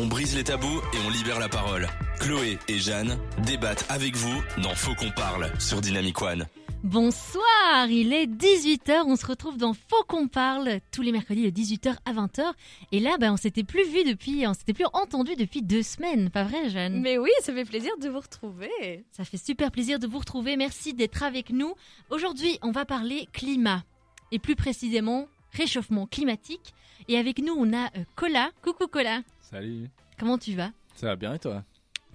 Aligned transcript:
On 0.00 0.06
brise 0.06 0.36
les 0.36 0.44
tabous 0.44 0.80
et 0.92 0.96
on 1.04 1.10
libère 1.10 1.40
la 1.40 1.48
parole. 1.48 1.88
Chloé 2.20 2.56
et 2.68 2.78
Jeanne 2.78 3.18
débattent 3.44 3.84
avec 3.88 4.14
vous 4.14 4.40
dans 4.62 4.72
Faut 4.76 4.94
qu'on 4.94 5.10
parle 5.10 5.50
sur 5.58 5.80
Dynamic 5.80 6.22
One. 6.22 6.46
Bonsoir, 6.84 7.88
il 7.90 8.12
est 8.12 8.26
18h, 8.26 9.02
on 9.06 9.16
se 9.16 9.26
retrouve 9.26 9.56
dans 9.56 9.74
Faut 9.74 10.04
qu'on 10.06 10.28
parle 10.28 10.78
tous 10.92 11.02
les 11.02 11.10
mercredis 11.10 11.50
de 11.50 11.60
18h 11.60 11.96
à 12.04 12.12
20h. 12.12 12.52
Et 12.92 13.00
là, 13.00 13.16
ben, 13.18 13.32
on 13.32 13.36
s'était 13.36 13.64
plus 13.64 13.88
vu 13.88 14.04
depuis, 14.04 14.46
on 14.46 14.54
s'était 14.54 14.72
plus 14.72 14.86
entendu 14.92 15.34
depuis 15.34 15.62
deux 15.62 15.82
semaines, 15.82 16.30
pas 16.30 16.44
vrai 16.44 16.68
Jeanne? 16.68 17.00
Mais 17.00 17.18
oui, 17.18 17.30
ça 17.42 17.52
fait 17.52 17.64
plaisir 17.64 17.90
de 18.00 18.08
vous 18.08 18.20
retrouver. 18.20 19.04
Ça 19.10 19.24
fait 19.24 19.36
super 19.36 19.72
plaisir 19.72 19.98
de 19.98 20.06
vous 20.06 20.20
retrouver, 20.20 20.56
merci 20.56 20.94
d'être 20.94 21.24
avec 21.24 21.50
nous. 21.50 21.74
Aujourd'hui, 22.10 22.60
on 22.62 22.70
va 22.70 22.84
parler 22.84 23.26
climat, 23.32 23.82
et 24.30 24.38
plus 24.38 24.54
précisément 24.54 25.26
réchauffement 25.52 26.06
climatique. 26.06 26.72
Et 27.08 27.16
avec 27.16 27.38
nous, 27.38 27.54
on 27.56 27.72
a 27.72 27.86
euh, 27.86 28.04
Cola. 28.16 28.50
Coucou 28.62 28.86
Cola, 28.86 29.22
Salut, 29.50 29.88
comment 30.18 30.36
tu 30.36 30.52
vas? 30.52 30.72
Ça 30.94 31.06
va 31.06 31.16
bien 31.16 31.34
et 31.34 31.38
toi? 31.38 31.64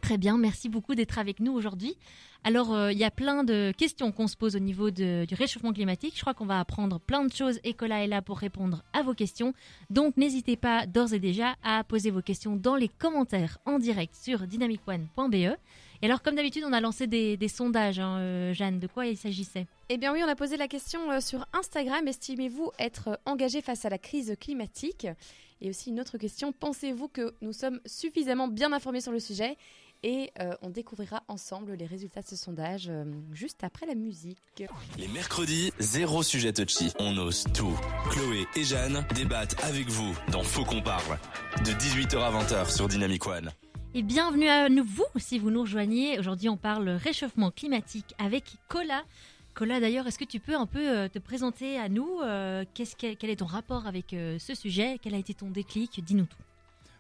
Très 0.02 0.17
bien, 0.17 0.38
merci 0.38 0.67
beaucoup 0.70 0.95
d'être 0.95 1.17
avec 1.17 1.40
nous 1.40 1.53
aujourd'hui. 1.53 1.95
Alors, 2.44 2.73
euh, 2.73 2.91
il 2.91 2.98
y 2.98 3.05
a 3.05 3.09
plein 3.09 3.45
de 3.45 3.71
questions 3.77 4.12
qu'on 4.12 4.27
se 4.27 4.35
pose 4.35 4.57
au 4.57 4.59
niveau 4.59 4.91
de- 4.91 5.23
du 5.26 5.34
réchauffement 5.34 5.71
climatique. 5.71 6.13
Je 6.16 6.21
crois 6.21 6.34
qu'on 6.34 6.45
va 6.45 6.59
apprendre 6.59 6.99
plein 6.99 7.23
de 7.23 7.31
choses 7.34 7.59
et 7.63 7.73
Cola 7.73 8.04
est 8.04 8.07
là 8.07 8.21
pour 8.21 8.38
répondre 8.38 8.84
à 8.91 9.02
vos 9.02 9.13
questions. 9.13 9.54
Donc, 9.90 10.17
n'hésitez 10.17 10.57
pas 10.57 10.85
d'ores 10.85 11.13
et 11.13 11.20
déjà 11.20 11.55
à 11.63 11.84
poser 11.85 12.12
vos 12.12 12.21
questions 12.21 12.57
dans 12.57 12.76
les 12.76 12.90
commentaires 12.90 13.57
en 13.65 13.79
direct 13.79 14.13
sur 14.13 14.45
dynamicone.be. 14.45 15.34
Et 15.35 15.57
alors, 16.04 16.21
comme 16.21 16.35
d'habitude, 16.35 16.65
on 16.68 16.73
a 16.73 16.81
lancé 16.81 17.07
des, 17.07 17.38
des 17.38 17.48
sondages, 17.48 17.98
hein, 17.99 18.18
euh, 18.20 18.54
Jeanne. 18.54 18.77
De 18.79 18.88
quoi 18.88 19.05
il 19.07 19.15
s'agissait? 19.18 19.65
Eh 19.88 19.98
bien 19.98 20.12
oui, 20.12 20.20
on 20.23 20.27
a 20.29 20.35
posé 20.35 20.57
la 20.57 20.68
question 20.68 21.09
euh, 21.12 21.21
sur 21.21 21.45
Instagram. 21.54 22.05
Estimez-vous 22.09 22.71
être 22.77 23.18
engagé 23.26 23.62
face 23.62 23.85
à 23.85 23.90
la 23.90 23.98
crise 23.98 24.35
climatique? 24.40 25.07
Et 25.62 25.70
aussi 25.70 25.89
une 25.89 25.99
autre 25.99 26.17
question, 26.17 26.52
pensez-vous 26.52 27.07
que 27.07 27.34
nous 27.41 27.53
sommes 27.53 27.80
suffisamment 27.85 28.48
bien 28.48 28.73
informés 28.73 29.02
sur 29.02 29.12
le 29.12 29.20
sujet 29.20 29.57
Et 30.03 30.31
euh, 30.39 30.53
on 30.62 30.70
découvrira 30.70 31.23
ensemble 31.27 31.73
les 31.73 31.85
résultats 31.85 32.21
de 32.21 32.27
ce 32.27 32.35
sondage 32.35 32.90
euh, 32.90 33.05
juste 33.32 33.63
après 33.63 33.85
la 33.85 33.96
musique. 33.96 34.63
Les 34.98 35.07
mercredis, 35.07 35.71
zéro 35.79 36.24
sujet 36.24 36.54
touchy. 36.54 36.91
On 36.99 37.18
ose 37.18 37.46
tout. 37.54 37.77
Chloé 38.09 38.46
et 38.55 38.63
Jeanne 38.63 39.05
débattent 39.15 39.62
avec 39.63 39.87
vous 39.87 40.13
dans 40.31 40.43
Faut 40.43 40.65
qu'on 40.65 40.81
parle. 40.81 41.18
De 41.65 41.71
18h 41.71 42.18
à 42.18 42.31
20h 42.31 42.76
sur 42.76 42.87
Dynamic 42.87 43.26
One. 43.27 43.51
Et 43.96 44.01
bienvenue 44.01 44.49
à 44.49 44.70
nous, 44.70 44.84
vous, 44.84 45.05
si 45.18 45.37
vous 45.37 45.51
nous 45.51 45.62
rejoignez. 45.62 46.18
Aujourd'hui, 46.18 46.49
on 46.49 46.57
parle 46.57 46.90
réchauffement 46.90 47.51
climatique 47.51 48.15
avec 48.18 48.55
Cola. 48.68 49.04
Cola, 49.54 49.79
d'ailleurs, 49.79 50.07
est-ce 50.07 50.18
que 50.18 50.26
tu 50.26 50.40
peux 50.40 50.55
un 50.55 50.65
peu 50.65 50.79
euh, 50.90 51.07
te 51.07 51.20
présenter 51.20 51.77
à 51.77 51.87
nous 51.87 52.20
euh, 52.23 52.65
qu'est-ce 52.73 52.96
que- 52.96 53.13
Quel 53.13 53.29
est 53.29 53.35
ton 53.35 53.46
rapport 53.46 53.85
avec 53.85 54.13
euh, 54.13 54.40
ce 54.40 54.55
sujet? 54.55 54.98
Quel 54.99 55.13
a 55.13 55.18
été 55.18 55.34
ton 55.35 55.51
déclic? 55.51 56.04
Dis-nous 56.04 56.26
tout. 56.26 56.37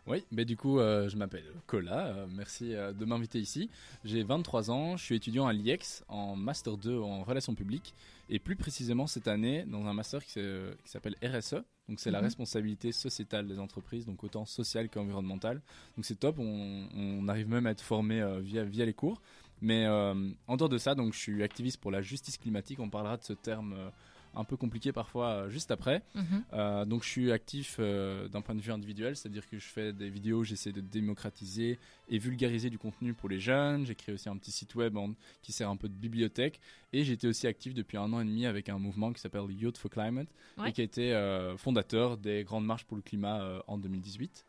Oui, 0.05 0.23
mais 0.31 0.43
du 0.45 0.57
coup, 0.57 0.79
euh, 0.79 1.07
je 1.09 1.15
m'appelle 1.15 1.45
Cola, 1.65 2.07
euh, 2.07 2.25
merci 2.29 2.75
euh, 2.75 2.91
de 2.91 3.05
m'inviter 3.05 3.39
ici. 3.39 3.69
J'ai 4.03 4.21
23 4.21 4.69
ans, 4.69 4.97
je 4.97 5.03
suis 5.03 5.15
étudiant 5.15 5.47
à 5.47 5.53
l'IEX 5.53 6.03
en 6.09 6.35
Master 6.35 6.77
2 6.77 6.99
en 6.99 7.23
Relations 7.23 7.55
publiques, 7.55 7.95
et 8.29 8.37
plus 8.37 8.57
précisément 8.57 9.07
cette 9.07 9.29
année 9.29 9.63
dans 9.65 9.85
un 9.87 9.93
master 9.93 10.23
qui 10.25 10.39
s'appelle 10.83 11.15
RSE, 11.23 11.55
donc 11.87 11.99
c'est 12.01 12.11
la 12.11 12.19
Mhm. 12.19 12.25
responsabilité 12.25 12.91
sociétale 12.91 13.47
des 13.47 13.59
entreprises, 13.59 14.05
donc 14.05 14.21
autant 14.25 14.45
sociale 14.45 14.89
qu'environnementale. 14.89 15.61
Donc 15.95 16.03
c'est 16.05 16.19
top, 16.19 16.35
on, 16.37 16.85
on 16.93 17.27
arrive 17.29 17.47
même 17.47 17.65
à 17.65 17.71
être 17.71 17.81
formé 17.81 18.21
via, 18.41 18.63
via 18.65 18.85
les 18.85 18.93
cours. 18.93 19.21
Mais 19.65 19.85
euh, 19.85 20.13
en 20.47 20.57
dehors 20.57 20.67
de 20.69 20.77
ça, 20.77 20.93
donc 20.93 21.13
je 21.13 21.19
suis 21.19 21.41
activiste 21.41 21.79
pour 21.79 21.89
la 21.89 22.01
justice 22.01 22.37
climatique, 22.37 22.79
on 22.81 22.89
parlera 22.89 23.15
de 23.17 23.23
ce 23.23 23.31
terme 23.33 23.73
euh, 23.77 23.89
un 24.35 24.43
peu 24.43 24.57
compliqué 24.57 24.91
parfois 24.91 25.27
euh, 25.29 25.49
juste 25.49 25.71
après. 25.71 26.01
Mhm. 26.15 26.43
Euh, 26.53 26.85
donc 26.85 27.03
je 27.03 27.09
suis 27.09 27.31
actif 27.31 27.77
euh, 27.79 28.27
d'un 28.27 28.41
point 28.41 28.55
de 28.55 28.59
vue 28.61 28.71
individuel, 28.73 29.15
c'est-à-dire 29.15 29.47
que 29.47 29.57
je 29.57 29.65
fais 29.65 29.93
des 29.93 30.09
vidéos, 30.09 30.43
j'essaie 30.43 30.71
de 30.73 30.81
démocratiser 30.81 31.79
et 32.09 32.17
vulgariser 32.17 32.69
du 32.69 32.77
contenu 32.77 33.13
pour 33.13 33.29
les 33.29 33.39
jeunes. 33.39 33.85
J'ai 33.85 33.95
créé 33.95 34.13
aussi 34.13 34.27
un 34.27 34.35
petit 34.37 34.51
site 34.51 34.75
web 34.75 34.97
en- 34.97 35.13
qui 35.43 35.51
sert 35.53 35.69
un 35.69 35.77
peu 35.77 35.87
de 35.87 35.93
bibliothèque 35.93 36.59
et 36.91 37.03
j'étais 37.05 37.27
aussi 37.27 37.47
actif 37.47 37.73
depuis 37.73 37.97
un 37.97 38.11
an 38.11 38.19
et 38.21 38.25
demi 38.25 38.45
avec 38.45 38.67
un 38.69 38.79
mouvement 38.79 39.13
qui 39.13 39.21
s'appelle 39.21 39.43
Youth 39.49 39.77
for 39.77 39.89
Climate 39.89 40.27
Ouais. 40.57 40.69
et 40.69 40.71
qui 40.73 40.81
a 40.81 40.83
été 40.83 41.13
euh, 41.13 41.55
fondateur 41.57 42.17
des 42.17 42.43
grandes 42.43 42.65
marches 42.65 42.83
pour 42.85 42.97
le 42.97 43.01
climat 43.03 43.63
en 43.67 43.77
2018. 43.77 44.43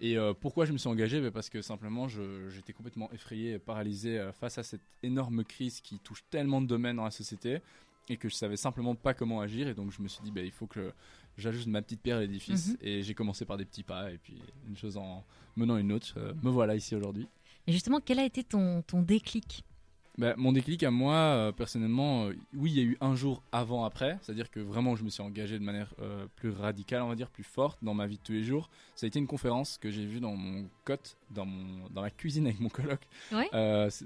Et 0.00 0.16
euh, 0.16 0.32
pourquoi 0.32 0.64
je 0.64 0.72
me 0.72 0.78
suis 0.78 0.88
engagé? 0.88 1.20
Ben 1.20 1.30
Parce 1.30 1.50
que 1.50 1.60
simplement 1.60 2.06
j'étais 2.08 2.72
complètement 2.72 3.10
effrayé 3.12 3.54
et 3.54 3.58
paralysé 3.58 4.18
euh, 4.18 4.32
face 4.32 4.58
à 4.58 4.62
cette 4.62 4.82
énorme 5.02 5.44
crise 5.44 5.80
qui 5.80 5.98
touche 5.98 6.22
tellement 6.30 6.60
de 6.60 6.66
domaines 6.66 6.96
dans 6.96 7.04
la 7.04 7.10
société 7.10 7.60
et 8.08 8.16
que 8.16 8.28
je 8.28 8.34
savais 8.34 8.56
simplement 8.56 8.94
pas 8.94 9.14
comment 9.14 9.40
agir. 9.40 9.68
Et 9.68 9.74
donc 9.74 9.90
je 9.90 10.00
me 10.00 10.08
suis 10.08 10.22
dit 10.22 10.30
ben, 10.30 10.44
il 10.44 10.52
faut 10.52 10.66
que 10.66 10.92
j'ajoute 11.36 11.66
ma 11.66 11.82
petite 11.82 12.00
pierre 12.00 12.18
à 12.18 12.20
l'édifice. 12.20 12.70
Mhm. 12.70 12.76
et 12.82 13.02
j'ai 13.02 13.14
commencé 13.14 13.44
par 13.44 13.56
des 13.56 13.64
petits 13.64 13.82
pas 13.82 14.10
et 14.12 14.18
puis 14.18 14.40
une 14.68 14.76
chose 14.76 14.96
en 14.96 15.24
menant 15.56 15.76
une 15.76 15.92
autre 15.92 16.14
euh, 16.16 16.32
me 16.42 16.50
voilà 16.50 16.76
ici 16.76 16.94
aujourd'hui. 16.94 17.26
Et 17.66 17.72
justement, 17.72 18.00
quel 18.00 18.18
a 18.18 18.24
été 18.24 18.44
ton, 18.44 18.82
ton 18.82 19.02
déclic? 19.02 19.64
Ben, 20.18 20.34
mon 20.36 20.50
déclic 20.50 20.82
à 20.82 20.90
moi 20.90 21.14
euh, 21.14 21.52
personnellement 21.52 22.24
euh, 22.26 22.34
oui 22.52 22.72
il 22.72 22.76
y 22.76 22.80
a 22.80 22.82
eu 22.82 22.98
un 23.00 23.14
jour 23.14 23.40
avant 23.52 23.84
après. 23.84 24.18
C'est 24.20 24.32
à 24.32 24.34
dire 24.34 24.50
que 24.50 24.58
vraiment 24.58 24.96
je 24.96 25.04
me 25.04 25.10
suis 25.10 25.22
engagé 25.22 25.60
de 25.60 25.64
manière 25.64 25.94
euh, 26.00 26.26
plus 26.34 26.50
radicale 26.50 27.02
on 27.02 27.08
va 27.08 27.14
dire 27.14 27.30
plus 27.30 27.44
forte 27.44 27.78
dans 27.82 27.94
ma 27.94 28.08
vie 28.08 28.16
de 28.18 28.22
tous 28.22 28.32
les 28.32 28.42
jours. 28.42 28.68
Ça 28.96 29.06
a 29.06 29.08
été 29.08 29.20
une 29.20 29.28
conférence 29.28 29.78
que 29.78 29.90
j'ai 29.92 30.04
vue 30.04 30.18
dans 30.18 30.34
mon 30.34 30.68
cote 30.84 31.16
dans, 31.30 31.46
mon, 31.46 31.88
dans 31.90 32.02
la 32.02 32.10
cuisine 32.10 32.46
avec 32.46 32.58
mon 32.58 32.68
coloc 32.68 32.98
Ouais. 33.30 33.48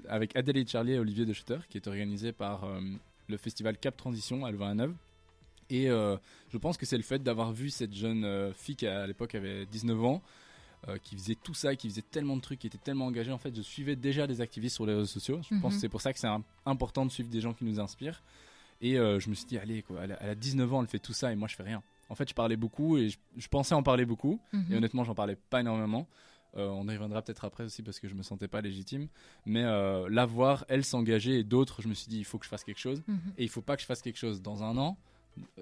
avec 0.07 0.35
Adèle 0.35 0.67
Charlie 0.67 0.93
et 0.93 0.99
Olivier 0.99 1.25
de 1.25 1.33
Schutter 1.33 1.57
qui 1.67 1.77
est 1.77 1.87
organisé 1.87 2.31
par 2.31 2.67
le 3.27 3.37
festival 3.37 3.77
Cap 3.79 3.97
Transition 3.97 4.45
à 4.45 4.51
Louvain-la-Neuve 4.51 4.93
et 5.71 5.87
je 5.87 6.57
pense 6.59 6.77
que 6.77 6.85
c'est 6.85 6.97
le 6.97 7.03
fait 7.03 7.23
d'avoir 7.23 7.51
vu 7.53 7.71
cette 7.71 7.93
jeune 7.95 8.53
fille 8.53 8.75
qui 8.75 8.85
à 8.85 9.07
l'époque 9.07 9.33
avait 9.33 9.65
19 9.65 10.03
ans, 10.05 10.21
euh, 10.87 10.97
qui 11.01 11.15
faisait 11.15 11.35
tout 11.35 11.53
ça, 11.53 11.75
qui 11.75 11.89
faisait 11.89 12.01
tellement 12.01 12.35
de 12.35 12.41
trucs, 12.41 12.59
qui 12.59 12.67
était 12.67 12.77
tellement 12.77 13.05
engagée. 13.05 13.31
En 13.31 13.37
fait, 13.37 13.55
je 13.55 13.61
suivais 13.61 13.95
déjà 13.95 14.27
des 14.27 14.41
activistes 14.41 14.75
sur 14.75 14.85
les 14.85 14.93
réseaux 14.93 15.05
sociaux. 15.05 15.39
Je 15.43 15.55
pense 15.59 15.71
Mhm. 15.73 15.77
que 15.77 15.81
c'est 15.81 15.89
pour 15.89 16.01
ça 16.01 16.11
que 16.13 16.19
c'est 16.19 16.27
important 16.65 17.05
de 17.05 17.11
suivre 17.11 17.29
des 17.29 17.41
gens 17.41 17.53
qui 17.53 17.63
nous 17.65 17.79
inspirent. 17.79 18.21
Et 18.81 18.97
euh, 18.99 19.19
je 19.19 19.29
me 19.29 19.35
suis 19.35 19.45
dit, 19.45 19.57
allez, 19.57 19.81
quoi, 19.81 20.01
elle, 20.03 20.11
a, 20.13 20.17
elle 20.21 20.29
a 20.31 20.35
19 20.35 20.73
ans, 20.73 20.81
elle 20.81 20.87
fait 20.89 20.99
tout 20.99 21.13
ça 21.13 21.31
et 21.31 21.35
moi 21.35 21.47
je 21.47 21.55
fais 21.55 21.63
rien. 21.63 21.81
En 22.09 22.15
fait, 22.15 22.27
je 22.27 22.33
parlais 22.33 22.57
beaucoup 22.57 22.97
et 22.97 23.09
je, 23.09 23.17
je 23.37 23.47
pensais 23.47 23.73
en 23.75 23.81
parler 23.83 24.05
beaucoup. 24.05 24.39
Mhm. 24.51 24.65
Et 24.71 24.75
honnêtement, 24.75 25.03
j'en 25.05 25.15
parlais 25.15 25.37
pas 25.49 25.61
énormément. 25.61 26.05
Euh, 26.57 26.67
on 26.67 26.87
y 26.87 26.91
reviendra 26.93 27.21
peut-être 27.23 27.45
après 27.45 27.63
aussi 27.63 27.81
parce 27.81 27.99
que 27.99 28.07
je 28.09 28.13
me 28.13 28.21
sentais 28.21 28.47
pas 28.49 28.59
légitime. 28.61 29.07
Mais 29.45 29.63
euh, 29.63 30.07
la 30.11 30.25
voir, 30.25 30.65
elle 30.67 30.83
s'engager 30.83 31.39
et 31.39 31.43
d'autres, 31.43 31.81
je 31.81 31.87
me 31.87 31.93
suis 31.93 32.07
dit, 32.09 32.19
il 32.19 32.25
faut 32.25 32.37
que 32.37 32.43
je 32.45 32.49
fasse 32.49 32.63
quelque 32.65 32.79
chose. 32.79 33.01
Mhm. 33.07 33.19
Et 33.37 33.43
il 33.43 33.49
faut 33.49 33.61
pas 33.61 33.75
que 33.75 33.81
je 33.81 33.87
fasse 33.87 34.01
quelque 34.01 34.19
chose 34.19 34.41
dans 34.41 34.61
un 34.63 34.77
an, 34.77 34.97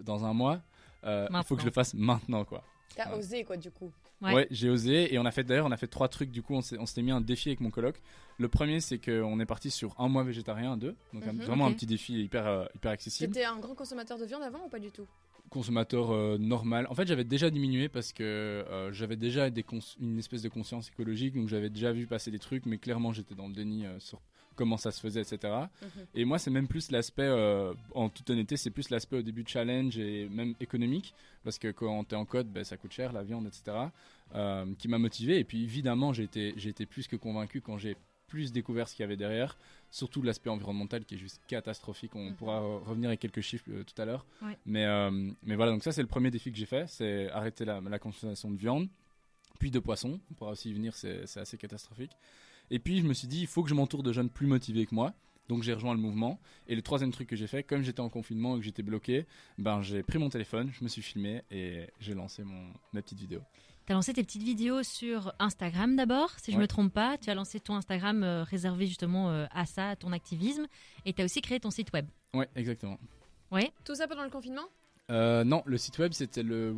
dans 0.01 0.25
un 0.25 0.33
mois. 0.33 0.61
Euh, 1.03 1.27
il 1.31 1.43
faut 1.43 1.55
que 1.55 1.61
je 1.61 1.67
le 1.67 1.71
fasse 1.71 1.93
maintenant, 1.93 2.43
quoi. 2.43 2.63
T'as 2.95 3.09
Ouais. 3.11 3.19
osé 3.19 3.43
quoi 3.45 3.55
du 3.55 3.71
coup 3.71 3.91
Ouais. 4.21 4.33
Ouais, 4.35 4.47
j'ai 4.51 4.69
osé 4.69 5.13
et 5.13 5.17
on 5.19 5.25
a 5.25 5.31
fait 5.31 5.43
d'ailleurs, 5.43 5.65
on 5.65 5.71
a 5.71 5.77
fait 5.77 5.87
trois 5.87 6.07
trucs. 6.07 6.29
Du 6.31 6.41
coup, 6.43 6.53
on 6.53 6.61
s'est- 6.61 6.77
on 6.77 6.85
s'était 6.85 7.01
mis 7.01 7.11
un 7.11 7.21
défi 7.21 7.49
avec 7.49 7.59
mon 7.59 7.71
coloc. 7.71 7.99
Le 8.37 8.47
premier, 8.47 8.79
c'est 8.79 8.99
qu'on 8.99 9.39
est 9.39 9.45
parti 9.45 9.71
sur 9.71 9.95
un 9.99 10.07
mois 10.09 10.23
végétarien, 10.23 10.77
deux, 10.77 10.95
donc 11.13 11.25
Mhm. 11.25 11.39
vraiment 11.41 11.65
un 11.65 11.73
petit 11.73 11.87
défi 11.87 12.13
hyper 12.23 12.45
euh, 12.47 12.65
hyper 12.75 12.91
accessible. 12.91 13.33
T'étais 13.33 13.45
un 13.45 13.57
grand 13.57 13.73
consommateur 13.75 14.19
de 14.19 14.25
viande 14.25 14.43
avant 14.43 14.65
ou 14.65 14.69
pas 14.69 14.79
du 14.79 14.91
tout? 14.91 15.07
Consommateur 15.49 16.11
euh, 16.11 16.37
normal. 16.37 16.87
En 16.89 16.95
fait, 16.95 17.07
j'avais 17.07 17.23
déjà 17.25 17.49
diminué 17.49 17.89
parce 17.89 18.13
que 18.13 18.23
euh, 18.23 18.93
j'avais 18.93 19.17
déjà 19.17 19.49
des 19.49 19.65
une 19.99 20.17
espèce 20.19 20.41
de 20.43 20.49
conscience 20.49 20.89
écologique, 20.89 21.33
donc 21.33 21.49
j'avais 21.49 21.69
déjà 21.69 21.91
vu 21.91 22.07
passer 22.07 22.31
des 22.31 22.39
trucs, 22.39 22.65
mais 22.65 22.77
clairement, 22.77 23.11
j'étais 23.11 23.35
dans 23.35 23.47
le 23.47 23.53
déni 23.53 23.85
sur 23.99 24.21
comment 24.55 24.77
ça 24.77 24.91
se 24.91 24.99
faisait, 24.99 25.21
etc. 25.21 25.37
Mhm. 25.81 25.89
Et 26.15 26.25
moi, 26.25 26.37
c'est 26.39 26.51
même 26.51 26.67
plus 26.67 26.91
l'aspect, 26.91 27.23
euh, 27.23 27.73
en 27.95 28.09
toute 28.09 28.29
honnêteté, 28.29 28.57
c'est 28.57 28.69
plus 28.71 28.89
l'aspect 28.89 29.17
au 29.17 29.21
début 29.21 29.43
challenge 29.47 29.97
et 29.97 30.27
même 30.29 30.53
économique, 30.59 31.13
parce 31.43 31.57
que 31.57 31.71
quand 31.71 32.03
t'es 32.03 32.15
en 32.15 32.25
code, 32.25 32.47
ben, 32.47 32.63
ça 32.63 32.77
coûte 32.77 32.91
cher, 32.91 33.13
la 33.13 33.23
viande, 33.23 33.47
etc., 33.47 33.77
euh, 34.35 34.65
qui 34.77 34.87
m'a 34.87 34.97
motivé. 34.97 35.39
Et 35.39 35.43
puis 35.43 35.63
évidemment, 35.63 36.13
j'ai 36.13 36.23
été, 36.23 36.85
plus 36.85 37.07
que 37.07 37.15
convaincu 37.15 37.61
quand 37.61 37.77
j'ai 37.77 37.95
plus 38.27 38.53
découvert 38.53 38.87
ce 38.87 38.95
qu'il 38.95 39.03
y 39.03 39.05
avait 39.05 39.17
derrière, 39.17 39.57
surtout 39.89 40.21
l'aspect 40.21 40.49
environnemental 40.49 41.03
qui 41.03 41.15
est 41.15 41.17
juste 41.17 41.41
catastrophique. 41.47 42.15
On 42.15 42.29
Mhm. 42.29 42.35
pourra 42.35 42.59
revenir 42.61 43.09
avec 43.09 43.19
quelques 43.19 43.41
chiffres 43.41 43.65
euh, 43.69 43.83
tout 43.83 43.99
à 44.01 44.05
l'heure. 44.05 44.25
Ouais. 44.41 44.57
Mais, 44.65 44.85
euh, 44.85 45.31
mais 45.43 45.55
voilà, 45.55 45.71
donc 45.73 45.83
ça, 45.83 45.91
c'est 45.91 46.01
le 46.01 46.07
premier 46.07 46.31
défi 46.31 46.49
que 46.51 46.57
j'ai 46.57 46.65
fait, 46.65 46.87
c'est 46.87 47.29
arrêter 47.31 47.65
la, 47.65 47.81
la 47.81 47.99
consommation 47.99 48.49
de 48.49 48.55
viande, 48.57 48.87
puis 49.59 49.69
de 49.69 49.79
poisson. 49.79 50.17
On 50.29 50.33
pourra 50.33 50.51
aussi 50.51 50.69
y 50.69 50.73
venir, 50.73 50.95
c'est 50.95 51.23
assez 51.37 51.57
catastrophique. 51.57 52.11
Et 52.71 52.79
puis 52.79 52.99
je 52.99 53.03
me 53.05 53.13
suis 53.13 53.27
dit, 53.27 53.41
il 53.41 53.47
faut 53.47 53.61
que 53.61 53.69
je 53.69 53.75
m'entoure 53.75 54.01
de 54.01 54.11
jeunes 54.11 54.29
plus 54.29 54.47
motivés 54.47 54.85
que 54.87 54.95
moi. 54.95 55.13
Donc 55.49 55.63
j'ai 55.63 55.73
rejoint 55.73 55.93
le 55.93 55.99
mouvement. 55.99 56.39
Et 56.67 56.75
le 56.75 56.81
troisième 56.81 57.11
truc 57.11 57.27
que 57.27 57.35
j'ai 57.35 57.47
fait, 57.47 57.61
comme 57.63 57.83
j'étais 57.83 57.99
en 57.99 58.09
confinement 58.09 58.55
et 58.55 58.59
que 58.59 58.65
j'étais 58.65 58.83
bloqué, 58.83 59.25
ben 59.57 59.81
j'ai 59.81 60.01
pris 60.01 60.17
mon 60.17 60.29
téléphone, 60.29 60.71
je 60.71 60.83
me 60.83 60.87
suis 60.89 61.01
filmé 61.01 61.43
et 61.51 61.87
j'ai 61.99 62.13
lancé 62.13 62.43
mon, 62.43 62.71
ma 62.93 63.01
petite 63.01 63.19
vidéo. 63.19 63.41
Tu 63.85 63.91
as 63.91 63.95
lancé 63.95 64.13
tes 64.13 64.23
petites 64.23 64.43
vidéos 64.43 64.83
sur 64.83 65.33
Instagram 65.39 65.95
d'abord, 65.97 66.29
si 66.39 66.51
je 66.51 66.55
Ouais. 66.55 66.61
me 66.61 66.67
trompe 66.67 66.93
pas. 66.93 67.17
Tu 67.17 67.29
as 67.29 67.35
lancé 67.35 67.59
ton 67.59 67.75
Instagram 67.75 68.23
euh, 68.23 68.43
réservé 68.43 68.85
justement 68.87 69.29
euh, 69.31 69.45
à 69.51 69.65
ça, 69.65 69.89
à 69.89 69.95
ton 69.97 70.13
activisme. 70.13 70.67
Et 71.05 71.11
tu 71.13 71.21
as 71.21 71.25
aussi 71.25 71.41
créé 71.41 71.59
ton 71.59 71.71
site 71.71 71.91
web. 71.91 72.05
Ouais, 72.33 72.47
exactement. 72.55 72.97
Ouais. 73.51 73.71
Tout 73.83 73.95
ça 73.95 74.07
pendant 74.07 74.23
le 74.23 74.29
confinement? 74.29 74.67
Euh, 75.11 75.43
non, 75.43 75.61
le 75.65 75.77
site 75.77 75.99
web 75.99 76.13
c'était 76.13 76.43
le 76.43 76.73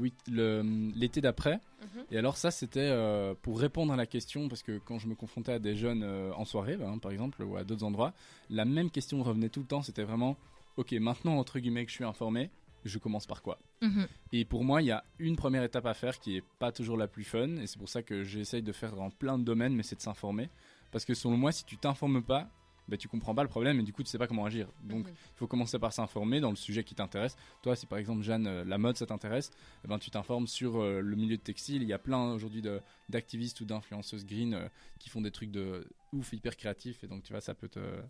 l'été 0.95 1.21
d'après. 1.21 1.59
Mhm. 1.81 2.03
Et 2.11 2.17
alors 2.17 2.37
ça 2.37 2.51
c'était 2.51 2.79
euh, 2.81 3.35
pour 3.41 3.59
répondre 3.59 3.93
à 3.93 3.95
la 3.95 4.05
question 4.05 4.49
parce 4.49 4.63
que 4.63 4.79
quand 4.79 4.97
je 4.97 5.07
me 5.07 5.15
confrontais 5.15 5.53
à 5.53 5.59
des 5.59 5.75
jeunes 5.75 6.03
euh, 6.03 6.33
en 6.35 6.45
soirée, 6.45 6.75
ben, 6.75 6.97
par 6.97 7.11
exemple, 7.11 7.43
ou 7.43 7.55
à 7.55 7.63
d'autres 7.63 7.83
endroits, 7.83 8.13
la 8.49 8.65
même 8.65 8.89
question 8.89 9.21
revenait 9.21 9.49
tout 9.49 9.59
le 9.59 9.67
temps. 9.67 9.83
C'était 9.83 10.03
vraiment, 10.03 10.35
ok, 10.77 10.91
maintenant 10.93 11.37
entre 11.37 11.59
guillemets 11.59 11.85
que 11.85 11.91
je 11.91 11.95
suis 11.95 12.05
informé, 12.05 12.49
je 12.85 12.97
commence 12.97 13.27
par 13.27 13.41
quoi? 13.43 13.59
Mhm. 13.81 14.07
Et 14.31 14.45
pour 14.45 14.63
moi, 14.63 14.81
il 14.81 14.85
y 14.85 14.91
a 14.91 15.03
une 15.19 15.35
première 15.35 15.63
étape 15.63 15.85
à 15.85 15.93
faire 15.93 16.19
qui 16.19 16.37
est 16.37 16.43
pas 16.59 16.71
toujours 16.71 16.97
la 16.97 17.07
plus 17.07 17.23
fun, 17.23 17.57
et 17.57 17.67
c'est 17.67 17.77
pour 17.77 17.89
ça 17.89 18.01
que 18.01 18.23
j'essaye 18.23 18.63
de 18.63 18.71
faire 18.71 18.95
dans 18.95 19.09
plein 19.11 19.37
de 19.37 19.43
domaines, 19.43 19.75
mais 19.75 19.83
c'est 19.83 19.95
de 19.95 20.01
s'informer. 20.01 20.49
Parce 20.91 21.05
que 21.05 21.13
selon 21.13 21.37
moi, 21.37 21.51
si 21.51 21.65
tu 21.65 21.77
t'informes 21.77 22.21
pas, 22.21 22.49
bah, 22.87 22.97
tu 22.97 23.07
comprends 23.07 23.33
pas 23.33 23.43
le 23.43 23.49
problème 23.49 23.79
et 23.79 23.83
du 23.83 23.93
coup 23.93 24.03
tu 24.03 24.09
sais 24.09 24.17
pas 24.17 24.27
comment 24.27 24.45
agir. 24.45 24.67
Donc 24.83 25.07
il 25.09 25.15
faut 25.37 25.47
commencer 25.47 25.79
par 25.79 25.93
s'informer 25.93 26.39
dans 26.39 26.49
le 26.49 26.55
sujet 26.55 26.83
qui 26.83 26.95
t'intéresse. 26.95 27.35
Toi, 27.61 27.75
si 27.75 27.85
par 27.85 27.97
exemple 27.97 28.21
Jeanne, 28.23 28.47
euh, 28.47 28.63
la 28.65 28.77
mode 28.77 28.97
ça 28.97 29.05
t'intéresse, 29.05 29.51
eh 29.83 29.87
ben, 29.87 29.99
tu 29.99 30.09
t'informes 30.11 30.47
sur 30.47 30.81
euh, 30.81 30.99
le 31.01 31.15
milieu 31.15 31.37
de 31.37 31.41
textile. 31.41 31.81
Il 31.81 31.87
y 31.87 31.93
a 31.93 31.99
plein 31.99 32.33
aujourd'hui 32.33 32.61
de- 32.61 32.81
d'activistes 33.09 33.61
ou 33.61 33.65
d'influenceuses 33.65 34.25
green 34.25 34.53
euh, 34.53 34.67
qui 34.99 35.09
font 35.09 35.21
des 35.21 35.31
trucs 35.31 35.51
de 35.51 35.87
ouf 36.11 36.33
hyper 36.33 36.55
créatifs 36.57 37.03
et 37.03 37.07
donc 37.07 37.23
tu 37.23 37.33
vois 37.33 37.41
ça 37.41 37.53
peut 37.53 37.69
euh, 37.77 38.01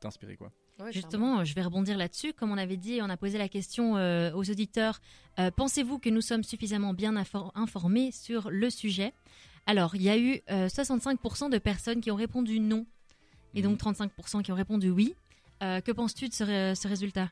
t'inspirer 0.00 0.36
quoi. 0.36 0.52
Ouais, 0.80 0.92
Justement, 0.92 1.44
je 1.44 1.54
vais 1.54 1.62
rebondir 1.62 1.96
là-dessus. 1.96 2.32
Comme 2.32 2.50
on 2.50 2.58
avait 2.58 2.76
dit, 2.76 2.98
on 3.00 3.08
a 3.08 3.16
posé 3.16 3.38
la 3.38 3.48
question 3.48 3.96
euh, 3.96 4.32
aux 4.34 4.50
auditeurs. 4.50 5.00
euh, 5.38 5.52
Pensez-vous 5.52 6.00
que 6.00 6.08
nous 6.10 6.20
sommes 6.20 6.42
suffisamment 6.42 6.92
bien 6.92 7.12
infor- 7.14 7.52
informés 7.54 8.10
sur 8.10 8.50
le 8.50 8.70
sujet? 8.70 9.12
Alors, 9.66 9.94
il 9.94 10.02
y 10.02 10.08
a 10.10 10.18
eu 10.18 10.40
euh, 10.50 10.66
65% 10.66 11.48
de 11.48 11.58
personnes 11.58 12.00
qui 12.00 12.10
ont 12.10 12.16
répondu 12.16 12.58
non 12.58 12.86
et 13.54 13.62
donc 13.62 13.78
35% 13.78 14.42
qui 14.42 14.52
ont 14.52 14.56
répondu 14.56 14.90
oui. 14.90 15.14
Euh, 15.62 15.80
que 15.80 15.92
penses-tu 15.92 16.28
de 16.28 16.34
ce, 16.34 16.44
ré- 16.44 16.74
ce 16.74 16.88
résultat? 16.88 17.30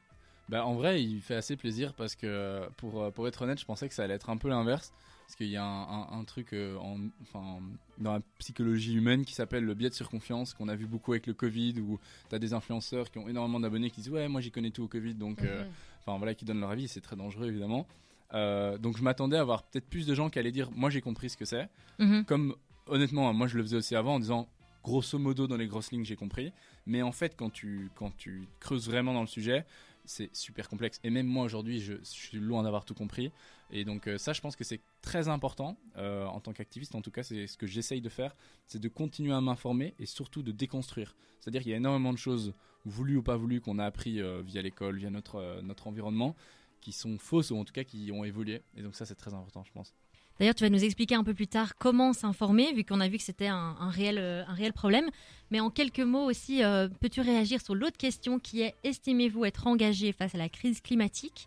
Bah, 0.48 0.64
en 0.66 0.74
vrai, 0.74 1.02
il 1.02 1.20
fait 1.20 1.34
assez 1.34 1.56
plaisir 1.56 1.92
parce 1.94 2.14
que, 2.14 2.68
pour, 2.76 3.02
euh, 3.02 3.10
pour 3.10 3.26
être 3.28 3.42
honnête, 3.42 3.58
je 3.60 3.64
pensais 3.64 3.88
que 3.88 3.94
ça 3.94 4.04
allait 4.04 4.14
être 4.14 4.30
un 4.30 4.36
peu 4.36 4.48
l'inverse. 4.48 4.92
Parce 5.26 5.36
qu'il 5.36 5.48
y 5.48 5.56
a 5.56 5.64
un, 5.64 5.82
un- 5.82 6.08
un 6.20 6.24
truc 6.24 6.52
euh, 6.52 6.76
en, 6.78 6.98
enfin, 7.22 7.60
dans 7.98 8.12
la 8.14 8.20
psychologie 8.38 8.94
humaine 8.94 9.24
qui 9.24 9.34
s'appelle 9.34 9.64
le 9.64 9.74
biais 9.74 9.88
de 9.88 9.94
surconfiance, 9.94 10.52
qu'on 10.52 10.68
a 10.68 10.74
vu 10.76 10.86
beaucoup 10.86 11.12
avec 11.12 11.26
le 11.26 11.32
Covid, 11.32 11.80
où 11.80 11.98
tu 12.28 12.34
as 12.34 12.38
des 12.38 12.52
influenceurs 12.52 13.10
qui 13.10 13.18
ont 13.18 13.28
énormément 13.28 13.60
d'abonnés 13.60 13.90
qui 13.90 14.00
disent 14.02 14.10
Ouais, 14.10 14.28
moi 14.28 14.40
j'y 14.40 14.50
connais 14.50 14.70
tout 14.70 14.82
au 14.82 14.88
Covid, 14.88 15.14
donc. 15.14 15.40
Mhm. 15.42 15.66
enfin 16.04 16.18
voilà, 16.18 16.34
qui 16.34 16.44
donnent 16.44 16.60
leur 16.60 16.70
avis, 16.70 16.86
c'est 16.88 17.00
très 17.00 17.16
dangereux 17.16 17.46
évidemment. 17.48 17.86
Donc 18.32 18.96
je 18.98 19.02
m'attendais 19.02 19.36
à 19.36 19.40
avoir 19.40 19.62
peut-être 19.62 19.86
plus 19.88 20.06
de 20.06 20.14
gens 20.14 20.28
qui 20.30 20.38
allaient 20.38 20.52
dire 20.52 20.70
Moi 20.72 20.90
j'ai 20.90 21.00
compris 21.00 21.30
ce 21.30 21.36
que 21.36 21.44
c'est. 21.44 21.68
Mhm. 21.98 22.24
Comme 22.24 22.54
honnêtement, 22.86 23.32
moi 23.32 23.46
je 23.46 23.56
le 23.56 23.62
faisais 23.62 23.76
aussi 23.76 23.94
avant 23.96 24.16
en 24.16 24.20
disant 24.20 24.48
grosso 24.82 25.18
modo 25.18 25.46
dans 25.46 25.56
les 25.56 25.66
grosses 25.66 25.92
lignes 25.92 26.04
j'ai 26.04 26.16
compris. 26.16 26.52
Mais 26.86 27.02
en 27.02 27.12
fait, 27.12 27.36
quand 27.36 27.50
tu, 27.50 27.90
quand 27.94 28.16
tu 28.16 28.48
creuses 28.60 28.86
vraiment 28.88 29.14
dans 29.14 29.20
le 29.20 29.26
sujet, 29.26 29.64
c'est 30.04 30.34
super 30.34 30.68
complexe. 30.68 31.00
Et 31.04 31.10
même 31.10 31.26
moi 31.26 31.44
aujourd'hui, 31.44 31.80
je, 31.80 31.94
suis 32.02 32.38
loin 32.38 32.62
d'avoir 32.62 32.84
tout 32.84 32.94
compris. 32.94 33.30
Et 33.70 33.84
donc 33.84 34.06
euh, 34.06 34.18
ça, 34.18 34.32
je 34.32 34.40
pense 34.40 34.56
que 34.56 34.64
c'est 34.64 34.80
très 35.00 35.28
important 35.28 35.76
euh, 35.96 36.26
en 36.26 36.40
tant 36.40 36.52
qu'activiste. 36.52 36.94
En 36.94 37.02
tout 37.02 37.10
cas, 37.10 37.22
c'est 37.22 37.46
ce 37.46 37.56
que 37.56 37.66
j'essaye 37.66 38.00
de 38.00 38.08
faire, 38.08 38.34
c'est 38.66 38.80
de 38.80 38.88
continuer 38.88 39.32
à 39.32 39.40
m'informer 39.40 39.94
et 39.98 40.06
surtout 40.06 40.42
de 40.42 40.52
déconstruire. 40.52 41.14
C'est-à-dire 41.40 41.62
qu'il 41.62 41.70
y 41.70 41.74
a 41.74 41.78
énormément 41.78 42.12
de 42.12 42.18
choses 42.18 42.54
voulues 42.84 43.16
ou 43.16 43.22
pas 43.22 43.36
voulues 43.36 43.60
qu'on 43.60 43.78
a 43.78 43.84
appris 43.84 44.20
euh, 44.20 44.42
via 44.42 44.62
l'école, 44.62 44.96
via 44.96 45.10
notre, 45.10 45.60
notre 45.62 45.86
environnement, 45.86 46.34
qui 46.80 46.92
sont 46.92 47.16
fausses 47.18 47.50
ou 47.50 47.56
en 47.56 47.64
tout 47.64 47.72
cas 47.72 47.84
qui 47.84 48.10
ont 48.12 48.24
évolué. 48.24 48.62
Et 48.76 48.82
donc 48.82 48.96
ça, 48.96 49.06
c'est 49.06 49.14
très 49.14 49.34
important, 49.34 49.62
je 49.64 49.72
pense. 49.72 49.94
D'ailleurs, 50.42 50.56
tu 50.56 50.64
vas 50.64 50.70
nous 50.70 50.82
expliquer 50.82 51.14
un 51.14 51.22
peu 51.22 51.34
plus 51.34 51.46
tard 51.46 51.76
comment 51.78 52.12
s'informer, 52.12 52.72
vu 52.72 52.82
qu'on 52.82 52.98
a 52.98 53.06
vu 53.06 53.16
que 53.16 53.22
c'était 53.22 53.46
un, 53.46 53.76
un 53.78 53.90
réel, 53.90 54.18
euh, 54.18 54.42
un 54.48 54.54
réel 54.54 54.72
problème. 54.72 55.08
Mais 55.52 55.60
en 55.60 55.70
quelques 55.70 56.00
mots 56.00 56.24
aussi, 56.28 56.64
euh, 56.64 56.88
peux-tu 56.98 57.20
réagir 57.20 57.60
sur 57.60 57.76
l'autre 57.76 57.96
question 57.96 58.40
qui 58.40 58.62
est 58.62 58.74
estimez-vous 58.82 59.44
être 59.44 59.68
engagé 59.68 60.10
face 60.10 60.34
à 60.34 60.38
la 60.38 60.48
crise 60.48 60.80
climatique? 60.80 61.46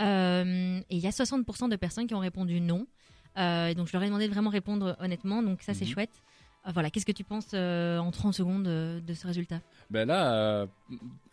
Euh, 0.00 0.78
Et 0.90 0.94
il 0.96 1.02
y 1.02 1.08
a 1.08 1.10
60% 1.10 1.68
de 1.68 1.74
personnes 1.74 2.06
qui 2.06 2.14
ont 2.14 2.20
répondu 2.20 2.60
non. 2.60 2.86
Euh, 3.36 3.74
donc, 3.74 3.88
je 3.88 3.92
leur 3.94 4.04
ai 4.04 4.06
demandé 4.06 4.28
de 4.28 4.32
vraiment 4.32 4.50
répondre 4.50 4.96
honnêtement. 5.00 5.42
Donc, 5.42 5.62
ça, 5.62 5.74
c'est 5.74 5.84
Mhm. 5.84 5.90
chouette. 5.90 6.22
Euh, 6.66 6.70
voilà, 6.72 6.90
qu'est-ce 6.90 7.06
que 7.06 7.12
tu 7.12 7.24
penses 7.24 7.50
euh, 7.54 7.98
en 7.98 8.10
30 8.10 8.34
secondes 8.34 8.66
euh, 8.66 9.00
de 9.00 9.14
ce 9.14 9.26
résultat? 9.26 9.60
Ben 9.90 10.06
là, 10.06 10.32
euh, 10.34 10.66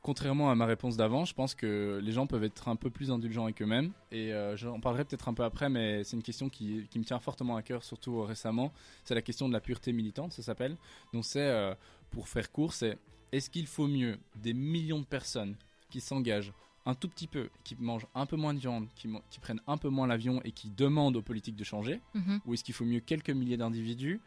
contrairement 0.02 0.52
à 0.52 0.56
ma 0.56 0.66
réponse 0.66 0.96
d'avant, 0.96 1.26
je 1.26 1.34
pense 1.34 1.56
que 1.56 2.00
les 2.04 2.12
gens 2.12 2.28
peuvent 2.28 2.44
être 2.44 2.68
un 2.68 2.76
peu 2.76 2.90
plus 2.90 3.12
indulgents 3.12 3.46
avec 3.46 3.62
eux-mêmes. 3.62 3.92
Et 4.12 4.32
j'en 4.56 4.80
parlerai 4.80 5.06
peut-être 5.06 5.28
un 5.28 5.34
peu 5.34 5.44
après, 5.44 5.70
mais 5.70 6.04
c'est 6.04 6.16
une 6.16 6.24
question 6.24 6.50
qui, 6.50 6.88
qui 6.90 7.00
me 7.00 7.04
tient 7.04 7.20
fortement 7.20 7.56
à 7.56 7.62
cœur, 7.62 7.84
surtout 7.84 8.22
récemment. 8.24 8.72
C'est 9.04 9.16
la 9.16 9.22
question 9.22 9.48
de 9.48 9.54
la 9.54 9.60
pureté 9.60 9.92
militante, 9.92 10.34
ça 10.34 10.44
s'appelle. 10.44 10.78
Donc 11.14 11.26
c'est, 11.26 11.76
pour 12.12 12.28
faire 12.28 12.52
court, 12.52 12.74
c'est 12.74 12.98
est-ce 13.32 13.50
qu'il 13.50 13.66
faut 13.66 13.88
mieux 13.88 14.20
des 14.36 14.54
millions 14.54 15.00
de 15.00 15.06
personnes 15.06 15.56
qui 15.90 16.00
s'engagent 16.00 16.54
un 16.86 16.96
tout 16.96 17.08
petit 17.08 17.28
peu, 17.28 17.50
qui 17.64 17.76
mangent 17.80 18.08
un 18.14 18.26
peu 18.26 18.36
moins 18.36 18.54
de 18.54 18.60
viande, 18.60 18.88
qui 18.96 19.40
prennent 19.42 19.62
un 19.68 19.78
peu 19.78 19.90
moins 19.90 20.06
l'avion 20.06 20.42
et 20.44 20.52
qui 20.52 20.70
demandent 20.70 21.16
aux 21.16 21.22
politiques 21.22 21.56
de 21.56 21.64
changer? 21.64 22.02
Mhm. 22.14 22.42
ou 22.46 22.54
est-ce 22.54 22.64
qu'il 22.64 22.76
faut 22.76 22.86
mieux 22.86 23.00
quelques 23.00 23.30
milliers 23.30 23.58
d'individus 23.58 24.20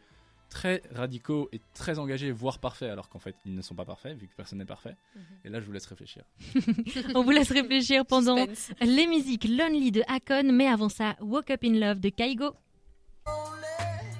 très 0.49 0.81
radicaux 0.91 1.49
et 1.51 1.61
très 1.73 1.99
engagés, 1.99 2.31
voire 2.31 2.59
parfaits, 2.59 2.89
alors 2.89 3.09
qu'en 3.09 3.19
fait 3.19 3.35
ils 3.45 3.53
ne 3.53 3.61
sont 3.61 3.75
pas 3.75 3.85
parfaits, 3.85 4.17
vu 4.17 4.27
que 4.27 4.35
personne 4.35 4.59
n'est 4.59 4.65
parfait. 4.65 4.95
Mhm. 5.15 5.21
Et 5.45 5.49
là, 5.49 5.59
je 5.59 5.65
vous 5.65 5.71
laisse 5.71 5.85
réfléchir. 5.85 6.23
On 7.15 7.23
vous 7.23 7.31
laisse 7.31 7.51
réfléchir 7.51 8.05
pendant 8.05 8.37
Suspense. 8.37 8.71
les 8.81 9.07
musiques 9.07 9.45
Lonely 9.45 9.91
de 9.91 10.03
Akon, 10.07 10.51
mais 10.51 10.67
avant 10.67 10.89
ça, 10.89 11.15
Woke 11.21 11.51
Up 11.51 11.63
in 11.63 11.73
Love 11.79 11.99
de 11.99 12.09
Kaigo. 12.09 12.55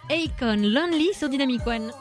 Akon, 0.10 0.56
Lonely 0.62 1.14
sur 1.14 1.30
Dynamic 1.30 1.66
One. 1.66 1.92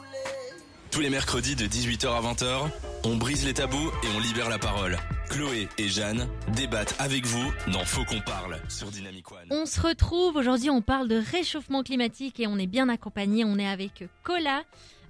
Tous 0.91 1.01
les 1.01 1.09
mercredis 1.09 1.55
de 1.55 1.65
18h 1.65 2.07
à 2.07 2.21
20h, 2.21 2.71
on 3.03 3.17
brise 3.17 3.45
les 3.45 3.53
tabous 3.53 3.91
et 4.03 4.07
on 4.15 4.19
libère 4.19 4.49
la 4.49 4.57
parole. 4.57 4.97
Chloé 5.29 5.67
et 5.77 5.87
Jeanne 5.87 6.27
débattent 6.55 6.95
avec 6.99 7.25
vous 7.25 7.51
dans 7.71 7.83
Faut 7.85 8.05
qu'on 8.05 8.21
parle 8.21 8.59
sur 8.69 8.89
Dynamic 8.89 9.31
One. 9.31 9.47
On 9.51 9.65
se 9.65 9.79
retrouve 9.81 10.35
aujourd'hui, 10.35 10.69
on 10.69 10.81
parle 10.81 11.07
de 11.07 11.21
réchauffement 11.31 11.83
climatique 11.83 12.39
et 12.39 12.47
on 12.47 12.57
est 12.57 12.67
bien 12.67 12.89
accompagné. 12.89 13.43
On 13.43 13.57
est 13.57 13.67
avec 13.67 14.05
Cola. 14.23 14.63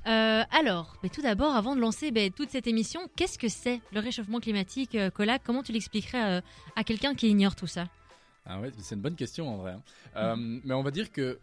Euh, 0.07 0.43
alors, 0.51 0.95
mais 1.03 1.09
tout 1.09 1.21
d'abord, 1.21 1.55
avant 1.55 1.75
de 1.75 1.81
lancer 1.81 2.11
ben, 2.11 2.31
toute 2.31 2.49
cette 2.49 2.67
émission, 2.67 3.01
qu'est-ce 3.15 3.37
que 3.37 3.49
c'est 3.49 3.81
le 3.93 3.99
réchauffement 3.99 4.39
climatique, 4.39 4.95
euh, 4.95 5.09
Cola? 5.09 5.37
Comment 5.39 5.63
tu 5.63 5.71
l'expliquerais 5.71 6.37
euh, 6.37 6.41
à 6.75 6.83
quelqu'un 6.83 7.13
qui 7.13 7.29
ignore 7.29 7.55
tout 7.55 7.67
ça? 7.67 7.87
Ah 8.45 8.59
ouais, 8.59 8.71
c'est 8.79 8.95
une 8.95 9.01
bonne 9.01 9.15
question 9.15 9.49
en 9.49 9.57
vrai. 9.57 9.71
hein. 9.73 9.81
Euh, 10.15 10.59
mais 10.63 10.73
on 10.73 10.83
va 10.83 10.91
dire 10.91 11.11
que 11.11 11.37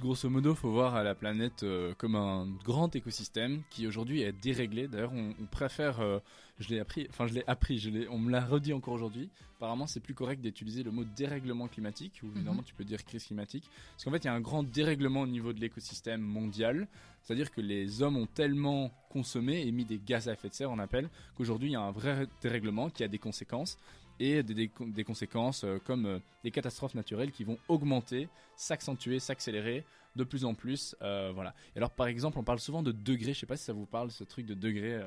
grosso 0.00 0.28
modo, 0.28 0.54
faut 0.54 0.70
voir 0.70 1.02
la 1.04 1.14
planète 1.14 1.62
euh, 1.62 1.94
comme 1.98 2.16
un 2.16 2.48
grand 2.64 2.94
écosystème 2.96 3.62
qui 3.70 3.86
aujourd'hui 3.86 4.22
est 4.22 4.32
déréglé. 4.32 4.88
D'ailleurs, 4.88 5.12
on, 5.12 5.34
on 5.40 5.46
préfère, 5.46 6.00
euh, 6.00 6.18
je 6.60 6.68
l'ai 6.68 6.78
appris, 6.78 7.06
enfin 7.10 7.26
je 7.26 7.34
l'ai 7.34 7.44
appris, 7.48 7.78
je 7.78 7.90
l'ai- 7.90 8.06
on 8.08 8.18
me 8.18 8.30
l'a 8.30 8.44
redit 8.44 8.72
encore 8.72 8.94
aujourd'hui. 8.94 9.28
Apparemment, 9.56 9.86
c'est 9.86 10.00
plus 10.00 10.14
correct 10.14 10.40
d'utiliser 10.40 10.82
le 10.82 10.90
mot 10.90 11.04
dérèglement 11.04 11.66
climatique, 11.68 12.20
ou 12.22 12.28
évidemment 12.36 12.62
tu 12.62 12.74
peux 12.74 12.84
dire 12.84 13.04
crise 13.04 13.24
climatique, 13.24 13.64
parce 13.92 14.04
qu'en 14.04 14.10
fait, 14.10 14.18
il 14.18 14.24
y 14.26 14.28
a 14.28 14.34
un 14.34 14.40
grand 14.40 14.62
dérèglement 14.62 15.22
au 15.22 15.26
niveau 15.26 15.52
de 15.52 15.60
l'écosystème 15.60 16.20
mondial. 16.22 16.86
C'est-à-dire 17.22 17.50
que 17.50 17.60
les 17.60 18.00
hommes 18.02 18.16
ont 18.16 18.26
tellement 18.26 18.90
consommé, 19.10 19.66
émis 19.66 19.84
des 19.84 19.98
gaz 19.98 20.28
à 20.28 20.32
effet 20.32 20.48
de 20.48 20.54
serre, 20.54 20.70
on 20.70 20.78
appelle, 20.78 21.10
qu'aujourd'hui 21.36 21.68
il 21.70 21.72
y 21.72 21.76
a 21.76 21.80
un 21.82 21.90
vrai 21.90 22.26
dérèglement 22.40 22.88
qui 22.88 23.04
a 23.04 23.08
des 23.08 23.18
conséquences 23.18 23.76
et 24.18 24.42
des, 24.42 24.54
des- 24.54 24.70
des 24.86 25.04
conséquences 25.04 25.64
euh, 25.64 25.78
comme 25.84 26.06
euh, 26.06 26.18
des 26.44 26.50
catastrophes 26.50 26.94
naturelles 26.94 27.30
qui 27.32 27.44
vont 27.44 27.58
augmenter, 27.68 28.28
s'accentuer, 28.56 29.18
s'accélérer 29.18 29.84
de 30.16 30.24
plus 30.24 30.44
en 30.44 30.54
plus. 30.54 30.94
euh, 31.02 31.30
voilà. 31.34 31.54
Et 31.74 31.78
alors 31.78 31.90
par 31.90 32.06
exemple, 32.06 32.38
on 32.38 32.42
parle 32.44 32.60
souvent 32.60 32.82
de 32.82 32.92
degrés. 32.92 33.32
Je 33.34 33.40
sais 33.40 33.46
pas 33.46 33.56
si 33.56 33.64
ça 33.64 33.72
vous 33.72 33.86
parle 33.86 34.10
ce 34.10 34.24
truc 34.24 34.44
de 34.46 34.54
degrés 34.54 35.00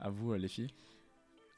à 0.00 0.10
vous, 0.10 0.34
les 0.34 0.48
filles. 0.48 0.70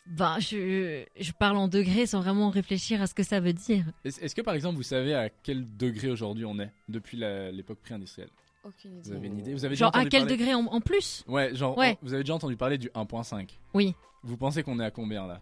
Ben, 0.06 0.38
je, 0.38 1.04
je 1.18 1.32
parle 1.32 1.56
en 1.56 1.66
degrés 1.68 2.06
sans 2.06 2.20
vraiment 2.20 2.50
réfléchir 2.50 3.00
à 3.00 3.06
ce 3.06 3.14
que 3.14 3.22
ça 3.22 3.40
veut 3.40 3.52
dire. 3.54 3.84
Est-ce 4.04 4.34
que 4.34 4.42
par 4.42 4.54
exemple 4.54 4.76
vous 4.76 4.82
savez 4.82 5.14
à 5.14 5.30
quel 5.30 5.66
degré 5.76 6.10
aujourd'hui 6.10 6.44
on 6.44 6.58
est 6.58 6.70
depuis 6.88 7.16
l'époque 7.16 7.78
pré-industrielle? 7.80 8.28
Aucune 8.64 8.98
Vous 9.00 9.08
idée. 9.08 9.16
avez 9.16 9.26
une 9.28 9.38
idée? 9.38 9.52
Vous 9.54 9.64
avez 9.64 9.74
déjà 9.74 9.86
Genre, 9.86 9.96
à 9.96 10.04
quel 10.06 10.22
parler- 10.22 10.36
degré 10.36 10.54
en, 10.54 10.66
en 10.66 10.80
plus? 10.80 11.24
Ouais, 11.26 11.54
genre 11.54 11.76
Ouais. 11.78 11.98
vous 12.02 12.12
avez 12.14 12.22
déjà 12.22 12.34
entendu 12.34 12.56
parler 12.56 12.76
du 12.78 12.88
1.5. 12.94 13.48
Oui. 13.74 13.94
Vous 14.22 14.36
pensez 14.36 14.62
qu'on 14.62 14.78
est 14.80 14.84
à 14.84 14.90
combien 14.90 15.26
là? 15.26 15.40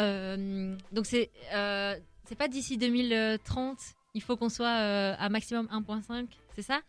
Euh, 0.00 0.76
donc 0.92 1.06
c'est 1.06 1.30
euh, 1.54 1.94
c'est 2.26 2.34
pas 2.36 2.48
d'ici 2.48 2.76
2030, 2.78 3.78
il 4.14 4.22
faut 4.22 4.36
qu'on 4.36 4.48
soit 4.48 4.66
euh, 4.80 5.14
à 5.18 5.28
maximum 5.28 5.66
1.5, 5.72 6.26
c'est 6.54 6.62
ça? 6.62 6.80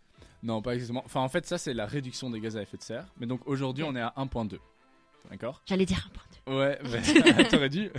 Non, 0.44 0.62
pas 0.62 0.76
exactement. 0.76 1.02
Enfin, 1.06 1.22
en 1.22 1.30
fait, 1.30 1.46
ça, 1.46 1.58
c'est 1.58 1.74
la 1.74 1.86
réduction 1.88 2.30
des 2.30 2.40
gaz 2.40 2.56
à 2.56 2.62
effet 2.62 2.78
de 2.78 2.84
serre. 2.84 3.08
Mais 3.20 3.26
donc, 3.26 3.42
aujourd'hui, 3.48 3.84
on 3.84 3.96
est 3.96 4.02
à 4.02 4.14
1.2. 4.16 4.60
D'accord 5.30 5.62
J'allais 5.66 5.86
dire 5.86 6.10
1.2. 6.48 6.58
Ouais, 6.58 6.80
bah, 7.36 7.44
t'aurais 7.50 7.70
dû. 7.70 7.90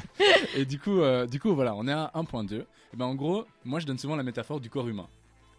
Et 0.55 0.65
du 0.65 0.79
coup, 0.79 1.01
euh, 1.01 1.27
du 1.27 1.41
coup, 1.41 1.55
voilà, 1.55 1.75
on 1.75 1.87
est 1.89 1.93
à 1.93 2.11
1.2. 2.15 2.55
Et 2.61 2.65
ben, 2.97 3.07
en 3.07 3.15
gros, 3.15 3.45
moi, 3.65 3.81
je 3.81 3.87
donne 3.87 3.99
souvent 3.99 4.17
la 4.17 4.23
métaphore 4.23 4.61
du 4.61 4.71
corps 4.71 4.89
humain. 4.89 5.09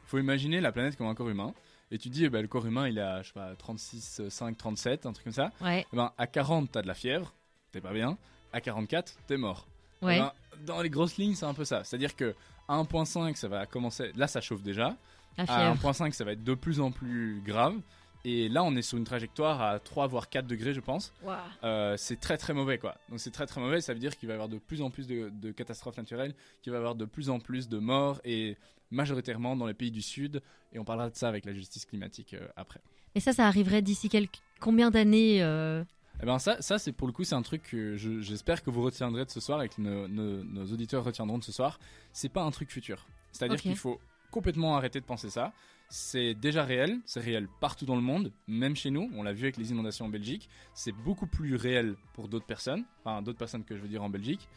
Faut 0.05 0.19
imaginer 0.19 0.61
la 0.61 0.71
planète 0.71 0.95
comme 0.95 1.07
un 1.07 1.15
corps 1.15 1.29
humain. 1.29 1.53
Et 1.91 1.97
tu 1.97 2.09
dis, 2.09 2.25
eh 2.25 2.29
ben, 2.29 2.41
le 2.41 2.47
corps 2.47 2.65
humain, 2.65 2.87
il 2.87 2.97
est 2.97 3.01
à, 3.01 3.21
je 3.21 3.27
sais 3.27 3.33
pas, 3.33 3.55
36, 3.55 4.21
5, 4.29 4.57
37, 4.57 5.05
un 5.05 5.13
truc 5.13 5.25
comme 5.25 5.33
ça. 5.33 5.51
Ouais, 5.61 5.81
Et 5.91 5.95
ben, 5.95 6.11
à 6.17 6.27
40, 6.27 6.71
t'as 6.71 6.81
de 6.81 6.87
la 6.87 6.93
fièvre. 6.93 7.33
T'es 7.71 7.81
pas 7.81 7.93
bien. 7.93 8.17
À 8.53 8.61
44, 8.61 9.13
t'es 9.27 9.37
mort. 9.37 9.67
Eh 10.01 10.05
ouais. 10.05 10.19
ben, 10.19 10.31
dans 10.65 10.81
les 10.81 10.89
grosses 10.89 11.17
lignes, 11.17 11.35
c'est 11.35 11.45
un 11.45 11.53
peu 11.53 11.65
ça. 11.65 11.83
C'est-à-dire 11.83 12.15
que 12.15 12.35
à 12.67 12.75
1.5, 12.81 13.35
ça 13.35 13.47
va 13.47 13.65
commencer. 13.65 14.11
Là, 14.15 14.27
ça 14.27 14.41
chauffe 14.41 14.61
déjà. 14.63 14.95
la 15.37 15.43
À 15.43 15.45
fièvre. 15.75 15.91
1.5, 15.91 16.11
ça 16.13 16.23
va 16.23 16.31
être 16.33 16.43
de 16.43 16.53
plus 16.53 16.79
en 16.79 16.91
plus 16.91 17.41
grave. 17.45 17.75
Et 18.29 18.49
là, 18.49 18.61
on 18.65 18.75
est 18.75 18.81
sur 18.81 18.97
une 18.97 19.05
trajectoire 19.05 19.61
à 19.61 19.79
3 19.79 20.07
voire 20.07 20.27
4 20.27 20.45
degrés, 20.47 20.73
je 20.73 20.81
pense. 20.81 21.13
Euh, 21.63 21.95
c'est 21.97 22.19
très 22.19 22.37
très 22.37 22.53
mauvais, 22.53 22.77
quoi. 22.77 22.97
Donc 23.09 23.21
c'est 23.21 23.31
très 23.31 23.45
très 23.45 23.61
mauvais. 23.61 23.79
Ça 23.79 23.93
veut 23.93 23.99
dire 23.99 24.17
qu'il 24.17 24.27
va 24.27 24.33
y 24.33 24.35
avoir 24.35 24.49
de 24.49 24.57
plus 24.57 24.81
en 24.81 24.89
plus 24.89 25.07
de, 25.07 25.29
de 25.29 25.51
catastrophes 25.53 25.95
naturelles, 25.95 26.33
qu'il 26.61 26.71
va 26.73 26.77
y 26.77 26.79
avoir 26.79 26.95
de 26.95 27.05
plus 27.05 27.29
en 27.29 27.39
plus 27.39 27.69
de 27.69 27.77
morts, 27.77 28.19
et 28.25 28.57
majoritairement 28.91 29.55
dans 29.55 29.65
les 29.65 29.73
pays 29.73 29.91
du 29.91 30.01
Sud. 30.01 30.41
Et 30.73 30.79
on 30.79 30.83
parlera 30.83 31.09
de 31.09 31.15
ça 31.15 31.29
avec 31.29 31.45
la 31.45 31.53
justice 31.53 31.85
climatique 31.85 32.33
euh, 32.33 32.45
après. 32.57 32.81
Et 33.15 33.21
ça, 33.21 33.31
ça 33.31 33.47
arriverait 33.47 33.81
d'ici 33.81 34.09
quelques... 34.09 34.39
combien 34.59 34.91
d'années 34.91 35.41
euh, 35.41 35.85
Eh 36.21 36.25
ben 36.25 36.37
ça, 36.37 36.61
ça 36.61 36.77
c'est 36.79 36.91
pour 36.91 37.07
le 37.07 37.13
coup, 37.13 37.23
c'est 37.23 37.35
un 37.35 37.41
truc 37.41 37.63
que 37.63 37.95
je- 37.95 38.19
j'espère 38.19 38.61
que 38.61 38.69
vous 38.69 38.81
retiendrez 38.81 39.23
de 39.23 39.29
ce 39.31 39.39
soir 39.39 39.63
et 39.63 39.69
que 39.69 39.79
nos, 39.79 40.07
nos- 40.09 40.43
nos 40.43 40.65
auditeurs 40.73 41.05
retiendront 41.05 41.37
de 41.37 41.43
ce 41.45 41.53
soir. 41.53 41.79
C'est 42.11 42.27
pas 42.29 42.41
un 42.43 42.51
truc 42.51 42.71
futur. 42.71 43.05
C'est-à-dire 43.31 43.55
qu'il 43.61 43.77
faut 43.77 43.99
complètement 44.31 44.75
arrêter 44.75 44.99
de 44.99 45.05
penser 45.05 45.29
ça. 45.29 45.53
C'est 45.89 46.33
déjà 46.33 46.63
réel, 46.65 46.99
c'est 47.05 47.21
réel 47.21 47.47
partout 47.61 47.85
dans 47.85 47.95
le 47.95 48.01
monde, 48.01 48.33
même 48.47 48.75
chez 48.75 48.89
nous. 48.91 49.09
On 49.15 49.23
l'a 49.23 49.31
vu 49.31 49.43
avec 49.43 49.57
les 49.57 49.71
inondations 49.71 50.05
en 50.05 50.09
Belgique. 50.09 50.49
C'est 50.73 50.91
beaucoup 50.91 51.27
plus 51.27 51.55
réel 51.55 51.95
pour 52.13 52.27
d'autres 52.27 52.45
personnes, 52.45 52.83
enfin 52.99 53.21
d'autres 53.21 53.37
personnes 53.37 53.63
que 53.63 53.75
je 53.75 53.81
veux 53.81 53.87
dire 53.87 54.03
en 54.03 54.09
Belgique, 54.09 54.49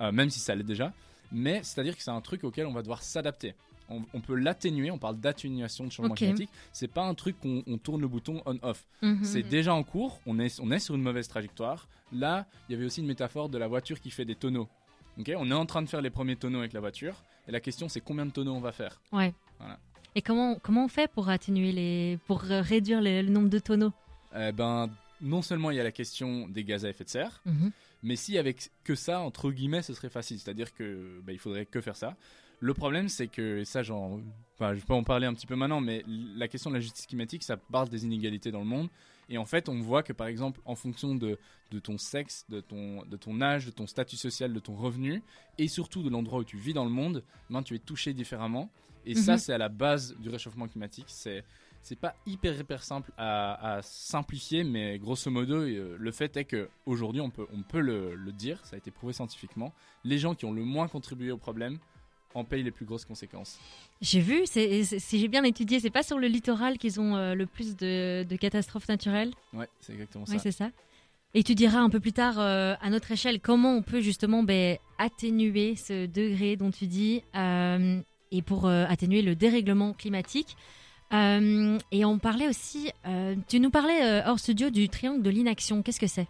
euh, 0.00 0.12
même 0.12 0.28
si 0.28 0.40
ça 0.40 0.54
l'est 0.54 0.62
déjà. 0.62 0.92
Mais 1.32 1.62
c'est-à-dire 1.62 1.96
que 1.96 2.02
c'est 2.02 2.10
un 2.10 2.20
truc 2.20 2.44
auquel 2.44 2.66
on 2.66 2.72
va 2.72 2.82
devoir 2.82 3.02
s'adapter. 3.02 3.54
On, 3.88 4.02
on 4.14 4.20
peut 4.20 4.34
l'atténuer, 4.34 4.90
on 4.90 4.98
parle 4.98 5.18
d'atténuation 5.18 5.84
de 5.86 5.92
changement 5.92 6.14
climatique. 6.14 6.50
C'est 6.72 6.88
pas 6.88 7.04
un 7.04 7.14
truc 7.14 7.38
qu'on 7.40 7.62
on 7.66 7.78
tourne 7.78 8.00
le 8.00 8.08
bouton 8.08 8.42
on-off. 8.46 8.86
Mhm. 9.02 9.24
C'est 9.24 9.42
déjà 9.42 9.74
en 9.74 9.82
cours, 9.84 10.20
on 10.26 10.38
est, 10.38 10.60
on 10.60 10.70
est 10.70 10.78
sur 10.78 10.94
une 10.94 11.02
mauvaise 11.02 11.28
trajectoire. 11.28 11.88
Là, 12.12 12.46
il 12.68 12.72
y 12.72 12.74
avait 12.76 12.84
aussi 12.84 13.00
une 13.00 13.06
métaphore 13.06 13.48
de 13.48 13.58
la 13.58 13.68
voiture 13.68 14.00
qui 14.00 14.10
fait 14.10 14.24
des 14.24 14.34
tonneaux. 14.34 14.68
On 15.18 15.50
est 15.50 15.54
en 15.54 15.66
train 15.66 15.82
de 15.82 15.88
faire 15.88 16.00
les 16.00 16.10
premiers 16.10 16.36
tonneaux 16.36 16.58
avec 16.60 16.72
la 16.72 16.80
voiture. 16.80 17.22
Et 17.48 17.52
la 17.52 17.60
question, 17.60 17.88
c'est 17.88 18.00
combien 18.00 18.26
de 18.26 18.30
tonneaux 18.32 18.54
on 18.54 18.60
va 18.60 18.72
faire 18.72 19.00
Ouais. 19.12 19.32
Voilà. 19.58 19.78
Et 20.14 20.22
comment, 20.22 20.56
comment 20.62 20.84
on 20.84 20.88
fait 20.88 21.10
pour 21.10 21.28
atténuer 21.28 21.72
les. 21.72 22.18
pour 22.26 22.44
euh, 22.50 22.60
réduire 22.62 23.00
le, 23.00 23.22
le 23.22 23.28
nombre 23.30 23.48
de 23.48 23.58
tonneaux 23.58 23.92
Eh 24.36 24.52
ben, 24.52 24.88
non 25.20 25.42
seulement 25.42 25.70
il 25.70 25.76
y 25.76 25.80
a 25.80 25.84
la 25.84 25.92
question 25.92 26.48
des 26.48 26.64
gaz 26.64 26.84
à 26.84 26.88
effet 26.90 27.04
de 27.04 27.08
serre, 27.08 27.40
Mhm. 27.44 27.70
mais 28.02 28.16
si 28.16 28.38
avec 28.38 28.70
que 28.84 28.94
ça, 28.94 29.20
entre 29.20 29.50
guillemets, 29.50 29.82
ce 29.82 29.92
serait 29.94 30.08
facile. 30.10 30.38
C'est-à-dire 30.38 30.72
que 30.74 31.20
bah, 31.24 31.32
il 31.32 31.38
faudrait 31.38 31.66
que 31.66 31.80
faire 31.80 31.96
ça. 31.96 32.16
Le 32.60 32.72
problème, 32.74 33.08
c'est 33.08 33.26
que 33.26 33.58
et 33.58 33.64
ça, 33.64 33.80
enfin, 33.80 34.74
je 34.74 34.80
peux 34.84 34.94
en 34.94 35.02
parler 35.04 35.26
un 35.26 35.34
petit 35.34 35.46
peu 35.46 35.56
maintenant, 35.56 35.80
mais 35.80 36.02
la 36.06 36.46
question 36.48 36.70
de 36.70 36.76
la 36.76 36.80
justice 36.80 37.06
climatique, 37.06 37.42
ça 37.42 37.56
parle 37.56 37.88
des 37.88 38.04
inégalités 38.04 38.50
dans 38.52 38.60
le 38.60 38.64
monde. 38.66 38.88
Et 39.28 39.38
en 39.38 39.44
fait, 39.44 39.68
on 39.68 39.80
voit 39.80 40.02
que 40.02 40.12
par 40.12 40.26
exemple, 40.26 40.60
en 40.64 40.74
fonction 40.74 41.14
de, 41.14 41.38
de 41.70 41.78
ton 41.78 41.98
sexe, 41.98 42.44
de 42.48 42.60
ton, 42.60 43.04
de 43.04 43.16
ton 43.16 43.40
âge, 43.40 43.66
de 43.66 43.70
ton 43.70 43.86
statut 43.86 44.16
social, 44.16 44.52
de 44.52 44.60
ton 44.60 44.74
revenu, 44.74 45.22
et 45.58 45.68
surtout 45.68 46.02
de 46.02 46.10
l'endroit 46.10 46.40
où 46.40 46.44
tu 46.44 46.56
vis 46.56 46.72
dans 46.74 46.84
le 46.84 46.90
monde, 46.90 47.24
ben, 47.50 47.62
tu 47.62 47.74
es 47.74 47.78
touché 47.78 48.12
différemment. 48.14 48.70
Et 49.06 49.14
ça, 49.14 49.32
Mhm. 49.32 49.38
c'est 49.38 49.52
à 49.52 49.58
la 49.58 49.68
base 49.68 50.14
du 50.18 50.28
réchauffement 50.30 50.66
climatique. 50.68 51.06
C'est 51.08 51.44
c'est 51.82 51.96
pas 52.00 52.14
hyper 52.24 52.58
hyper 52.58 52.82
simple 52.82 53.12
à, 53.18 53.74
à 53.76 53.82
simplifier, 53.82 54.64
mais 54.64 54.98
grosso 54.98 55.30
modo, 55.30 55.56
euh, 55.56 55.96
le 55.98 56.12
fait 56.12 56.34
est 56.38 56.46
que 56.46 56.70
aujourd'hui, 56.86 57.20
on 57.20 57.28
peut 57.28 57.46
on 57.52 57.62
peut 57.62 57.80
le, 57.80 58.14
le 58.14 58.32
dire, 58.32 58.64
ça 58.64 58.76
a 58.76 58.78
été 58.78 58.90
prouvé 58.90 59.12
scientifiquement. 59.12 59.70
Les 60.02 60.16
gens 60.16 60.34
qui 60.34 60.46
ont 60.46 60.52
le 60.52 60.64
moins 60.64 60.88
contribué 60.88 61.30
au 61.30 61.36
problème 61.36 61.78
en 62.34 62.44
payent 62.44 62.62
les 62.62 62.70
plus 62.70 62.84
grosses 62.84 63.04
conséquences. 63.04 63.58
J'ai 64.00 64.20
vu, 64.20 64.42
c'est- 64.46 64.82
c'est- 64.84 64.98
si 64.98 65.18
j'ai 65.20 65.28
bien 65.28 65.44
étudié, 65.44 65.80
c'est 65.80 65.90
pas 65.90 66.02
sur 66.02 66.18
le 66.18 66.26
littoral 66.26 66.78
qu'ils 66.78 67.00
ont 67.00 67.16
euh, 67.16 67.34
le 67.34 67.46
plus 67.46 67.76
de, 67.76 68.24
de 68.28 68.36
catastrophes 68.36 68.88
naturelles 68.88 69.32
Ouais, 69.52 69.68
c'est 69.80 69.92
exactement 69.92 70.26
ça. 70.26 70.38
c'est 70.38 70.50
ça. 70.52 70.70
Et 71.34 71.42
tu 71.42 71.54
diras 71.54 71.78
un 71.78 71.90
peu 71.90 71.98
plus 72.00 72.12
tard, 72.12 72.38
euh, 72.38 72.74
à 72.80 72.90
notre 72.90 73.10
échelle, 73.10 73.40
comment 73.40 73.74
on 73.76 73.82
peut 73.82 74.00
justement 74.00 74.42
ben, 74.42 74.78
atténuer 74.98 75.74
ce 75.76 76.06
degré 76.06 76.56
dont 76.56 76.70
tu 76.70 76.86
dis, 76.86 77.22
euh, 77.34 78.00
et 78.30 78.42
pour 78.42 78.66
atténuer 78.66 79.22
le 79.22 79.34
dérèglement 79.36 79.92
climatique. 79.92 80.56
Et 81.12 82.04
on 82.04 82.18
parlait 82.18 82.48
aussi, 82.48 82.90
tu 83.48 83.60
nous 83.60 83.70
parlais 83.70 84.22
hors 84.26 84.38
studio 84.40 84.70
du 84.70 84.88
triangle 84.88 85.22
de 85.22 85.30
l'inaction. 85.30 85.82
Qu'est-ce 85.82 86.00
que 86.00 86.08
c'est? 86.08 86.26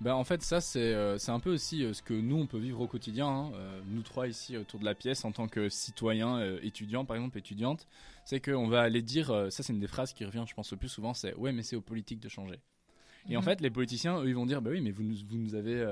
Ben, 0.00 0.14
en 0.14 0.24
fait, 0.24 0.40
ça, 0.42 0.62
c'est 0.62 0.94
euh, 0.94 1.18
c'est 1.18 1.30
un 1.30 1.40
peu 1.40 1.52
aussi 1.52 1.84
euh, 1.84 1.92
ce 1.92 2.02
que 2.02 2.14
nous, 2.14 2.36
on 2.36 2.46
peut 2.46 2.58
vivre 2.58 2.80
au 2.80 2.86
quotidien. 2.86 3.26
hein. 3.28 3.52
Euh, 3.54 3.80
nous 3.86 4.00
trois 4.02 4.28
ici 4.28 4.56
autour 4.56 4.80
de 4.80 4.86
la 4.86 4.94
pièce, 4.94 5.26
en 5.26 5.32
tant 5.32 5.46
que 5.46 5.68
citoyens, 5.68 6.40
étudiants, 6.62 7.04
par 7.04 7.16
exemple, 7.16 7.36
étudiantes, 7.36 7.86
c'est 8.24 8.40
qu'on 8.40 8.66
va 8.68 8.80
aller 8.80 9.02
dire, 9.02 9.26
ça 9.50 9.62
c'est 9.62 9.72
une 9.74 9.80
des 9.80 9.86
phrases 9.86 10.14
qui 10.14 10.24
revient, 10.24 10.44
je 10.48 10.54
pense, 10.54 10.70
le 10.70 10.78
plus 10.78 10.88
souvent, 10.88 11.12
c'est 11.12 11.34
«Ouais, 11.36 11.52
mais 11.52 11.62
c'est 11.62 11.76
aux 11.76 11.82
politiques 11.82 12.20
de 12.20 12.28
changer». 12.30 12.60
Et 13.28 13.36
en 13.36 13.40
Mhm. 13.40 13.44
fait, 13.44 13.60
les 13.60 13.70
politiciens, 13.70 14.20
eux, 14.22 14.28
ils 14.28 14.34
vont 14.34 14.46
dire, 14.46 14.62
bah 14.62 14.70
oui, 14.72 14.80
mais 14.80 14.90
vous 14.90 15.02
nous, 15.02 15.16
vous 15.28 15.36
nous 15.36 15.54
avez, 15.54 15.84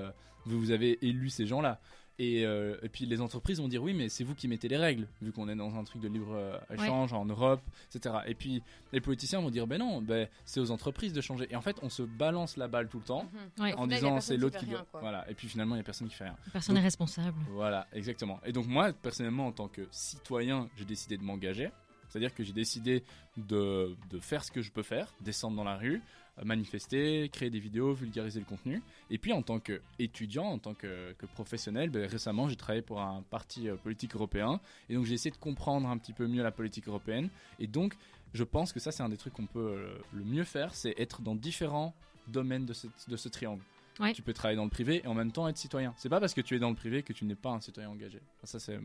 vous, 0.47 0.59
vous 0.59 0.71
avez 0.71 0.99
élu 1.07 1.29
ces 1.29 1.47
gens-là. 1.47 1.79
Et, 2.21 2.45
euh, 2.45 2.77
et 2.83 2.89
puis 2.89 3.07
les 3.07 3.21
entreprises 3.21 3.61
vont 3.61 3.69
dire, 3.69 3.81
oui, 3.83 3.95
mais 3.95 4.09
c'est 4.09 4.25
vous 4.25 4.35
qui 4.35 4.49
mettez 4.49 4.67
les 4.67 4.77
règles, 4.77 5.07
vu 5.23 5.31
qu'on 5.31 5.49
est 5.49 5.55
dans 5.55 5.77
un 5.77 5.85
truc 5.85 6.03
de 6.03 6.09
libre 6.09 6.33
euh, 6.35 6.59
échange 6.75 7.13
en 7.13 7.25
Europe, 7.25 7.61
etc. 7.95 8.17
Et 8.27 8.35
puis 8.35 8.61
les 8.93 9.01
politiciens 9.01 9.41
vont 9.41 9.51
dire, 9.51 9.69
ben 9.69 9.79
non, 9.79 10.03
ben, 10.03 10.27
c'est 10.45 10.59
aux 10.59 10.73
entreprises 10.73 11.13
de 11.13 11.21
changer. 11.21 11.47
Et 11.51 11.55
en 11.55 11.61
fait, 11.61 11.77
on 11.83 11.89
se 11.89 12.03
balance 12.03 12.57
la 12.57 12.67
balle 12.67 12.89
tout 12.89 12.99
le 12.99 13.05
temps 13.05 13.23
Mhm. 13.59 13.63
Ouais. 13.65 13.73
En 13.75 13.83
final, 13.85 13.99
disant, 13.99 14.21
c'est 14.21 14.35
qui 14.35 14.41
l'autre 14.41 14.59
qui 14.59 14.65
rien, 14.67 14.75
doit. 14.79 14.87
quoi. 14.91 15.01
Voilà. 15.01 15.31
Et 15.31 15.35
puis 15.35 15.47
finalement, 15.49 15.77
il 15.77 15.79
n'y 15.79 15.83
a 15.83 15.85
personne 15.85 16.09
qui 16.09 16.15
fait 16.17 16.25
rien. 16.25 16.37
Personne 16.53 16.75
n'est 16.75 16.81
responsable. 16.81 17.37
Voilà, 17.51 17.87
exactement. 17.93 18.41
Et 18.45 18.51
donc 18.53 18.67
moi, 18.67 18.93
personnellement, 18.93 19.47
en 19.47 19.53
tant 19.53 19.69
que 19.69 19.87
citoyen, 19.93 20.69
j'ai 20.77 20.85
décidé 20.85 21.17
de 21.19 21.23
m'engager. 21.23 21.71
C'est-à-dire 22.09 22.35
que 22.35 22.43
j'ai 22.43 22.53
décidé 22.55 23.05
de, 23.37 23.95
de 24.11 24.19
faire 24.19 24.43
ce 24.43 24.51
que 24.51 24.63
je 24.63 24.73
peux 24.73 24.83
faire, 24.83 25.13
descendre 25.21 25.57
dans 25.57 25.65
la 25.65 25.77
rue, 25.77 26.01
manifester, 26.45 27.29
créer 27.31 27.51
des 27.51 27.61
vidéos, 27.61 27.93
vulgariser 27.93 28.41
le 28.41 28.47
contenu. 28.47 28.83
Et 29.11 29.19
puis 29.19 29.33
en 29.33 29.43
tant 29.43 29.59
qu'étudiant, 29.61 30.45
en 30.47 30.59
tant 30.59 30.75
que, 30.75 31.13
que 31.19 31.27
professionnel, 31.27 31.91
ben, 31.91 32.07
récemment 32.09 32.49
j'ai 32.49 32.57
travaillé 32.57 32.83
pour 32.83 33.01
un 33.01 33.23
parti 33.31 33.69
euh, 33.69 33.77
politique 33.77 34.15
européen. 34.15 34.61
Et 34.89 34.95
donc 34.95 35.05
j'ai 35.07 35.15
essayé 35.15 35.31
de 35.31 35.37
comprendre 35.37 35.89
un 35.89 35.99
petit 35.99 36.13
peu 36.13 36.27
mieux 36.27 36.43
la 36.43 36.51
politique 36.53 36.89
européenne. 36.89 37.29
Et 37.59 37.67
donc 37.67 37.95
je 38.35 38.45
pense 38.45 38.73
que 38.73 38.81
ça 38.81 38.93
c'est 38.93 39.03
un 39.03 39.09
des 39.09 39.17
trucs 39.17 39.33
qu'on 39.35 39.47
peut 39.47 39.59
euh, 39.77 39.99
le 40.13 40.25
mieux 40.25 40.45
faire, 40.45 40.75
c'est 40.75 40.95
être 40.99 41.23
dans 41.23 41.35
différents 41.35 41.95
domaines 42.27 42.67
de, 42.67 42.73
cette- 42.75 43.09
de 43.09 43.17
ce 43.17 43.29
triangle. 43.29 43.63
Ouais. 44.01 44.13
Tu 44.13 44.23
peux 44.23 44.33
travailler 44.33 44.57
dans 44.57 44.65
le 44.65 44.71
privé 44.71 45.01
et 45.03 45.07
en 45.09 45.15
même 45.15 45.33
temps 45.33 45.49
être 45.49 45.57
citoyen. 45.57 45.93
C'est 45.97 46.09
pas 46.09 46.21
parce 46.21 46.33
que 46.35 46.41
tu 46.41 46.55
es 46.55 46.59
dans 46.61 46.69
le 46.71 46.77
privé 46.77 47.03
que 47.03 47.13
tu 47.13 47.25
n'es 47.25 47.35
pas 47.35 47.51
un 47.51 47.61
citoyen 47.61 47.89
engagé. 47.91 48.21
Ça 48.45 48.61
c'est, 48.61 48.79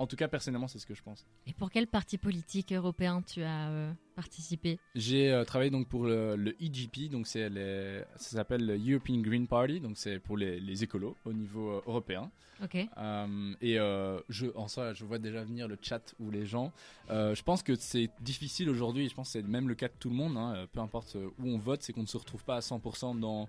en 0.00 0.06
tout 0.06 0.16
cas 0.16 0.28
personnellement 0.28 0.66
c'est 0.66 0.78
ce 0.78 0.86
que 0.86 0.94
je 0.94 1.02
pense. 1.02 1.26
Et 1.46 1.52
pour 1.52 1.70
quel 1.70 1.86
parti 1.86 2.16
politique 2.18 2.72
européen 2.72 3.22
tu 3.22 3.42
as 3.42 3.68
euh, 3.70 3.92
participé? 4.16 4.78
J'ai 4.94 5.30
euh, 5.30 5.44
travaillé 5.44 5.70
donc 5.70 5.88
pour 5.88 6.06
le, 6.06 6.36
le 6.36 6.56
EGP, 6.62 7.10
donc 7.10 7.26
c'est 7.26 7.50
les- 7.50 8.02
ça 8.16 8.30
s'appelle 8.36 8.64
le 8.66 8.76
European 8.92 9.18
Green 9.20 9.46
Party, 9.46 9.80
donc 9.80 9.98
c'est 9.98 10.18
pour 10.18 10.36
les, 10.38 10.58
les 10.58 10.82
écolos 10.84 11.16
au 11.26 11.32
niveau 11.32 11.70
euh, 11.72 11.82
européen. 11.86 12.30
Ok. 12.62 12.74
Et 12.74 13.76
je, 13.76 14.46
en 14.54 14.68
soi, 14.68 14.92
je 14.92 15.04
vois 15.06 15.18
déjà 15.18 15.42
venir 15.44 15.66
le 15.66 15.78
chat 15.80 16.14
ou 16.20 16.30
les 16.30 16.44
gens. 16.44 16.72
Je 17.08 17.42
pense 17.42 17.62
que 17.62 17.74
c'est 17.74 18.10
difficile 18.20 18.68
aujourd'hui, 18.68 19.08
je 19.08 19.14
pense 19.14 19.28
que 19.28 19.32
c'est 19.32 19.46
même 19.48 19.66
le 19.68 19.74
cas 19.74 19.88
de 19.88 19.94
tout 19.98 20.10
le 20.10 20.16
monde, 20.16 20.36
hein, 20.36 20.66
peu 20.72 20.80
importe 20.80 21.16
où 21.38 21.46
on 21.48 21.56
vote, 21.56 21.82
c'est 21.82 21.94
qu'on 21.94 22.02
ne 22.02 22.06
se 22.06 22.18
retrouve 22.18 22.44
pas 22.44 22.56
à 22.56 22.60
100% 22.60 23.18
dans, 23.18 23.48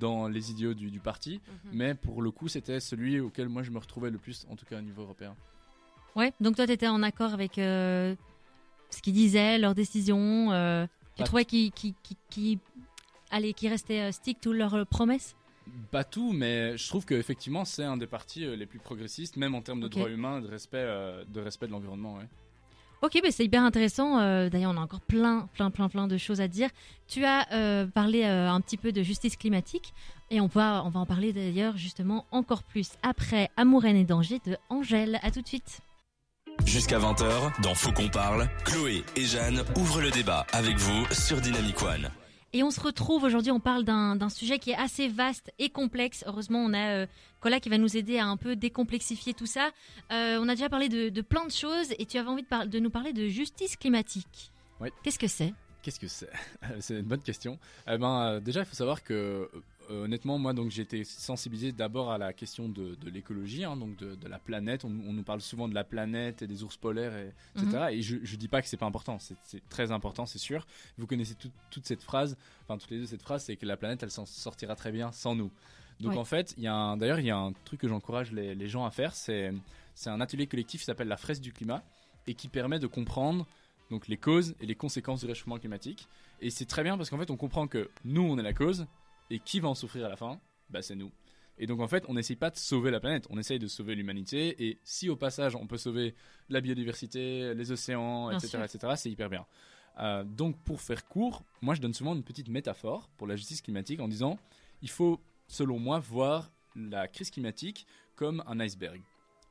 dans 0.00 0.26
les 0.26 0.50
idéaux 0.50 0.74
du, 0.74 0.90
du 0.90 0.98
parti. 0.98 1.40
Mhm. 1.66 1.70
Mais 1.74 1.94
pour 1.94 2.22
le 2.22 2.32
coup, 2.32 2.48
c'était 2.48 2.80
celui 2.80 3.20
auquel 3.20 3.48
moi 3.48 3.62
je 3.62 3.70
me 3.70 3.78
retrouvais 3.78 4.10
le 4.10 4.18
plus, 4.18 4.44
en 4.50 4.56
tout 4.56 4.66
cas 4.66 4.78
au 4.78 4.82
niveau 4.82 5.02
européen. 5.02 5.36
Ouais. 6.16 6.32
Donc 6.40 6.56
toi, 6.56 6.66
tu 6.66 6.72
étais 6.72 6.88
en 6.88 7.02
accord 7.02 7.32
avec 7.32 7.58
euh, 7.58 8.14
ce 8.90 9.00
qu'ils 9.02 9.14
disaient, 9.14 9.58
leurs 9.58 9.74
décisions. 9.74 10.52
euh, 10.52 10.86
tu 11.16 11.24
trouvais 11.24 11.44
qu'ils 11.44 11.72
qui, 11.72 11.94
qui, 12.02 12.16
qui, 12.30 12.58
allez, 13.30 13.52
qu'ils 13.52 13.70
restaient 13.70 14.00
euh, 14.00 14.12
stick 14.12 14.40
to 14.40 14.52
leurs 14.52 14.86
promesses? 14.86 15.36
Pas 15.90 16.04
tout, 16.04 16.32
mais 16.32 16.76
je 16.76 16.88
trouve 16.88 17.04
qu'effectivement, 17.06 17.64
c'est 17.64 17.84
un 17.84 17.96
des 17.96 18.08
partis 18.08 18.44
les 18.56 18.66
plus 18.66 18.80
progressistes, 18.80 19.36
même 19.36 19.54
en 19.54 19.62
termes 19.62 19.80
de 19.80 19.88
droits 19.88 20.10
humains 20.10 20.38
et 20.38 20.42
de 20.42 20.48
respect, 20.48 20.84
de, 20.84 21.40
respect 21.40 21.66
de 21.68 21.72
l'environnement. 21.72 22.16
ouais. 22.16 22.28
Ok, 23.02 23.18
bah 23.22 23.30
c'est 23.30 23.44
hyper 23.44 23.62
intéressant. 23.62 24.18
Euh, 24.18 24.50
D'ailleurs, 24.50 24.72
on 24.74 24.76
a 24.76 24.80
encore 24.80 25.00
plein, 25.00 25.48
plein, 25.54 25.70
plein, 25.70 25.88
plein 25.88 26.06
de 26.06 26.18
choses 26.18 26.42
à 26.42 26.48
dire. 26.48 26.68
Tu 27.08 27.24
as 27.24 27.50
euh, 27.52 27.86
parlé 27.86 28.24
euh, 28.24 28.50
un 28.50 28.60
petit 28.60 28.76
peu 28.76 28.92
de 28.92 29.02
justice 29.02 29.36
climatique 29.36 29.94
et 30.30 30.40
on 30.40 30.48
va, 30.48 30.82
on 30.84 30.90
va 30.90 31.00
en 31.00 31.06
parler 31.06 31.32
d'ailleurs 31.32 31.78
justement 31.78 32.26
encore 32.30 32.62
plus 32.62 32.90
après 33.02 33.48
Amour, 33.56 33.86
et 33.86 34.04
danger 34.04 34.38
de 34.44 34.58
Angèle. 34.68 35.18
À 35.22 35.30
tout 35.30 35.40
de 35.40 35.48
suite. 35.48 35.80
Jusqu'à 36.70 36.98
20h, 37.00 37.60
dans 37.62 37.74
Faut 37.74 37.90
qu'on 37.92 38.08
parle, 38.08 38.48
Chloé 38.64 39.02
et 39.16 39.24
Jeanne 39.24 39.64
ouvrent 39.76 40.00
le 40.00 40.10
débat 40.10 40.46
avec 40.52 40.76
vous 40.76 41.04
sur 41.12 41.40
Dynamic 41.40 41.82
One. 41.82 42.08
Et 42.52 42.62
on 42.62 42.70
se 42.70 42.80
retrouve 42.80 43.24
aujourd'hui, 43.24 43.50
on 43.50 43.58
parle 43.58 43.84
d'un 43.84 44.14
d'un 44.14 44.28
sujet 44.28 44.58
qui 44.60 44.70
est 44.70 44.76
assez 44.76 45.08
vaste 45.08 45.52
et 45.58 45.68
complexe. 45.70 46.22
Heureusement, 46.26 46.58
on 46.60 46.72
a 46.72 46.90
euh, 47.02 47.06
Cola 47.40 47.58
qui 47.60 47.68
va 47.70 47.78
nous 47.78 47.96
aider 47.96 48.18
à 48.18 48.26
un 48.26 48.36
peu 48.36 48.54
décomplexifier 48.56 49.34
tout 49.34 49.46
ça. 49.46 49.70
Euh, 50.12 50.38
on 50.40 50.48
a 50.48 50.54
déjà 50.54 50.68
parlé 50.68 50.88
de, 50.88 51.08
de 51.08 51.20
plein 51.22 51.44
de 51.46 51.50
choses 51.52 51.88
et 51.98 52.06
tu 52.06 52.18
avais 52.18 52.28
envie 52.28 52.42
de, 52.42 52.48
par- 52.48 52.66
de 52.66 52.78
nous 52.78 52.90
parler 52.90 53.12
de 53.12 53.26
justice 53.28 53.76
climatique. 53.76 54.52
Oui. 54.80 54.90
Qu'est-ce 55.02 55.18
que 55.18 55.28
c'est? 55.28 55.52
Qu'est-ce 55.82 55.98
que 56.00 56.08
c'est? 56.08 56.30
C'est 56.80 56.94
une 56.94 57.02
bonne 57.06 57.22
question. 57.22 57.58
Eh 57.88 57.96
ben, 57.98 58.20
euh, 58.22 58.40
déjà, 58.40 58.60
il 58.60 58.66
faut 58.66 58.74
savoir 58.76 59.02
que, 59.02 59.48
honnêtement, 59.90 60.38
moi, 60.38 60.52
donc, 60.52 60.70
j'ai 60.70 60.82
été 60.82 61.04
sensibilisé 61.04 61.72
d'abord 61.72 62.10
à 62.10 62.18
la 62.18 62.32
question 62.32 62.68
de, 62.68 62.94
de 62.94 63.10
l'écologie, 63.10 63.64
hein, 63.64 63.76
donc 63.76 63.96
de, 63.96 64.14
de 64.14 64.28
la 64.28 64.38
planète. 64.38 64.84
On, 64.84 64.88
on 64.88 65.12
nous 65.12 65.22
parle 65.22 65.40
souvent 65.40 65.68
de 65.68 65.74
la 65.74 65.84
planète 65.84 66.42
et 66.42 66.46
des 66.46 66.62
ours 66.62 66.76
polaires, 66.76 67.16
et, 67.16 67.32
etc. 67.56 67.86
Et 67.92 68.02
je, 68.02 68.16
je 68.22 68.36
dis 68.36 68.48
pas 68.48 68.62
que 68.62 68.68
c'est 68.68 68.76
pas 68.76 68.86
important. 68.86 69.18
C'est 69.18 69.68
très 69.68 69.90
important, 69.92 70.26
c'est 70.26 70.38
sûr. 70.38 70.66
Vous 70.98 71.06
connaissez 71.06 71.34
tout- 71.34 71.50
toute 71.70 71.86
cette 71.86 72.02
phrase, 72.02 72.36
enfin 72.64 72.78
toutes 72.78 72.90
les 72.90 72.98
deux 72.98 73.06
cette 73.06 73.22
phrase, 73.22 73.44
c'est 73.44 73.56
que 73.56 73.66
la 73.66 73.76
planète, 73.76 74.02
elle 74.02 74.10
s'en 74.10 74.26
sortira 74.26 74.76
très 74.76 74.92
bien 74.92 75.12
sans 75.12 75.34
nous. 75.34 75.50
Donc 76.00 76.12
Ouais. 76.12 76.18
en 76.18 76.24
fait, 76.24 76.54
il 76.56 76.62
y 76.62 76.66
a 76.68 76.96
d'ailleurs, 76.96 77.20
il 77.20 77.26
y 77.26 77.30
a 77.30 77.36
un 77.36 77.52
truc 77.64 77.80
que 77.80 77.88
j'encourage 77.88 78.32
les, 78.32 78.54
les 78.54 78.68
gens 78.68 78.84
à 78.86 78.90
faire, 78.90 79.14
c'est 79.14 79.52
c'est 79.94 80.08
un 80.08 80.20
atelier 80.22 80.46
collectif 80.46 80.80
qui 80.80 80.86
s'appelle 80.86 81.08
la 81.08 81.18
fresque 81.18 81.42
du 81.42 81.52
climat 81.52 81.82
et 82.26 82.32
qui 82.34 82.48
permet 82.48 82.78
de 82.78 82.86
comprendre 82.86 83.46
donc 83.90 84.08
les 84.08 84.16
causes 84.16 84.54
et 84.60 84.66
les 84.66 84.74
conséquences 84.74 85.20
du 85.20 85.26
réchauffement 85.26 85.58
climatique. 85.58 86.08
Et 86.40 86.48
c'est 86.48 86.64
très 86.64 86.82
bien 86.84 86.96
parce 86.96 87.10
qu'en 87.10 87.18
fait, 87.18 87.30
on 87.30 87.36
comprend 87.36 87.66
que 87.66 87.90
nous, 88.04 88.22
on 88.22 88.38
est 88.38 88.42
la 88.42 88.54
cause 88.54 88.86
et 89.30 89.38
qui 89.38 89.60
va 89.60 89.68
en 89.68 89.74
souffrir 89.74 90.04
à 90.06 90.08
la 90.08 90.16
fin? 90.16 90.40
Bah, 90.68 90.82
c'est 90.82 90.94
nous. 90.96 91.10
Et 91.58 91.66
donc 91.66 91.80
en 91.80 91.88
fait, 91.88 92.04
on 92.08 92.14
n'essaye 92.14 92.36
pas 92.36 92.50
de 92.50 92.56
sauver 92.56 92.90
la 92.90 93.00
planète, 93.00 93.26
on 93.30 93.38
essaye 93.38 93.58
de 93.58 93.66
sauver 93.66 93.94
l'humanité. 93.94 94.64
Et 94.66 94.78
si 94.82 95.08
au 95.08 95.16
passage, 95.16 95.54
on 95.56 95.66
peut 95.66 95.76
sauver 95.76 96.14
la 96.48 96.60
biodiversité, 96.60 97.52
les 97.54 97.70
océans, 97.72 98.30
etc., 98.30 98.58
etc., 98.64 98.94
c'est 98.96 99.10
hyper 99.10 99.28
bien. 99.28 99.46
Euh, 99.98 100.24
donc, 100.24 100.56
pour 100.64 100.80
faire 100.80 101.06
court, 101.06 101.42
moi 101.60 101.74
je 101.74 101.80
donne 101.82 101.92
souvent 101.92 102.14
une 102.14 102.22
petite 102.22 102.48
métaphore 102.48 103.10
pour 103.18 103.26
la 103.26 103.36
justice 103.36 103.60
climatique 103.60 104.00
en 104.00 104.08
disant 104.08 104.38
il 104.80 104.88
faut, 104.88 105.20
selon 105.48 105.78
moi, 105.78 105.98
voir 105.98 106.50
la 106.74 107.08
crise 107.08 107.30
climatique 107.30 107.86
comme 108.14 108.42
un 108.46 108.58
iceberg. 108.60 109.02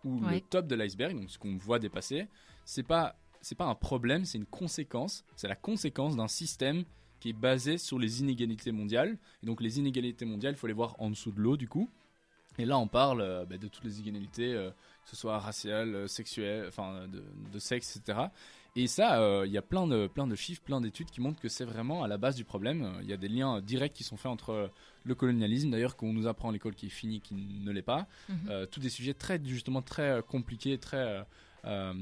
Le 0.06 0.10
Ouais. 0.26 0.42
top 0.50 0.66
de 0.66 0.76
l'iceberg, 0.76 1.14
donc 1.16 1.30
ce 1.30 1.38
qu'on 1.38 1.58
voit 1.58 1.78
dépasser, 1.78 2.28
c'est 2.66 2.84
pas 2.84 3.16
c'est 3.42 3.56
pas 3.56 3.66
un 3.66 3.76
problème, 3.76 4.26
c'est 4.26 4.38
une 4.38 4.46
conséquence. 4.46 5.24
C'est 5.36 5.48
la 5.48 5.56
conséquence 5.56 6.16
d'un 6.18 6.28
système 6.28 6.84
qui 7.20 7.30
est 7.30 7.34
basé 7.34 7.78
sur 7.78 8.00
les 8.00 8.22
inégalités 8.22 8.72
mondiales. 8.72 9.18
Et 9.44 9.46
donc 9.46 9.62
les 9.62 9.80
inégalités 9.80 10.26
mondiales, 10.26 10.54
il 10.54 10.58
faut 10.58 10.68
les 10.68 10.74
voir 10.74 10.96
en 11.00 11.10
dessous 11.10 11.32
de 11.32 11.40
l'eau 11.40 11.58
du 11.58 11.68
coup. 11.68 11.90
Et 12.60 12.66
là, 12.66 12.78
on 12.78 12.88
parle 12.88 13.22
euh, 13.22 13.46
bah, 13.46 13.58
de 13.58 13.68
toutes 13.68 13.86
les 13.86 14.00
inégalités, 14.02 14.54
euh, 14.54 14.70
que 14.70 15.10
ce 15.10 15.16
soit 15.16 15.40
raciales, 15.40 15.96
euh, 15.96 16.08
sexuelles, 16.08 16.66
enfin 16.68 17.08
de, 17.08 17.24
de 17.54 17.60
sexe, 17.60 17.96
etc. 17.96 18.20
Et 18.76 18.86
ça, 18.88 19.20
il 19.46 19.52
y 19.52 19.58
a 19.58 19.64
plein 19.64 19.88
de, 19.88 20.08
plein 20.08 20.28
de 20.28 20.36
chiffres, 20.36 20.62
plein 20.62 20.80
d'études 20.80 21.10
qui 21.10 21.22
montrent 21.22 21.42
que 21.42 21.50
c'est 21.50 21.66
vraiment 21.66 22.04
à 22.04 22.08
la 22.08 22.18
base 22.18 22.36
du 22.36 22.46
problème. 22.46 22.94
Il 23.02 23.10
y 23.10 23.14
a 23.14 23.18
des 23.18 23.28
liens 23.28 23.62
directs 23.62 23.94
qui 23.94 24.04
sont 24.04 24.16
faits 24.16 24.32
entre 24.32 24.70
le 25.04 25.16
colonialisme, 25.16 25.72
d'ailleurs, 25.72 25.98
qu'on 25.98 26.14
nous 26.14 26.28
apprend 26.28 26.50
à 26.50 26.52
l'école 26.54 26.76
qui 26.76 26.86
est 26.86 26.90
fini, 26.90 27.20
qui 27.20 27.34
ne 27.34 27.72
l'est 27.72 27.82
pas. 27.82 28.08
Mhm. 28.30 28.68
Tous 28.68 28.80
des 28.80 28.90
sujets 28.90 29.16
très, 29.16 29.42
justement, 29.44 29.82
très 29.82 30.22
compliqués, 30.30 30.78
très 30.78 31.26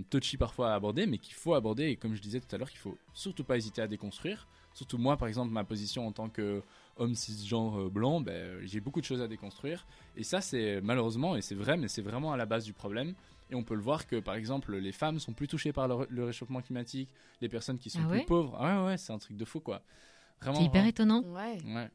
touchy 0.10 0.36
parfois 0.36 0.74
à 0.74 0.76
aborder, 0.76 1.08
mais 1.08 1.18
qu'il 1.18 1.34
faut 1.34 1.54
aborder. 1.54 1.86
Et 1.86 1.96
comme 1.96 2.14
je 2.14 2.22
disais 2.22 2.42
tout 2.42 2.54
à 2.54 2.60
l'heure, 2.60 2.70
qu'il 2.70 2.80
faut 2.80 2.98
surtout 3.14 3.46
pas 3.46 3.56
hésiter 3.56 3.82
à 3.82 3.88
déconstruire. 3.88 4.46
Surtout 4.78 5.00
moi, 5.00 5.18
par 5.18 5.28
exemple, 5.28 5.52
ma 5.52 5.64
position 5.64 6.06
en 6.06 6.12
tant 6.12 6.30
qu'homme 6.30 7.16
cisgenre 7.16 7.80
euh, 7.80 7.90
blanc, 7.90 8.22
ben, 8.22 8.60
j'ai 8.64 8.80
beaucoup 8.80 9.00
de 9.02 9.06
choses 9.06 9.24
à 9.24 9.28
déconstruire. 9.28 9.88
Et 10.16 10.22
ça, 10.22 10.40
c'est 10.40 10.82
malheureusement, 10.82 11.36
et 11.36 11.42
c'est 11.42 11.56
vrai, 11.56 11.78
mais 11.78 11.88
c'est 11.88 12.04
vraiment 12.04 12.32
à 12.32 12.38
la 12.38 12.46
base 12.46 12.64
du 12.64 12.74
problème. 12.74 13.16
Et 13.50 13.56
on 13.56 13.64
peut 13.64 13.74
le 13.74 13.82
voir 13.82 14.06
que, 14.06 14.18
par 14.20 14.36
exemple, 14.36 14.76
les 14.76 14.92
femmes 14.92 15.20
sont 15.20 15.34
plus 15.34 15.48
touchées 15.48 15.74
par 15.74 15.88
le, 15.88 15.96
ré- 15.96 16.06
le 16.10 16.26
réchauffement 16.26 16.62
climatique, 16.62 17.10
les 17.42 17.50
personnes 17.50 17.80
qui 17.80 17.90
sont 17.90 18.02
Ah 18.06 18.10
plus 18.12 18.26
pauvres. 18.26 18.56
Ah 18.60 18.84
ouais, 18.84 18.88
ouais, 18.90 18.98
c'est 18.98 19.12
un 19.14 19.18
truc 19.18 19.36
de 19.36 19.46
fou, 19.46 19.62
quoi. 19.62 19.82
Vraiment. 20.42 20.58
C'est 20.60 20.66
hyper 20.66 20.74
vraiment- 20.84 20.90
étonnant. 20.90 21.22
Ouais. 21.24 21.58
Ouais. 21.74 21.90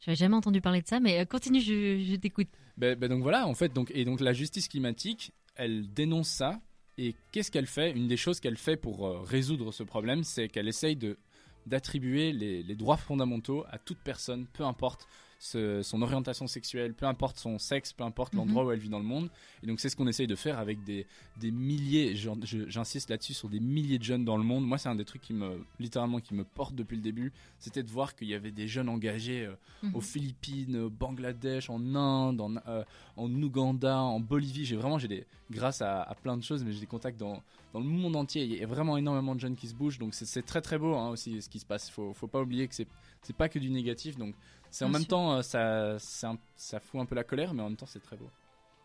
J'avais 0.00 0.16
jamais 0.16 0.36
entendu 0.36 0.62
parler 0.62 0.80
de 0.80 0.86
ça, 0.86 1.00
mais 1.00 1.20
euh, 1.20 1.24
continue, 1.26 1.60
je, 1.60 2.02
je 2.08 2.16
t'écoute. 2.16 2.48
Ben, 2.78 2.98
ben 2.98 3.10
donc 3.10 3.22
voilà, 3.22 3.46
en 3.46 3.54
fait, 3.54 3.70
donc, 3.74 3.90
et 3.94 4.06
donc 4.06 4.20
la 4.20 4.32
justice 4.32 4.66
climatique, 4.68 5.32
elle 5.56 5.92
dénonce 5.92 6.28
ça. 6.30 6.58
Et 6.96 7.14
qu'est-ce 7.32 7.50
qu'elle 7.50 7.66
fait? 7.66 7.90
Une 7.92 8.08
des 8.08 8.16
choses 8.16 8.40
qu'elle 8.40 8.56
fait 8.56 8.76
pour 8.78 9.06
euh, 9.06 9.20
résoudre 9.20 9.72
ce 9.72 9.82
problème, 9.82 10.24
c'est 10.24 10.48
qu'elle 10.48 10.68
essaye 10.68 10.96
de 10.96 11.18
d'attribuer 11.68 12.32
les, 12.32 12.74
droits 12.74 12.96
fondamentaux 12.96 13.64
à 13.70 13.78
toute 13.78 13.98
personne, 13.98 14.46
peu 14.46 14.64
importe 14.64 15.06
ce- 15.38 15.82
son 15.82 16.02
orientation 16.02 16.46
sexuelle, 16.46 16.94
peu 16.94 17.06
importe 17.06 17.38
son 17.38 17.58
sexe, 17.58 17.92
peu 17.92 18.02
importe 18.04 18.32
Mhm. 18.32 18.38
l'endroit 18.40 18.64
où 18.64 18.72
elle 18.72 18.78
vit 18.80 18.88
dans 18.88 18.98
le 18.98 19.04
monde. 19.04 19.30
Et 19.62 19.66
donc 19.66 19.78
c'est 19.80 19.88
ce 19.88 19.96
qu'on 19.96 20.06
essaye 20.08 20.26
de 20.26 20.34
faire 20.34 20.58
avec 20.58 20.82
des, 20.84 21.06
des 21.40 21.50
milliers, 21.50 22.14
j'insiste 22.16 23.10
là-dessus, 23.10 23.34
sur 23.34 23.48
des 23.48 23.60
milliers 23.60 23.98
de 23.98 24.04
jeunes 24.04 24.24
dans 24.24 24.36
le 24.36 24.42
monde. 24.42 24.66
Moi, 24.66 24.78
c'est 24.78 24.88
un 24.88 24.94
des 24.94 25.04
trucs 25.04 25.22
qui 25.22 25.32
me, 25.34 25.64
littéralement, 25.78 26.20
qui 26.20 26.34
me 26.34 26.44
porte 26.44 26.74
depuis 26.74 26.96
le 26.96 27.02
début, 27.02 27.32
c'était 27.58 27.82
de 27.82 27.90
voir 27.90 28.16
qu'il 28.16 28.28
y 28.28 28.34
avait 28.34 28.50
des 28.50 28.66
jeunes 28.68 28.88
engagés 28.88 29.46
euh, 29.46 29.54
Mhm. 29.84 29.94
aux 29.94 30.00
Philippines, 30.00 30.76
au 30.76 30.90
Bangladesh, 30.90 31.70
en 31.70 31.94
Inde, 31.94 32.40
en, 32.40 32.56
euh, 32.66 32.82
en 33.16 33.30
Ouganda, 33.42 33.98
en 34.00 34.18
Bolivie. 34.20 34.64
J'ai 34.64 34.76
vraiment, 34.76 34.98
j'ai 34.98 35.08
des, 35.08 35.24
grâce 35.50 35.82
à, 35.82 36.02
à 36.02 36.14
plein 36.14 36.36
de 36.36 36.42
choses, 36.42 36.64
mais 36.64 36.72
j'ai 36.72 36.80
des 36.80 36.86
contacts 36.86 37.18
dans, 37.18 37.42
dans 37.72 37.80
le 37.80 37.86
monde 37.86 38.16
entier. 38.16 38.44
Il 38.44 38.54
y 38.56 38.62
a 38.62 38.66
vraiment 38.66 38.96
énormément 38.96 39.34
de 39.36 39.40
jeunes 39.40 39.56
qui 39.56 39.68
se 39.68 39.74
bougent, 39.74 39.98
donc 39.98 40.14
c'est- 40.14 40.42
très 40.42 40.60
très 40.60 40.78
beau 40.78 40.94
hein, 40.94 41.10
aussi 41.10 41.40
ce 41.42 41.48
qui 41.48 41.58
se 41.58 41.66
passe. 41.66 41.90
Faut, 41.90 42.12
faut 42.14 42.26
pas 42.26 42.40
oublier 42.42 42.66
que 42.66 42.74
c'est 42.74 42.88
pas 43.36 43.48
que 43.48 43.58
du 43.58 43.68
négatif, 43.70 44.16
donc 44.16 44.34
c'est 44.70 44.84
en 44.84 44.88
même 44.88 45.02
sûr. 45.02 45.08
temps 45.08 45.42
euh, 45.54 45.98
ça, 45.98 46.34
ça 46.56 46.80
fout 46.80 47.00
un 47.00 47.06
peu 47.06 47.14
la 47.14 47.24
colère, 47.24 47.54
mais 47.54 47.62
en 47.62 47.68
même 47.68 47.76
temps 47.76 47.86
c'est 47.86 48.02
très 48.02 48.16
beau. 48.16 48.30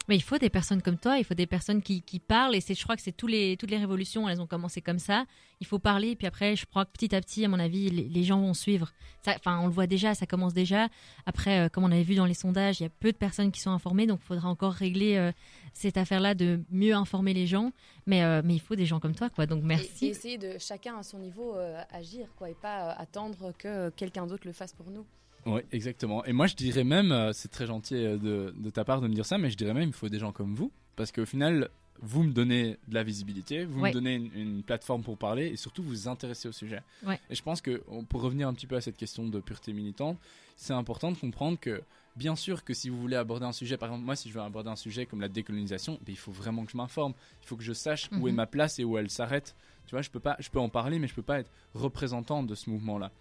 Mais 0.09 0.17
il 0.17 0.21
faut 0.21 0.37
des 0.37 0.49
personnes 0.49 0.81
comme 0.81 0.97
toi, 0.97 1.17
il 1.17 1.23
faut 1.23 1.33
des 1.33 1.47
personnes 1.47 1.81
qui, 1.81 2.01
qui 2.01 2.19
parlent, 2.19 2.55
et 2.55 2.59
c'est, 2.59 2.73
je 2.73 2.83
crois 2.83 2.97
que 2.97 3.01
c'est 3.01 3.13
tous 3.15 3.27
les, 3.27 3.55
toutes 3.55 3.71
les 3.71 3.77
révolutions, 3.77 4.27
elles 4.27 4.41
ont 4.41 4.47
commencé 4.47 4.81
comme 4.81 4.99
ça. 4.99 5.23
Il 5.61 5.65
faut 5.65 5.79
parler, 5.79 6.09
et 6.09 6.15
puis 6.17 6.27
après, 6.27 6.57
je 6.57 6.65
crois 6.65 6.83
que 6.83 6.91
petit 6.91 7.15
à 7.15 7.21
petit, 7.21 7.45
à 7.45 7.47
mon 7.47 7.57
avis, 7.57 7.89
les, 7.89 8.09
les 8.09 8.23
gens 8.25 8.41
vont 8.41 8.53
suivre. 8.53 8.91
Enfin, 9.25 9.59
on 9.61 9.67
le 9.67 9.71
voit 9.71 9.87
déjà, 9.87 10.13
ça 10.13 10.25
commence 10.25 10.53
déjà. 10.53 10.89
Après, 11.25 11.61
euh, 11.61 11.69
comme 11.69 11.85
on 11.85 11.91
avait 11.91 12.03
vu 12.03 12.15
dans 12.15 12.25
les 12.25 12.33
sondages, 12.33 12.81
il 12.81 12.83
y 12.83 12.85
a 12.85 12.89
peu 12.89 13.13
de 13.13 13.17
personnes 13.17 13.49
qui 13.53 13.61
sont 13.61 13.71
informées, 13.71 14.05
donc 14.05 14.19
il 14.21 14.25
faudra 14.25 14.49
encore 14.49 14.73
régler 14.73 15.15
euh, 15.15 15.31
cette 15.71 15.95
affaire-là 15.95 16.35
de 16.35 16.59
mieux 16.69 16.93
informer 16.93 17.33
les 17.33 17.47
gens. 17.47 17.71
Mais, 18.05 18.23
euh, 18.25 18.41
mais 18.43 18.55
il 18.55 18.59
faut 18.59 18.75
des 18.75 18.85
gens 18.85 18.99
comme 18.99 19.15
toi, 19.15 19.29
quoi. 19.29 19.45
Donc 19.45 19.61
Et, 19.61 19.63
et 19.63 19.67
merci. 19.67 20.07
essayer 20.07 20.37
de 20.37 20.57
chacun 20.59 20.97
à 20.97 21.03
son 21.03 21.19
niveau 21.19 21.55
euh, 21.55 21.81
agir, 21.91 22.27
quoi, 22.35 22.49
et 22.49 22.55
pas 22.55 22.89
euh, 22.89 22.93
attendre 22.97 23.53
que 23.57 23.89
quelqu'un 23.91 24.27
d'autre 24.27 24.45
le 24.45 24.51
fasse 24.51 24.73
pour 24.73 24.89
nous. 24.89 25.05
Oui, 25.45 25.61
exactement. 25.71 26.23
Et 26.25 26.33
moi, 26.33 26.47
je 26.47 26.55
dirais 26.55 26.83
même, 26.83 27.11
euh, 27.11 27.33
c'est 27.33 27.49
très 27.49 27.65
gentil 27.67 27.95
euh, 27.95 28.17
de, 28.17 28.53
de 28.57 28.69
ta 28.69 28.83
part 28.85 29.01
de 29.01 29.07
me 29.07 29.13
dire 29.13 29.25
ça, 29.25 29.37
mais 29.37 29.49
je 29.49 29.57
dirais 29.57 29.73
même, 29.73 29.89
il 29.89 29.93
faut 29.93 30.09
des 30.09 30.19
gens 30.19 30.31
comme 30.31 30.55
vous, 30.55 30.71
parce 30.95 31.11
qu'au 31.11 31.25
final, 31.25 31.69
vous 32.01 32.23
me 32.23 32.31
donnez 32.31 32.77
de 32.87 32.93
la 32.93 33.03
visibilité, 33.03 33.65
vous 33.65 33.81
Ouais. 33.81 33.89
me 33.89 33.93
donnez 33.93 34.15
une, 34.15 34.31
une 34.35 34.63
plateforme 34.63 35.03
pour 35.03 35.17
parler, 35.17 35.47
et 35.47 35.55
surtout 35.57 35.83
vous 35.83 35.89
vous 35.89 36.07
intéressez 36.07 36.47
au 36.47 36.51
sujet. 36.51 36.81
Ouais. 37.05 37.19
Et 37.29 37.35
je 37.35 37.43
pense 37.43 37.61
que, 37.61 37.83
pour 38.09 38.21
revenir 38.21 38.47
un 38.47 38.53
petit 38.53 38.67
peu 38.67 38.75
à 38.75 38.81
cette 38.81 38.97
question 38.97 39.27
de 39.27 39.39
pureté 39.39 39.73
militante, 39.73 40.17
c'est 40.55 40.73
important 40.73 41.11
de 41.11 41.17
comprendre 41.17 41.59
que, 41.59 41.81
bien 42.15 42.35
sûr 42.35 42.63
que 42.63 42.73
si 42.73 42.89
vous 42.89 42.99
voulez 42.99 43.15
aborder 43.15 43.45
un 43.45 43.51
sujet, 43.53 43.75
par 43.77 43.89
exemple, 43.89 44.05
moi, 44.05 44.15
si 44.15 44.29
je 44.29 44.33
veux 44.33 44.41
aborder 44.41 44.69
un 44.69 44.75
sujet 44.75 45.05
comme 45.05 45.21
la 45.21 45.29
décolonisation, 45.29 45.93
ben, 46.05 46.11
il 46.13 46.17
faut 46.17 46.31
vraiment 46.31 46.63
que 46.65 46.71
je 46.71 46.77
m'informe, 46.77 47.13
il 47.41 47.47
faut 47.47 47.55
que 47.57 47.63
je 47.63 47.73
sache 47.73 48.09
où 48.19 48.27
est 48.27 48.31
Mhm. 48.31 48.37
ma 48.37 48.45
place 48.47 48.79
et 48.79 48.83
où 48.83 48.97
elle 48.97 49.09
s'arrête. 49.09 49.55
Tu 49.87 49.91
vois, 49.91 50.01
je 50.01 50.09
peux 50.09 50.19
pas, 50.19 50.35
je 50.39 50.49
peux 50.49 50.59
en 50.59 50.69
parler, 50.69 50.99
mais 50.99 51.07
je 51.07 51.13
peux 51.13 51.21
pas 51.21 51.39
être 51.39 51.51
représentant 51.73 52.43
de 52.43 52.55
ce 52.55 52.69
mouvement-là. 52.69 53.11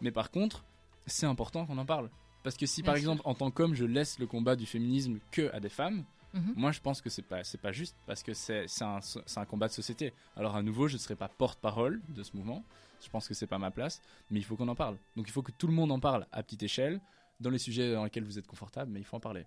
Mais 0.00 0.10
par 0.10 0.30
contre, 0.30 0.64
c'est 1.06 1.26
important 1.26 1.66
qu'on 1.66 1.78
en 1.78 1.86
parle. 1.86 2.10
Parce 2.42 2.56
que 2.56 2.66
si 2.66 2.82
Bien 2.82 2.92
par 2.92 2.98
sûr. 3.00 3.10
exemple 3.10 3.22
en 3.24 3.34
tant 3.34 3.50
qu'homme 3.50 3.74
je 3.74 3.84
laisse 3.84 4.18
le 4.18 4.26
combat 4.26 4.54
du 4.56 4.66
féminisme 4.66 5.18
que 5.32 5.50
à 5.52 5.60
des 5.60 5.68
femmes, 5.68 6.04
Mhm. 6.34 6.52
moi 6.56 6.70
je 6.72 6.80
pense 6.80 7.00
que 7.00 7.08
c'est 7.08 7.22
pas 7.22 7.44
c'est 7.44 7.60
pas 7.60 7.72
juste 7.72 7.96
parce 8.06 8.22
que 8.22 8.34
c'est 8.34 8.66
un, 8.82 8.98
un 9.36 9.44
combat 9.46 9.68
de 9.68 9.72
société. 9.72 10.12
Alors 10.36 10.54
à 10.56 10.62
nouveau 10.62 10.86
je 10.86 10.94
ne 10.94 10.98
serai 10.98 11.16
pas 11.16 11.28
porte-parole 11.28 12.02
de 12.10 12.22
ce 12.22 12.36
mouvement. 12.36 12.62
Je 13.02 13.08
pense 13.08 13.26
que 13.28 13.34
c'est 13.34 13.46
pas 13.46 13.58
ma 13.58 13.70
place, 13.70 14.00
mais 14.30 14.38
il 14.40 14.42
faut 14.44 14.56
qu'on 14.56 14.68
en 14.68 14.74
parle. 14.74 14.96
Donc 15.16 15.28
il 15.28 15.32
faut 15.32 15.42
que 15.42 15.52
tout 15.52 15.66
le 15.66 15.72
monde 15.72 15.90
en 15.92 16.00
parle 16.00 16.26
à 16.32 16.42
petite 16.42 16.62
échelle 16.62 17.00
dans 17.40 17.50
les 17.50 17.58
sujets 17.58 17.92
dans 17.94 18.04
lesquels 18.04 18.24
vous 18.24 18.38
êtes 18.38 18.46
confortable, 18.46 18.90
mais 18.92 19.00
il 19.00 19.04
faut 19.04 19.16
en 19.16 19.20
parler. 19.20 19.44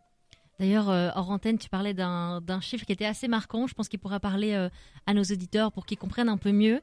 D'ailleurs, 0.60 0.89
euh, 0.89 1.10
hors 1.15 1.30
antenne, 1.32 1.58
tu 1.58 1.69
parlais 1.69 1.93
d'un 1.93 2.41
d'un 2.41 2.60
chiffre 2.60 2.86
qui 2.86 2.91
était 2.91 3.06
assez 3.06 3.28
marquant. 3.28 3.65
Je 3.67 3.74
pense 3.74 3.88
qu'il 3.88 4.00
pourra 4.00 4.19
parler 4.19 4.54
euh, 4.54 4.69
à 5.06 5.13
nos 5.13 5.24
auditeurs 5.24 5.72
pour 5.72 5.86
qu'ils 5.86 5.98
comprennent 5.98 6.28
un 6.30 6.38
peu 6.38 6.52
mieux. 6.52 6.82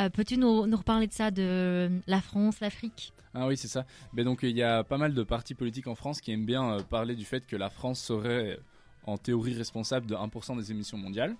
Euh, 0.00 0.10
Peux-tu 0.10 0.36
nous, 0.36 0.62
reparler 0.62 1.06
de 1.06 1.12
ça, 1.12 1.30
de 1.30 1.90
la 2.06 2.20
France, 2.20 2.60
l'Afrique? 2.60 3.12
Ah 3.34 3.46
oui, 3.46 3.56
c'est 3.56 3.68
ça. 3.68 3.84
Donc 4.14 4.40
il 4.42 4.56
y 4.56 4.62
a 4.62 4.84
pas 4.84 4.98
mal 4.98 5.14
de 5.14 5.22
partis 5.22 5.54
politiques 5.54 5.86
en 5.86 5.94
France 5.94 6.20
qui 6.20 6.32
aiment 6.32 6.46
bien 6.46 6.74
euh, 6.74 6.82
parler 6.82 7.14
du 7.14 7.24
fait 7.24 7.46
que 7.46 7.56
la 7.56 7.70
France 7.70 8.00
serait 8.00 8.58
en 9.06 9.18
théorie 9.18 9.54
responsable 9.54 10.06
de 10.06 10.14
1% 10.14 10.56
des 10.56 10.70
émissions 10.70 10.98
mondiales. 10.98 11.36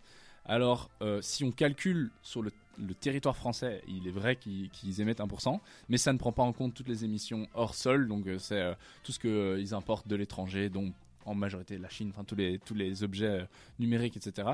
Alors 0.46 0.90
euh, 1.02 1.20
si 1.22 1.44
on 1.44 1.50
calcule 1.50 2.10
sur 2.22 2.42
le, 2.42 2.52
territoire 3.00 3.36
français, 3.36 3.82
il 3.88 4.06
est 4.08 4.10
vrai 4.10 4.36
qu'ils 4.36 5.00
émettent 5.00 5.20
1%, 5.20 5.60
mais 5.88 5.96
ça 5.96 6.12
ne 6.12 6.18
prend 6.18 6.32
pas 6.32 6.42
en 6.42 6.52
compte 6.52 6.74
toutes 6.74 6.88
les 6.88 7.04
émissions 7.04 7.46
hors 7.54 7.74
sol, 7.74 8.08
donc 8.08 8.26
euh, 8.26 8.38
c'est 8.38 8.60
euh, 8.60 8.74
tout 9.04 9.12
ce 9.12 9.18
qu'ils 9.18 9.74
importent 9.74 10.08
de 10.08 10.16
l'étranger, 10.16 10.68
dont 10.68 10.92
en 11.26 11.34
majorité 11.34 11.78
la 11.78 11.88
Chine, 11.88 12.10
enfin 12.10 12.24
tous 12.24 12.34
les, 12.34 12.58
tous 12.58 12.74
les 12.74 13.02
objets 13.02 13.26
euh, 13.42 13.44
numériques, 13.78 14.16
etc. 14.16 14.48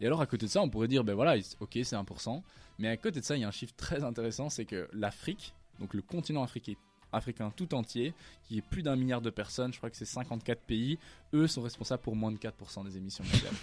Et 0.00 0.06
alors 0.06 0.20
à 0.20 0.26
côté 0.26 0.46
de 0.46 0.50
ça, 0.50 0.60
on 0.62 0.68
pourrait 0.68 0.88
dire, 0.88 1.04
ben 1.04 1.14
voilà, 1.14 1.36
il- 1.36 1.44
ok 1.60 1.78
c'est 1.82 1.96
1%, 1.96 2.42
mais 2.78 2.88
à 2.88 2.96
côté 2.96 3.20
de 3.20 3.24
ça, 3.24 3.36
il 3.36 3.40
y 3.40 3.44
a 3.44 3.48
un 3.48 3.52
chiffre 3.52 3.74
très 3.76 4.04
intéressant, 4.04 4.48
c'est 4.50 4.64
que 4.64 4.88
l'Afrique, 4.92 5.54
donc 5.80 5.94
le 5.94 6.02
continent 6.02 6.42
africain, 6.42 6.74
africain 7.12 7.52
tout 7.54 7.74
entier, 7.74 8.12
qui 8.44 8.58
est 8.58 8.62
plus 8.62 8.82
d'un 8.82 8.96
milliard 8.96 9.20
de 9.20 9.30
personnes, 9.30 9.72
je 9.72 9.78
crois 9.78 9.90
que 9.90 9.96
c'est 9.96 10.04
54 10.04 10.60
pays, 10.62 10.98
eux 11.32 11.46
sont 11.46 11.62
responsables 11.62 12.02
pour 12.02 12.16
moins 12.16 12.32
de 12.32 12.38
4% 12.38 12.84
des 12.84 12.96
émissions 12.96 13.24
mondiales. 13.24 13.52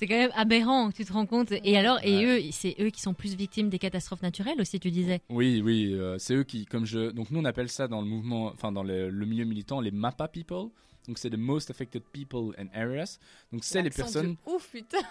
C'est 0.00 0.08
quand 0.08 0.16
même 0.16 0.32
aberrant, 0.34 0.90
tu 0.90 1.04
te 1.04 1.12
rends 1.12 1.26
compte. 1.26 1.52
Et 1.52 1.78
alors, 1.78 2.00
et 2.02 2.26
Ouais. 2.26 2.48
eux, 2.48 2.50
c'est 2.50 2.74
eux 2.80 2.90
qui 2.90 3.00
sont 3.00 3.14
plus 3.14 3.36
victimes 3.36 3.68
des 3.68 3.78
catastrophes 3.78 4.22
naturelles 4.22 4.60
aussi, 4.60 4.80
tu 4.80 4.90
disais. 4.90 5.20
oui, 5.28 5.62
oui, 5.64 5.92
euh, 5.92 6.18
c'est 6.18 6.34
eux 6.34 6.42
qui, 6.42 6.66
comme 6.66 6.86
je, 6.86 7.10
donc 7.10 7.30
nous 7.30 7.38
on 7.38 7.44
appelle 7.44 7.68
ça 7.68 7.86
dans 7.86 8.00
le 8.00 8.06
mouvement, 8.08 8.46
enfin 8.46 8.72
dans 8.72 8.82
le, 8.82 9.10
le 9.10 9.26
milieu 9.26 9.44
militant, 9.44 9.80
les 9.80 9.92
MAPA 9.92 10.26
people. 10.26 10.70
Donc 11.08 11.18
c'est 11.18 11.30
the 11.30 11.36
most 11.38 11.70
affected 11.70 12.02
people 12.12 12.54
and 12.58 12.66
areas. 12.74 13.18
Donc 13.52 13.64
c'est 13.64 13.82
les 13.82 13.90
personnes. 13.90 14.34
de 14.46 14.50
ouf, 14.50 14.68
putain. 14.70 14.98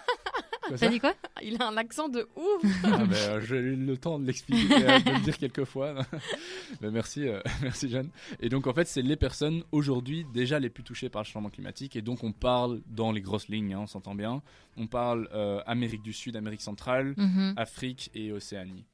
T'as 0.78 0.88
dit 0.88 1.00
quoi? 1.00 1.14
Il 1.42 1.60
a 1.60 1.66
un 1.68 1.76
accent 1.78 2.08
de 2.08 2.28
ouf. 2.36 2.72
Ah, 2.84 2.98
ben, 3.04 3.12
euh, 3.14 3.40
J'ai 3.40 3.56
eu 3.56 3.74
le 3.76 3.96
temps 3.96 4.20
de 4.20 4.26
l'expliquer, 4.26 4.72
euh, 4.74 5.00
de 5.00 5.10
le 5.10 5.20
dire 5.20 5.36
quelques 5.38 5.64
fois. 5.64 5.94
Ben, 6.80 6.90
merci, 6.92 7.26
euh, 7.26 7.40
merci 7.62 7.88
Jeanne. 7.90 8.10
Et 8.38 8.48
donc 8.48 8.66
en 8.68 8.72
fait, 8.72 8.86
c'est 8.86 9.02
les 9.02 9.16
personnes 9.16 9.64
aujourd'hui 9.72 10.24
déjà 10.32 10.60
les 10.60 10.70
plus 10.70 10.84
touchées 10.84 11.08
par 11.08 11.22
le 11.22 11.26
changement 11.26 11.50
climatique. 11.50 11.96
Et 11.96 12.02
donc 12.02 12.22
on 12.22 12.32
parle 12.32 12.82
dans 12.86 13.10
les 13.10 13.20
grosses 13.20 13.48
lignes, 13.48 13.74
hein, 13.74 13.80
on 13.80 13.86
s'entend 13.88 14.14
bien. 14.14 14.42
On 14.76 14.86
parle 14.86 15.28
euh, 15.32 15.60
Amérique 15.66 16.02
du 16.02 16.12
Sud, 16.12 16.36
Amérique 16.36 16.60
centrale, 16.62 17.14
Mhm. 17.16 17.54
Afrique 17.56 18.10
et 18.14 18.30
Océanie. 18.32 18.84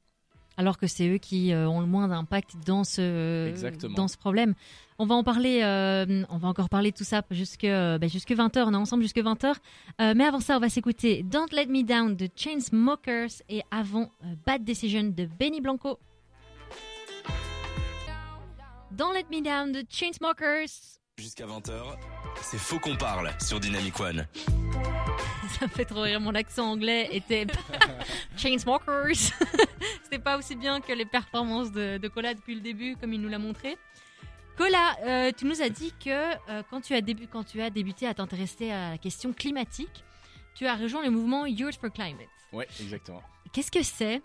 Alors 0.57 0.77
que 0.77 0.87
c'est 0.87 1.07
eux 1.07 1.17
qui 1.19 1.53
euh, 1.53 1.69
ont 1.69 1.79
le 1.81 1.85
moins 1.85 2.07
d'impact 2.07 2.55
dans 2.65 2.83
ce 2.83 3.47
Exactement. 3.47 3.93
dans 3.93 4.07
ce 4.07 4.17
problème. 4.17 4.55
On 4.99 5.05
va 5.05 5.13
en 5.13 5.23
parler, 5.23 5.61
euh, 5.61 6.23
on 6.29 6.37
va 6.39 6.47
encore 6.47 6.69
parler 6.69 6.89
de 6.91 6.97
tout 6.97 7.03
ça 7.03 7.21
jusque 7.29 7.63
euh, 7.65 7.99
ben, 7.99 8.09
jusque 8.09 8.31
20h. 8.31 8.63
On 8.65 8.73
est 8.73 8.77
ensemble 8.77 9.03
jusque 9.03 9.17
20h. 9.19 9.53
Euh, 10.01 10.13
mais 10.15 10.23
avant 10.23 10.39
ça, 10.39 10.57
on 10.57 10.59
va 10.59 10.69
s'écouter 10.69 11.21
Don't 11.21 11.45
Let 11.51 11.67
Me 11.67 11.83
Down 11.83 12.15
de 12.15 12.27
Chainsmokers 12.35 13.43
et 13.49 13.61
avant 13.69 14.09
euh, 14.23 14.33
Bad 14.47 14.63
Decision 14.63 15.03
de 15.03 15.25
Benny 15.39 15.61
Blanco. 15.61 15.99
Don't 18.91 19.13
Let 19.13 19.25
Me 19.31 19.43
Down 19.43 19.71
de 19.71 19.83
Chainsmokers. 19.87 20.97
Jusqu'à 21.19 21.45
20h, 21.45 21.71
c'est 22.41 22.57
Faux 22.59 22.79
qu'on 22.79 22.95
parle 22.95 23.31
sur 23.41 23.59
Dynamic 23.59 23.99
One. 23.99 24.25
Ça 25.59 25.65
me 25.65 25.71
fait 25.71 25.85
trop 25.85 26.01
rire. 26.01 26.19
Mon 26.19 26.33
accent 26.35 26.71
anglais 26.71 27.09
était 27.11 27.45
Chainsmokers. 28.37 29.31
C'était 30.17 30.31
pas 30.31 30.39
aussi 30.39 30.55
bien 30.55 30.81
que 30.81 30.93
les 30.93 31.05
performances 31.05 31.71
de, 31.71 31.99
de 31.99 32.07
Cola 32.07 32.33
depuis 32.33 32.55
le 32.55 32.61
début, 32.61 32.95
comme 32.95 33.13
il 33.13 33.21
nous 33.21 33.29
l'a 33.29 33.37
montré. 33.37 33.77
Cola, 34.57 34.95
euh, 35.05 35.31
tu 35.31 35.45
nous 35.45 35.61
as 35.61 35.69
dit 35.69 35.93
que 36.03 36.09
euh, 36.09 36.63
quand, 36.71 36.81
tu 36.81 36.95
as 36.95 37.01
quand 37.31 37.43
tu 37.43 37.61
as 37.61 37.69
débuté 37.69 38.07
à 38.07 38.15
t'intéresser 38.15 38.71
à 38.71 38.89
la 38.89 38.97
question 38.97 39.31
climatique, 39.31 40.03
tu 40.55 40.65
as 40.65 40.75
rejoint 40.75 41.03
le 41.03 41.11
mouvement 41.11 41.45
Youth 41.45 41.75
for 41.75 41.91
Climate. 41.91 42.27
Ouais, 42.51 42.67
exactement. 42.81 43.21
Qu'est-ce 43.53 43.69
que 43.69 43.83
c'est? 43.83 44.23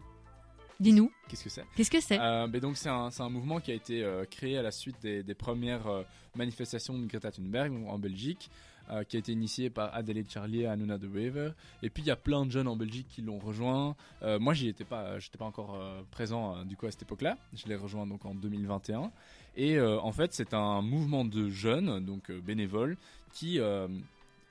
Dis-nous, 0.81 1.13
Qu'est-ce 1.29 1.45
que 1.45 1.51
c'est? 1.51 1.65
Qu'est-ce 1.77 1.91
que 1.91 2.01
c'est? 2.01 2.19
Euh, 2.19 2.47
ben 2.49 2.61
donc 2.61 2.77
c'est 2.79 2.89
un, 2.89 3.29
mouvement 3.29 3.61
qui 3.61 3.71
a 3.71 3.75
été 3.75 4.03
euh, 4.03 4.25
créé 4.25 4.57
à 4.57 4.63
la 4.63 4.73
suite 4.73 4.97
des, 5.03 5.23
des 5.23 5.35
premières 5.35 5.87
euh, 5.87 6.03
manifestations 6.35 6.99
de 6.99 7.07
Greta 7.07 7.31
Thunberg 7.31 7.73
en 7.87 7.99
Belgique, 7.99 8.51
euh, 8.91 9.05
qui 9.05 9.17
a 9.17 9.19
été 9.19 9.33
initié 9.33 9.71
par 9.71 9.95
Adelaide 9.95 10.31
Charlier 10.31 10.61
et 10.61 10.67
Anuna 10.67 10.99
de 10.99 11.07
Wever. 11.07 11.53
Et 11.83 11.91
puis 11.91 12.03
il 12.03 12.07
y 12.07 12.11
a 12.11 12.17
plein 12.17 12.47
de 12.47 12.51
jeunes 12.51 12.69
en 12.69 12.77
Belgique 12.77 13.07
qui 13.09 13.23
l'ont 13.23 13.39
rejoint. 13.39 13.97
Euh, 14.23 14.39
moi 14.39 14.55
j'y 14.55 14.69
étais 14.69 14.85
pas, 14.85 15.19
j'étais 15.19 15.39
pas 15.39 15.45
encore 15.45 15.75
euh, 15.75 16.03
présent 16.11 16.57
euh, 16.57 16.65
du 16.65 16.77
coup 16.77 16.87
à 16.87 16.91
cette 16.91 17.03
époque-là. 17.03 17.37
Je 17.55 17.67
l'ai 17.67 17.77
rejoint 17.77 18.07
donc 18.07 18.25
en 18.25 18.35
2021. 18.35 19.11
Et 19.57 19.77
euh, 19.77 20.01
en 20.01 20.13
fait 20.13 20.33
c'est 20.33 20.55
un 20.55 20.83
mouvement 20.83 21.25
de 21.25 21.49
jeunes, 21.51 22.05
donc 22.05 22.31
euh, 22.31 22.41
bénévoles, 22.41 22.97
qui 23.33 23.59
euh, 23.59 23.89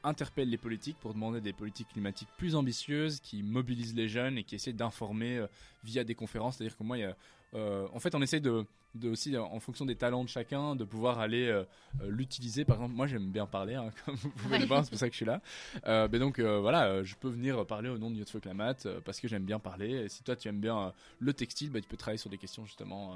interpellent 0.03 0.49
les 0.49 0.57
politiques 0.57 0.97
pour 0.99 1.13
demander 1.13 1.41
des 1.41 1.53
politiques 1.53 1.89
climatiques 1.89 2.29
plus 2.37 2.55
ambitieuses, 2.55 3.19
qui 3.19 3.43
mobilisent 3.43 3.95
les 3.95 4.07
jeunes 4.07 4.37
et 4.37 4.43
qui 4.43 4.55
essaient 4.55 4.73
d'informer 4.73 5.37
euh, 5.37 5.47
via 5.83 6.03
des 6.03 6.15
conférences. 6.15 6.57
C'est-à-dire 6.57 6.77
que 6.77 6.83
moi, 6.83 6.97
il 6.97 7.01
y 7.01 7.03
a, 7.03 7.15
euh, 7.53 7.87
en 7.93 7.99
fait, 7.99 8.15
on 8.15 8.21
essaie 8.21 8.39
de, 8.39 8.65
de 8.95 9.09
aussi, 9.09 9.37
en 9.37 9.59
fonction 9.59 9.85
des 9.85 9.95
talents 9.95 10.23
de 10.23 10.29
chacun, 10.29 10.75
de 10.75 10.83
pouvoir 10.83 11.19
aller 11.19 11.47
euh, 11.47 11.63
euh, 12.01 12.09
l'utiliser. 12.09 12.65
Par 12.65 12.77
exemple, 12.77 12.93
moi, 12.93 13.07
j'aime 13.07 13.29
bien 13.29 13.45
parler, 13.45 13.75
hein, 13.75 13.89
comme 14.05 14.15
vous 14.15 14.29
pouvez 14.29 14.59
le 14.59 14.65
voir, 14.65 14.83
c'est 14.83 14.91
pour 14.91 14.99
ça 14.99 15.07
que 15.07 15.13
je 15.13 15.17
suis 15.17 15.25
là. 15.25 15.41
Euh, 15.85 16.07
mais 16.11 16.19
donc, 16.19 16.39
voilà, 16.39 17.03
je 17.03 17.15
peux 17.15 17.29
venir 17.29 17.65
parler 17.65 17.89
au 17.89 17.97
nom 17.97 18.09
de 18.09 18.23
Climate 18.23 18.85
euh, 18.85 19.01
parce 19.03 19.19
que 19.19 19.27
j'aime 19.27 19.43
bien 19.43 19.59
parler. 19.59 20.05
Et 20.05 20.09
si 20.09 20.23
toi, 20.23 20.35
tu 20.35 20.47
aimes 20.47 20.59
bien 20.59 20.93
le 21.19 21.33
textile, 21.33 21.69
bah, 21.69 21.81
tu 21.81 21.87
peux 21.87 21.97
travailler 21.97 22.17
sur 22.17 22.29
des 22.29 22.37
questions 22.37 22.65
justement 22.65 23.15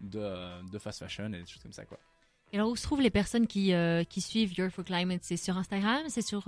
de, 0.00 0.70
de 0.70 0.78
fast 0.78 1.00
fashion 1.00 1.26
et 1.32 1.40
des 1.40 1.46
choses 1.46 1.62
comme 1.62 1.72
ça, 1.72 1.84
quoi. 1.84 1.98
Et 2.52 2.56
alors, 2.56 2.70
où 2.70 2.76
se 2.76 2.82
trouvent 2.82 3.00
les 3.00 3.10
personnes 3.10 3.46
qui, 3.46 3.72
qui 4.10 4.20
suivent 4.20 4.52
Youth 4.58 4.72
for 4.72 4.84
Climate 4.84 5.20
C'est 5.22 5.38
sur 5.38 5.56
Instagram? 5.56 6.02
C'est 6.08 6.22
sur 6.22 6.44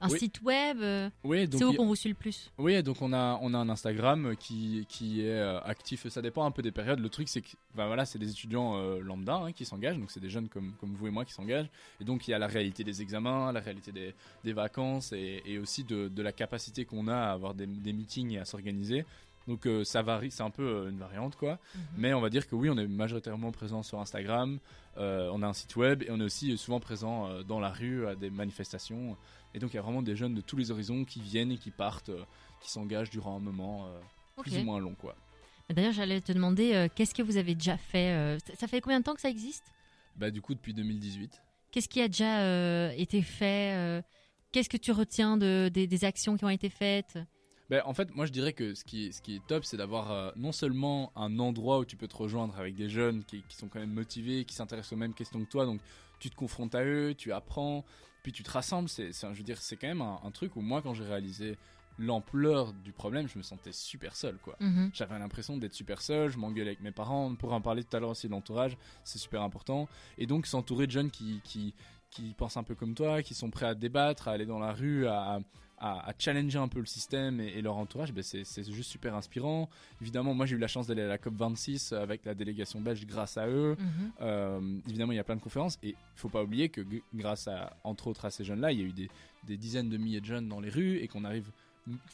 un 0.00 0.08
Oui. 0.08 0.18
site 0.18 0.40
web 0.42 0.78
euh, 0.80 1.10
Oui, 1.24 1.46
C'est 1.52 1.62
où 1.64 1.74
qu'on 1.74 1.86
vous 1.86 1.94
suit 1.96 2.08
le 2.08 2.14
plus 2.14 2.50
Oui, 2.58 2.82
donc 2.82 3.02
on 3.02 3.12
a, 3.12 3.38
on 3.42 3.52
a 3.54 3.58
un 3.58 3.68
Instagram 3.68 4.34
qui, 4.38 4.86
qui 4.88 5.20
est 5.22 5.30
euh, 5.38 5.60
actif. 5.60 6.08
Ça 6.08 6.22
dépend 6.22 6.44
un 6.44 6.50
peu 6.50 6.62
des 6.62 6.72
périodes. 6.72 7.00
Le 7.00 7.08
truc, 7.08 7.28
c'est 7.28 7.42
que 7.42 7.48
ben 7.74 7.86
voilà, 7.86 8.04
c'est 8.06 8.18
des 8.18 8.30
étudiants 8.30 8.76
euh, 8.76 9.00
lambda 9.00 9.36
hein, 9.36 9.52
qui 9.52 9.64
s'engagent. 9.64 9.98
Donc 9.98 10.10
c'est 10.10 10.20
des 10.20 10.30
jeunes 10.30 10.48
comme, 10.48 10.72
comme 10.80 10.94
vous 10.94 11.06
et 11.06 11.10
moi 11.10 11.24
qui 11.24 11.32
s'engagent. 11.32 11.68
Et 12.00 12.04
donc 12.04 12.26
il 12.26 12.30
y 12.30 12.34
a 12.34 12.38
la 12.38 12.46
réalité 12.46 12.82
des 12.84 13.02
examens, 13.02 13.52
la 13.52 13.60
réalité 13.60 13.92
des, 13.92 14.14
des 14.42 14.52
vacances 14.52 15.12
et, 15.12 15.42
et 15.44 15.58
aussi 15.58 15.84
de, 15.84 16.08
de 16.08 16.22
la 16.22 16.32
capacité 16.32 16.84
qu'on 16.84 17.06
a 17.08 17.16
à 17.16 17.32
avoir 17.32 17.54
des, 17.54 17.66
des 17.66 17.92
meetings 17.92 18.32
et 18.32 18.38
à 18.38 18.44
s'organiser. 18.44 19.04
Donc 19.48 19.66
euh, 19.66 19.84
ça 19.84 20.02
varie, 20.02 20.30
c'est 20.30 20.42
un 20.42 20.50
peu 20.50 20.62
euh, 20.62 20.90
une 20.90 20.98
variante 20.98 21.34
quoi. 21.36 21.58
Mais 21.96 22.12
on 22.14 22.20
va 22.20 22.30
dire 22.30 22.46
que 22.48 22.54
oui, 22.54 22.68
on 22.70 22.76
est 22.78 22.86
majoritairement 22.86 23.50
présent 23.52 23.82
sur 23.82 23.98
Instagram. 24.00 24.58
euh, 24.98 25.30
on 25.32 25.42
a 25.42 25.46
un 25.46 25.52
site 25.52 25.76
web 25.76 26.02
et 26.02 26.10
on 26.10 26.20
est 26.20 26.24
aussi 26.24 26.56
souvent 26.58 26.78
présent 26.80 27.42
dans 27.44 27.58
la 27.60 27.70
rue 27.70 28.06
à 28.06 28.14
des 28.14 28.30
manifestations. 28.30 29.16
Et 29.54 29.58
donc 29.58 29.72
il 29.72 29.76
y 29.76 29.78
a 29.78 29.82
vraiment 29.82 30.02
des 30.02 30.14
jeunes 30.14 30.34
de 30.34 30.40
tous 30.40 30.56
les 30.56 30.70
horizons 30.70 31.04
qui 31.04 31.20
viennent 31.20 31.50
et 31.52 31.58
qui 31.58 31.70
partent, 31.70 32.10
qui 32.60 32.70
s'engagent 32.70 33.10
durant 33.10 33.36
un 33.36 33.40
moment 33.40 33.88
plus 34.42 34.52
ou 34.62 34.64
moins 34.64 34.78
long 34.78 34.94
quoi. 34.94 35.16
D'ailleurs, 35.70 35.92
j'allais 35.92 36.20
te 36.20 36.32
demander 36.32 36.88
qu'est-ce 36.94 37.14
que 37.14 37.22
vous 37.22 37.36
avez 37.36 37.54
déjà 37.54 37.76
fait 37.76 38.36
ça- 38.58 38.66
fait 38.68 38.80
combien 38.80 38.98
de 39.00 39.04
temps 39.04 39.14
que 39.14 39.20
ça 39.20 39.30
existe? 39.30 39.72
Bah 40.16 40.30
du 40.30 40.40
coup 40.42 40.54
depuis 40.54 40.74
2018. 40.74 41.40
Qu'est-ce 41.72 41.88
qui 41.88 42.00
a 42.02 42.08
déjà 42.08 42.92
été 42.94 43.22
fait 43.22 44.02
Qu'est-ce 44.52 44.68
que 44.68 44.76
tu 44.76 44.90
retiens 44.92 45.36
de, 45.36 45.70
des, 45.72 45.86
des 45.86 46.04
actions 46.04 46.36
qui 46.36 46.44
ont 46.44 46.48
été 46.50 46.68
faites? 46.68 47.18
Ben, 47.70 47.82
en 47.84 47.94
fait, 47.94 48.12
moi 48.16 48.26
je 48.26 48.32
dirais 48.32 48.52
que 48.52 48.74
ce 48.74 48.84
qui, 48.84 49.12
ce 49.12 49.22
qui 49.22 49.36
est 49.36 49.46
top, 49.46 49.64
c'est 49.64 49.76
d'avoir 49.76 50.10
euh, 50.10 50.32
non 50.34 50.50
seulement 50.50 51.12
un 51.14 51.38
endroit 51.38 51.78
où 51.78 51.84
tu 51.84 51.96
peux 51.96 52.08
te 52.08 52.16
rejoindre 52.16 52.58
avec 52.58 52.74
des 52.74 52.88
jeunes 52.88 53.22
qui, 53.22 53.42
qui 53.48 53.56
sont 53.56 53.68
quand 53.68 53.78
même 53.78 53.92
motivés, 53.92 54.44
qui 54.44 54.54
s'intéressent 54.54 54.92
aux 54.94 54.96
mêmes 54.96 55.14
questions 55.14 55.42
que 55.42 55.48
toi, 55.48 55.66
donc 55.66 55.80
tu 56.18 56.30
te 56.30 56.34
confrontes 56.34 56.74
à 56.74 56.82
eux, 56.84 57.14
tu 57.16 57.32
apprends, 57.32 57.84
puis 58.24 58.32
tu 58.32 58.42
te 58.42 58.50
rassembles. 58.50 58.88
C'est, 58.88 59.12
je 59.12 59.26
veux 59.28 59.44
dire, 59.44 59.62
c'est 59.62 59.76
quand 59.76 59.86
même 59.86 60.02
un, 60.02 60.18
un 60.24 60.30
truc 60.32 60.56
où 60.56 60.60
moi, 60.60 60.82
quand 60.82 60.94
j'ai 60.94 61.04
réalisé 61.04 61.56
l'ampleur 62.00 62.72
du 62.72 62.92
problème, 62.92 63.28
je 63.28 63.38
me 63.38 63.42
sentais 63.42 63.72
super 63.72 64.16
seul, 64.16 64.36
quoi. 64.38 64.56
Mhm. 64.58 64.90
J'avais 64.92 65.18
l'impression 65.18 65.56
d'être 65.56 65.74
super 65.74 66.00
seul, 66.00 66.30
je 66.30 66.38
m'engueulais 66.38 66.70
avec 66.70 66.80
mes 66.80 66.92
parents. 66.92 67.34
Pour 67.34 67.52
en 67.52 67.60
parler 67.60 67.84
tout 67.84 67.96
à 67.96 68.00
l'heure 68.00 68.10
aussi 68.10 68.26
de 68.26 68.32
l'entourage, 68.32 68.76
c'est 69.04 69.18
super 69.18 69.42
important. 69.42 69.88
Et 70.18 70.26
donc 70.26 70.46
s'entourer 70.46 70.86
de 70.86 70.92
jeunes 70.92 71.10
qui, 71.10 71.40
qui, 71.44 71.74
qui 72.10 72.34
pensent 72.36 72.56
un 72.56 72.62
peu 72.62 72.74
comme 72.74 72.94
toi, 72.94 73.22
qui 73.22 73.34
sont 73.34 73.50
prêts 73.50 73.66
à 73.66 73.74
débattre, 73.74 74.28
à 74.28 74.32
aller 74.32 74.46
dans 74.46 74.58
la 74.58 74.72
rue, 74.72 75.06
à, 75.06 75.34
à, 75.34 75.40
à 75.80 76.12
challenger 76.18 76.58
un 76.58 76.68
peu 76.68 76.78
le 76.80 76.86
système 76.86 77.40
et, 77.40 77.48
et 77.48 77.62
leur 77.62 77.76
entourage, 77.76 78.12
ben 78.12 78.22
c'est 78.22 78.70
juste 78.70 78.90
super 78.90 79.14
inspirant. 79.14 79.68
Évidemment, 80.02 80.34
moi 80.34 80.44
j'ai 80.46 80.56
eu 80.56 80.58
la 80.58 80.68
chance 80.68 80.86
d'aller 80.86 81.02
à 81.02 81.08
la 81.08 81.16
COP26 81.18 81.94
avec 81.94 82.24
la 82.24 82.34
délégation 82.34 82.80
belge 82.80 83.06
grâce 83.06 83.36
à 83.38 83.48
eux. 83.48 83.76
Mhm. 83.78 84.12
Euh, 84.20 84.78
évidemment, 84.88 85.12
il 85.12 85.16
y 85.16 85.20
a 85.20 85.24
plein 85.24 85.36
de 85.36 85.40
conférences 85.40 85.78
et 85.82 85.88
il 85.90 85.96
faut 86.16 86.28
pas 86.28 86.42
oublier 86.42 86.68
que 86.68 86.82
grâce 87.14 87.48
à, 87.48 87.76
entre 87.84 88.08
autres, 88.08 88.24
à 88.26 88.30
ces 88.30 88.44
jeunes-là, 88.44 88.72
il 88.72 88.78
y 88.78 88.82
a 88.82 88.86
eu 88.86 88.92
des, 88.92 89.08
des 89.44 89.56
dizaines 89.56 89.88
de 89.88 89.96
milliers 89.96 90.20
de 90.20 90.26
jeunes 90.26 90.48
dans 90.48 90.60
les 90.60 90.70
rues 90.70 90.98
et 90.98 91.08
qu'on 91.08 91.24
arrive 91.24 91.50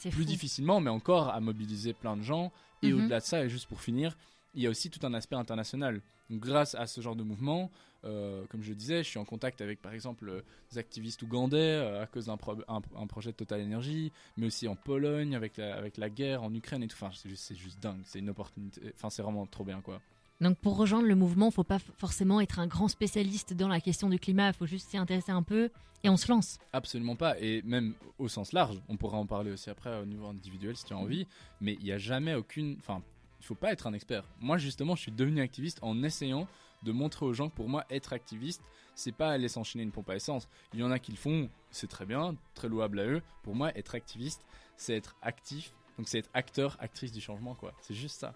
plus 0.01 0.11
fou. 0.13 0.25
difficilement, 0.25 0.81
mais 0.81 0.91
encore 0.91 1.29
à 1.31 1.41
mobiliser 1.41 1.93
plein 1.93 2.17
de 2.17 2.23
gens. 2.23 2.53
Et 2.83 2.93
Mhm. 2.93 3.01
au-delà 3.01 3.21
de 3.21 3.25
ça, 3.25 3.45
et 3.45 3.49
juste 3.49 3.67
pour 3.67 3.81
finir, 3.81 4.17
il 4.55 4.63
y 4.63 4.67
a 4.67 4.71
aussi 4.71 4.91
tout 4.91 5.05
un 5.05 5.13
aspect 5.15 5.35
international. 5.37 6.01
Donc, 6.31 6.41
grâce 6.41 6.75
à 6.77 6.87
ce 6.87 7.01
genre 7.01 7.17
de 7.17 7.23
mouvement, 7.25 7.71
euh, 8.07 8.45
comme 8.49 8.63
je 8.63 8.71
le 8.71 8.75
disais, 8.75 9.03
je 9.03 9.09
suis 9.09 9.19
en 9.19 9.25
contact 9.25 9.61
avec 9.61 9.83
par 9.83 9.93
exemple 9.93 10.43
des 10.71 10.79
activistes 10.79 11.23
ougandais 11.23 11.59
euh, 11.59 12.03
à 12.03 12.07
cause 12.07 12.27
d'un 12.27 12.37
pro- 12.37 12.57
un, 12.69 12.81
un 12.97 13.07
projet 13.07 13.33
de 13.33 13.37
Total 13.37 13.61
Energy, 13.61 14.13
mais 14.37 14.47
aussi 14.47 14.69
en 14.69 14.77
Pologne 14.77 15.35
avec 15.35 15.57
la, 15.57 15.75
avec 15.77 15.97
la 15.99 16.09
guerre 16.09 16.43
en 16.43 16.55
Ukraine 16.55 16.83
et 16.83 16.89
tout. 16.89 16.97
Enfin, 17.01 17.11
c'est 17.15 17.57
juste, 17.57 17.83
dingue. 17.83 18.01
C'est 18.05 18.21
une 18.21 18.31
opportunité. 18.31 18.81
Enfin, 18.95 19.11
c'est 19.11 19.23
vraiment 19.23 19.45
trop 19.47 19.65
bien 19.65 19.81
quoi. 19.81 20.01
Donc 20.41 20.59
pour 20.59 20.77
rejoindre 20.77 21.09
le 21.09 21.15
mouvement, 21.15 21.47
il 21.47 21.53
faut 21.53 21.65
pas 21.65 21.79
forcément 21.79 22.41
être 22.41 22.59
un 22.59 22.67
grand 22.67 22.89
spécialiste 22.89 23.55
dans 23.55 23.69
la 23.69 23.81
question 23.81 24.09
du 24.09 24.19
climat, 24.19 24.49
il 24.49 24.55
faut 24.55 24.67
juste 24.67 24.91
s'y 24.91 24.99
intéresser 24.99 25.33
un 25.33 25.43
peu 25.43 25.71
et 26.05 26.11
on 26.11 26.19
se 26.19 26.29
lance. 26.31 26.59
Absolument 26.73 27.17
pas. 27.17 27.41
Et 27.41 27.63
même 27.63 27.95
au 28.19 28.29
sens 28.29 28.53
large, 28.53 28.79
on 28.89 28.97
pourra 28.97 29.17
en 29.17 29.27
parler 29.27 29.51
aussi 29.51 29.71
après 29.71 29.99
au 29.99 30.05
niveau 30.05 30.27
individuel 30.27 30.77
si 30.77 30.85
tu 30.85 30.93
as 30.93 30.99
envie. 30.99 31.27
Mais 31.61 31.75
il 31.81 31.85
n'y 31.85 31.93
a 31.93 31.99
jamais 31.99 32.35
aucune. 32.35 32.77
Enfin, 32.79 33.03
il 33.41 33.47
faut 33.47 33.55
pas 33.55 33.73
être 33.73 33.87
un 33.87 33.95
expert. 33.95 34.25
Moi, 34.41 34.59
justement, 34.59 34.95
je 34.95 35.03
suis 35.03 35.13
devenu 35.13 35.41
activiste 35.41 35.79
en 35.83 36.03
essayant 36.03 36.47
de 36.87 36.93
montrer 36.93 37.27
aux 37.27 37.33
gens 37.35 37.51
que 37.51 37.55
pour 37.55 37.69
moi, 37.69 37.85
être 37.91 38.13
activiste, 38.13 38.63
c'est 38.95 39.13
pas 39.13 39.31
aller 39.31 39.49
s'enchaîner 39.49 39.83
une 39.85 39.93
pompe 39.93 40.09
à 40.09 40.17
essence. 40.17 40.49
Il 40.73 40.81
y 40.81 40.83
en 40.83 40.91
a 40.91 40.99
qui 40.99 41.13
le 41.13 41.19
font, 41.19 41.51
c'est 41.71 41.89
très 41.89 42.07
bien, 42.07 42.37
très 42.55 42.69
louable 42.69 43.01
à 43.01 43.05
eux. 43.07 43.23
Pour 43.43 43.55
moi, 43.55 43.77
être 43.77 43.95
activiste, 43.95 44.43
c'est 44.77 44.95
être 44.97 45.17
actif. 45.21 45.75
Donc, 45.99 46.09
c'est 46.09 46.19
être 46.19 46.31
acteur, 46.33 46.77
actrice 46.81 47.13
du 47.13 47.21
changement, 47.21 47.55
quoi. 47.55 47.73
C'est 47.81 47.95
juste 47.95 48.19
ça. 48.21 48.33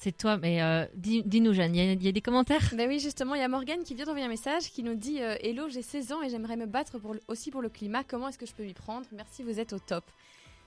C'est 0.00 0.16
toi, 0.16 0.36
mais 0.36 0.62
euh, 0.62 0.86
dis- 0.94 1.24
dis-nous 1.24 1.52
Jeanne, 1.52 1.74
il 1.74 1.84
y, 1.84 1.88
a- 1.88 1.92
il 1.92 2.02
y 2.04 2.08
a 2.08 2.12
des 2.12 2.20
commentaires? 2.20 2.72
Ben 2.76 2.88
oui, 2.88 3.00
justement, 3.00 3.34
il 3.34 3.40
y 3.40 3.44
a 3.44 3.48
Morgane 3.48 3.82
qui 3.82 3.94
vient 3.96 4.04
d'envoyer 4.04 4.26
un 4.26 4.30
message 4.30 4.70
qui 4.70 4.84
nous 4.84 4.94
dit 4.94 5.20
euh, 5.20 5.34
Hello, 5.40 5.68
j'ai 5.68 5.82
16 5.82 6.12
ans 6.12 6.22
et 6.22 6.30
j'aimerais 6.30 6.56
me 6.56 6.66
battre 6.66 6.98
pour 7.00 7.14
le- 7.14 7.20
aussi 7.26 7.50
pour 7.50 7.62
le 7.62 7.68
climat. 7.68 8.04
Comment 8.04 8.28
est-ce 8.28 8.38
que 8.38 8.46
je 8.46 8.52
peux 8.54 8.62
m'y 8.62 8.74
prendre? 8.74 9.06
Merci, 9.10 9.42
vous 9.42 9.58
êtes 9.58 9.72
au 9.72 9.80
top. 9.80 10.04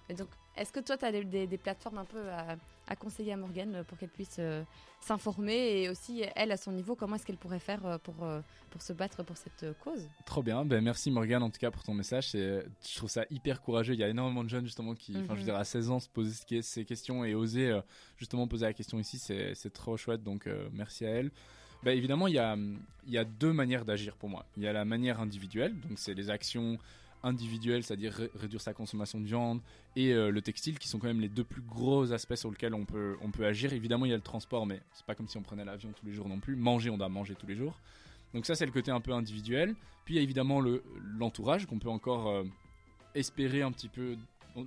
Et 0.09 0.13
donc, 0.13 0.27
est-ce 0.57 0.71
que 0.71 0.79
toi, 0.79 0.97
tu 0.97 1.05
as 1.05 1.11
des, 1.11 1.23
des- 1.23 1.47
des 1.47 1.57
plateformes 1.57 1.97
un 1.99 2.05
peu 2.05 2.29
à, 2.29 2.55
à 2.87 2.95
conseiller 2.95 3.33
à 3.33 3.37
Morgane 3.37 3.75
euh, 3.75 3.83
pour 3.83 3.97
qu'elle 3.97 4.09
puisse 4.09 4.37
euh, 4.39 4.63
s'informer 4.99 5.81
et 5.81 5.89
aussi, 5.89 6.23
elle, 6.35 6.51
à 6.51 6.57
son 6.57 6.71
niveau, 6.71 6.95
comment 6.95 7.15
est-ce 7.15 7.25
qu'elle 7.25 7.37
pourrait 7.37 7.59
faire 7.59 7.85
euh, 7.85 7.97
pour, 7.97 8.15
pour 8.69 8.81
se 8.81 8.93
battre 8.93 9.23
pour 9.23 9.35
cette 9.37 9.65
cause? 9.79 10.07
Trop 10.25 10.43
bien, 10.43 10.63
ben 10.65 10.83
merci 10.83 11.09
Morgane 11.11 11.41
en 11.43 11.49
tout 11.49 11.59
cas 11.59 11.71
pour 11.71 11.83
ton 11.83 11.93
message. 11.93 12.31
Je 12.33 12.63
trouve 12.95 13.09
ça 13.09 13.25
hyper 13.31 13.61
courageux. 13.61 13.93
Il 13.93 13.99
y 13.99 14.03
a 14.03 14.09
énormément 14.09 14.43
de 14.43 14.49
jeunes 14.49 14.65
justement 14.65 14.93
qui, 14.93 15.13
enfin 15.17 15.23
je 15.29 15.31
veux 15.33 15.37
Mhm. 15.39 15.43
dire 15.45 15.55
à 15.55 15.63
16 15.63 15.89
ans 15.89 15.99
se 15.99 16.09
poser 16.09 16.33
ce- 16.33 16.61
ces 16.61 16.85
questions 16.85 17.25
et 17.25 17.33
oser 17.33 17.69
euh, 17.71 17.81
justement 18.17 18.47
poser 18.47 18.65
la 18.65 18.73
question 18.73 18.99
ici, 18.99 19.17
c'est 19.17 19.73
trop 19.73 19.97
chouette. 19.97 20.23
Donc 20.23 20.45
euh, 20.47 20.69
merci 20.73 21.05
à 21.05 21.09
elle. 21.09 21.31
Ben, 21.83 21.97
évidemment, 21.97 22.27
il 22.27 22.35
y 22.35 22.39
a, 22.39 22.55
il 22.55 23.11
y 23.11 23.17
a 23.17 23.23
deux 23.25 23.53
manières 23.53 23.85
d'agir 23.85 24.15
pour 24.15 24.29
moi. 24.29 24.45
Il 24.55 24.61
y 24.61 24.67
a 24.67 24.73
la 24.73 24.85
manière 24.85 25.19
individuelle, 25.19 25.73
donc 25.89 25.97
c'est 25.97 26.13
les 26.13 26.29
actions 26.29 26.77
individuelles, 27.23 27.83
c'est-à-dire 27.83 28.13
ré- 28.13 28.31
réduire 28.35 28.61
sa 28.61 28.73
consommation 28.73 29.19
de 29.19 29.25
viande 29.25 29.59
et 29.95 30.13
euh, 30.13 30.29
le 30.31 30.41
textile, 30.41 30.79
qui 30.79 30.87
sont 30.87 30.99
quand 30.99 31.07
même 31.07 31.21
les 31.21 31.29
deux 31.29 31.43
plus 31.43 31.61
gros 31.61 32.11
aspects 32.13 32.35
sur 32.35 32.49
lesquels 32.49 32.73
on 32.73 32.85
peut, 32.85 33.15
on 33.21 33.31
peut 33.31 33.45
agir. 33.45 33.73
Évidemment, 33.73 34.05
il 34.05 34.09
y 34.09 34.13
a 34.13 34.17
le 34.17 34.21
transport, 34.21 34.65
mais 34.65 34.81
c'est 34.93 35.05
pas 35.05 35.15
comme 35.15 35.27
si 35.27 35.37
on 35.37 35.41
prenait 35.41 35.65
l'avion 35.65 35.91
tous 35.99 36.05
les 36.05 36.13
jours 36.13 36.27
non 36.27 36.39
plus. 36.39 36.55
Manger, 36.55 36.89
on 36.89 36.97
doit 36.97 37.09
manger 37.09 37.35
tous 37.35 37.47
les 37.47 37.55
jours. 37.55 37.77
Donc 38.33 38.45
ça, 38.45 38.55
c'est 38.55 38.65
le 38.65 38.71
côté 38.71 38.91
un 38.91 39.01
peu 39.01 39.11
individuel. 39.11 39.75
Puis 40.05 40.15
il 40.15 40.17
y 40.17 40.19
a 40.19 40.23
évidemment 40.23 40.59
le- 40.61 40.83
l'entourage 41.17 41.65
qu'on 41.65 41.79
peut 41.79 41.89
encore 41.89 42.29
euh, 42.29 42.43
espérer 43.13 43.61
un 43.61 43.71
petit 43.71 43.89
peu, 43.89 44.15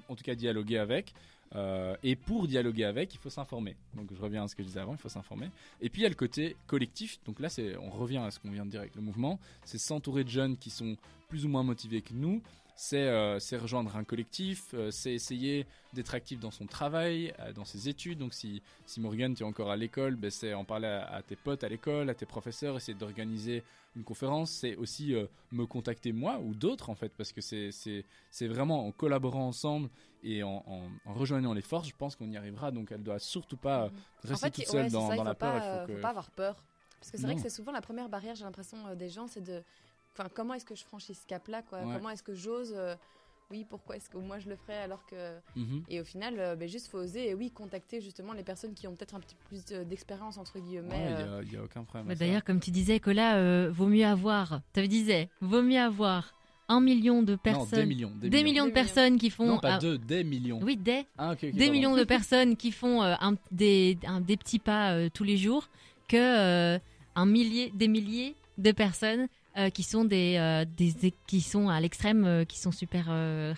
en 0.09 0.15
tout 0.15 0.25
cas 0.25 0.35
dialoguer 0.35 0.79
avec. 0.79 1.15
Euh, 1.57 1.97
et 2.03 2.17
pour 2.17 2.49
dialoguer 2.49 2.85
avec, 2.85 3.15
il 3.15 3.19
faut 3.19 3.31
s'informer. 3.31 3.77
Donc 3.95 4.09
je 4.15 4.21
reviens 4.21 4.45
à 4.45 4.49
ce 4.49 4.57
que 4.57 4.63
je 4.63 4.69
disais 4.69 4.81
avant, 4.81 4.93
il 4.93 4.99
faut 4.99 5.09
s'informer. 5.09 5.51
Et 5.81 5.89
puis 5.89 6.03
il 6.03 6.05
y 6.05 6.07
a 6.07 6.11
le 6.11 6.15
côté 6.15 6.57
collectif. 6.67 7.21
Donc 7.27 7.41
là, 7.41 7.49
c'est, 7.49 7.77
on 7.77 7.91
revient 7.91 8.19
à 8.19 8.31
ce 8.31 8.39
qu'on 8.39 8.51
vient 8.51 8.67
de 8.67 8.71
dire 8.71 8.81
avec 8.81 8.95
le 8.95 9.03
mouvement. 9.03 9.39
C'est 9.65 9.79
s'entourer 9.79 10.25
de 10.25 10.31
jeunes 10.31 10.57
qui 10.57 10.71
sont 10.71 10.97
plus 11.29 11.45
ou 11.45 11.49
moins 11.49 11.63
motivés 11.63 12.03
que 12.03 12.13
nous, 12.13 12.43
c'est 12.77 13.05
euh, 13.07 13.39
rejoindre 13.61 13.97
un 13.97 14.05
collectif, 14.05 14.75
euh, 14.75 14.91
c'est 14.91 15.13
essayer 15.15 15.67
d'être 15.93 16.15
actif 16.15 16.41
dans 16.41 16.51
son 16.51 16.67
travail, 16.67 17.33
euh, 17.41 17.53
dans 17.53 17.65
ses 17.65 17.89
études. 17.89 18.19
Donc 18.19 18.35
si, 18.35 18.63
si 18.87 19.01
Morgan, 19.01 19.35
tu 19.35 19.43
es 19.43 19.47
encore 19.47 19.71
à 19.71 19.77
l'école, 19.77 20.17
ben, 20.17 20.31
c'est 20.31 20.55
en 20.55 20.65
parler 20.65 20.89
à, 20.89 21.05
à 21.07 21.23
tes 21.23 21.37
potes 21.37 21.63
à 21.65 21.69
l'école, 21.69 22.11
à 22.11 22.15
tes 22.15 22.27
professeurs, 22.27 22.77
essayer 22.77 22.99
d'organiser 22.99 23.63
une 23.97 24.03
conférence. 24.05 24.51
C'est 24.51 24.77
aussi 24.77 25.15
euh, 25.15 25.27
me 25.53 25.67
contacter 25.67 26.13
moi 26.13 26.41
ou 26.41 26.55
d'autres 26.55 26.91
en 26.91 26.95
fait, 26.95 27.13
parce 27.17 27.33
que 27.33 27.41
c'est- 27.41 27.71
vraiment 28.49 28.87
en 28.87 28.93
collaborant 28.93 29.47
ensemble 29.47 29.89
et 30.23 30.43
en, 30.43 30.63
en- 30.67 30.91
en 31.05 31.15
rejoignant 31.15 31.55
les 31.55 31.63
forces, 31.63 31.89
je 31.89 31.95
pense 31.97 32.17
qu'on 32.17 32.31
y 32.31 32.37
arrivera. 32.37 32.71
Donc 32.71 32.91
elle 32.93 33.03
doit 33.03 33.19
surtout 33.19 33.57
pas 33.57 33.93
En 34.27 34.29
rester 34.29 34.51
fait, 34.51 34.57
toute 34.57 34.65
il- 34.65 34.71
seule 34.71 34.83
ouais, 34.85 34.91
dans, 34.91 35.09
ça, 35.09 35.15
il 35.15 35.17
dans 35.19 35.23
faut 35.23 35.29
la 35.29 35.35
peur. 35.35 35.53
pas, 35.55 35.59
il 35.59 35.63
euh, 35.63 35.81
faut 35.81 35.87
que... 35.87 35.95
faut 35.97 36.03
pas 36.03 36.09
avoir 36.11 36.31
peur. 36.31 36.65
Parce 37.01 37.11
que 37.11 37.19
c'est 37.19 37.25
vrai 37.27 37.35
que 37.35 37.43
c'est 37.43 37.51
souvent 37.51 37.73
la 37.73 37.83
première 37.83 38.09
barrière, 38.09 38.35
j'ai 38.35 38.45
l'impression, 38.45 38.79
euh, 38.87 38.95
des 38.95 39.11
gens, 39.11 39.27
c'est 39.27 39.43
de. 39.43 39.63
Enfin, 40.17 40.29
comment 40.33 40.55
est-ce 40.55 40.65
que 40.65 40.75
je 40.75 40.85
franchis 40.85 41.15
ce 41.15 41.27
cap-là, 41.27 41.63
quoi 41.63 41.81
Ouais. 41.83 41.95
Comment 41.97 42.11
est-ce 42.11 42.23
que 42.23 42.35
j'ose 42.35 42.73
euh, 42.77 42.95
Oui, 43.51 43.67
pourquoi 43.69 43.97
est-ce 43.97 44.09
que 44.09 44.17
moi 44.17 44.39
je 44.39 44.49
le 44.49 44.57
ferais 44.57 44.79
alors 44.79 45.05
que. 45.07 45.35
Mhm. 45.57 45.83
Et 45.89 46.01
au 46.01 46.05
final, 46.05 46.35
euh, 46.39 46.55
ben, 46.57 46.69
juste 46.69 46.89
faut 46.89 46.99
oser 46.99 47.31
et 47.31 47.35
oui, 47.35 47.51
contacter 47.51 48.01
justement 48.01 48.33
les 48.33 48.45
personnes 48.45 48.75
qui 48.75 48.87
ont 48.87 48.95
peut-être 48.95 49.15
un 49.17 49.21
petit 49.21 49.35
peu 49.35 49.45
plus 49.49 49.65
euh, 49.73 49.85
d'expérience, 49.85 50.39
entre 50.39 50.59
guillemets. 50.61 50.89
Ouais, 50.91 51.07
il 51.11 51.17
euh, 51.27 51.43
n'y 51.45 51.51
a, 51.51 51.53
y 51.55 51.57
a 51.57 51.63
aucun 51.65 51.83
problème. 51.85 52.07
Bah. 52.09 52.15
D'ailleurs, 52.15 52.45
comme 52.45 52.61
tu 52.61 52.71
disais, 52.71 53.01
Cola, 53.01 53.37
euh, 53.37 53.71
vaut 53.73 53.87
mieux 53.89 54.07
avoir, 54.07 54.61
tu 54.73 54.87
disais, 54.89 55.29
vaut 55.41 55.63
mieux 55.63 55.81
avoir 55.81 56.33
un 56.69 56.81
million 56.81 57.23
de 57.23 57.33
non, 57.33 57.39
personnes, 57.39 57.81
des 57.81 57.87
millions. 57.87 58.13
Des, 58.15 58.31
des 58.31 58.43
millions 58.43 58.65
de 58.65 58.71
Des 58.71 58.73
millions. 58.73 58.73
personnes 58.73 59.19
qui 59.19 59.29
font. 59.31 59.47
Non, 59.47 59.59
pas 59.59 59.79
deux, 59.79 59.99
des 59.99 60.25
millions. 60.25 60.61
Oui, 60.63 60.77
des, 60.79 61.05
Ah, 61.19 61.35
des 61.35 61.51
pardon. 61.51 61.73
millions 61.73 61.97
de 61.97 62.05
personnes 62.17 62.57
qui 62.57 62.71
font 62.73 63.03
euh, 63.03 63.15
un- 63.21 63.35
des, 63.51 63.99
un- 64.07 64.21
des 64.23 64.37
petits 64.39 64.61
pas 64.61 64.93
euh, 64.93 65.09
tous 65.13 65.25
les 65.25 65.37
jours 65.37 65.69
que 66.09 66.17
euh, 66.17 66.79
un 67.17 67.27
millier, 67.27 67.71
des 67.75 67.89
milliers 67.89 68.35
de 68.57 68.73
personnes 68.73 69.27
euh, 69.57 69.71
qui 69.71 69.83
sont 69.83 70.05
des, 70.05 70.37
euh, 70.39 70.65
des 70.65 71.13
qui 71.27 71.41
sont 71.41 71.69
à 71.69 71.81
l'extrême, 71.81 72.25
euh, 72.25 72.45
qui 72.45 72.59
sont 72.59 72.73
super 72.73 73.07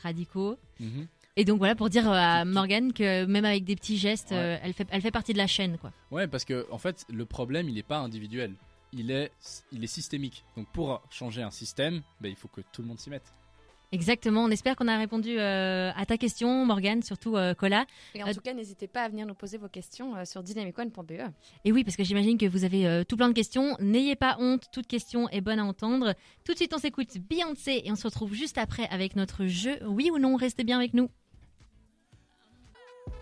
radicaux. 0.02 0.58
Mhm. 0.80 1.06
Et 1.38 1.44
donc 1.44 1.58
voilà 1.58 1.74
pour 1.74 1.90
dire 1.90 2.08
à 2.10 2.44
Morgane 2.46 2.92
que 2.94 3.26
même 3.26 3.44
avec 3.44 3.64
des 3.64 3.76
petits 3.76 3.98
gestes, 3.98 4.30
Ouais. 4.30 4.58
elle 4.62 4.72
fait 4.72 4.88
elle 4.90 5.02
fait 5.02 5.10
partie 5.10 5.32
de 5.34 5.38
la 5.38 5.46
chaîne 5.46 5.76
quoi. 5.76 5.92
Ouais, 6.10 6.26
parce 6.26 6.44
que 6.46 6.66
en 6.70 6.78
fait, 6.78 7.04
le 7.10 7.26
problème, 7.26 7.68
il 7.68 7.74
n'est 7.74 7.82
pas 7.82 7.98
individuel. 7.98 8.54
Il 8.92 9.10
est, 9.10 9.30
il 9.72 9.84
est 9.84 9.88
systémique. 9.88 10.44
Donc 10.56 10.66
pour 10.72 11.02
changer 11.10 11.42
un 11.42 11.50
système, 11.50 12.02
ben, 12.20 12.30
il 12.30 12.36
faut 12.36 12.48
que 12.48 12.62
tout 12.72 12.80
le 12.80 12.88
monde 12.88 12.98
s'y 12.98 13.10
mette. 13.10 13.34
Exactement. 13.96 14.44
On 14.44 14.50
espère 14.50 14.76
qu'on 14.76 14.88
a 14.88 14.98
répondu 14.98 15.38
euh, 15.38 15.90
à 15.96 16.04
ta 16.04 16.18
question, 16.18 16.66
Morgane, 16.66 17.02
surtout 17.02 17.34
euh, 17.38 17.54
Cola. 17.54 17.86
Et 18.14 18.22
en 18.22 18.26
Euh, 18.28 18.34
tout 18.34 18.42
cas, 18.42 18.52
n'hésitez 18.52 18.86
pas 18.88 19.00
à 19.04 19.08
venir 19.08 19.24
nous 19.26 19.32
poser 19.32 19.56
vos 19.56 19.68
questions 19.68 20.14
euh, 20.14 20.26
sur 20.26 20.42
dynamicone.be. 20.42 21.12
Et 21.64 21.72
oui, 21.72 21.82
parce 21.82 21.96
que 21.96 22.04
j'imagine 22.04 22.36
que 22.36 22.44
vous 22.44 22.64
avez 22.64 22.86
euh, 22.86 23.04
tout 23.04 23.16
plein 23.16 23.28
de 23.30 23.32
questions. 23.32 23.74
N'ayez 23.80 24.14
pas 24.14 24.36
honte, 24.38 24.64
toute 24.70 24.86
question 24.86 25.30
est 25.30 25.40
bonne 25.40 25.58
à 25.58 25.64
entendre. 25.64 26.12
Tout 26.44 26.52
de 26.52 26.58
suite, 26.58 26.74
on 26.74 26.78
s'écoute 26.78 27.16
Beyoncé 27.30 27.80
et 27.86 27.90
on 27.90 27.96
se 27.96 28.06
retrouve 28.06 28.34
juste 28.34 28.58
après 28.58 28.86
avec 28.90 29.16
notre 29.16 29.46
jeu. 29.46 29.78
Oui 29.86 30.10
ou 30.12 30.18
non, 30.18 30.36
restez 30.36 30.62
bien 30.62 30.76
avec 30.76 30.92
nous. 30.92 31.08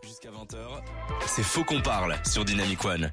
Jusqu'à 0.02 0.30
20h, 0.30 0.82
c'est 1.28 1.44
Faux 1.44 1.62
qu'on 1.62 1.82
parle 1.82 2.16
sur 2.26 2.44
Dynamic 2.44 2.84
One. 2.84 3.12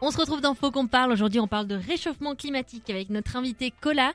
On 0.00 0.10
se 0.10 0.18
retrouve 0.18 0.40
dans 0.42 0.54
Faux 0.54 0.70
qu'on 0.70 0.86
parle. 0.86 1.12
Aujourd'hui, 1.12 1.40
on 1.40 1.46
parle 1.46 1.66
de 1.66 1.76
réchauffement 1.76 2.34
climatique 2.34 2.90
avec 2.90 3.08
notre 3.10 3.36
invité 3.36 3.72
Cola. 3.80 4.12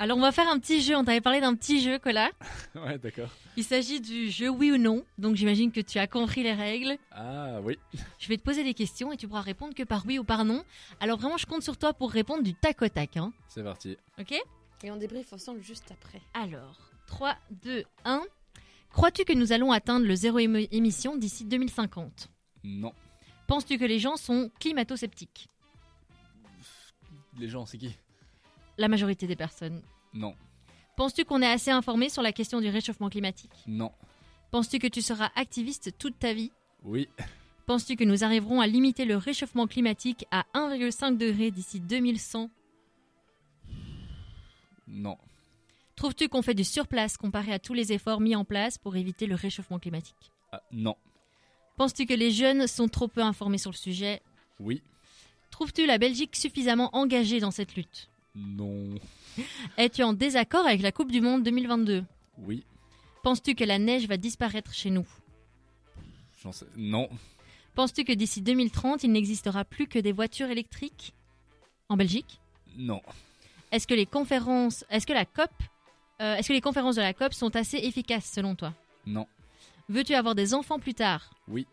Alors, 0.00 0.16
on 0.16 0.22
va 0.22 0.32
faire 0.32 0.48
un 0.48 0.58
petit 0.58 0.80
jeu. 0.80 0.96
On 0.96 1.04
t'avait 1.04 1.20
parlé 1.20 1.42
d'un 1.42 1.54
petit 1.54 1.82
jeu, 1.82 1.98
Cola. 1.98 2.30
ouais, 2.74 2.96
d'accord. 2.96 3.28
Il 3.58 3.64
s'agit 3.64 4.00
du 4.00 4.30
jeu 4.30 4.48
oui 4.48 4.72
ou 4.72 4.78
non. 4.78 5.04
Donc, 5.18 5.36
j'imagine 5.36 5.70
que 5.70 5.80
tu 5.82 5.98
as 5.98 6.06
compris 6.06 6.42
les 6.42 6.54
règles. 6.54 6.96
Ah 7.10 7.60
oui. 7.62 7.78
Je 8.18 8.28
vais 8.28 8.38
te 8.38 8.42
poser 8.42 8.64
des 8.64 8.72
questions 8.72 9.12
et 9.12 9.18
tu 9.18 9.28
pourras 9.28 9.42
répondre 9.42 9.74
que 9.74 9.82
par 9.82 10.06
oui 10.06 10.18
ou 10.18 10.24
par 10.24 10.46
non. 10.46 10.64
Alors, 11.00 11.18
vraiment, 11.18 11.36
je 11.36 11.44
compte 11.44 11.62
sur 11.62 11.76
toi 11.76 11.92
pour 11.92 12.12
répondre 12.12 12.42
du 12.42 12.54
tac 12.54 12.80
au 12.80 12.88
tac. 12.88 13.18
Hein. 13.18 13.30
C'est 13.46 13.62
parti. 13.62 13.98
Ok? 14.18 14.32
Et 14.82 14.90
on 14.90 14.96
débriefe 14.96 15.34
ensemble 15.34 15.62
juste 15.62 15.90
après. 15.90 16.22
Alors, 16.32 16.80
3, 17.06 17.36
2, 17.62 17.84
1. 18.06 18.22
Crois-tu 18.88 19.26
que 19.26 19.34
nous 19.34 19.52
allons 19.52 19.70
atteindre 19.70 20.06
le 20.06 20.14
zéro 20.14 20.38
émission 20.38 21.18
d'ici 21.18 21.44
2050 21.44 22.30
Non. 22.64 22.94
Penses-tu 23.46 23.76
que 23.76 23.84
les 23.84 23.98
gens 23.98 24.16
sont 24.16 24.50
climato-sceptiques? 24.60 25.50
Les 27.38 27.50
gens, 27.50 27.66
c'est 27.66 27.76
qui? 27.76 27.94
La 28.80 28.88
majorité 28.88 29.26
des 29.26 29.36
personnes. 29.36 29.82
Non. 30.14 30.34
Penses-tu 30.96 31.26
qu'on 31.26 31.42
est 31.42 31.46
assez 31.46 31.70
informé 31.70 32.08
sur 32.08 32.22
la 32.22 32.32
question 32.32 32.62
du 32.62 32.70
réchauffement 32.70 33.10
climatique? 33.10 33.52
Non. 33.66 33.92
Penses-tu 34.50 34.78
que 34.78 34.86
tu 34.86 35.02
seras 35.02 35.30
activiste 35.36 35.98
toute 35.98 36.18
ta 36.18 36.32
vie? 36.32 36.50
Oui. 36.82 37.06
Penses-tu 37.66 37.96
que 37.96 38.04
nous 38.04 38.24
arriverons 38.24 38.58
à 38.62 38.66
limiter 38.66 39.04
le 39.04 39.18
réchauffement 39.18 39.66
climatique 39.66 40.24
à 40.30 40.46
1,5 40.54 41.18
degré 41.18 41.50
d'ici 41.50 41.78
2100 41.78 42.48
Non. 44.88 45.18
Trouves-tu 45.94 46.30
qu'on 46.30 46.40
fait 46.40 46.54
du 46.54 46.64
surplace 46.64 47.18
comparé 47.18 47.52
à 47.52 47.58
tous 47.58 47.74
les 47.74 47.92
efforts 47.92 48.22
mis 48.22 48.34
en 48.34 48.46
place 48.46 48.78
pour 48.78 48.96
éviter 48.96 49.26
le 49.26 49.34
réchauffement 49.34 49.78
climatique? 49.78 50.32
Ah, 50.52 50.62
non. 50.72 50.96
Penses-tu 51.76 52.06
que 52.06 52.14
les 52.14 52.30
jeunes 52.30 52.66
sont 52.66 52.88
trop 52.88 53.08
peu 53.08 53.20
informés 53.20 53.58
sur 53.58 53.72
le 53.72 53.76
sujet? 53.76 54.22
Oui. 54.58 54.82
Trouves-tu 55.50 55.84
la 55.84 55.98
Belgique 55.98 56.34
suffisamment 56.34 56.88
engagée 56.96 57.40
dans 57.40 57.50
cette 57.50 57.74
lutte? 57.74 58.08
Non. 58.34 58.94
Es-tu 59.76 60.02
en 60.02 60.12
désaccord 60.12 60.66
avec 60.66 60.82
la 60.82 60.92
Coupe 60.92 61.10
du 61.10 61.20
Monde 61.20 61.42
2022 61.42 62.04
Oui. 62.38 62.64
Penses-tu 63.22 63.54
que 63.54 63.64
la 63.64 63.78
neige 63.78 64.06
va 64.06 64.16
disparaître 64.16 64.72
chez 64.72 64.90
nous? 64.90 65.06
Sais. 66.52 66.66
Non. 66.76 67.08
Penses-tu 67.74 68.04
que 68.04 68.12
d'ici 68.12 68.40
2030, 68.40 69.04
il 69.04 69.12
n'existera 69.12 69.64
plus 69.64 69.86
que 69.86 69.98
des 69.98 70.12
voitures 70.12 70.48
électriques? 70.48 71.14
En 71.88 71.96
Belgique? 71.96 72.40
Non. 72.76 73.02
Est-ce 73.72 73.86
que 73.86 73.94
les 73.94 74.06
conférences, 74.06 74.84
est-ce 74.90 75.06
que 75.06 75.12
la 75.12 75.24
COP, 75.24 75.50
euh, 76.20 76.36
est-ce 76.36 76.48
que 76.48 76.52
les 76.52 76.60
conférences 76.60 76.96
de 76.96 77.02
la 77.02 77.12
COP 77.14 77.34
sont 77.34 77.54
assez 77.56 77.76
efficaces 77.78 78.30
selon 78.32 78.54
toi? 78.54 78.74
Non. 79.06 79.26
Veux-tu 79.88 80.14
avoir 80.14 80.34
des 80.34 80.54
enfants 80.54 80.78
plus 80.78 80.94
tard? 80.94 81.30
Oui. 81.48 81.66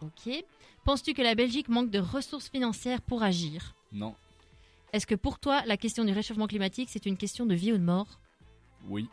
Ok. 0.00 0.44
Penses-tu 0.84 1.14
que 1.14 1.22
la 1.22 1.34
Belgique 1.34 1.68
manque 1.68 1.90
de 1.90 2.00
ressources 2.00 2.48
financières 2.50 3.00
pour 3.02 3.22
agir? 3.22 3.74
Non. 3.92 4.14
Est-ce 4.92 5.06
que 5.06 5.14
pour 5.14 5.38
toi, 5.38 5.62
la 5.66 5.78
question 5.78 6.04
du 6.04 6.12
réchauffement 6.12 6.46
climatique, 6.46 6.90
c'est 6.92 7.06
une 7.06 7.16
question 7.16 7.46
de 7.46 7.54
vie 7.54 7.72
ou 7.72 7.78
de 7.78 7.82
mort? 7.82 8.20
Oui. 8.88 9.08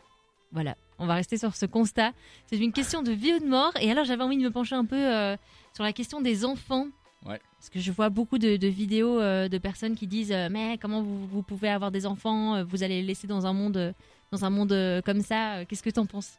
Voilà, 0.52 0.76
on 0.98 1.06
va 1.06 1.14
rester 1.14 1.38
sur 1.38 1.56
ce 1.56 1.64
constat. 1.64 2.12
C'est 2.46 2.58
une 2.58 2.72
question 2.72 3.02
de 3.02 3.12
vie 3.12 3.32
ou 3.34 3.38
de 3.38 3.46
mort. 3.46 3.72
Et 3.80 3.90
alors, 3.90 4.04
j'avais 4.04 4.22
envie 4.22 4.36
de 4.36 4.42
me 4.42 4.50
pencher 4.50 4.74
un 4.74 4.84
peu 4.84 4.96
euh, 4.96 5.36
sur 5.74 5.84
la 5.84 5.92
question 5.92 6.20
des 6.20 6.44
enfants. 6.44 6.88
Ouais. 7.24 7.40
Parce 7.58 7.70
que 7.70 7.78
je 7.78 7.92
vois 7.92 8.08
beaucoup 8.10 8.38
de, 8.38 8.56
de 8.56 8.66
vidéos 8.66 9.20
euh, 9.20 9.48
de 9.48 9.58
personnes 9.58 9.94
qui 9.94 10.06
disent 10.06 10.32
euh, 10.32 10.48
Mais 10.50 10.76
comment 10.78 11.02
vous, 11.02 11.26
vous 11.26 11.42
pouvez 11.42 11.68
avoir 11.68 11.90
des 11.90 12.04
enfants 12.04 12.64
Vous 12.64 12.82
allez 12.82 13.00
les 13.00 13.06
laisser 13.06 13.26
dans 13.26 13.46
un 13.46 13.52
monde, 13.52 13.94
dans 14.32 14.44
un 14.44 14.50
monde 14.50 15.02
comme 15.04 15.22
ça 15.22 15.64
Qu'est-ce 15.64 15.82
que 15.82 15.90
t'en 15.90 16.06
penses? 16.06 16.32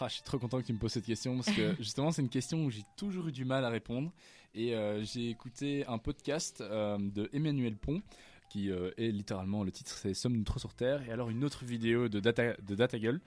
Ah, 0.00 0.08
je 0.08 0.14
suis 0.14 0.22
trop 0.22 0.38
content 0.38 0.60
que 0.60 0.66
tu 0.66 0.72
me 0.72 0.78
poses 0.78 0.92
cette 0.92 1.04
question 1.04 1.36
parce 1.36 1.54
que 1.54 1.76
justement 1.78 2.10
c'est 2.10 2.22
une 2.22 2.30
question 2.30 2.64
où 2.64 2.70
j'ai 2.70 2.82
toujours 2.96 3.28
eu 3.28 3.32
du 3.32 3.44
mal 3.44 3.64
à 3.64 3.68
répondre 3.68 4.10
et 4.54 4.74
j'ai 5.02 5.28
écouté 5.28 5.84
un 5.86 5.98
podcast 5.98 6.62
de 6.62 7.28
Emmanuel 7.34 7.76
Pont 7.76 8.00
qui 8.52 8.70
euh, 8.70 8.90
est 8.98 9.10
littéralement 9.10 9.64
le 9.64 9.72
titre 9.72 9.92
c'est 9.92 10.12
Sommes-nous 10.12 10.44
trop 10.44 10.58
sur 10.58 10.74
Terre 10.74 11.00
et 11.08 11.10
alors 11.10 11.30
une 11.30 11.42
autre 11.42 11.64
vidéo 11.64 12.10
de 12.10 12.20
Data, 12.20 12.52
de 12.62 12.74
Data 12.74 12.98
Girl. 12.98 13.18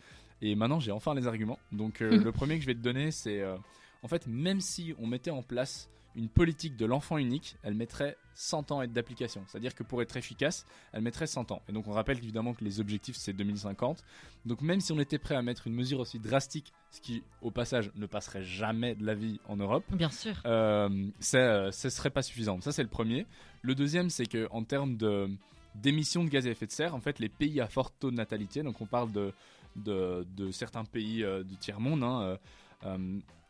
et 0.44 0.54
maintenant 0.54 0.80
j'ai 0.80 0.92
enfin 0.92 1.16
les 1.16 1.26
arguments 1.26 1.58
donc 1.72 2.02
euh, 2.02 2.12
le 2.24 2.32
premier 2.32 2.58
que 2.58 2.62
je 2.62 2.68
vais 2.68 2.76
te 2.76 2.80
donner 2.80 3.10
c'est 3.10 3.42
euh, 3.42 3.58
en 4.04 4.08
fait 4.08 4.28
même 4.28 4.62
si 4.62 4.94
on 5.00 5.08
mettait 5.08 5.32
en 5.32 5.42
place 5.42 5.90
une 6.16 6.30
politique 6.30 6.78
de 6.78 6.86
l'enfant 6.86 7.18
unique, 7.18 7.58
elle 7.64 7.74
mettrait 7.74 8.18
100 8.36 8.72
ans 8.72 8.86
d'application. 8.88 9.44
C'est-à-dire 9.48 9.76
que 9.76 9.84
pour 9.84 10.02
être 10.02 10.16
efficace, 10.18 10.66
elle 10.94 11.02
mettrait 11.02 11.28
100 11.28 11.52
ans. 11.52 11.62
Et 11.68 11.72
donc 11.74 11.88
on 11.88 11.92
rappelle 11.92 12.18
évidemment 12.18 12.54
que 12.54 12.64
les 12.64 12.80
objectifs 12.80 13.16
c'est 13.18 13.34
2050. 13.34 14.04
Donc 14.46 14.62
même 14.62 14.80
si 14.82 14.92
on 14.92 15.00
était 15.00 15.18
prêt 15.18 15.36
à 15.36 15.42
mettre 15.42 15.68
une 15.68 15.74
mesure 15.74 16.00
aussi 16.00 16.20
drastique, 16.20 16.72
ce 16.92 17.02
qui 17.02 17.24
au 17.42 17.52
passage 17.52 17.92
ne 17.96 18.06
passerait 18.06 18.44
jamais 18.44 18.96
de 18.96 19.06
la 19.06 19.14
vie 19.14 19.40
en 19.48 19.58
Europe, 19.58 19.84
Bien 19.92 20.10
sûr. 20.10 20.34
euh, 20.46 21.08
ça, 21.20 21.38
euh, 21.38 21.72
serait 21.72 22.10
pas 22.10 22.22
suffisant. 22.22 22.60
Ça 22.62 22.72
c'est 22.72 22.84
le 22.84 22.90
premier. 22.90 23.26
Le 23.62 23.76
deuxième 23.76 24.10
c'est 24.10 24.26
que 24.26 24.48
en 24.52 24.64
termes 24.64 24.98
de 24.98 25.30
d'émissions 25.76 26.24
de 26.24 26.30
gaz 26.30 26.48
à 26.48 26.52
effet 26.52 26.66
de 26.68 26.72
serre, 26.72 26.96
en 26.96 27.02
fait 27.02 27.20
les 27.20 27.28
pays 27.30 27.60
à 27.60 27.68
fort 27.68 27.92
taux 27.92 28.10
de 28.12 28.16
natalité, 28.16 28.64
donc 28.64 28.80
on 28.80 28.86
parle 28.86 29.12
de 29.12 29.34
de, 29.76 30.26
de 30.38 30.52
certains 30.52 30.86
pays 30.86 31.22
euh, 31.22 31.44
du 31.44 31.58
tiers 31.58 31.82
monde, 31.82 32.02
hein, 32.02 32.38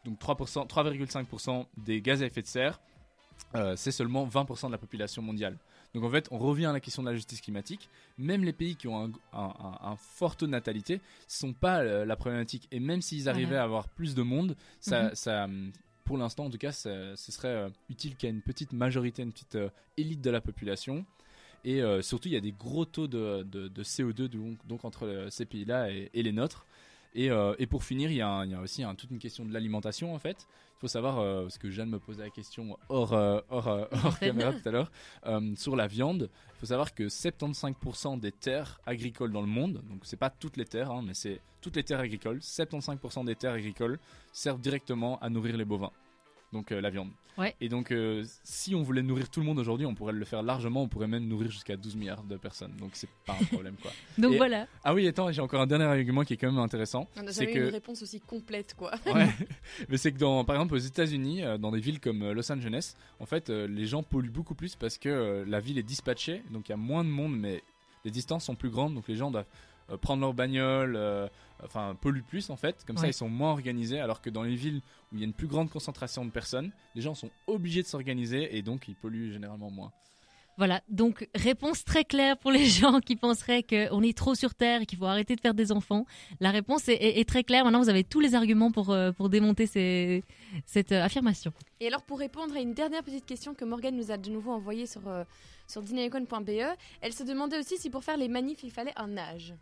donc 0.05 0.19
3%, 0.19 0.67
3,5% 0.67 1.65
des 1.77 2.01
gaz 2.01 2.21
à 2.23 2.25
effet 2.27 2.41
de 2.41 2.47
serre, 2.47 2.79
euh, 3.55 3.75
c'est 3.75 3.91
seulement 3.91 4.25
20% 4.25 4.67
de 4.67 4.71
la 4.71 4.77
population 4.77 5.21
mondiale. 5.21 5.57
Donc 5.93 6.03
en 6.03 6.09
fait, 6.09 6.27
on 6.31 6.37
revient 6.37 6.65
à 6.67 6.73
la 6.73 6.79
question 6.79 7.03
de 7.03 7.09
la 7.09 7.15
justice 7.15 7.41
climatique. 7.41 7.89
Même 8.17 8.43
les 8.43 8.53
pays 8.53 8.75
qui 8.75 8.87
ont 8.87 9.01
un, 9.05 9.11
un- 9.33 9.53
un- 9.59 9.77
un 9.91 9.95
fort 9.95 10.35
taux 10.35 10.45
de 10.45 10.51
natalité 10.51 10.95
ne 10.95 10.99
sont 11.27 11.53
pas 11.53 11.79
euh, 11.81 12.05
la 12.05 12.15
problématique. 12.15 12.67
Et 12.71 12.79
même 12.79 13.01
s'ils 13.01 13.29
arrivaient 13.29 13.55
à 13.57 13.63
avoir 13.63 13.87
plus 13.89 14.13
de 14.15 14.21
monde, 14.21 14.55
ça, 14.79 15.03
Mhm. 15.03 15.15
ça, 15.15 15.43
hum, 15.45 15.71
pour 16.03 16.17
l'instant 16.17 16.45
en 16.45 16.49
tout 16.49 16.57
cas, 16.57 16.71
ça- 16.71 17.15
ce 17.15 17.31
serait 17.31 17.47
euh, 17.47 17.69
utile 17.89 18.15
qu'il 18.15 18.27
y 18.27 18.31
ait 18.31 18.35
une 18.35 18.41
petite 18.41 18.73
majorité, 18.73 19.23
une 19.23 19.31
petite 19.31 19.57
élite 19.97 20.21
de 20.21 20.29
la 20.29 20.41
population. 20.41 21.05
Et 21.67 21.81
surtout, 22.03 22.27
il 22.27 22.35
y 22.35 22.37
a 22.37 22.41
des 22.41 22.51
gros 22.51 22.85
taux 22.85 23.07
de, 23.07 23.41
de- 23.41 23.67
de 23.69 23.83
CO2 23.83 24.27
donc, 24.27 24.57
donc 24.67 24.85
entre 24.85 25.25
ces 25.31 25.45
pays-là 25.45 25.89
et, 25.89 26.11
et 26.13 26.21
les 26.21 26.31
nôtres. 26.31 26.67
Et, 27.15 27.31
euh, 27.31 27.55
et 27.59 27.65
pour 27.65 27.83
finir, 27.83 28.11
il 28.11 28.17
y, 28.17 28.21
a 28.21 28.45
y 28.45 28.55
aussi 28.55 28.83
un- 28.83 28.93
toute 28.93 29.09
une 29.09 29.19
question 29.19 29.45
de 29.45 29.53
l'alimentation 29.53 30.13
en 30.13 30.19
fait. 30.19 30.47
Il 30.77 30.79
faut 30.81 30.87
savoir, 30.89 31.19
euh, 31.19 31.43
parce 31.43 31.57
que 31.57 31.71
Jeanne 31.71 31.89
me 31.89 31.99
posait 31.99 32.23
la 32.23 32.29
question 32.29 32.77
hors, 32.89 33.13
euh, 33.13 33.39
hors, 33.49 33.67
hors 33.67 33.87
Antenne. 34.05 34.29
caméra 34.31 34.51
tout 34.53 34.67
à 34.67 34.71
l'heure, 34.71 34.91
sur 35.55 35.75
la 35.77 35.87
viande. 35.87 36.29
Il 36.55 36.59
faut 36.59 36.65
savoir 36.65 36.93
que 36.93 37.07
75% 37.07 38.17
des 38.19 38.31
terres 38.33 38.79
agricoles 38.85 39.31
dans 39.31 39.41
le 39.41 39.47
monde, 39.47 39.81
donc 39.89 39.99
c'est 40.03 40.17
pas 40.17 40.29
toutes 40.29 40.57
les 40.57 40.65
terres, 40.65 40.91
hein, 40.91 41.01
mais 41.05 41.13
c'est 41.13 41.39
toutes 41.61 41.77
les 41.77 41.83
terres 41.83 42.01
agricoles, 42.01 42.39
75% 42.41 43.23
des 43.23 43.35
terres 43.35 43.53
agricoles 43.53 43.97
servent 44.33 44.59
directement 44.61 45.17
à 45.19 45.29
nourrir 45.29 45.55
les 45.57 45.65
bovins, 45.65 45.91
donc 46.55 46.71
euh, 46.71 46.79
la 46.81 46.89
viande. 46.89 47.09
Ouais. 47.37 47.53
Et 47.59 47.67
donc, 47.67 47.91
euh, 47.91 48.23
si 48.45 48.73
on 48.75 48.81
voulait 48.81 49.01
nourrir 49.01 49.29
tout 49.29 49.41
le 49.41 49.45
monde 49.45 49.59
aujourd'hui, 49.59 49.85
on 49.85 49.93
pourrait 49.93 50.13
le 50.13 50.23
faire 50.23 50.41
largement, 50.41 50.83
on 50.83 50.87
pourrait 50.87 51.07
même 51.07 51.27
nourrir 51.27 51.51
jusqu'à 51.51 51.75
12 51.75 51.97
milliards 51.97 52.23
de 52.23 52.37
personnes, 52.37 52.71
donc 52.79 52.91
c'est 52.93 53.09
pas 53.25 53.35
un 53.39 53.43
problème 53.43 53.75
quoi. 53.81 53.91
Donc 54.17 54.33
Et- 54.33 54.37
voilà. 54.37 54.67
Ah 54.85 54.93
oui, 54.93 55.05
attends, 55.05 55.29
j'ai 55.33 55.41
encore 55.41 55.59
un 55.59 55.67
dernier 55.67 55.83
argument 55.83 56.23
qui 56.23 56.33
est 56.33 56.37
quand 56.37 56.49
même 56.49 56.59
intéressant. 56.59 57.09
On 57.17 57.23
n'a 57.23 57.31
jamais 57.33 57.51
eu 57.51 57.53
que- 57.55 57.59
une 57.67 57.73
réponse 57.73 58.01
aussi 58.01 58.21
complète, 58.21 58.73
quoi. 58.77 58.91
Ouais. 59.13 59.27
Mais 59.89 59.97
c'est 59.97 60.13
que 60.13 60.17
dans, 60.17 60.45
par 60.45 60.55
exemple 60.55 60.75
aux 60.75 60.77
États-Unis, 60.77 61.43
euh, 61.43 61.57
dans 61.57 61.71
des 61.71 61.81
villes 61.81 61.99
comme 61.99 62.21
euh, 62.21 62.33
Los 62.33 62.49
Angeles, 62.49 62.95
en 63.19 63.25
fait, 63.25 63.49
euh, 63.49 63.67
les 63.67 63.85
gens 63.85 64.01
polluent 64.01 64.29
beaucoup 64.31 64.55
plus 64.55 64.75
parce 64.77 64.97
que 64.97 65.09
euh, 65.09 65.43
la 65.45 65.59
ville 65.59 65.77
est 65.77 65.83
dispatchée, 65.83 66.41
donc 66.51 66.69
il 66.69 66.71
y 66.71 66.73
a 66.73 66.77
moins 66.77 67.03
de 67.03 67.09
monde, 67.09 67.37
mais 67.37 67.61
les 68.05 68.11
distances 68.11 68.45
sont 68.45 68.55
plus 68.55 68.69
grandes, 68.69 68.93
donc 68.95 69.09
les 69.09 69.15
gens 69.17 69.29
doivent 69.29 69.45
euh, 69.91 69.97
prendre 69.97 70.21
leur 70.21 70.33
bagnole, 70.33 70.95
euh, 70.95 71.27
enfin 71.63 71.95
polluent 71.99 72.23
plus 72.23 72.49
en 72.49 72.55
fait. 72.57 72.83
Comme 72.85 72.97
ça, 72.97 73.07
ils 73.07 73.13
sont 73.13 73.29
moins 73.29 73.51
organisés, 73.51 73.99
alors 73.99 74.21
que 74.21 74.29
dans 74.29 74.43
les 74.43 74.55
villes 74.55 74.81
où 75.11 75.15
il 75.15 75.19
y 75.19 75.23
a 75.23 75.25
une 75.25 75.33
plus 75.33 75.47
grande 75.47 75.69
concentration 75.69 76.25
de 76.25 76.31
personnes, 76.31 76.71
les 76.95 77.01
gens 77.01 77.15
sont 77.15 77.29
obligés 77.47 77.81
de 77.81 77.87
s'organiser 77.87 78.55
et 78.57 78.61
donc 78.61 78.87
ils 78.87 78.95
polluent 78.95 79.31
généralement 79.31 79.69
moins. 79.71 79.91
Voilà, 80.57 80.79
donc 80.87 81.27
réponse 81.35 81.83
très 81.83 82.05
claire 82.05 82.37
pour 82.37 82.49
les 82.49 82.65
gens 82.79 83.01
qui 83.01 83.17
penseraient 83.17 83.61
qu'on 83.61 84.01
est 84.01 84.17
trop 84.17 84.35
sur 84.35 84.55
Terre 84.55 84.83
et 84.83 84.85
qu'il 84.85 84.97
faut 84.97 85.05
arrêter 85.05 85.35
de 85.35 85.41
faire 85.41 85.53
des 85.53 85.73
enfants. 85.73 86.05
La 86.39 86.49
réponse 86.51 86.87
est, 86.87 86.93
est- 86.93 87.19
est 87.19 87.27
très 87.27 87.43
claire. 87.43 87.65
Maintenant, 87.65 87.81
vous 87.81 87.89
avez 87.89 88.05
tous 88.05 88.21
les 88.21 88.35
arguments 88.35 88.71
pour, 88.71 88.91
euh, 88.91 89.11
pour 89.11 89.27
démonter 89.29 89.67
ces- 89.67 90.23
cette 90.65 90.93
euh, 90.93 91.03
affirmation. 91.03 91.51
Et 91.81 91.87
alors, 91.87 92.03
pour 92.03 92.19
répondre 92.19 92.55
à 92.55 92.61
une 92.61 92.73
dernière 92.73 93.03
petite 93.03 93.25
question 93.25 93.53
que 93.53 93.65
Morgane 93.65 93.97
nous 93.97 94.11
a 94.11 94.17
de 94.17 94.29
nouveau 94.29 94.51
envoyée 94.53 94.85
sur, 94.85 95.05
euh, 95.09 95.25
sur 95.67 95.81
dynamicon.be, 95.81 96.49
elle 97.01 97.11
se 97.13 97.23
demandait 97.23 97.59
aussi 97.59 97.77
si 97.77 97.89
pour 97.89 98.05
faire 98.05 98.15
les 98.15 98.29
manifs, 98.29 98.63
il 98.63 98.71
fallait 98.71 98.93
un 98.95 99.17
âge. 99.17 99.53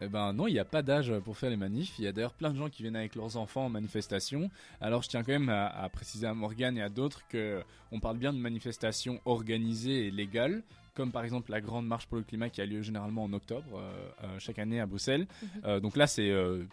Eh 0.00 0.08
ben 0.08 0.32
non, 0.32 0.46
il 0.46 0.52
n'y 0.52 0.58
a 0.60 0.64
pas 0.64 0.82
d'âge 0.82 1.12
pour 1.24 1.36
faire 1.36 1.50
les 1.50 1.56
manifs. 1.56 1.98
Il 1.98 2.04
y 2.04 2.08
a 2.08 2.12
d'ailleurs 2.12 2.34
plein 2.34 2.50
de 2.50 2.56
gens 2.56 2.68
qui 2.68 2.82
viennent 2.82 2.96
avec 2.96 3.16
leurs 3.16 3.36
enfants 3.36 3.66
en 3.66 3.68
manifestation. 3.68 4.50
Alors 4.80 5.02
je 5.02 5.08
tiens 5.08 5.24
quand 5.24 5.32
même 5.32 5.48
à, 5.48 5.66
à 5.66 5.88
préciser 5.88 6.26
à 6.26 6.34
Morgane 6.34 6.78
et 6.78 6.82
à 6.82 6.88
d'autres 6.88 7.26
que 7.28 7.62
on 7.90 8.00
parle 8.00 8.18
bien 8.18 8.32
de 8.32 8.38
manifestations 8.38 9.20
organisées 9.24 10.06
et 10.06 10.10
légales, 10.10 10.62
comme 10.98 11.12
par 11.12 11.22
exemple 11.22 11.52
la 11.52 11.60
grande 11.60 11.86
marche 11.86 12.06
pour 12.06 12.18
le 12.18 12.24
climat 12.24 12.50
qui 12.50 12.60
a 12.60 12.66
lieu 12.66 12.82
généralement 12.82 13.22
en 13.22 13.32
octobre 13.32 13.78
euh, 13.78 14.10
euh, 14.24 14.38
chaque 14.40 14.58
année 14.58 14.80
à 14.80 14.86
Bruxelles. 14.86 15.28
Mhm. 15.42 15.48
Euh, 15.64 15.80
donc 15.80 15.96
là, 15.96 16.08
c'est 16.08 16.28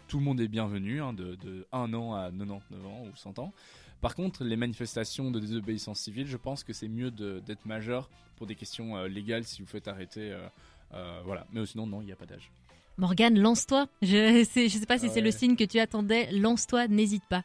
tout 0.08 0.18
le 0.18 0.24
monde 0.24 0.40
est 0.40 0.48
bienvenu, 0.48 1.00
hein, 1.00 1.12
de, 1.12 1.36
de 1.36 1.64
1 1.70 1.94
an 1.94 2.14
à 2.14 2.30
99 2.30 2.86
ans 2.86 3.04
ou 3.04 3.16
100 3.16 3.38
ans. 3.38 3.52
Par 4.00 4.16
contre, 4.16 4.42
les 4.42 4.56
manifestations 4.56 5.30
de 5.30 5.38
désobéissance 5.38 6.00
civile, 6.00 6.26
je 6.26 6.36
pense 6.36 6.64
que 6.64 6.72
c'est 6.72 6.88
mieux 6.88 7.10
d'être 7.10 7.64
majeur 7.66 8.10
pour 8.36 8.46
des 8.46 8.56
questions 8.56 9.02
légales 9.04 9.44
si 9.44 9.62
vous 9.62 9.68
faites 9.68 9.88
arrêter. 9.88 10.36
voilà. 11.24 11.46
Mais 11.52 11.64
sinon, 11.64 11.86
non, 11.86 12.02
il 12.02 12.06
n'y 12.06 12.12
a 12.12 12.16
pas 12.16 12.26
d'âge. 12.26 12.50
Morgane, 12.98 13.38
lance-toi. 13.38 13.86
Je 14.02 14.44
sais, 14.50 14.68
je 14.68 14.78
sais 14.78 14.86
pas 14.86 14.98
si 14.98 15.06
Ah 15.06 15.10
c'est 15.12 15.20
le 15.20 15.30
signe 15.30 15.56
que 15.56 15.64
tu 15.64 15.78
attendais. 15.78 16.30
Lance-toi, 16.32 16.88
n'hésite 16.88 17.24
pas. 17.28 17.42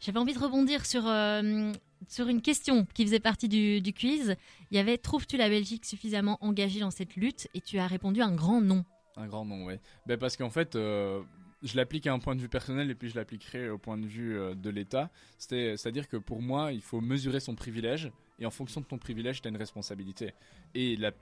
J'avais 0.00 0.18
envie 0.18 0.34
de 0.34 0.38
rebondir 0.38 0.84
sur, 0.84 1.06
euh, 1.06 1.72
sur 2.08 2.28
une 2.28 2.42
question 2.42 2.86
qui 2.94 3.04
faisait 3.04 3.20
partie 3.20 3.48
du, 3.48 3.80
du 3.80 3.92
quiz. 3.92 4.36
Il 4.70 4.76
y 4.76 4.80
avait 4.80 4.98
Trouves-tu 4.98 5.36
la 5.36 5.48
Belgique 5.48 5.84
suffisamment 5.84 6.38
engagée 6.40 6.80
dans 6.80 6.90
cette 6.90 7.14
lutte? 7.16 7.48
Et 7.54 7.60
tu 7.60 7.78
as 7.78 7.86
répondu 7.86 8.20
un 8.22 8.34
grand 8.34 8.60
non. 8.60 8.84
Un 9.16 9.26
grand 9.26 9.44
nom, 9.44 9.66
oui. 9.66 9.74
Ben 10.06 10.18
parce 10.18 10.36
qu'en 10.36 10.50
fait, 10.50 10.74
euh, 10.74 11.20
je 11.62 11.76
l'applique 11.76 12.06
à 12.06 12.12
un 12.12 12.18
point 12.18 12.34
de 12.34 12.40
vue 12.40 12.48
personnel 12.48 12.90
et 12.90 12.94
puis 12.94 13.08
je 13.08 13.14
l'appliquerai 13.14 13.70
au 13.70 13.78
point 13.78 13.98
de 13.98 14.06
vue 14.06 14.36
euh, 14.38 14.54
de 14.54 14.70
l'État. 14.70 15.10
C'était- 15.38 15.76
C'est-à-dire 15.76 16.08
que 16.08 16.16
pour 16.16 16.42
moi, 16.42 16.72
il 16.72 16.80
faut 16.82 17.00
mesurer 17.00 17.40
son 17.40 17.54
privilège 17.54 18.10
et 18.38 18.46
en 18.46 18.50
fonction 18.50 18.80
de 18.80 18.86
ton 18.86 18.98
privilège, 18.98 19.40
tu 19.40 19.48
as 19.48 19.50
une 19.50 19.56
responsabilité. 19.56 20.32
Et 20.74 20.96
la, 20.96 21.12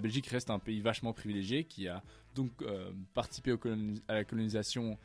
Belgique 0.00 0.26
reste 0.26 0.50
un 0.50 0.58
pays 0.58 0.80
vachement 0.80 1.12
privilégié 1.12 1.64
qui 1.64 1.88
a 1.88 2.02
donc 2.34 2.50
euh, 2.62 2.90
participé 3.14 3.54
à 4.08 4.14
la 4.14 4.24
colonisation 4.24 4.98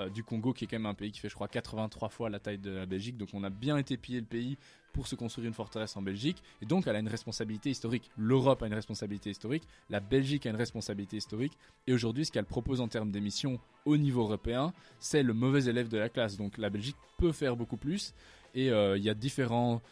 euh, 0.00 0.08
du 0.08 0.22
Congo, 0.22 0.52
qui 0.52 0.64
est 0.64 0.66
quand 0.68 0.76
même 0.76 0.86
un 0.86 0.94
pays 0.94 1.10
qui 1.10 1.20
fait, 1.20 1.28
je 1.28 1.34
crois, 1.34 1.48
83 1.48 2.08
fois 2.08 2.30
la 2.30 2.38
taille 2.38 2.58
de 2.58 2.70
la 2.70 2.86
Belgique. 2.86 3.16
Donc 3.16 3.30
on 3.32 3.42
a 3.42 3.50
bien 3.50 3.76
été 3.76 3.96
pillé 3.96 4.20
le 4.20 4.26
pays 4.26 4.56
pour 4.92 5.06
se 5.06 5.16
construire 5.16 5.48
une 5.48 5.54
forteresse 5.54 5.96
en 5.96 6.02
Belgique. 6.02 6.42
Et 6.62 6.66
donc 6.66 6.86
elle 6.86 6.96
a 6.96 6.98
une 7.00 7.08
responsabilité 7.08 7.70
historique. 7.70 8.10
L'Europe 8.16 8.62
a 8.62 8.66
une 8.66 8.74
responsabilité 8.74 9.30
historique. 9.30 9.64
La 9.90 10.00
Belgique 10.00 10.46
a 10.46 10.50
une 10.50 10.56
responsabilité 10.56 11.16
historique. 11.16 11.52
Et 11.86 11.92
aujourd'hui, 11.92 12.24
ce 12.24 12.32
qu'elle 12.32 12.44
propose 12.44 12.80
en 12.80 12.88
termes 12.88 13.10
d'émissions 13.10 13.58
au 13.84 13.96
niveau 13.96 14.22
européen, 14.22 14.72
c'est 15.00 15.22
le 15.22 15.32
mauvais 15.32 15.64
élève 15.64 15.88
de 15.88 15.98
la 15.98 16.08
classe. 16.08 16.36
Donc 16.36 16.58
la 16.58 16.70
Belgique 16.70 16.96
peut 17.16 17.32
faire 17.32 17.56
beaucoup 17.56 17.76
plus. 17.76 18.14
Et 18.54 18.70
euh, 18.70 18.96
il 18.96 19.04
y 19.04 19.10
a 19.10 19.14
différents 19.14 19.82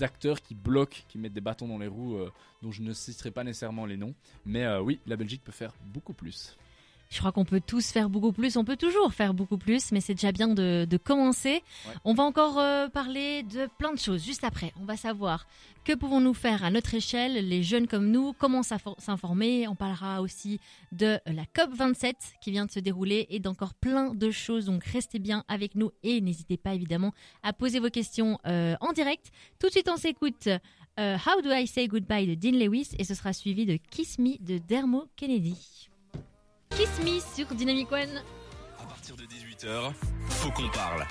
acteurs 0.00 0.42
qui 0.42 0.54
bloquent, 0.54 0.98
qui 1.08 1.18
mettent 1.18 1.34
des 1.34 1.40
bâtons 1.40 1.68
dans 1.68 1.78
les 1.78 1.86
roues, 1.86 2.16
euh, 2.16 2.30
dont 2.62 2.72
je 2.72 2.82
ne 2.82 2.92
citerai 2.92 3.30
pas 3.30 3.44
nécessairement 3.44 3.86
les 3.86 3.96
noms. 3.96 4.14
Mais 4.44 4.66
oui, 4.78 5.00
la 5.06 5.16
Belgique 5.16 5.42
peut 5.44 5.52
faire 5.52 5.72
beaucoup 5.92 6.14
plus. 6.14 6.56
Je 7.08 7.18
crois 7.20 7.30
qu'on 7.30 7.44
peut 7.44 7.62
tous 7.64 7.92
faire 7.92 8.10
beaucoup 8.10 8.32
plus, 8.32 8.56
on 8.56 8.64
peut 8.64 8.76
toujours 8.76 9.14
faire 9.14 9.32
beaucoup 9.32 9.58
plus, 9.58 9.92
mais 9.92 10.00
c'est 10.00 10.14
déjà 10.14 10.32
bien 10.32 10.48
de, 10.48 10.86
de 10.90 10.96
commencer. 10.96 11.62
Ouais. 11.86 11.94
On 12.04 12.14
va 12.14 12.24
encore 12.24 12.58
euh, 12.58 12.88
parler 12.88 13.44
de 13.44 13.68
plein 13.78 13.92
de 13.92 13.98
choses 13.98 14.24
juste 14.24 14.42
après. 14.42 14.72
On 14.80 14.84
va 14.84 14.96
savoir 14.96 15.46
que 15.84 15.92
pouvons-nous 15.92 16.34
faire 16.34 16.64
à 16.64 16.70
notre 16.72 16.94
échelle, 16.94 17.48
les 17.48 17.62
jeunes 17.62 17.86
comme 17.86 18.10
nous, 18.10 18.32
comment 18.32 18.62
s'infor- 18.62 19.00
s'informer. 19.00 19.68
On 19.68 19.76
parlera 19.76 20.20
aussi 20.20 20.58
de 20.90 21.20
la 21.26 21.44
COP27 21.54 22.14
qui 22.40 22.50
vient 22.50 22.66
de 22.66 22.72
se 22.72 22.80
dérouler 22.80 23.26
et 23.30 23.38
d'encore 23.38 23.74
plein 23.74 24.12
de 24.12 24.30
choses. 24.32 24.64
Donc 24.64 24.82
restez 24.84 25.20
bien 25.20 25.44
avec 25.46 25.76
nous 25.76 25.92
et 26.02 26.20
n'hésitez 26.20 26.56
pas 26.56 26.74
évidemment 26.74 27.12
à 27.44 27.52
poser 27.52 27.78
vos 27.78 27.90
questions 27.90 28.40
euh, 28.48 28.74
en 28.80 28.92
direct. 28.92 29.30
Tout 29.60 29.68
de 29.68 29.72
suite, 29.72 29.88
on 29.88 29.96
s'écoute 29.96 30.48
euh, 30.98 31.16
How 31.24 31.40
Do 31.40 31.52
I 31.52 31.68
Say 31.68 31.86
Goodbye 31.86 32.26
de 32.26 32.34
Dean 32.34 32.58
Lewis 32.58 32.88
et 32.98 33.04
ce 33.04 33.14
sera 33.14 33.32
suivi 33.32 33.64
de 33.64 33.76
Kiss 33.90 34.18
Me 34.18 34.36
de 34.44 34.58
Dermo 34.58 35.04
Kennedy. 35.14 35.88
Kiss 36.76 36.98
Me 37.02 37.20
sur 37.34 37.46
Dynamic 37.54 37.90
One. 37.90 38.22
À 38.78 38.84
partir 38.84 39.16
de 39.16 39.22
18h, 39.22 39.92
faut 40.28 40.50
qu'on 40.50 40.68
parle. 40.68 41.06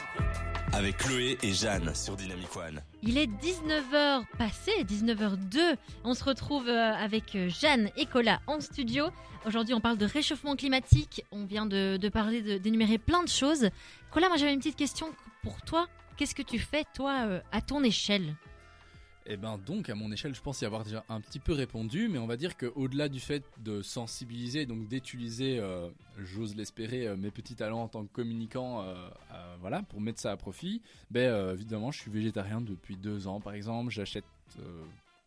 Avec 0.73 0.97
Chloé 0.97 1.39
et 1.41 1.54
Jeanne 1.54 1.95
sur 1.95 2.15
Dynamic 2.15 2.56
One. 2.56 2.82
Il 3.01 3.17
est 3.17 3.25
19h 3.25 4.25
passé, 4.38 4.71
19h02. 4.84 5.75
On 6.04 6.13
se 6.13 6.23
retrouve 6.23 6.67
euh, 6.67 6.93
avec 6.93 7.36
euh, 7.36 7.49
Jeanne 7.49 7.89
et 7.97 8.06
Cola 8.06 8.41
en 8.45 8.60
studio. 8.60 9.06
Aujourd'hui, 9.47 9.73
on 9.73 9.82
parle 9.82 9.97
de 9.97 10.06
réchauffement 10.06 10.56
climatique. 10.56 11.23
On 11.32 11.45
vient 11.45 11.65
de, 11.65 11.97
de 11.97 12.10
parler, 12.10 12.60
d'énumérer 12.60 12.99
plein 12.99 13.23
de 13.23 13.30
choses. 13.30 13.69
Cola, 14.12 14.28
moi 14.28 14.38
j'avais 14.38 14.54
une 14.54 14.60
petite 14.60 14.75
question 14.75 15.08
pour 15.41 15.62
toi. 15.63 15.88
Qu'est-ce 16.15 16.36
que 16.36 16.43
tu 16.43 16.60
fais, 16.60 16.84
toi, 16.93 17.23
euh, 17.25 17.41
à 17.51 17.62
ton 17.62 17.84
échelle? 17.84 18.36
Et 19.28 19.38
ben 19.38 19.58
donc 19.58 19.90
à 19.90 19.96
mon 19.96 20.12
échelle, 20.12 20.36
je 20.36 20.42
pense 20.42 20.62
y 20.62 20.66
avoir 20.66 20.84
déjà 20.84 21.04
un 21.10 21.20
petit 21.20 21.40
peu 21.40 21.54
répondu, 21.54 22.10
mais 22.10 22.20
on 22.20 22.28
va 22.28 22.38
dire 22.38 22.56
qu'au-delà 22.56 23.10
du 23.10 23.20
fait 23.20 23.44
de 23.58 23.82
sensibiliser, 23.82 24.68
donc 24.68 24.88
d'utiliser, 24.88 25.58
euh, 25.58 25.90
j'ose 26.20 26.56
l'espérer, 26.56 27.08
euh, 27.08 27.18
mes 27.18 27.32
petits 27.32 27.56
talents 27.56 27.82
en 27.82 27.88
tant 27.88 28.06
que 28.06 28.14
communicant, 28.14 28.84
euh, 28.84 28.96
voilà, 29.60 29.82
pour 29.82 30.00
mettre 30.00 30.20
ça 30.20 30.32
à 30.32 30.38
profit, 30.38 30.84
ben 31.10 31.52
évidemment, 31.52 31.92
je 31.92 32.02
suis 32.02 32.12
végétarien 32.12 32.62
depuis 32.62 32.98
deux 32.98 33.28
ans, 33.28 33.40
par 33.40 33.54
exemple, 33.56 33.90
j'achète 33.90 34.26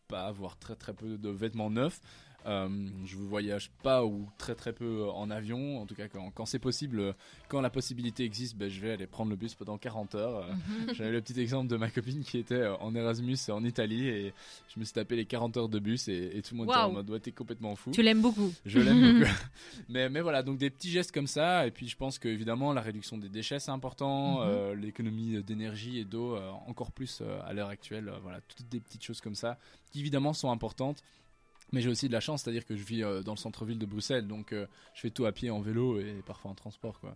pas, 0.07 0.31
voire 0.31 0.57
très 0.57 0.75
très 0.75 0.93
peu 0.93 1.17
de 1.17 1.29
vêtements 1.29 1.69
neufs. 1.69 1.99
Euh, 2.45 2.69
je 3.05 3.17
voyage 3.17 3.69
pas 3.83 4.05
ou 4.05 4.27
très 4.37 4.55
très 4.55 4.71
peu 4.71 5.09
en 5.09 5.29
avion, 5.29 5.81
en 5.81 5.85
tout 5.85 5.93
cas 5.93 6.07
quand, 6.07 6.31
quand 6.31 6.45
c'est 6.45 6.57
possible, 6.59 7.13
quand 7.49 7.59
la 7.59 7.69
possibilité 7.69 8.23
existe, 8.23 8.55
ben, 8.55 8.69
je 8.69 8.79
vais 8.79 8.91
aller 8.91 9.07
prendre 9.07 9.29
le 9.29 9.35
bus 9.35 9.55
pendant 9.55 9.77
40 9.77 10.15
heures. 10.15 10.45
euh, 10.45 10.93
j'avais 10.93 11.11
le 11.11 11.21
petit 11.21 11.39
exemple 11.39 11.67
de 11.67 11.75
ma 11.75 11.89
copine 11.89 12.23
qui 12.23 12.37
était 12.37 12.65
en 12.65 12.95
Erasmus 12.95 13.37
en 13.49 13.63
Italie 13.65 14.07
et 14.07 14.33
je 14.73 14.79
me 14.79 14.85
suis 14.85 14.93
tapé 14.93 15.17
les 15.17 15.25
40 15.25 15.57
heures 15.57 15.67
de 15.69 15.79
bus 15.79 16.07
et, 16.07 16.31
et 16.37 16.41
tout 16.41 16.53
le 16.53 16.59
monde 16.59 16.69
était 16.69 16.77
en 16.79 16.91
mode 16.93 17.09
ouais 17.09 17.19
t'es 17.19 17.33
complètement 17.33 17.75
fou. 17.75 17.91
Tu 17.91 18.01
l'aimes 18.01 18.21
beaucoup. 18.21 18.53
Je 18.65 18.79
l'aime 18.79 19.19
beaucoup. 19.19 19.31
mais, 19.89 20.09
mais 20.09 20.21
voilà, 20.21 20.41
donc 20.41 20.57
des 20.57 20.69
petits 20.69 20.89
gestes 20.89 21.11
comme 21.11 21.27
ça. 21.27 21.67
Et 21.67 21.71
puis 21.71 21.87
je 21.89 21.97
pense 21.97 22.19
que 22.19 22.29
évidemment 22.29 22.71
la 22.71 22.81
réduction 22.81 23.17
des 23.17 23.29
déchets 23.29 23.59
c'est 23.59 23.71
important, 23.71 24.39
Mhm. 24.39 24.47
euh, 24.47 24.75
l'économie 24.75 25.43
d'énergie 25.43 25.99
et 25.99 26.05
d'eau 26.05 26.35
euh, 26.35 26.49
encore 26.67 26.91
plus 26.93 27.21
à 27.45 27.51
l'heure 27.53 27.69
actuelle. 27.69 28.11
voilà, 28.23 28.39
toutes 28.41 28.69
des 28.69 28.79
petites 28.79 29.03
choses 29.03 29.19
comme 29.19 29.35
ça 29.35 29.57
qui 29.91 29.99
évidemment 29.99 30.33
sont 30.33 30.51
importantes. 30.51 31.03
Mais 31.71 31.81
j'ai 31.81 31.89
aussi 31.89 32.07
de 32.07 32.13
la 32.13 32.19
chance, 32.19 32.41
c'est-à-dire 32.41 32.65
que 32.65 32.75
je 32.75 32.83
vis 32.83 33.03
euh, 33.03 33.21
dans 33.21 33.33
le 33.33 33.37
centre-ville 33.37 33.77
de 33.77 33.85
Bruxelles, 33.85 34.27
donc 34.27 34.53
euh, 34.53 34.65
je 34.95 35.01
fais 35.01 35.09
tout 35.11 35.25
à 35.25 35.31
pied, 35.31 35.49
en 35.49 35.61
vélo 35.61 35.99
et 35.99 36.23
parfois 36.25 36.51
en 36.51 36.55
transport. 36.55 36.99
Quoi. 36.99 37.15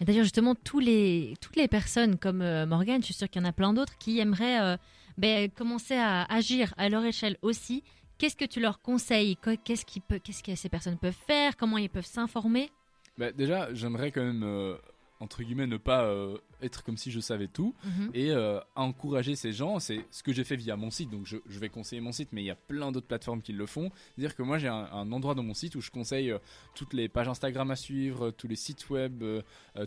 Et 0.00 0.04
d'ailleurs, 0.04 0.24
justement, 0.24 0.54
tous 0.54 0.80
les, 0.80 1.34
toutes 1.40 1.56
les 1.56 1.68
personnes 1.68 2.18
comme 2.18 2.42
euh, 2.42 2.66
Morgane, 2.66 3.00
je 3.02 3.06
suis 3.06 3.14
sûre 3.14 3.28
qu'il 3.28 3.42
y 3.42 3.44
en 3.44 3.48
a 3.48 3.52
plein 3.52 3.72
d'autres 3.72 3.96
qui 3.98 4.18
aimeraient 4.18 4.60
euh, 4.60 4.76
ben, 5.18 5.50
commencer 5.50 5.94
à 5.94 6.24
agir 6.24 6.74
à 6.76 6.88
leur 6.88 7.04
échelle 7.04 7.36
aussi. 7.42 7.84
Qu'est-ce 8.18 8.36
que 8.36 8.44
tu 8.44 8.60
leur 8.60 8.80
conseilles? 8.80 9.36
Qu'est-ce 9.64 9.84
peut- 10.08 10.18
qu'est-ce 10.18 10.42
que 10.42 10.54
ces 10.54 10.68
personnes 10.68 10.98
peuvent 10.98 11.14
faire? 11.26 11.56
Comment 11.56 11.78
ils 11.78 11.90
peuvent 11.90 12.06
s'informer? 12.06 12.70
Bah, 13.18 13.30
déjà, 13.30 13.72
j'aimerais 13.74 14.10
quand 14.10 14.24
même, 14.24 14.76
entre 15.22 15.42
guillemets, 15.42 15.66
ne 15.66 15.76
pas 15.76 16.02
euh, 16.04 16.36
être 16.60 16.82
comme 16.84 16.96
si 16.96 17.10
je 17.10 17.20
savais 17.20 17.48
tout 17.48 17.74
Mhm. 17.84 18.10
et 18.14 18.30
euh, 18.30 18.60
encourager 18.76 19.34
ces 19.36 19.52
gens. 19.52 19.78
C'est 19.78 20.04
ce 20.10 20.22
que 20.22 20.32
j'ai 20.32 20.44
fait 20.44 20.56
via 20.56 20.76
mon 20.76 20.90
site. 20.90 21.10
Donc 21.10 21.26
je, 21.26 21.36
je 21.48 21.58
vais 21.58 21.68
conseiller 21.68 22.00
mon 22.00 22.12
site, 22.12 22.28
mais 22.32 22.42
il 22.42 22.46
y 22.46 22.50
a 22.50 22.54
plein 22.56 22.92
d'autres 22.92 23.06
plateformes 23.06 23.40
qui 23.42 23.52
le 23.52 23.66
font. 23.66 23.90
C'est-à-dire 24.14 24.36
que 24.36 24.42
moi 24.42 24.58
j'ai 24.58 24.68
un, 24.68 24.88
un 24.92 25.10
endroit 25.12 25.34
dans 25.34 25.42
mon 25.42 25.54
site 25.54 25.74
où 25.76 25.80
je 25.80 25.90
conseille 25.90 26.30
euh, 26.30 26.38
toutes 26.74 26.92
les 26.92 27.08
pages 27.08 27.28
Instagram 27.28 27.70
à 27.70 27.76
suivre, 27.76 28.30
tous 28.30 28.48
les 28.48 28.56
sites 28.56 28.88
web, 28.90 29.22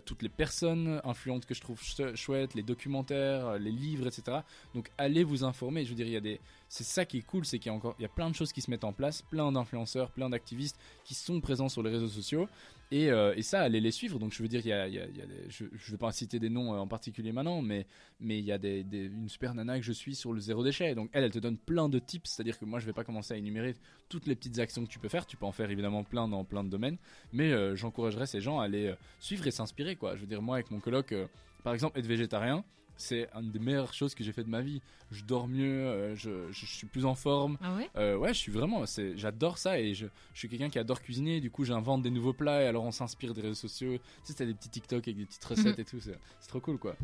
toutes 0.04 0.22
les 0.22 0.28
personnes 0.28 1.00
influentes 1.04 1.46
que 1.46 1.54
je 1.54 1.60
trouve 1.60 1.80
ch- 1.82 2.14
chouettes, 2.16 2.54
les 2.54 2.62
documentaires, 2.62 3.58
les 3.58 3.70
livres, 3.72 4.06
etc. 4.06 4.38
Donc 4.74 4.90
allez 4.98 5.24
vous 5.24 5.44
informer. 5.44 5.84
Je 5.84 5.90
veux 5.90 5.94
dire, 5.96 6.06
il 6.06 6.12
y 6.12 6.16
a 6.16 6.20
des, 6.20 6.40
c'est 6.68 6.84
ça 6.84 7.04
qui 7.04 7.18
est 7.18 7.22
cool, 7.26 7.44
c'est 7.44 7.58
qu'il 7.58 7.70
y 7.70 7.72
a 7.72 7.76
encore, 7.76 7.94
il 7.98 8.02
y 8.02 8.06
a 8.06 8.08
plein 8.10 8.30
de 8.30 8.34
choses 8.34 8.52
qui 8.52 8.60
se 8.60 8.70
mettent 8.70 8.84
en 8.84 8.92
place, 8.92 9.22
plein 9.22 9.50
d'influenceurs, 9.52 10.10
plein 10.10 10.28
d'activistes 10.30 10.78
qui 11.04 11.14
sont 11.14 11.40
présents 11.40 11.68
sur 11.68 11.82
les 11.82 11.90
réseaux 11.90 12.08
sociaux. 12.08 12.48
Et, 12.92 13.10
euh, 13.10 13.34
et 13.36 13.42
ça, 13.42 13.62
allez 13.62 13.80
les 13.80 13.90
suivre. 13.90 14.18
Donc 14.18 14.32
je 14.32 14.42
veux 14.42 14.48
dire, 14.48 14.60
il 14.64 14.68
y 14.68 14.72
a, 14.72 15.06
je, 15.48 15.64
je 15.72 15.90
vais 15.90 15.96
pas 15.98 16.12
citer 16.12 16.38
des 16.38 16.48
noms 16.48 16.74
euh, 16.74 16.78
en 16.78 16.86
particulier 16.86 17.32
maintenant, 17.32 17.60
mais 17.62 17.86
il 18.20 18.44
y 18.44 18.52
a 18.52 18.58
des, 18.58 18.84
une 18.92 19.28
super 19.28 19.54
nana 19.54 19.78
que 19.78 19.84
je 19.84 19.92
suis 19.92 20.14
sur 20.14 20.32
le 20.32 20.40
zéro 20.40 20.62
déchet. 20.62 20.94
Donc 20.94 21.10
elle, 21.12 21.24
elle 21.24 21.30
te 21.30 21.38
donne 21.38 21.58
plein 21.58 21.88
de 21.88 21.98
tips. 21.98 22.30
C'est-à-dire 22.30 22.58
que 22.58 22.64
moi, 22.64 22.78
je 22.78 22.86
vais 22.86 22.92
pas 22.92 23.04
commencer 23.04 23.34
à 23.34 23.36
énumérer 23.36 23.74
toutes 24.08 24.26
les 24.26 24.36
petites 24.36 24.58
actions 24.58 24.84
que 24.84 24.90
tu 24.90 24.98
peux 24.98 25.08
faire. 25.08 25.26
Tu 25.26 25.36
peux 25.36 25.46
en 25.46 25.52
faire 25.52 25.70
évidemment 25.70 26.04
plein 26.04 26.28
dans 26.28 26.44
plein 26.44 26.64
de 26.64 26.68
domaines, 26.68 26.98
mais 27.32 27.52
euh, 27.52 27.74
j'encouragerais 27.74 28.26
ces 28.26 28.40
gens 28.40 28.60
à 28.60 28.64
aller 28.64 28.86
euh, 28.86 28.94
suivre 29.18 29.46
et 29.46 29.50
s'inspirer. 29.50 29.96
Quoi. 29.96 30.14
Je 30.16 30.20
veux 30.20 30.26
dire, 30.26 30.42
moi, 30.42 30.56
avec 30.56 30.70
mon 30.70 30.80
coloc, 30.80 31.12
euh, 31.12 31.26
par 31.64 31.74
exemple, 31.74 31.98
être 31.98 32.06
végétarien. 32.06 32.64
C'est 32.96 33.28
une 33.34 33.50
des 33.50 33.58
meilleures 33.58 33.92
choses 33.92 34.14
que 34.14 34.24
j'ai 34.24 34.32
fait 34.32 34.42
de 34.44 34.48
ma 34.48 34.62
vie. 34.62 34.80
Je 35.10 35.22
dors 35.24 35.46
mieux, 35.48 35.86
euh, 35.86 36.16
je, 36.16 36.50
je 36.50 36.66
suis 36.66 36.86
plus 36.86 37.04
en 37.04 37.14
forme, 37.14 37.58
Ah 37.62 37.76
ouais? 37.76 37.88
Euh, 37.96 38.16
ouais, 38.16 38.34
je 38.34 38.38
suis 38.38 38.50
vraiment, 38.52 38.86
c'est, 38.86 39.16
j'adore 39.16 39.58
ça 39.58 39.78
et 39.78 39.94
je, 39.94 40.06
je 40.32 40.38
suis 40.38 40.48
quelqu'un 40.48 40.68
qui 40.70 40.78
adore 40.78 41.00
cuisiner. 41.02 41.40
Du 41.40 41.50
coup, 41.50 41.64
j'invente 41.64 42.02
des 42.02 42.10
nouveaux 42.10 42.32
plats 42.32 42.62
et 42.62 42.66
alors 42.66 42.84
on 42.84 42.90
s'inspire 42.90 43.34
des 43.34 43.42
réseaux 43.42 43.54
sociaux. 43.54 43.96
Tu 43.96 44.00
sais, 44.24 44.34
t'as 44.34 44.44
des 44.46 44.54
petits 44.54 44.70
TikTok 44.70 45.06
avec 45.06 45.16
des 45.16 45.26
petites 45.26 45.44
recettes 45.44 45.76
Mhm. 45.76 45.80
et 45.80 45.84
tout. 45.84 46.00
C'est, 46.00 46.18
c'est 46.40 46.48
trop 46.48 46.60
cool, 46.60 46.78
quoi. 46.78 46.96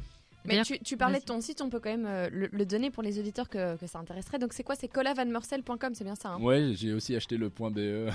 Mais 0.45 0.61
tu, 0.62 0.76
tu 0.80 0.97
parlais 0.97 1.20
de 1.20 1.24
ton 1.24 1.40
site, 1.40 1.61
on 1.62 1.70
peut 1.70 1.78
quand 1.78 1.90
même 1.90 2.05
euh, 2.05 2.28
le, 2.32 2.49
le 2.51 2.66
donner 2.66 2.90
pour 2.90 3.05
les 3.05 3.20
auditeurs 3.20 3.49
que, 3.49 3.76
que 3.76 3.86
ça 3.86 4.01
intéresserait. 4.01 4.40
Donc 4.40 4.53
c'est 4.55 4.64
quoi? 4.64 4.74
C'est 4.74 4.88
colavanmorcel.com, 4.88 5.95
c'est 5.95 6.03
bien 6.03 6.16
ça 6.16 6.30
hein? 6.30 6.40
Ouais, 6.40 6.72
j'ai 6.74 6.93
aussi 6.93 7.14
acheté 7.14 7.36
le 7.36 7.49
point 7.49 7.70
.be. 7.70 8.09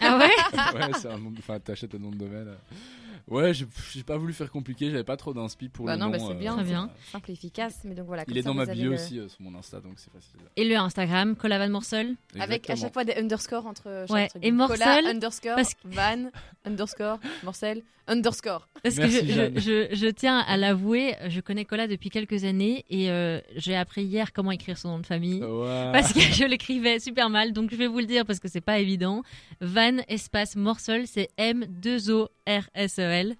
Ah 0.00 0.18
ouais? 0.18 0.28
Ouais, 0.74 0.90
c'est 1.00 1.06
un 1.08 1.18
nom, 1.18 1.32
enfin, 1.38 1.60
t'achètes 1.60 1.92
le 1.92 2.00
nom 2.00 2.10
de 2.10 2.16
domaine. 2.16 2.52
Ouais, 3.26 3.52
j'ai, 3.54 3.66
pas 4.04 4.16
voulu 4.16 4.32
faire 4.32 4.50
compliqué. 4.50 4.90
J'avais 4.90 5.04
pas 5.04 5.16
trop 5.16 5.34
d'inspi 5.34 5.68
pour 5.68 5.86
Bah 5.86 5.94
le 5.94 5.98
non, 5.98 6.06
nom. 6.06 6.12
bah 6.12 6.18
c'est 6.26 6.34
bien, 6.34 6.54
Très 6.54 6.64
c'est 6.64 6.70
bien. 6.70 6.90
simple 7.10 7.30
et 7.30 7.34
efficace. 7.34 7.80
Mais 7.84 7.94
donc 7.94 8.06
voilà. 8.06 8.24
Il 8.28 8.38
est 8.38 8.42
ça, 8.42 8.48
dans 8.48 8.54
ma 8.54 8.66
bio 8.66 8.90
le- 8.90 8.94
aussi 8.94 9.18
euh, 9.18 9.28
sur 9.28 9.42
mon 9.42 9.54
Insta, 9.58 9.80
donc 9.80 9.94
c'est 9.96 10.12
facile. 10.12 10.40
Et 10.56 10.64
le 10.64 10.76
Instagram, 10.76 11.36
Colavan 11.36 11.68
Morsel. 11.70 12.14
Avec 12.38 12.68
à 12.70 12.76
chaque 12.76 12.92
fois 12.92 13.04
des 13.04 13.14
underscores 13.14 13.66
entre 13.66 14.04
chaque 14.06 14.10
Ouais, 14.10 14.28
truc. 14.28 14.44
et 14.44 14.50
Cola, 14.50 15.00
underscore, 15.08 15.56
parce 15.56 15.72
van, 15.84 16.30
underscore, 16.64 17.18
morcel, 17.42 17.82
underscore. 18.06 18.68
Parce 18.82 18.96
Merci, 18.96 19.20
que 19.20 19.26
je, 19.26 19.32
je, 19.32 19.60
je, 19.90 19.96
je 19.96 20.06
tiens 20.06 20.38
à 20.38 20.56
l'avouer, 20.56 21.14
je 21.28 21.40
connais 21.40 21.64
Cola 21.64 21.86
depuis 21.88 22.10
quelques 22.10 22.44
années 22.44 22.84
et 22.90 23.10
euh, 23.10 23.40
j'ai 23.56 23.74
appris 23.76 24.04
hier 24.04 24.32
comment 24.32 24.52
écrire 24.52 24.78
son 24.78 24.88
nom 24.88 24.98
de 25.00 25.06
famille. 25.06 25.42
Ouais. 25.42 25.90
Parce 25.92 26.12
que 26.12 26.20
je 26.20 26.44
l'écrivais 26.44 27.00
super 27.00 27.28
mal, 27.30 27.52
donc 27.52 27.70
je 27.70 27.76
vais 27.76 27.86
vous 27.88 27.98
le 27.98 28.06
dire 28.06 28.24
parce 28.24 28.38
que 28.38 28.48
c'est 28.48 28.60
pas 28.60 28.78
évident. 28.78 29.22
Van 29.60 29.96
espace 30.08 30.56
Morsel, 30.56 31.06
c'est 31.06 31.28
M2O-R-S-E-L. 31.38 32.28
Incroyable. 32.56 33.36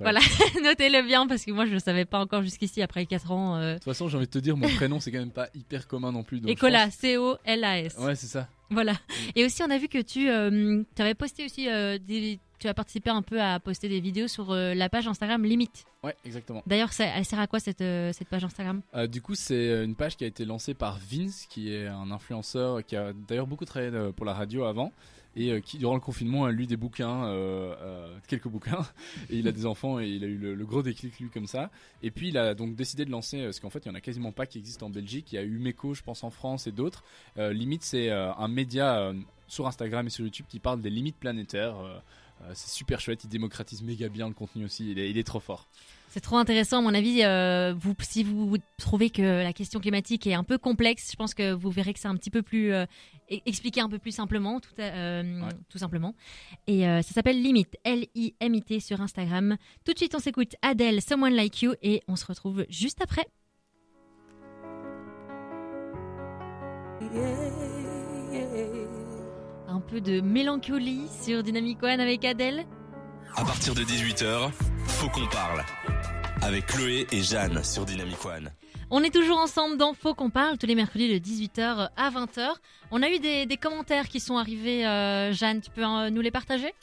Voilà. 0.00 0.20
Notez-le 0.62 1.02
bien 1.06 1.26
parce 1.26 1.44
que 1.44 1.50
moi 1.52 1.66
je 1.66 1.72
le 1.72 1.78
savais 1.78 2.04
pas 2.04 2.18
encore 2.20 2.42
jusqu'ici 2.42 2.82
après 2.82 3.06
4 3.06 3.30
ans. 3.30 3.56
euh. 3.56 3.70
De 3.72 3.74
toute 3.78 3.84
façon, 3.84 4.08
j'ai 4.08 4.16
envie 4.16 4.26
de 4.26 4.30
te 4.32 4.38
dire, 4.38 4.56
mon 4.56 4.68
prénom, 4.68 5.00
c'est 5.00 5.10
quand 5.12 5.18
même 5.18 5.30
pas 5.30 5.48
hyper 5.54 5.86
commun 5.86 6.12
non 6.12 6.22
plus. 6.22 6.40
donc 6.40 6.50
Et 6.50 6.56
Cola, 6.56 6.90
C-O-L-A-S. 6.90 7.96
Ouais, 7.98 8.14
c'est 8.14 8.26
ça. 8.26 8.48
Voilà. 8.70 8.94
Et 9.36 9.44
aussi, 9.44 9.62
on 9.62 9.70
a 9.70 9.78
vu 9.78 9.88
que 9.88 10.00
tu 10.00 10.30
euh, 10.30 10.82
avais 10.98 11.14
posté 11.14 11.44
aussi 11.44 11.68
euh, 11.68 11.98
des. 11.98 12.38
Tu 12.58 12.68
as 12.68 12.74
participé 12.74 13.10
un 13.10 13.22
peu 13.22 13.42
à 13.42 13.58
poster 13.58 13.88
des 13.88 13.98
vidéos 14.00 14.28
sur 14.28 14.52
euh, 14.52 14.72
la 14.74 14.88
page 14.88 15.08
Instagram 15.08 15.44
Limite. 15.44 15.84
Ouais, 16.04 16.14
exactement. 16.24 16.62
D'ailleurs, 16.64 16.92
ça- 16.92 17.06
elle 17.06 17.24
sert 17.24 17.40
à 17.40 17.48
quoi 17.48 17.58
cette, 17.58 17.80
euh, 17.80 18.12
cette 18.12 18.28
page 18.28 18.44
Instagram? 18.44 18.82
Euh, 18.94 19.08
du 19.08 19.20
coup, 19.20 19.34
c'est 19.34 19.82
une 19.84 19.96
page 19.96 20.16
qui 20.16 20.22
a 20.22 20.28
été 20.28 20.44
lancée 20.44 20.72
par 20.74 20.96
Vince, 20.98 21.46
qui 21.50 21.72
est 21.74 21.88
un 21.88 22.10
influenceur 22.12 22.84
qui 22.86 22.94
a 22.96 23.12
d'ailleurs 23.28 23.48
beaucoup 23.48 23.64
travaillé 23.64 23.90
pour 24.16 24.24
la 24.24 24.32
radio 24.32 24.64
avant 24.64 24.92
et 25.36 25.50
euh, 25.50 25.60
qui, 25.60 25.78
durant 25.78 25.94
le 25.94 26.00
confinement, 26.00 26.44
a 26.44 26.50
lu 26.50 26.66
des 26.66 26.76
bouquins, 26.76 27.24
euh, 27.24 27.74
euh, 27.80 28.18
quelques 28.28 28.48
bouquins, 28.48 28.86
et 29.30 29.38
il 29.38 29.48
a 29.48 29.52
des 29.52 29.66
enfants 29.66 30.00
et 30.00 30.08
il 30.08 30.24
a 30.24 30.26
eu 30.26 30.36
le, 30.36 30.64
gros 30.66 30.82
déclic 30.82 31.18
lui 31.18 31.30
comme 31.30 31.46
ça. 31.46 31.70
Et 32.02 32.10
puis, 32.10 32.28
il 32.28 32.38
a 32.38 32.54
donc 32.54 32.74
décidé 32.74 33.04
de 33.04 33.10
lancer, 33.10 33.42
parce 33.44 33.60
qu'en 33.60 33.70
fait, 33.70 33.80
il 33.84 33.88
y 33.88 33.90
en 33.90 33.94
a 33.94 34.00
quasiment 34.00 34.32
pas 34.32 34.46
qui 34.46 34.58
existent 34.58 34.86
en 34.86 34.90
Belgique. 34.90 35.32
Il 35.32 35.36
y 35.36 35.38
a 35.38 35.42
eu 35.42 35.58
Meco, 35.58 35.94
je 35.94 36.02
pense, 36.02 36.24
en 36.24 36.30
France 36.30 36.66
et 36.66 36.72
d'autres. 36.72 37.04
Limite, 37.36 37.82
c'est 37.82 38.10
un 38.10 38.48
média 38.48 39.12
sur 39.48 39.66
Instagram 39.66 40.06
et 40.06 40.10
sur 40.10 40.24
YouTube 40.24 40.46
qui 40.48 40.58
parle 40.58 40.80
des 40.80 40.90
limites 40.90 41.16
planétaires. 41.16 41.76
C'est 42.54 42.70
super 42.70 43.00
chouette, 43.00 43.24
il 43.24 43.28
démocratise 43.28 43.82
méga 43.82 44.08
bien 44.08 44.28
le 44.28 44.34
contenu 44.34 44.64
aussi, 44.64 44.90
il 44.90 45.18
est 45.18 45.26
trop 45.26 45.40
fort. 45.40 45.68
C'est 46.14 46.20
trop 46.20 46.36
intéressant, 46.36 46.80
à 46.80 46.80
mon 46.82 46.92
avis. 46.92 47.22
euh, 47.24 47.72
vous, 47.74 47.94
si 48.02 48.22
vous 48.22 48.58
trouvez 48.76 49.08
que 49.08 49.22
la 49.22 49.54
question 49.54 49.80
climatique 49.80 50.26
est 50.26 50.34
un 50.34 50.44
peu 50.44 50.58
complexe, 50.58 51.08
je 51.10 51.16
pense 51.16 51.32
que 51.32 51.52
vous 51.54 51.70
verrez 51.70 51.94
que 51.94 51.98
c'est 52.00 52.06
un 52.08 52.16
petit 52.16 52.28
peu 52.28 52.42
plus 52.42 52.70
euh, 52.74 52.84
e- 53.30 53.38
expliqué 53.46 53.80
un 53.80 53.88
peu 53.88 53.98
plus 53.98 54.10
simplement, 54.12 54.60
tout, 54.60 54.68
euh, 54.78 55.40
Ouais. 55.40 55.48
tout 55.70 55.78
simplement. 55.78 56.14
Et 56.66 56.86
euh, 56.86 57.00
ça 57.00 57.14
s'appelle 57.14 57.40
Limite, 57.42 57.78
L-I-M-I-T 57.84 58.80
sur 58.80 59.00
Instagram. 59.00 59.56
Tout 59.86 59.94
de 59.94 59.98
suite, 59.98 60.14
on 60.14 60.18
s'écoute 60.18 60.54
Adele, 60.60 61.00
Someone 61.00 61.32
Like 61.32 61.62
You, 61.62 61.72
et 61.82 62.02
on 62.08 62.16
se 62.16 62.26
retrouve 62.26 62.66
juste 62.68 63.00
après. 63.00 63.26
Un 69.68 69.80
peu 69.80 70.00
de 70.00 70.20
mélancolie 70.20 71.06
sur 71.22 71.42
Dynamic 71.42 71.82
One 71.82 72.00
avec 72.00 72.24
Adele. 72.24 72.64
À 73.36 73.44
partir 73.44 73.74
de 73.74 73.82
18h, 73.82 74.50
faut 74.86 75.08
qu'on 75.08 75.26
parle. 75.26 75.64
Avec 76.42 76.66
Chloé 76.66 77.06
et 77.12 77.22
Jeanne 77.22 77.62
sur 77.62 77.84
Dynamic 77.84 78.24
One. 78.24 78.50
On 78.90 79.02
est 79.02 79.12
toujours 79.12 79.38
ensemble 79.38 79.76
dans 79.78 79.94
Faut 79.94 80.14
qu'on 80.14 80.30
parle 80.30 80.58
tous 80.58 80.66
les 80.66 80.74
mercredis 80.74 81.08
de 81.08 81.24
18h 81.24 81.88
à 81.96 82.10
20h. 82.10 82.50
On 82.90 83.02
a 83.02 83.08
eu 83.08 83.18
des, 83.18 83.46
des 83.46 83.56
commentaires 83.56 84.08
qui 84.08 84.20
sont 84.20 84.36
arrivés. 84.36 84.86
euh, 84.86 85.32
Jeanne, 85.32 85.60
tu 85.60 85.70
peux 85.70 85.84
euh, 85.84 86.10
nous 86.10 86.20
les 86.20 86.30
partager? 86.30 86.74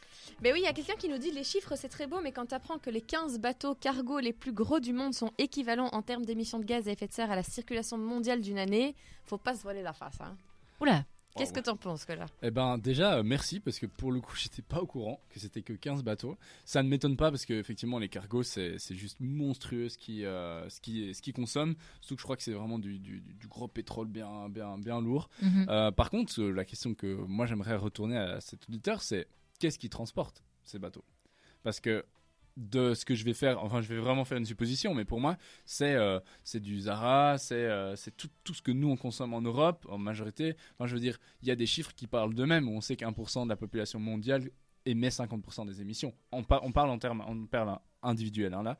Mais 0.41 0.53
oui, 0.53 0.59
il 0.61 0.65
y 0.65 0.67
a 0.67 0.73
quelqu'un 0.73 0.95
qui 0.97 1.09
nous 1.09 1.17
dit 1.17 1.31
les 1.31 1.43
chiffres 1.43 1.75
c'est 1.75 1.89
très 1.89 2.07
beau, 2.07 2.19
mais 2.23 2.31
quand 2.31 2.45
tu 2.47 2.55
apprends 2.55 2.77
que 2.79 2.89
les 2.89 3.01
15 3.01 3.39
bateaux 3.39 3.75
cargo 3.75 4.19
les 4.19 4.31
plus 4.31 4.53
gros 4.53 4.79
du 4.79 4.93
monde 4.93 5.13
sont 5.13 5.31
équivalents 5.37 5.89
en 5.91 6.01
termes 6.01 6.25
d'émissions 6.25 6.59
de 6.59 6.63
gaz 6.65 6.87
à 6.87 6.91
effet 6.91 7.07
de 7.07 7.13
serre 7.13 7.29
à 7.29 7.35
la 7.35 7.43
circulation 7.43 7.97
mondiale 7.97 8.39
d'une 8.41 8.57
année, 8.57 8.95
faut 9.25 9.37
pas 9.37 9.53
se 9.55 9.63
voiler 9.63 9.81
la 9.83 9.91
face. 9.91 10.17
Hein. 10.21 10.35
Oula, 10.79 11.03
Qu'est-ce 11.35 11.53
que 11.53 11.59
t'en 11.59 11.77
penses, 11.77 12.07
là 12.07 12.25
Eh 12.41 12.51
ben 12.51 12.77
déjà 12.77 13.17
euh, 13.17 13.23
merci 13.23 13.59
parce 13.59 13.79
que 13.79 13.85
pour 13.85 14.11
le 14.11 14.19
coup 14.19 14.35
j'étais 14.41 14.61
pas 14.61 14.81
au 14.81 14.85
courant 14.85 15.19
que 15.29 15.39
c'était 15.39 15.61
que 15.61 15.73
15 15.73 16.03
bateaux. 16.03 16.37
Ça 16.65 16.83
ne 16.83 16.89
m'étonne 16.89 17.17
pas 17.17 17.29
parce 17.31 17.45
que 17.45 17.53
effectivement 17.53 17.99
les 17.99 18.09
cargos 18.09 18.43
c'est 18.43 18.77
juste 18.91 19.17
monstrueux 19.19 19.89
ce 19.89 19.97
qui 19.97 20.25
euh, 20.25 20.67
ce 20.69 20.81
qui 20.81 21.13
ce 21.13 21.21
qui 21.21 21.33
consomme. 21.33 21.75
Surtout 22.01 22.15
que 22.15 22.21
je 22.21 22.25
crois 22.25 22.35
que 22.35 22.43
c'est 22.43 22.53
vraiment 22.53 22.79
du, 22.79 22.99
du, 22.99 23.21
du 23.21 23.47
gros 23.47 23.67
pétrole 23.67 24.07
bien 24.07 24.49
bien 24.49 24.77
bien 24.77 25.01
lourd. 25.01 25.29
Mhm. 25.41 25.65
Euh, 25.69 25.91
par 25.91 26.09
contre 26.09 26.41
la 26.41 26.65
question 26.65 26.93
que 26.93 27.13
moi 27.27 27.45
j'aimerais 27.45 27.75
retourner 27.75 28.17
à 28.17 28.41
cet 28.41 28.67
auditeur 28.67 29.01
c'est 29.01 29.27
qu'est-ce 29.59 29.79
qui 29.79 29.89
transporte 29.89 30.43
ces 30.63 30.79
bateaux? 30.79 31.05
Parce 31.63 31.79
que 31.79 32.05
de 32.57 32.93
ce 32.93 33.05
que 33.05 33.15
je 33.15 33.23
vais 33.23 33.33
faire, 33.33 33.63
enfin 33.63 33.81
je 33.81 33.87
vais 33.93 33.99
vraiment 33.99 34.25
faire 34.25 34.37
une 34.37 34.45
supposition, 34.45 34.93
mais 34.93 35.05
pour 35.05 35.19
moi 35.21 35.37
c'est 35.65 35.95
euh, 35.95 36.19
c'est 36.43 36.59
du 36.59 36.79
Zara, 36.81 37.37
c'est 37.37 37.53
euh, 37.55 37.95
c'est 37.95 38.15
tout, 38.17 38.27
tout 38.43 38.53
ce 38.53 38.61
que 38.61 38.71
nous 38.71 38.89
on 38.89 38.97
consomme 38.97 39.33
en 39.33 39.41
Europe 39.41 39.85
en 39.89 39.97
majorité. 39.97 40.55
Enfin 40.73 40.85
je 40.87 40.93
veux 40.93 40.99
dire, 41.01 41.17
il 41.41 41.47
y 41.47 41.51
a 41.51 41.55
des 41.55 41.65
chiffres 41.65 41.93
qui 41.95 42.05
parlent 42.07 42.33
d'eux-mêmes. 42.33 42.67
où 42.67 42.75
On 42.75 42.81
sait 42.81 42.95
qu'1% 42.95 43.45
de 43.45 43.49
la 43.49 43.55
population 43.55 43.99
mondiale 43.99 44.49
émet 44.85 45.09
50% 45.09 45.65
des 45.67 45.81
émissions. 45.81 46.13
On, 46.31 46.43
par- 46.43 46.63
on 46.63 46.71
parle 46.71 46.89
en 46.89 46.97
termes 46.99 47.23
on 47.27 47.45
parle 47.45 47.77
individuels 48.01 48.53
hein, 48.53 48.63
là. 48.63 48.77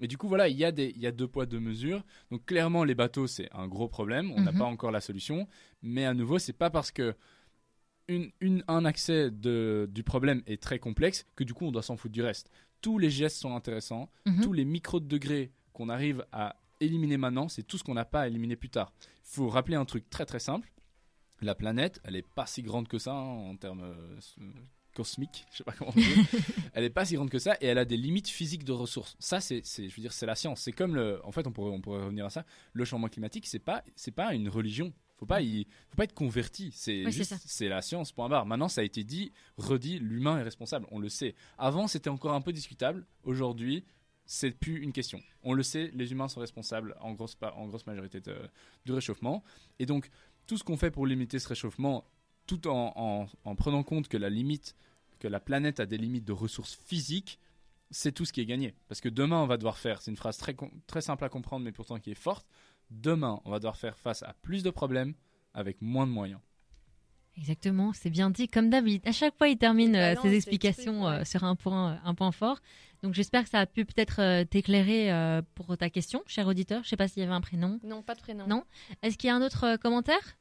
Et 0.00 0.06
du 0.06 0.16
coup 0.16 0.28
voilà, 0.28 0.48
il 0.48 0.56
y 0.56 0.64
a 0.64 0.70
des 0.72 0.92
il 0.94 1.00
y 1.02 1.06
a 1.06 1.12
deux 1.12 1.26
poids 1.28 1.44
deux 1.44 1.60
mesures. 1.60 2.04
Donc 2.30 2.46
clairement 2.46 2.84
les 2.84 2.94
bateaux 2.94 3.26
c'est 3.26 3.48
un 3.52 3.66
gros 3.68 3.88
problème. 3.88 4.30
On 4.36 4.40
n'a 4.40 4.52
Mhm. 4.52 4.58
pas 4.58 4.64
encore 4.64 4.90
la 4.92 5.00
solution, 5.00 5.48
mais 5.82 6.04
à 6.06 6.14
nouveau 6.14 6.38
c'est 6.38 6.52
pas 6.52 6.70
parce 6.70 6.90
que 6.92 7.14
une, 8.10 8.30
une- 8.40 8.64
un 8.68 8.84
accès 8.86 9.30
de, 9.30 9.86
du 9.92 10.02
problème 10.02 10.42
est 10.46 10.62
très 10.62 10.78
complexe 10.78 11.26
que 11.36 11.44
du 11.44 11.52
coup 11.52 11.66
on 11.66 11.72
doit 11.72 11.82
s'en 11.82 11.96
foutre 11.96 12.14
du 12.14 12.22
reste. 12.22 12.50
Tous 12.80 12.98
les 12.98 13.10
gestes 13.10 13.38
sont 13.38 13.54
intéressants, 13.56 14.10
Mhm. 14.26 14.42
tous 14.42 14.52
les 14.52 14.64
micros 14.64 15.00
de 15.00 15.06
degrés 15.06 15.52
qu'on 15.72 15.88
arrive 15.88 16.24
à 16.32 16.56
éliminer 16.80 17.16
maintenant, 17.16 17.48
c'est 17.48 17.62
tout 17.64 17.76
ce 17.78 17.84
qu'on 17.84 17.94
n'a 17.94 18.04
pas 18.04 18.22
à 18.22 18.26
éliminer 18.28 18.56
plus 18.56 18.70
tard. 18.70 18.92
Il 19.02 19.34
faut 19.34 19.48
rappeler 19.48 19.76
un 19.76 19.84
truc 19.84 20.08
très 20.10 20.24
très 20.26 20.38
simple. 20.40 20.72
La 21.40 21.54
planète, 21.54 22.00
elle 22.04 22.16
est 22.16 22.26
pas 22.26 22.46
si 22.46 22.62
grande 22.62 22.88
que 22.88 22.98
ça 22.98 23.12
hein, 23.12 23.50
en 23.50 23.56
termes 23.56 23.82
euh, 23.82 24.18
cosmiques, 24.94 25.46
je 25.52 25.58
sais 25.58 25.64
pas 25.64 25.72
comment 25.72 25.92
on 25.94 25.98
dit. 26.00 26.02
elle 26.74 26.84
est 26.84 26.90
pas 26.90 27.04
si 27.04 27.14
grande 27.14 27.30
que 27.30 27.38
ça 27.38 27.56
et 27.60 27.66
elle 27.66 27.78
a 27.78 27.84
des 27.84 27.96
limites 27.96 28.28
physiques 28.28 28.64
de 28.64 28.72
ressources. 28.72 29.16
Ça, 29.20 29.40
c'est, 29.40 29.60
c'est- 29.64 29.88
je 29.88 29.94
veux 29.96 30.02
dire, 30.02 30.12
c'est 30.12 30.26
la 30.26 30.34
science. 30.34 30.60
C'est 30.60 30.72
comme 30.72 30.94
le, 30.96 31.20
en 31.24 31.30
fait, 31.32 31.46
on 31.46 31.52
pourrait, 31.52 31.70
on 31.70 31.80
pourrait 31.80 32.02
revenir 32.02 32.26
à 32.26 32.30
ça. 32.30 32.44
Le 32.72 32.84
changement 32.84 33.08
climatique, 33.08 33.46
c'est 33.46 33.60
pas, 33.60 33.84
c'est 33.94 34.10
pas 34.10 34.34
une 34.34 34.48
religion. 34.48 34.92
Faut 35.18 35.26
pas, 35.26 35.42
y, 35.42 35.64
faut 35.90 35.96
pas 35.96 36.04
être 36.04 36.14
converti. 36.14 36.70
C'est 36.72 37.04
Oui, 37.04 37.12
c'est 37.46 37.68
la 37.68 37.82
science. 37.82 38.12
Point 38.12 38.28
barre. 38.28 38.46
Maintenant, 38.46 38.68
ça 38.68 38.82
a 38.82 38.84
été 38.84 39.02
dit, 39.02 39.32
redit. 39.56 39.98
L'humain 39.98 40.38
est 40.38 40.42
responsable. 40.44 40.86
On 40.92 40.98
le 41.00 41.08
sait. 41.08 41.34
Avant, 41.58 41.88
c'était 41.88 42.08
encore 42.10 42.34
un 42.34 42.40
peu 42.40 42.52
discutable. 42.52 43.04
Aujourd'hui, 43.24 43.84
c'est 44.26 44.52
plus 44.52 44.80
une 44.82 44.92
question. 44.92 45.20
On 45.42 45.54
le 45.54 45.62
sait, 45.62 45.90
les 45.94 46.12
humains 46.12 46.28
sont 46.28 46.40
responsables 46.40 46.94
en 47.00 47.14
grosse, 47.14 47.36
en 47.42 47.66
grosse 47.66 47.86
majorité 47.86 48.20
de- 48.20 48.48
du 48.84 48.92
réchauffement. 48.92 49.42
Et 49.78 49.86
donc, 49.86 50.08
tout 50.46 50.56
ce 50.56 50.62
qu'on 50.64 50.76
fait 50.76 50.90
pour 50.90 51.04
limiter 51.06 51.38
ce 51.38 51.48
réchauffement, 51.48 52.04
tout 52.46 52.68
en, 52.68 52.92
en- 52.94 53.26
en 53.44 53.54
prenant 53.56 53.82
compte 53.82 54.06
que 54.08 54.16
la 54.18 54.30
limite, 54.30 54.76
que 55.18 55.26
la 55.28 55.40
planète 55.40 55.80
a 55.80 55.86
des 55.86 55.98
limites 55.98 56.24
de 56.24 56.32
ressources 56.32 56.78
physiques, 56.86 57.38
c'est 57.90 58.12
tout 58.12 58.24
ce 58.26 58.32
qui 58.34 58.40
est 58.42 58.46
gagné. 58.46 58.74
Parce 58.86 59.00
que 59.00 59.08
demain, 59.08 59.42
on 59.42 59.46
va 59.46 59.56
devoir 59.56 59.78
faire, 59.78 60.00
c'est 60.02 60.10
une 60.10 60.16
phrase 60.16 60.36
très, 60.36 60.54
très 60.86 61.00
simple 61.00 61.24
à 61.24 61.28
comprendre, 61.30 61.64
mais 61.64 61.72
pourtant 61.72 61.98
qui 61.98 62.10
est 62.10 62.14
forte. 62.14 62.46
Demain, 62.90 63.40
on 63.44 63.50
va 63.50 63.58
devoir 63.58 63.76
faire 63.76 63.98
face 63.98 64.22
à 64.22 64.34
plus 64.42 64.62
de 64.62 64.70
problèmes 64.70 65.14
avec 65.54 65.80
moins 65.82 66.06
de 66.06 66.12
moyens. 66.12 66.40
Exactement, 67.36 67.92
c'est 67.92 68.10
bien 68.10 68.30
dit. 68.30 68.48
Comme 68.48 68.68
David, 68.68 69.06
à 69.06 69.12
chaque 69.12 69.36
fois, 69.38 69.48
il 69.48 69.56
termine 69.56 69.94
Il 69.94 69.96
euh, 69.96 70.16
ses 70.20 70.34
explications 70.34 71.04
ouais. 71.04 71.20
euh, 71.20 71.24
sur 71.24 71.44
un 71.44 71.54
point, 71.54 71.92
euh, 71.92 71.96
un 72.04 72.14
point 72.14 72.32
fort. 72.32 72.58
Donc, 73.02 73.14
j'espère 73.14 73.44
que 73.44 73.50
ça 73.50 73.60
a 73.60 73.66
pu 73.66 73.84
peut-être 73.84 74.20
euh, 74.20 74.44
t'éclairer 74.44 75.12
euh, 75.12 75.40
pour 75.54 75.76
ta 75.76 75.88
question, 75.88 76.22
cher 76.26 76.48
auditeur. 76.48 76.82
Je 76.82 76.88
sais 76.88 76.96
pas 76.96 77.06
s'il 77.06 77.22
y 77.22 77.24
avait 77.24 77.34
un 77.34 77.40
prénom. 77.40 77.78
Non, 77.84 78.02
pas 78.02 78.16
de 78.16 78.20
prénom. 78.20 78.46
Non. 78.48 78.64
Est-ce 79.02 79.16
qu'il 79.16 79.28
y 79.28 79.30
a 79.30 79.36
un 79.36 79.42
autre 79.42 79.64
euh, 79.64 79.76
commentaire? 79.76 80.36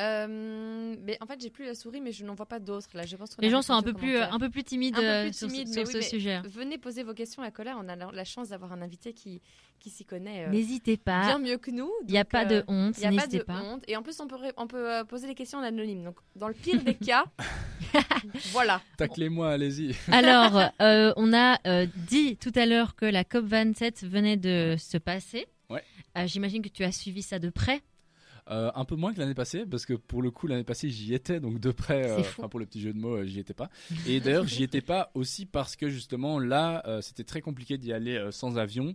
Euh, 0.00 0.96
mais 1.02 1.16
en 1.20 1.26
fait, 1.26 1.40
j'ai 1.40 1.50
plus 1.50 1.64
la 1.66 1.74
souris, 1.74 2.00
mais 2.00 2.10
je 2.10 2.24
n'en 2.24 2.34
vois 2.34 2.46
pas 2.46 2.58
d'autres 2.58 2.88
là. 2.94 3.06
Je 3.06 3.14
pense 3.16 3.34
qu'on 3.36 3.42
Les 3.42 3.48
a 3.48 3.50
gens 3.52 3.62
sont 3.62 3.74
un 3.74 3.82
peu 3.82 3.92
plus, 3.92 4.12
commentaires. 4.14 4.34
un 4.34 4.38
peu 4.40 4.50
plus 4.50 4.64
timides 4.64 4.96
peu 4.96 5.02
euh, 5.04 5.32
sur, 5.32 5.46
timides, 5.48 5.72
sur 5.72 5.84
mais 5.84 5.90
ce 5.92 5.98
oui, 5.98 6.02
sujet. 6.02 6.40
Venez 6.44 6.78
poser 6.78 7.04
vos 7.04 7.14
questions 7.14 7.42
à 7.42 7.50
Colère. 7.52 7.76
On 7.80 7.88
a 7.88 7.94
la, 7.94 8.10
la 8.12 8.24
chance 8.24 8.48
d'avoir 8.48 8.72
un 8.72 8.82
invité 8.82 9.12
qui, 9.12 9.40
qui 9.78 9.90
s'y 9.90 10.04
connaît 10.04 10.46
euh, 10.46 10.50
N'hésitez 10.50 10.96
pas. 10.96 11.20
bien 11.26 11.38
mieux 11.38 11.58
que 11.58 11.70
nous. 11.70 11.90
Il 12.08 12.10
n'y 12.12 12.18
a 12.18 12.24
pas 12.24 12.42
euh, 12.44 12.60
de 12.60 12.64
honte. 12.66 12.96
Il 12.98 13.08
n'y 13.08 13.16
a 13.18 13.20
pas 13.20 13.26
de 13.28 13.38
pas. 13.38 13.62
honte. 13.62 13.84
Et 13.86 13.96
en 13.96 14.02
plus, 14.02 14.18
on 14.18 14.26
peut, 14.26 14.36
on 14.56 14.66
peut 14.66 15.04
poser 15.08 15.28
les 15.28 15.34
questions 15.36 15.60
en 15.60 15.62
anonyme. 15.62 16.02
Donc, 16.02 16.16
dans 16.34 16.48
le 16.48 16.54
pire 16.54 16.82
des 16.82 16.94
cas, 16.96 17.24
voilà. 18.52 18.80
Taclez-moi, 18.96 19.50
allez-y. 19.52 19.94
Alors, 20.10 20.60
euh, 20.80 21.12
on 21.16 21.32
a 21.32 21.58
euh, 21.66 21.86
dit 22.08 22.36
tout 22.36 22.52
à 22.56 22.66
l'heure 22.66 22.96
que 22.96 23.06
la 23.06 23.22
COP27 23.22 24.06
venait 24.06 24.36
de 24.36 24.74
se 24.78 24.98
passer. 24.98 25.46
Ouais. 25.70 25.82
Euh, 26.18 26.26
J'imagine 26.26 26.62
que 26.62 26.68
tu 26.68 26.84
as 26.84 26.92
suivi 26.92 27.22
ça 27.22 27.38
de 27.38 27.50
près. 27.50 27.80
Euh, 28.50 28.70
un 28.74 28.84
peu 28.84 28.94
moins 28.94 29.14
que 29.14 29.18
l'année 29.18 29.34
passée, 29.34 29.64
parce 29.64 29.86
que 29.86 29.94
pour 29.94 30.20
le 30.20 30.30
coup, 30.30 30.46
l'année 30.46 30.64
passée, 30.64 30.90
j'y 30.90 31.14
étais, 31.14 31.40
donc 31.40 31.60
de 31.60 31.70
près, 31.70 32.10
euh, 32.10 32.18
enfin, 32.20 32.48
pour 32.48 32.60
le 32.60 32.66
petit 32.66 32.80
jeu 32.80 32.92
de 32.92 32.98
mots, 32.98 33.16
euh, 33.16 33.24
j'y 33.24 33.40
étais 33.40 33.54
pas. 33.54 33.70
Et 34.06 34.20
d'ailleurs, 34.20 34.46
j'y 34.46 34.62
étais 34.62 34.82
pas 34.82 35.10
aussi 35.14 35.46
parce 35.46 35.76
que 35.76 35.88
justement, 35.88 36.38
là, 36.38 36.82
c'était 37.00 37.24
très 37.24 37.40
compliqué 37.40 37.78
d'y 37.78 37.92
aller 37.92 38.28
sans 38.30 38.58
avion. 38.58 38.94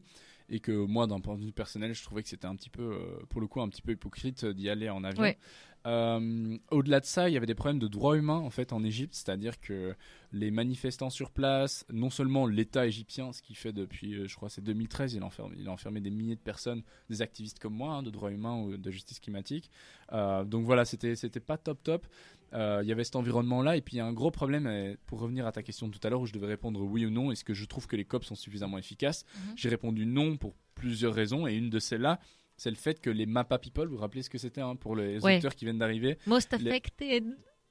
Et 0.52 0.60
que 0.60 0.72
moi, 0.72 1.06
d'un 1.06 1.20
point 1.20 1.38
de 1.38 1.44
vue 1.44 1.52
personnel, 1.52 1.94
je 1.94 2.04
trouvais 2.04 2.24
que 2.24 2.30
c'était 2.30 2.48
un 2.48 2.56
petit 2.56 2.72
peu, 2.72 2.98
pour 3.30 3.40
le 3.40 3.46
coup, 3.46 3.62
un 3.62 3.70
petit 3.70 3.84
peu 3.84 3.92
hypocrite 3.92 4.46
d'y 4.46 4.68
aller 4.70 4.90
en 4.90 5.04
avion. 5.04 5.22
Ouais. 5.22 5.38
Euh, 5.86 6.58
Au-delà 6.72 7.00
de 7.00 7.06
ça, 7.06 7.30
il 7.30 7.34
y 7.34 7.38
avait 7.38 7.46
des 7.46 7.56
problèmes 7.56 7.80
de 7.80 7.88
droits 7.88 8.18
humains 8.18 8.38
en 8.40 8.50
fait 8.50 8.74
en 8.74 8.84
Égypte, 8.84 9.14
c'est-à-dire 9.16 9.60
que 9.60 9.96
les 10.32 10.52
manifestants 10.52 11.10
sur 11.10 11.32
place, 11.32 11.86
non 11.92 12.10
seulement 12.10 12.46
l'État 12.46 12.86
égyptien, 12.86 13.32
ce 13.32 13.42
qu'il 13.42 13.56
fait 13.56 13.72
depuis, 13.72 14.14
euh, 14.14 14.28
je 14.28 14.36
crois, 14.36 14.50
c'est 14.50 14.64
2013, 14.64 15.14
il 15.14 15.24
a, 15.24 15.26
enfermé, 15.26 15.56
il 15.58 15.68
a 15.68 15.72
enfermé 15.72 16.02
des 16.02 16.12
milliers 16.12 16.36
de 16.36 16.42
personnes, 16.42 16.84
des 17.10 17.22
activistes 17.22 17.60
comme 17.60 17.74
moi, 17.74 17.94
hein, 17.94 18.04
de 18.04 18.10
droits 18.10 18.32
humains 18.32 18.58
ou 18.58 18.78
de 18.78 18.92
justice 18.92 19.20
climatique. 19.20 19.70
Euh, 20.12 20.44
donc 20.44 20.66
voilà, 20.66 20.86
c'était 20.86 21.16
c'était 21.16 21.40
pas 21.40 21.58
top 21.58 21.82
top. 21.84 22.08
Euh, 22.54 22.80
Il 22.84 22.90
y 22.90 22.92
avait 22.92 23.04
cet 23.04 23.16
environnement-là, 23.16 23.78
et 23.78 23.82
puis 23.82 23.96
il 23.96 23.98
y 23.98 24.02
a 24.02 24.06
un 24.06 24.14
gros 24.14 24.32
problème. 24.32 24.96
pour 25.06 25.20
revenir 25.20 25.46
à 25.48 25.52
ta 25.52 25.64
question 25.64 25.88
de 25.88 25.94
tout 25.94 26.06
à 26.06 26.10
l'heure, 26.10 26.22
où 26.22 26.26
je 26.26 26.34
devais 26.34 26.48
répondre 26.48 26.82
oui 26.82 27.06
ou 27.06 27.10
non, 27.12 27.32
est-ce 27.32 27.44
que 27.44 27.54
je 27.54 27.66
trouve 27.66 27.88
que 27.88 27.96
les 27.96 28.06
COP 28.06 28.24
sont 28.26 28.36
suffisamment 28.36 28.78
efficaces? 28.78 29.24
Mhm. 29.36 29.54
J'ai 29.56 29.70
répondu 29.70 30.06
non 30.06 30.36
pour 30.38 30.56
plusieurs 30.76 31.14
raisons, 31.14 31.46
et 31.48 31.54
une 31.56 31.70
de 31.70 31.80
celles-là, 31.80 32.20
c'est 32.60 32.70
le 32.70 32.76
fait 32.76 33.02
que 33.02 33.10
les 33.10 33.26
MAPA 33.26 33.58
people, 33.58 33.88
vous 33.88 33.96
vous 33.96 34.02
rappelez 34.02 34.22
ce 34.22 34.30
que 34.30 34.38
c'était 34.38 34.62
hein, 34.62 34.76
pour 34.76 34.96
les 34.96 35.18
Ouais. 35.24 35.34
auditeurs 35.34 35.56
qui 35.56 35.66
viennent 35.66 35.80
d'arriver? 35.80 36.18
Most 36.28 36.54
affected. 36.54 37.26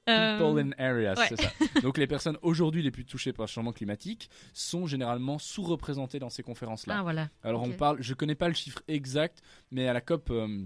euh, 0.09 0.37
People 0.39 0.59
in 0.59 0.71
areas, 0.83 1.13
ouais. 1.15 1.27
c'est 1.29 1.39
ça. 1.41 1.51
Donc 1.83 1.97
les 1.99 2.07
personnes 2.07 2.37
aujourd'hui 2.41 2.81
les 2.81 2.89
plus 2.91 3.05
touchées 3.05 3.31
par 3.31 3.45
le 3.45 3.49
changement 3.49 3.71
climatique 3.71 4.29
sont 4.53 4.87
généralement 4.87 5.37
sous-représentées 5.37 6.17
dans 6.19 6.29
ces 6.31 6.41
conférences-là. 6.41 6.95
Ah 6.99 7.03
voilà. 7.03 7.29
Alors 7.43 7.61
on 7.63 7.69
parle, 7.71 8.01
je 8.01 8.13
connais 8.15 8.35
pas 8.35 8.47
le 8.47 8.55
chiffre 8.55 8.81
exact, 8.87 9.41
mais 9.71 9.87
à 9.87 9.93
la 9.93 10.01
COP, 10.01 10.31
euh, 10.31 10.65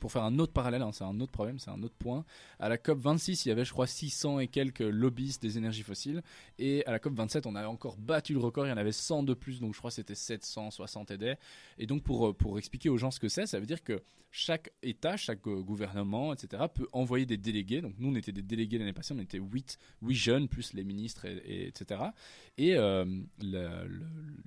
pour 0.00 0.12
faire 0.12 0.22
un 0.24 0.38
autre 0.38 0.52
parallèle, 0.52 0.82
hein, 0.82 0.90
c'est 0.92 1.04
un 1.04 1.18
autre 1.20 1.32
problème, 1.32 1.58
c'est 1.58 1.70
un 1.70 1.82
autre 1.82 1.94
point. 1.98 2.24
À 2.58 2.68
la 2.68 2.76
COP 2.78 2.98
26, 3.00 3.46
il 3.46 3.48
y 3.48 3.52
avait 3.52 3.64
je 3.64 3.72
crois 3.72 3.86
600 3.86 4.40
et 4.40 4.48
quelques 4.48 4.80
lobbyistes 4.80 5.40
des 5.42 5.56
énergies 5.58 5.82
fossiles, 5.82 6.22
et 6.58 6.84
à 6.86 6.90
la 6.92 6.98
COP 6.98 7.14
27, 7.14 7.46
on 7.46 7.54
a 7.54 7.66
encore 7.66 7.96
battu 7.96 8.32
le 8.34 8.38
record, 8.40 8.66
il 8.66 8.70
y 8.70 8.72
en 8.72 8.76
avait 8.76 8.92
100 8.92 9.22
de 9.22 9.34
plus, 9.34 9.60
donc 9.60 9.72
je 9.74 9.78
crois 9.78 9.90
que 9.90 9.94
c'était 9.96 10.14
760 10.14 11.10
et 11.10 11.18
des. 11.18 11.34
Et 11.78 11.86
donc 11.86 12.02
pour 12.02 12.28
euh, 12.28 12.32
pour 12.32 12.58
expliquer 12.58 12.88
aux 12.88 12.98
gens 12.98 13.10
ce 13.10 13.20
que 13.20 13.28
c'est, 13.28 13.46
ça 13.46 13.58
veut 13.60 13.66
dire 13.66 13.82
que 13.82 14.02
chaque 14.36 14.72
État, 14.82 15.16
chaque 15.16 15.46
euh, 15.46 15.62
gouvernement, 15.62 16.32
etc., 16.34 16.64
peut 16.74 16.88
envoyer 16.92 17.24
des 17.24 17.36
délégués. 17.36 17.80
Donc 17.80 17.94
nous, 17.98 18.10
on 18.10 18.16
était 18.16 18.32
des 18.32 18.42
délégués 18.42 18.78
l'année 18.78 18.92
passée, 18.92 19.14
on 19.16 19.20
était 19.20 19.38
8, 19.38 19.78
8 20.02 20.14
jeunes, 20.16 20.48
plus 20.48 20.72
les 20.72 20.82
ministres, 20.82 21.24
et, 21.24 21.36
et- 21.36 21.68
etc. 21.68 22.00
Et 22.58 22.74
euh, 22.74 23.04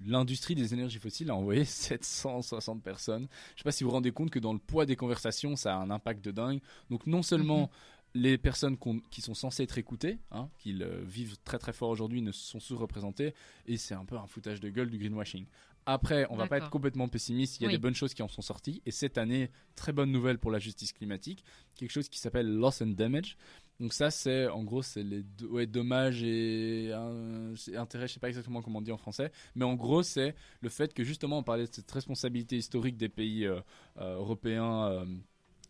l'industrie 0.06 0.56
des 0.56 0.74
énergies 0.74 1.00
fossiles 1.00 1.30
a 1.30 1.36
envoyé 1.36 1.64
760 1.66 2.84
personnes. 2.84 3.28
Je 3.56 3.62
sais 3.62 3.64
pas 3.64 3.72
si 3.72 3.84
vous 3.84 3.90
vous 3.90 3.96
rendez 3.96 4.12
compte 4.12 4.30
que 4.30 4.40
dans 4.40 4.54
le 4.54 4.60
poids 4.60 4.86
des 4.86 4.96
conversations, 4.96 5.47
ça 5.56 5.76
a 5.76 5.78
un 5.78 5.90
impact 5.90 6.24
de 6.26 6.32
dingue. 6.32 6.60
Donc 6.90 7.08
non 7.08 7.22
seulement 7.22 7.70
les 8.14 8.38
personnes 8.38 8.78
qui 9.12 9.22
sont 9.22 9.36
censées 9.36 9.64
être 9.64 9.78
écoutées, 9.78 10.18
hein, 10.32 10.50
qui 10.58 10.74
le 10.74 11.04
vivent 11.04 11.38
très 11.44 11.60
très 11.60 11.74
fort 11.74 11.90
aujourd'hui, 11.90 12.22
ne 12.22 12.32
sont 12.32 12.60
sous-représentées, 12.60 13.34
et 13.68 13.78
c'est 13.78 13.94
un 13.94 14.06
peu 14.06 14.18
un 14.18 14.26
foutage 14.26 14.60
de 14.60 14.70
gueule 14.70 14.90
du 14.90 14.98
greenwashing. 14.98 15.46
Après, 15.86 16.26
on 16.30 16.36
va 16.36 16.48
pas 16.48 16.58
être 16.58 16.70
complètement 16.70 17.08
pessimiste, 17.08 17.60
il 17.60 17.64
y 17.64 17.66
a 17.66 17.68
Oui. 17.68 17.74
des 17.76 17.80
bonnes 17.80 17.96
choses 17.96 18.14
qui 18.14 18.22
en 18.24 18.28
sont 18.28 18.42
sorties, 18.42 18.82
et 18.86 18.92
cette 18.92 19.18
année, 19.18 19.52
très 19.76 19.94
bonne 19.94 20.12
nouvelle 20.12 20.40
pour 20.40 20.52
la 20.52 20.60
justice 20.60 20.92
climatique, 20.94 21.44
quelque 21.76 21.92
chose 21.92 22.10
qui 22.10 22.20
s'appelle 22.20 22.52
loss 22.52 22.82
and 22.82 22.88
damage. 22.88 23.38
Donc 23.80 23.94
ça, 23.94 24.10
c'est 24.10 24.48
en 24.48 24.64
gros, 24.64 24.82
c'est 24.82 25.04
les 25.04 25.22
do- 25.22 25.50
ouais, 25.50 25.68
dommages 25.68 26.24
et 26.24 26.90
euh, 26.92 27.56
intérêts, 27.76 28.08
je 28.08 28.14
sais 28.14 28.20
pas 28.20 28.30
exactement 28.30 28.62
comment 28.64 28.80
on 28.80 28.82
dit 28.82 28.92
en 28.92 28.98
français, 28.98 29.32
mais 29.54 29.64
en 29.64 29.76
gros, 29.76 30.02
c'est 30.02 30.34
le 30.62 30.70
fait 30.70 30.94
que 30.94 31.04
justement, 31.04 31.38
on 31.38 31.44
parlait 31.44 31.68
de 31.68 31.74
cette 31.74 31.92
responsabilité 31.92 32.58
historique 32.58 32.98
des 32.98 33.10
pays 33.10 33.46
euh, 33.46 33.60
euh, 34.00 34.16
européens 34.16 34.88
euh, 34.88 35.06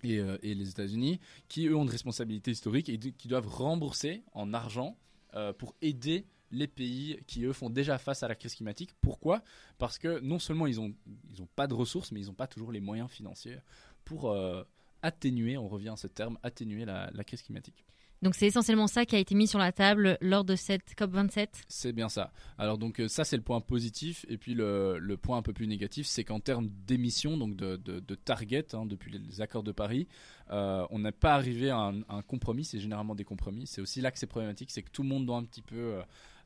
et, 0.04 0.20
euh, 0.20 0.38
et 0.44 0.54
les 0.56 0.70
États-Unis, 0.70 1.20
qui 1.48 1.68
eux 1.68 1.76
ont 1.76 1.84
une 1.84 1.90
responsabilité 1.90 2.52
historique 2.52 2.90
et 2.90 2.98
qui 2.98 3.28
doivent 3.28 3.48
rembourser 3.48 4.24
en 4.34 4.54
argent 4.54 4.98
euh, 5.36 5.54
pour 5.54 5.76
aider 5.82 6.26
les 6.52 6.68
pays 6.68 7.20
qui 7.28 7.44
eux 7.44 7.52
font 7.54 7.70
déjà 7.70 7.98
face 7.98 8.24
à 8.24 8.28
la 8.28 8.36
crise 8.36 8.56
climatique. 8.56 8.92
Pourquoi? 9.02 9.44
Parce 9.78 9.98
que 9.98 10.20
non 10.22 10.40
seulement 10.40 10.66
ils 10.66 10.80
ont 10.80 10.94
ils 11.38 11.46
pas 11.56 11.68
de 11.68 11.74
ressources, 11.74 12.12
mais 12.12 12.22
ils 12.22 12.28
n'ont 12.28 12.34
pas 12.34 12.48
toujours 12.48 12.72
les 12.72 12.80
moyens 12.80 13.10
financiers 13.10 13.58
pour 14.06 14.32
euh, 14.32 14.64
atténuer, 15.02 15.58
on 15.58 15.68
revient 15.68 15.90
à 15.90 15.98
ce 15.98 16.08
terme, 16.08 16.40
atténuer 16.44 16.86
la 16.86 17.24
crise 17.26 17.42
climatique. 17.42 17.86
Donc 18.24 18.34
c'est 18.34 18.48
essentiellement 18.48 18.88
ça 18.88 19.06
qui 19.06 19.16
a 19.16 19.20
été 19.20 19.36
mis 19.36 19.48
sur 19.48 19.60
la 19.60 19.72
table 19.72 20.18
lors 20.22 20.44
de 20.44 20.56
cette 20.56 20.96
COP27. 20.98 21.50
C'est 21.68 21.94
bien 21.94 22.10
ça. 22.10 22.32
Alors 22.58 22.78
donc 22.78 23.00
euh, 23.00 23.08
ça 23.08 23.24
c'est 23.24 23.38
le 23.38 23.44
point 23.44 23.62
positif. 23.62 24.26
Et 24.28 24.38
puis 24.38 24.56
le, 24.56 25.16
point 25.22 25.38
un 25.38 25.42
peu 25.42 25.54
plus 25.54 25.68
négatif 25.68 26.08
c'est 26.08 26.24
qu'en 26.24 26.40
termes 26.40 26.70
d'émissions 26.88 27.38
donc 27.38 27.56
de, 27.56 27.76
de, 27.76 28.16
target 28.16 28.74
hein, 28.74 28.86
depuis 28.86 29.12
les 29.12 29.42
accords 29.42 29.64
de 29.64 29.72
Paris 29.72 30.08
euh, 30.50 30.86
on 30.90 31.00
n'est 31.00 31.12
pas 31.12 31.36
arrivé 31.36 31.70
à 31.70 31.94
un, 32.10 32.22
compromis. 32.24 32.66
C'est 32.66 32.80
généralement 32.80 33.16
des 33.16 33.24
compromis. 33.24 33.68
C'est 33.68 33.82
aussi 33.82 34.02
là 34.02 34.12
que 34.12 34.18
c'est 34.18 34.28
problématique. 34.28 34.72
C'est 34.72 34.82
que 34.82 34.90
tout 34.90 35.04
le 35.04 35.10
monde 35.10 35.26
doit 35.26 35.38
un 35.38 35.44
petit 35.44 35.62
peu 35.62 36.02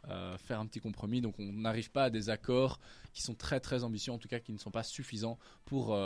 euh, 0.10 0.38
faire 0.40 0.60
un 0.60 0.66
petit 0.66 0.82
compromis. 0.82 1.22
Donc 1.22 1.36
on 1.40 1.54
n'arrive 1.54 1.92
pas 1.92 2.06
à 2.06 2.10
des 2.10 2.30
accords 2.30 2.82
qui 3.14 3.22
sont 3.22 3.36
très 3.36 3.62
très 3.62 3.86
ambitieux 3.86 4.12
en 4.12 4.18
tout 4.18 4.28
cas 4.28 4.40
qui 4.40 4.52
ne 4.52 4.58
sont 4.58 4.72
pas 4.72 4.84
suffisants 4.84 5.38
pour 5.64 5.98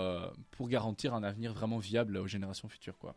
pour 0.52 0.70
garantir 0.70 1.16
un 1.16 1.24
avenir 1.24 1.54
vraiment 1.54 1.80
viable 1.80 2.18
aux 2.18 2.28
générations 2.28 2.68
futures 2.68 2.98
quoi 2.98 3.16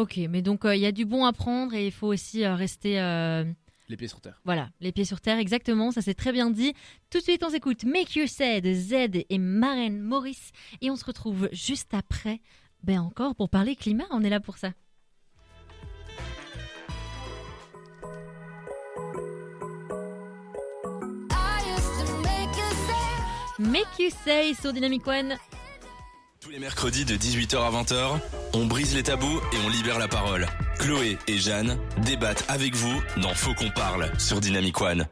Ok, 0.00 0.18
mais 0.30 0.40
donc 0.40 0.64
euh, 0.64 0.74
il 0.74 0.80
y 0.80 0.86
a 0.86 0.92
du 0.92 1.04
bon 1.04 1.26
à 1.26 1.32
prendre 1.34 1.74
et 1.74 1.84
il 1.84 1.92
faut 1.92 2.06
aussi 2.06 2.42
euh, 2.42 2.54
rester, 2.54 2.98
euh, 2.98 3.44
les 3.90 3.98
pieds 3.98 4.08
sur 4.08 4.22
terre 4.22 4.40
voilà, 4.46 4.70
les 4.80 4.92
pieds 4.92 5.04
sur 5.04 5.20
terre, 5.20 5.36
exactement, 5.36 5.90
ça 5.90 6.00
c'est 6.00 6.14
très 6.14 6.32
bien 6.32 6.48
dit. 6.48 6.72
Tout 7.10 7.18
de 7.18 7.22
suite 7.22 7.44
on 7.44 7.50
s'écoute 7.50 7.84
Make 7.84 8.16
You 8.16 8.26
Say 8.26 8.62
de 8.62 8.72
Z 8.72 9.26
et 9.28 9.38
Maren 9.38 10.00
Morris 10.00 10.52
et 10.80 10.90
on 10.90 10.96
se 10.96 11.04
retrouve 11.04 11.50
juste 11.52 11.92
après, 11.92 12.40
ben 12.82 12.98
encore 13.00 13.34
pour 13.34 13.50
parler 13.50 13.76
climat, 13.76 14.06
on 14.10 14.24
est 14.24 14.30
là 14.30 14.40
pour 14.40 14.56
ça. 14.56 14.72
Make 23.58 23.98
You 23.98 24.08
Say 24.24 24.54
sur 24.54 24.72
Dynamic 24.72 25.06
One. 25.06 25.36
Tous 26.50 26.54
les 26.54 26.60
mercredis 26.62 27.04
de 27.04 27.14
18h 27.14 27.58
à 27.58 27.70
20h, 27.70 28.18
on 28.54 28.66
brise 28.66 28.96
les 28.96 29.04
tabous 29.04 29.40
et 29.52 29.56
on 29.64 29.68
libère 29.68 30.00
la 30.00 30.08
parole. 30.08 30.48
Chloé 30.80 31.16
et 31.28 31.38
Jeanne 31.38 31.78
débattent 32.04 32.44
avec 32.48 32.74
vous 32.74 33.00
dans 33.22 33.32
Faut 33.34 33.54
qu'on 33.54 33.70
parle 33.70 34.10
sur 34.18 34.40
Dynamic 34.40 34.80
One. 34.80 35.06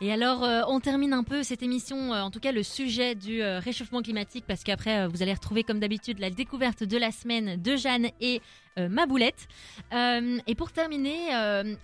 Et 0.00 0.10
alors, 0.10 0.42
euh, 0.44 0.62
on 0.66 0.80
termine 0.80 1.12
un 1.12 1.24
peu 1.24 1.42
cette 1.42 1.62
émission, 1.62 2.14
euh, 2.14 2.22
en 2.22 2.30
tout 2.30 2.40
cas 2.40 2.52
le 2.52 2.62
sujet 2.62 3.14
du 3.14 3.42
euh, 3.42 3.58
réchauffement 3.58 4.00
climatique, 4.00 4.46
parce 4.48 4.64
qu'après, 4.64 5.06
vous 5.08 5.22
allez 5.22 5.34
retrouver 5.34 5.62
comme 5.62 5.78
d'habitude 5.78 6.18
la 6.20 6.30
découverte 6.30 6.84
de 6.84 6.96
la 6.96 7.10
semaine 7.10 7.60
de 7.60 7.76
Jeanne 7.76 8.08
et 8.22 8.40
ma 8.78 9.04
boulette. 9.04 9.46
Et 9.92 10.54
pour 10.54 10.72
terminer, 10.72 11.18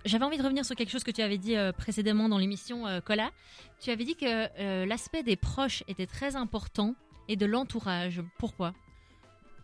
j'avais 0.05 0.25
envie 0.25 0.37
de 0.37 0.41
revenir 0.41 0.65
sur 0.65 0.75
quelque 0.75 0.89
chose 0.89 1.03
que 1.03 1.11
tu 1.11 1.21
avais 1.21 1.37
dit 1.37 1.55
précédemment 1.77 2.27
dans 2.27 2.39
l'émission 2.39 2.85
Cola. 3.05 3.29
Tu 3.79 3.91
avais 3.91 4.03
dit 4.03 4.15
que 4.15 4.85
l'aspect 4.85 5.21
des 5.21 5.35
proches 5.35 5.83
était 5.87 6.07
très 6.07 6.35
important 6.35 6.95
et 7.27 7.35
de 7.35 7.45
l'entourage. 7.45 8.21
Pourquoi? 8.37 8.73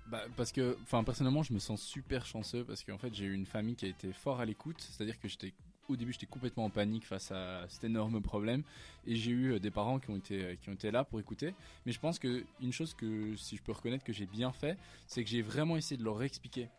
Bah, 0.08 0.22
parce 0.36 0.52
que, 0.52 0.78
enfin, 0.84 1.04
personnellement, 1.04 1.44
je 1.44 1.54
me 1.54 1.60
sens 1.60 1.82
super 1.82 2.26
chanceux 2.26 2.64
parce 2.64 2.84
qu'en 2.84 2.98
fait, 2.98 3.14
j'ai 3.14 3.26
eu 3.26 3.34
une 3.34 3.46
famille 3.46 3.76
qui 3.76 3.86
a 3.86 3.90
été 3.90 4.12
fort 4.12 4.40
à 4.40 4.46
l'écoute. 4.46 4.76
C'est-à-dire 4.80 5.20
que 5.20 5.28
j'étais, 5.28 5.54
au 5.88 5.96
début, 5.96 6.12
j'étais 6.12 6.26
complètement 6.26 6.66
en 6.66 6.70
panique 6.70 7.06
face 7.06 7.32
à 7.32 7.66
cet 7.70 7.84
énorme 7.86 8.22
problème, 8.22 8.64
et 9.08 9.16
j'ai 9.16 9.32
eu 9.32 9.54
euh, 9.54 9.60
des 9.60 9.72
parents 9.72 10.00
qui 10.00 10.10
ont 10.10 10.18
été, 10.18 10.44
euh, 10.44 10.56
qui 10.56 10.70
ont 10.70 10.74
été 10.74 10.92
là 10.92 11.04
pour 11.04 11.20
écouter. 11.20 11.54
Mais 11.86 11.92
je 11.92 12.00
pense 12.00 12.20
que 12.20 12.44
une 12.62 12.74
chose 12.74 12.94
que, 12.94 13.36
si 13.38 13.58
je 13.58 13.64
peux 13.64 13.72
reconnaître 13.72 14.04
que 14.04 14.14
j'ai 14.14 14.26
bien 14.26 14.52
fait, 14.52 14.78
c'est 15.08 15.24
que 15.24 15.30
j'ai 15.30 15.42
vraiment 15.42 15.78
essayé 15.78 15.98
de 15.98 16.04
leur 16.04 16.22
expliquer 16.22 16.70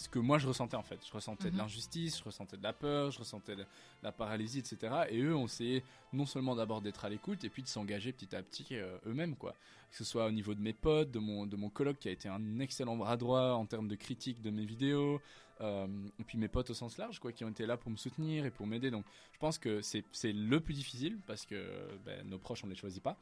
ce 0.00 0.08
que 0.08 0.18
moi 0.18 0.38
je 0.38 0.46
ressentais 0.48 0.76
en 0.76 0.82
fait. 0.82 0.98
Je 1.06 1.12
ressentais 1.12 1.48
de 1.50 1.54
Mhm. 1.54 1.58
l'injustice, 1.58 2.18
je 2.18 2.24
ressentais 2.24 2.56
de 2.56 2.62
la 2.62 2.72
peur, 2.72 3.10
je 3.10 3.18
ressentais 3.18 3.54
de 3.54 3.64
la 4.02 4.12
paralysie, 4.12 4.60
etc. 4.60 4.78
Et 5.10 5.20
eux 5.20 5.34
ont 5.36 5.44
essayé 5.44 5.84
non 6.12 6.24
seulement 6.26 6.56
d'abord 6.56 6.80
d'être 6.80 7.04
à 7.04 7.08
l'écoute 7.10 7.44
et 7.44 7.50
puis 7.50 7.62
de 7.62 7.68
s'engager 7.68 8.12
petit 8.12 8.34
à 8.34 8.42
petit 8.42 8.66
euh, 8.72 8.96
eux-mêmes 9.06 9.36
quoi. 9.36 9.54
Que 9.90 9.96
ce 9.96 10.04
soit 10.04 10.26
au 10.26 10.30
niveau 10.30 10.54
de 10.54 10.60
mes 10.60 10.72
potes, 10.72 11.10
de 11.10 11.18
mon, 11.18 11.46
de 11.46 11.56
mon 11.56 11.68
coloc 11.68 11.98
qui 11.98 12.08
a 12.08 12.12
été 12.12 12.28
un 12.28 12.60
excellent 12.60 12.96
bras 12.96 13.16
droit 13.16 13.52
en 13.52 13.66
termes 13.66 13.88
de 13.88 13.94
critique 13.96 14.40
de 14.40 14.50
mes 14.50 14.64
vidéos, 14.64 15.20
euh, 15.60 15.86
et 16.18 16.24
puis 16.24 16.38
mes 16.38 16.48
potes 16.48 16.70
au 16.70 16.74
sens 16.74 16.96
large 16.96 17.18
quoi, 17.18 17.32
qui 17.32 17.44
ont 17.44 17.50
été 17.50 17.66
là 17.66 17.76
pour 17.76 17.90
me 17.90 17.96
soutenir 17.96 18.46
et 18.46 18.50
pour 18.50 18.66
m'aider. 18.66 18.90
Donc 18.90 19.04
je 19.32 19.38
pense 19.38 19.58
que 19.58 19.82
c'est 19.82 20.04
c'est 20.12 20.32
le 20.32 20.60
plus 20.60 20.72
difficile 20.74 21.18
parce 21.26 21.44
que 21.44 21.60
ben, 22.06 22.26
nos 22.26 22.38
proches 22.38 22.64
on 22.64 22.68
les 22.68 22.74
choisit 22.76 23.02
pas. 23.02 23.18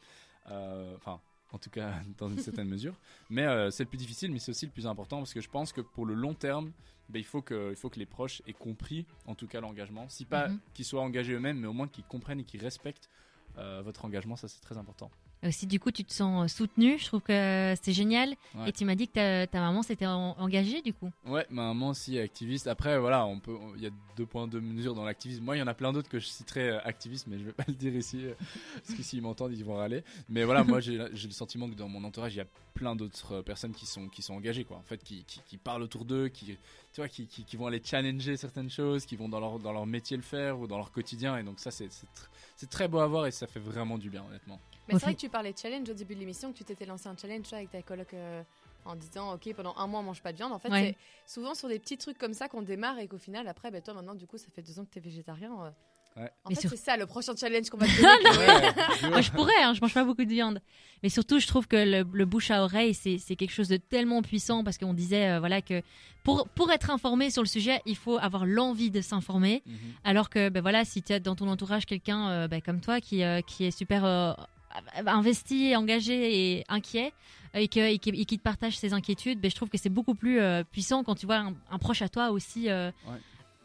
Euh, 0.50 0.94
Enfin, 0.96 1.20
en 1.52 1.58
tout 1.58 1.70
cas 1.70 1.94
dans 2.18 2.28
une 2.28 2.38
certaine 2.38 2.68
mesure. 2.68 2.94
Mais 3.30 3.44
euh, 3.46 3.70
c'est 3.70 3.84
le 3.84 3.88
plus 3.88 3.98
difficile, 3.98 4.32
mais 4.32 4.38
c'est 4.38 4.50
aussi 4.50 4.66
le 4.66 4.72
plus 4.72 4.86
important 4.86 5.18
parce 5.18 5.32
que 5.34 5.40
je 5.40 5.48
pense 5.48 5.72
que 5.72 5.80
pour 5.80 6.06
le 6.06 6.14
long 6.14 6.34
terme, 6.34 6.72
ben, 7.08 7.18
il, 7.18 7.24
faut 7.24 7.40
que, 7.42 7.70
il 7.70 7.76
faut 7.76 7.88
que 7.88 7.98
les 7.98 8.06
proches 8.06 8.42
aient 8.46 8.52
compris, 8.52 9.06
en 9.26 9.34
tout 9.34 9.46
cas, 9.46 9.60
l'engagement. 9.60 10.08
Si 10.08 10.24
pas 10.24 10.48
Mhm. 10.48 10.60
qu'ils 10.74 10.84
soient 10.84 11.02
engagés 11.02 11.32
eux-mêmes, 11.32 11.58
mais 11.58 11.66
au 11.66 11.72
moins 11.72 11.88
qu'ils 11.88 12.04
comprennent 12.04 12.40
et 12.40 12.44
qu'ils 12.44 12.62
respectent 12.62 13.08
euh, 13.56 13.80
votre 13.82 14.04
engagement, 14.04 14.36
ça 14.36 14.46
c'est 14.48 14.60
très 14.60 14.76
important. 14.76 15.10
Aussi, 15.46 15.66
du 15.66 15.78
coup, 15.78 15.90
tu 15.92 16.04
te 16.04 16.12
sens 16.12 16.44
euh, 16.44 16.48
soutenu. 16.48 16.98
Je 16.98 17.06
trouve 17.06 17.20
que 17.20 17.74
c'est 17.80 17.92
génial. 17.92 18.30
Ouais. 18.56 18.68
Et 18.70 18.72
tu 18.72 18.84
m'as 18.84 18.94
dit 18.96 19.06
que 19.06 19.12
ta, 19.12 19.46
ta 19.46 19.60
maman 19.60 19.82
s'était 19.82 20.06
en- 20.06 20.34
engagée, 20.38 20.82
du 20.82 20.92
coup. 20.92 21.10
Ouais, 21.26 21.46
ma 21.50 21.62
maman 21.68 21.90
aussi 21.90 22.16
est 22.16 22.20
activiste. 22.22 22.66
Après, 22.66 22.98
voilà, 22.98 23.24
on 23.24 23.38
peut, 23.38 23.54
on- 23.54 23.74
il 23.76 23.82
y 23.82 23.86
a 23.86 23.90
deux 24.16 24.26
points 24.26 24.48
de 24.48 24.58
mesure 24.58 24.94
dans 24.94 25.04
l'activisme. 25.04 25.44
Moi, 25.44 25.56
il 25.56 25.60
y 25.60 25.62
en 25.62 25.66
a 25.68 25.74
plein 25.74 25.92
d'autres 25.92 26.08
que 26.08 26.18
je 26.18 26.26
citerai 26.26 26.70
euh, 26.70 26.80
activistes, 26.84 27.26
mais 27.28 27.38
je 27.38 27.44
vais 27.44 27.52
pas 27.56 27.64
le 27.68 27.74
dire 27.74 27.94
ici 27.94 28.24
euh, 28.24 28.34
parce 28.84 28.94
que 28.96 29.02
s'ils 29.02 29.22
m'entendent, 29.22 29.52
ils 29.52 29.64
vont 29.64 29.76
râler. 29.76 30.02
Mais 30.28 30.42
voilà, 30.44 30.64
moi, 30.64 30.80
j'ai 30.80 30.96
le 30.98 31.30
sentiment 31.30 31.68
que 31.68 31.74
dans 31.74 31.88
mon 31.88 32.02
entourage, 32.04 32.34
il 32.34 32.38
y 32.38 32.40
a 32.42 32.46
plein 32.74 32.96
d'autres 32.96 33.36
euh, 33.36 33.42
personnes 33.42 33.72
qui 33.72 33.86
sont 33.86 34.08
qui 34.08 34.22
sont 34.22 34.34
engagées, 34.34 34.64
quoi. 34.64 34.76
En 34.78 34.82
fait, 34.82 35.02
qui, 35.02 35.24
qui, 35.24 35.40
qui 35.46 35.56
parlent 35.56 35.82
autour 35.82 36.04
d'eux, 36.04 36.28
qui 36.28 36.56
tu 36.98 37.02
vois, 37.02 37.08
qui, 37.08 37.28
qui, 37.28 37.44
qui 37.44 37.56
vont 37.56 37.68
aller 37.68 37.80
challenger 37.84 38.36
certaines 38.36 38.68
choses, 38.70 39.06
qui 39.06 39.14
vont 39.14 39.28
dans 39.28 39.38
leur 39.38 39.60
dans 39.60 39.72
leur 39.72 39.86
métier 39.86 40.16
le 40.16 40.22
faire 40.24 40.58
ou 40.58 40.66
dans 40.66 40.78
leur 40.78 40.90
quotidien. 40.90 41.36
Et 41.38 41.44
donc 41.44 41.60
ça, 41.60 41.70
c'est 41.70 41.92
c'est 41.92 42.06
tr- 42.06 42.28
c'est 42.56 42.68
très 42.68 42.88
beau 42.88 42.98
à 42.98 43.06
voir 43.06 43.26
et 43.26 43.30
ça 43.30 43.46
fait 43.46 43.60
vraiment 43.60 43.98
du 43.98 44.10
bien, 44.10 44.24
honnêtement. 44.28 44.58
Mais 44.88 44.94
c'est 44.94 45.04
vrai 45.04 45.14
que 45.14 45.20
tu 45.20 45.28
parlais 45.28 45.52
de 45.52 45.58
challenge 45.58 45.88
au 45.88 45.94
début 45.94 46.16
de 46.16 46.20
l'émission, 46.20 46.52
que 46.52 46.58
tu 46.58 46.64
t'étais 46.64 46.86
lancé 46.86 47.06
un 47.08 47.16
challenge 47.16 47.48
toi, 47.48 47.58
avec 47.58 47.70
ta 47.70 47.82
coloc 47.82 48.12
euh, 48.14 48.42
en 48.84 48.96
disant 48.96 49.34
ok 49.34 49.54
pendant 49.54 49.76
un 49.76 49.86
mois 49.86 50.00
on 50.00 50.02
mange 50.02 50.22
pas 50.22 50.32
de 50.32 50.38
viande. 50.38 50.52
En 50.52 50.58
fait, 50.58 50.70
Ouais. 50.72 50.96
c'est 51.24 51.32
souvent 51.34 51.54
sur 51.54 51.68
des 51.68 51.78
petits 51.78 51.98
trucs 51.98 52.18
comme 52.18 52.34
ça 52.34 52.48
qu'on 52.48 52.62
démarre 52.62 52.98
et 52.98 53.06
qu'au 53.06 53.18
final 53.18 53.46
après, 53.46 53.70
ben, 53.70 53.80
toi 53.80 53.94
maintenant 53.94 54.16
du 54.16 54.26
coup 54.26 54.36
ça 54.38 54.48
fait 54.52 54.62
deux 54.62 54.80
ans 54.80 54.84
que 54.84 54.90
t'es 54.90 54.98
végétarien. 55.00 55.52
euh. 55.66 55.70
Ouais. 56.18 56.30
En 56.44 56.48
Mais 56.50 56.54
fait 56.56 56.62
sur- 56.62 56.70
c'est 56.70 56.76
ça 56.76 56.96
le 56.96 57.06
prochain 57.06 57.32
challenge 57.36 57.70
qu'on 57.70 57.76
va 57.78 57.86
te 57.86 57.92
donner. 59.02 59.10
Moi, 59.10 59.20
je 59.20 59.30
pourrais, 59.30 59.62
hein, 59.62 59.72
je 59.74 59.80
mange 59.80 59.94
pas 59.94 60.04
beaucoup 60.04 60.24
de 60.24 60.30
viande. 60.30 60.60
Mais 61.02 61.08
surtout, 61.10 61.38
je 61.38 61.46
trouve 61.46 61.68
que 61.68 61.76
le, 61.76 62.04
le 62.12 62.24
bouche 62.24 62.50
à 62.50 62.62
oreille, 62.64 62.92
c'est 62.94 63.18
quelque 63.36 63.52
chose 63.52 63.68
de 63.68 63.76
tellement 63.76 64.20
puissant 64.22 64.64
parce 64.64 64.78
qu'on 64.78 64.94
disait 64.94 65.28
euh, 65.30 65.38
voilà 65.38 65.62
que 65.62 65.80
pour, 66.24 66.48
pour 66.48 66.72
être 66.72 66.90
informé 66.90 67.30
sur 67.30 67.42
le 67.42 67.46
sujet, 67.48 67.80
il 67.86 67.96
faut 67.96 68.18
avoir 68.18 68.46
l'envie 68.46 68.90
de 68.90 69.00
s'informer. 69.00 69.62
Mhm. 69.64 69.76
Alors 70.04 70.28
que 70.28 70.48
ben 70.48 70.60
voilà, 70.60 70.84
si 70.84 71.02
tu 71.02 71.12
as 71.12 71.20
dans 71.20 71.36
ton 71.36 71.48
entourage 71.48 71.86
quelqu'un 71.86 72.28
euh, 72.30 72.48
ben, 72.48 72.60
comme 72.60 72.80
toi 72.80 73.00
qui, 73.00 73.22
euh, 73.22 73.40
qui 73.42 73.64
est 73.66 73.70
super 73.70 74.04
euh, 74.04 74.32
investi, 75.06 75.76
engagé 75.76 76.56
et 76.58 76.64
inquiet 76.68 77.12
et, 77.54 77.68
qui, 77.68 77.80
et 77.80 77.98
te 77.98 78.36
partage 78.36 78.76
ses 78.76 78.92
inquiétudes, 78.92 79.40
ben, 79.40 79.50
je 79.50 79.56
trouve 79.56 79.68
que 79.68 79.78
c'est 79.78 79.88
beaucoup 79.88 80.14
plus 80.14 80.40
euh, 80.40 80.64
puissant 80.64 81.02
quand 81.04 81.14
tu 81.14 81.26
vois 81.26 81.36
un, 81.38 81.54
un 81.70 81.78
proche 81.78 82.02
à 82.02 82.08
toi 82.08 82.30
aussi, 82.30 82.68
euh, 82.68 82.90
Ouais. 83.06 83.16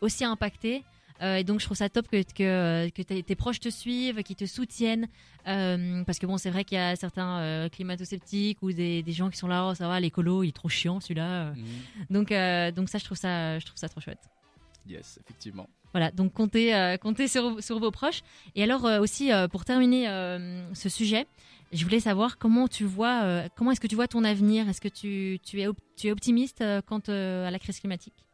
aussi 0.01 0.24
impacté. 0.24 0.84
Euh, 1.22 1.38
et 1.38 1.43
donc 1.43 1.59
je 1.59 1.66
trouve 1.66 1.78
ça 1.78 1.89
top 1.89 2.07
que, 2.07 2.22
que, 2.24 2.89
que 2.89 3.01
tes, 3.01 3.24
tes 3.24 3.36
proches 3.36 3.59
te 3.59 3.70
suivent, 3.70 4.24
qu'ils 4.24 4.36
te 4.36 4.45
soutiennent. 4.45 5.07
Euh, 5.47 6.03
parce 6.03 6.20
que 6.20 6.26
bon, 6.26 6.38
c'est 6.38 6.49
vrai 6.49 6.64
qu'il 6.64 6.78
y 6.78 6.82
a 6.82 6.95
certains 6.95 7.39
euh, 7.39 7.70
climato-sceptiques 7.70 8.57
ou 8.61 8.72
des, 8.72 9.03
des 9.03 9.11
gens 9.11 9.30
qui 9.30 9.38
sont 9.38 9.47
là, 9.47 9.68
oh, 9.68 9.76
ça 9.76 9.88
va, 9.88 9.99
l'écolo, 9.99 10.43
il 10.43 10.49
est 10.49 10.51
trop 10.51 10.70
chiant 10.70 10.99
celui-là. 10.99 11.51
Mhm. 11.51 11.66
Donc, 12.09 12.32
euh, 12.32 12.72
donc 12.72 12.89
ça, 12.89 12.97
je 12.97 13.05
trouve 13.05 13.18
ça, 13.18 13.59
je 13.59 13.66
trouve 13.66 13.78
ça 13.78 13.89
trop 13.89 14.01
chouette. 14.01 14.30
Yes, 14.88 15.20
effectivement. 15.24 15.70
Voilà, 15.93 16.09
donc 16.09 16.34
comptez, 16.34 16.97
comptez 17.01 17.28
sur, 17.28 17.64
sur 17.64 17.80
vos 17.80 17.91
proches. 17.91 18.22
Et 18.55 18.64
alors 18.64 18.84
aussi, 18.99 19.30
pour 19.51 19.64
terminer 19.64 20.07
ce 20.74 20.89
sujet, 20.89 21.28
je 21.72 21.84
voulais 21.84 21.99
savoir 21.99 22.39
comment 22.39 22.68
tu 22.68 22.84
vois, 22.84 23.43
comment 23.55 23.72
est-ce 23.72 23.80
que 23.80 23.86
tu 23.86 23.95
vois 23.95 24.07
ton 24.07 24.24
avenir? 24.24 24.68
Est-ce 24.68 24.82
que 24.82 24.88
tu, 24.88 25.39
tu, 25.43 25.61
es, 25.61 25.68
tu 25.95 26.07
es 26.07 26.11
optimiste 26.11 26.64
quant 26.88 27.01
à 27.07 27.51
la 27.51 27.59
crise 27.59 27.80
climatique? 27.80 28.26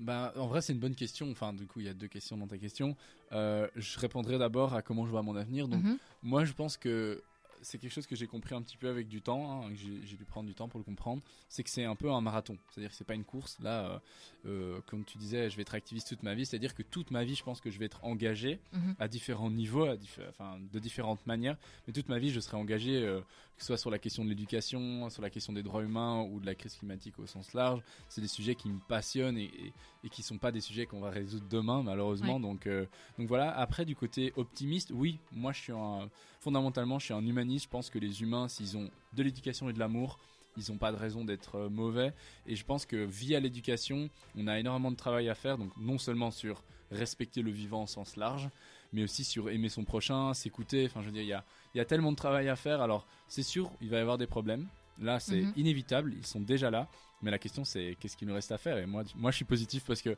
Bah, 0.00 0.32
en 0.36 0.46
vrai, 0.46 0.62
c'est 0.62 0.72
une 0.72 0.78
bonne 0.80 0.94
question. 0.94 1.30
Enfin, 1.30 1.52
du 1.52 1.66
coup, 1.66 1.80
il 1.80 1.86
y 1.86 1.88
a 1.88 1.94
deux 1.94 2.08
questions 2.08 2.36
dans 2.36 2.46
ta 2.48 2.58
question. 2.58 2.96
Euh, 3.32 3.68
je 3.76 3.98
répondrai 3.98 4.38
d'abord 4.38 4.74
à 4.74 4.82
comment 4.82 5.04
je 5.04 5.10
vois 5.10 5.22
mon 5.22 5.36
avenir. 5.36 5.68
Donc, 5.68 5.84
Mhm. 5.84 5.98
moi, 6.22 6.44
je 6.44 6.52
pense 6.52 6.76
que 6.76 7.22
c'est 7.62 7.76
quelque 7.76 7.92
chose 7.92 8.06
que 8.06 8.16
j'ai 8.16 8.26
compris 8.26 8.54
un 8.54 8.62
petit 8.62 8.78
peu 8.78 8.88
avec 8.88 9.06
du 9.06 9.20
temps, 9.20 9.62
hein, 9.66 9.70
j'ai 9.74 10.16
dû 10.16 10.24
prendre 10.24 10.48
du 10.48 10.54
temps 10.54 10.66
pour 10.66 10.78
le 10.80 10.84
comprendre. 10.84 11.20
C'est 11.50 11.62
que 11.62 11.68
c'est 11.68 11.84
un 11.84 11.94
peu 11.94 12.10
un 12.10 12.22
marathon. 12.22 12.56
C'est-à-dire 12.70 12.88
que 12.90 12.96
c'est 12.96 13.04
pas 13.04 13.14
une 13.14 13.24
course. 13.26 13.58
Là, 13.60 13.84
euh, 13.84 13.98
euh, 14.46 14.80
comme 14.86 15.04
tu 15.04 15.18
disais, 15.18 15.50
je 15.50 15.56
vais 15.56 15.62
être 15.62 15.74
activiste 15.74 16.08
toute 16.08 16.22
ma 16.22 16.34
vie. 16.34 16.46
C'est-à-dire 16.46 16.74
que 16.74 16.82
toute 16.82 17.10
ma 17.10 17.22
vie, 17.22 17.34
je 17.34 17.44
pense 17.44 17.60
que 17.60 17.70
je 17.70 17.78
vais 17.78 17.84
être 17.84 18.02
engagé 18.02 18.60
Mhm. 18.72 18.96
à 18.98 19.08
différents 19.08 19.50
niveaux, 19.50 19.84
à 19.84 19.96
diffé- 19.96 20.26
enfin, 20.30 20.58
de 20.72 20.78
différentes 20.78 21.26
manières. 21.26 21.58
Mais 21.86 21.92
toute 21.92 22.08
ma 22.08 22.18
vie, 22.18 22.30
je 22.30 22.40
serai 22.40 22.56
engagé, 22.56 23.02
euh, 23.04 23.20
que 23.60 23.64
ce 23.64 23.66
soit 23.66 23.76
sur 23.76 23.90
la 23.90 23.98
question 23.98 24.24
de 24.24 24.30
l'éducation, 24.30 25.10
sur 25.10 25.20
la 25.20 25.28
question 25.28 25.52
des 25.52 25.62
droits 25.62 25.82
humains 25.82 26.22
ou 26.22 26.40
de 26.40 26.46
la 26.46 26.54
crise 26.54 26.76
climatique 26.76 27.18
au 27.18 27.26
sens 27.26 27.52
large. 27.52 27.82
C'est 28.08 28.22
des 28.22 28.26
sujets 28.26 28.54
qui 28.54 28.70
me 28.70 28.78
passionnent 28.88 29.36
et, 29.36 29.44
et, 29.44 29.72
et 30.02 30.08
qui 30.08 30.22
sont 30.22 30.38
pas 30.38 30.50
des 30.50 30.62
sujets 30.62 30.86
qu'on 30.86 31.00
va 31.00 31.10
résoudre 31.10 31.44
demain, 31.46 31.82
malheureusement. 31.82 32.36
Ouais. 32.36 32.40
Donc, 32.40 32.66
euh, 32.66 32.86
donc 33.18 33.28
voilà. 33.28 33.54
Après, 33.54 33.84
du 33.84 33.94
côté 33.94 34.32
optimiste, 34.36 34.92
oui, 34.94 35.18
moi, 35.30 35.52
je 35.52 35.60
suis 35.60 35.72
un, 35.74 36.08
fondamentalement, 36.40 36.98
je 36.98 37.04
suis 37.04 37.14
un 37.14 37.20
humaniste. 37.20 37.66
Je 37.66 37.70
pense 37.70 37.90
que 37.90 37.98
les 37.98 38.22
humains, 38.22 38.48
s'ils 38.48 38.78
ont 38.78 38.88
de 39.12 39.22
l'éducation 39.22 39.68
et 39.68 39.74
de 39.74 39.78
l'amour, 39.78 40.18
ils 40.56 40.72
n'ont 40.72 40.78
pas 40.78 40.90
de 40.90 40.96
raison 40.96 41.26
d'être 41.26 41.56
euh, 41.56 41.68
mauvais. 41.68 42.14
Et 42.46 42.56
je 42.56 42.64
pense 42.64 42.86
que 42.86 42.96
via 42.96 43.40
l'éducation, 43.40 44.08
on 44.38 44.46
a 44.46 44.58
énormément 44.58 44.90
de 44.90 44.96
travail 44.96 45.28
à 45.28 45.34
faire. 45.34 45.58
Donc 45.58 45.70
non 45.76 45.98
seulement 45.98 46.30
sur 46.30 46.64
respecter 46.90 47.42
le 47.42 47.50
vivant 47.50 47.82
au 47.82 47.86
sens 47.86 48.16
large, 48.16 48.48
mais 48.92 49.02
aussi 49.04 49.24
sur 49.24 49.50
aimer 49.50 49.68
son 49.68 49.84
prochain, 49.84 50.34
s'écouter. 50.34 50.86
Enfin, 50.86 51.00
je 51.02 51.06
veux 51.06 51.12
dire, 51.12 51.22
il 51.22 51.28
y 51.28 51.32
a, 51.32 51.44
y 51.74 51.80
a 51.80 51.84
tellement 51.84 52.10
de 52.12 52.16
travail 52.16 52.48
à 52.48 52.56
faire. 52.56 52.80
Alors, 52.80 53.06
c'est 53.28 53.42
sûr, 53.42 53.70
il 53.80 53.88
va 53.90 53.98
y 53.98 54.00
avoir 54.00 54.18
des 54.18 54.26
problèmes. 54.26 54.66
Là, 55.00 55.18
c'est 55.20 55.42
Mhm. 55.42 55.52
inévitable. 55.56 56.14
Ils 56.16 56.26
sont 56.26 56.40
déjà 56.40 56.70
là. 56.70 56.88
Mais 57.22 57.30
la 57.30 57.38
question, 57.38 57.64
c'est 57.64 57.96
qu'est-ce 58.00 58.16
qu'il 58.16 58.28
nous 58.28 58.34
reste 58.34 58.52
à 58.52 58.58
faire? 58.58 58.78
Et 58.78 58.86
moi, 58.86 59.02
moi, 59.14 59.30
je 59.30 59.36
suis 59.36 59.44
positif 59.44 59.84
parce 59.86 60.02
que 60.02 60.16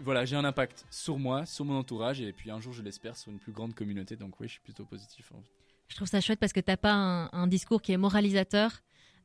voilà, 0.00 0.24
j'ai 0.24 0.36
un 0.36 0.44
impact 0.44 0.84
sur 0.90 1.18
moi, 1.18 1.46
sur 1.46 1.64
mon 1.64 1.76
entourage, 1.78 2.20
et 2.20 2.32
puis 2.32 2.50
un 2.50 2.60
jour, 2.60 2.72
je 2.72 2.82
l'espère, 2.82 3.16
sur 3.16 3.30
une 3.32 3.38
plus 3.38 3.52
grande 3.52 3.74
communauté. 3.74 4.16
Donc 4.16 4.38
oui, 4.40 4.48
je 4.48 4.52
suis 4.52 4.60
plutôt 4.60 4.84
positif. 4.84 5.32
Je 5.88 5.96
trouve 5.96 6.08
ça 6.08 6.20
chouette 6.20 6.40
parce 6.40 6.52
que 6.52 6.60
t'as 6.60 6.76
pas 6.78 6.92
un, 6.92 7.28
un 7.32 7.46
discours 7.46 7.82
qui 7.82 7.92
est 7.92 7.96
moralisateur. 7.98 8.80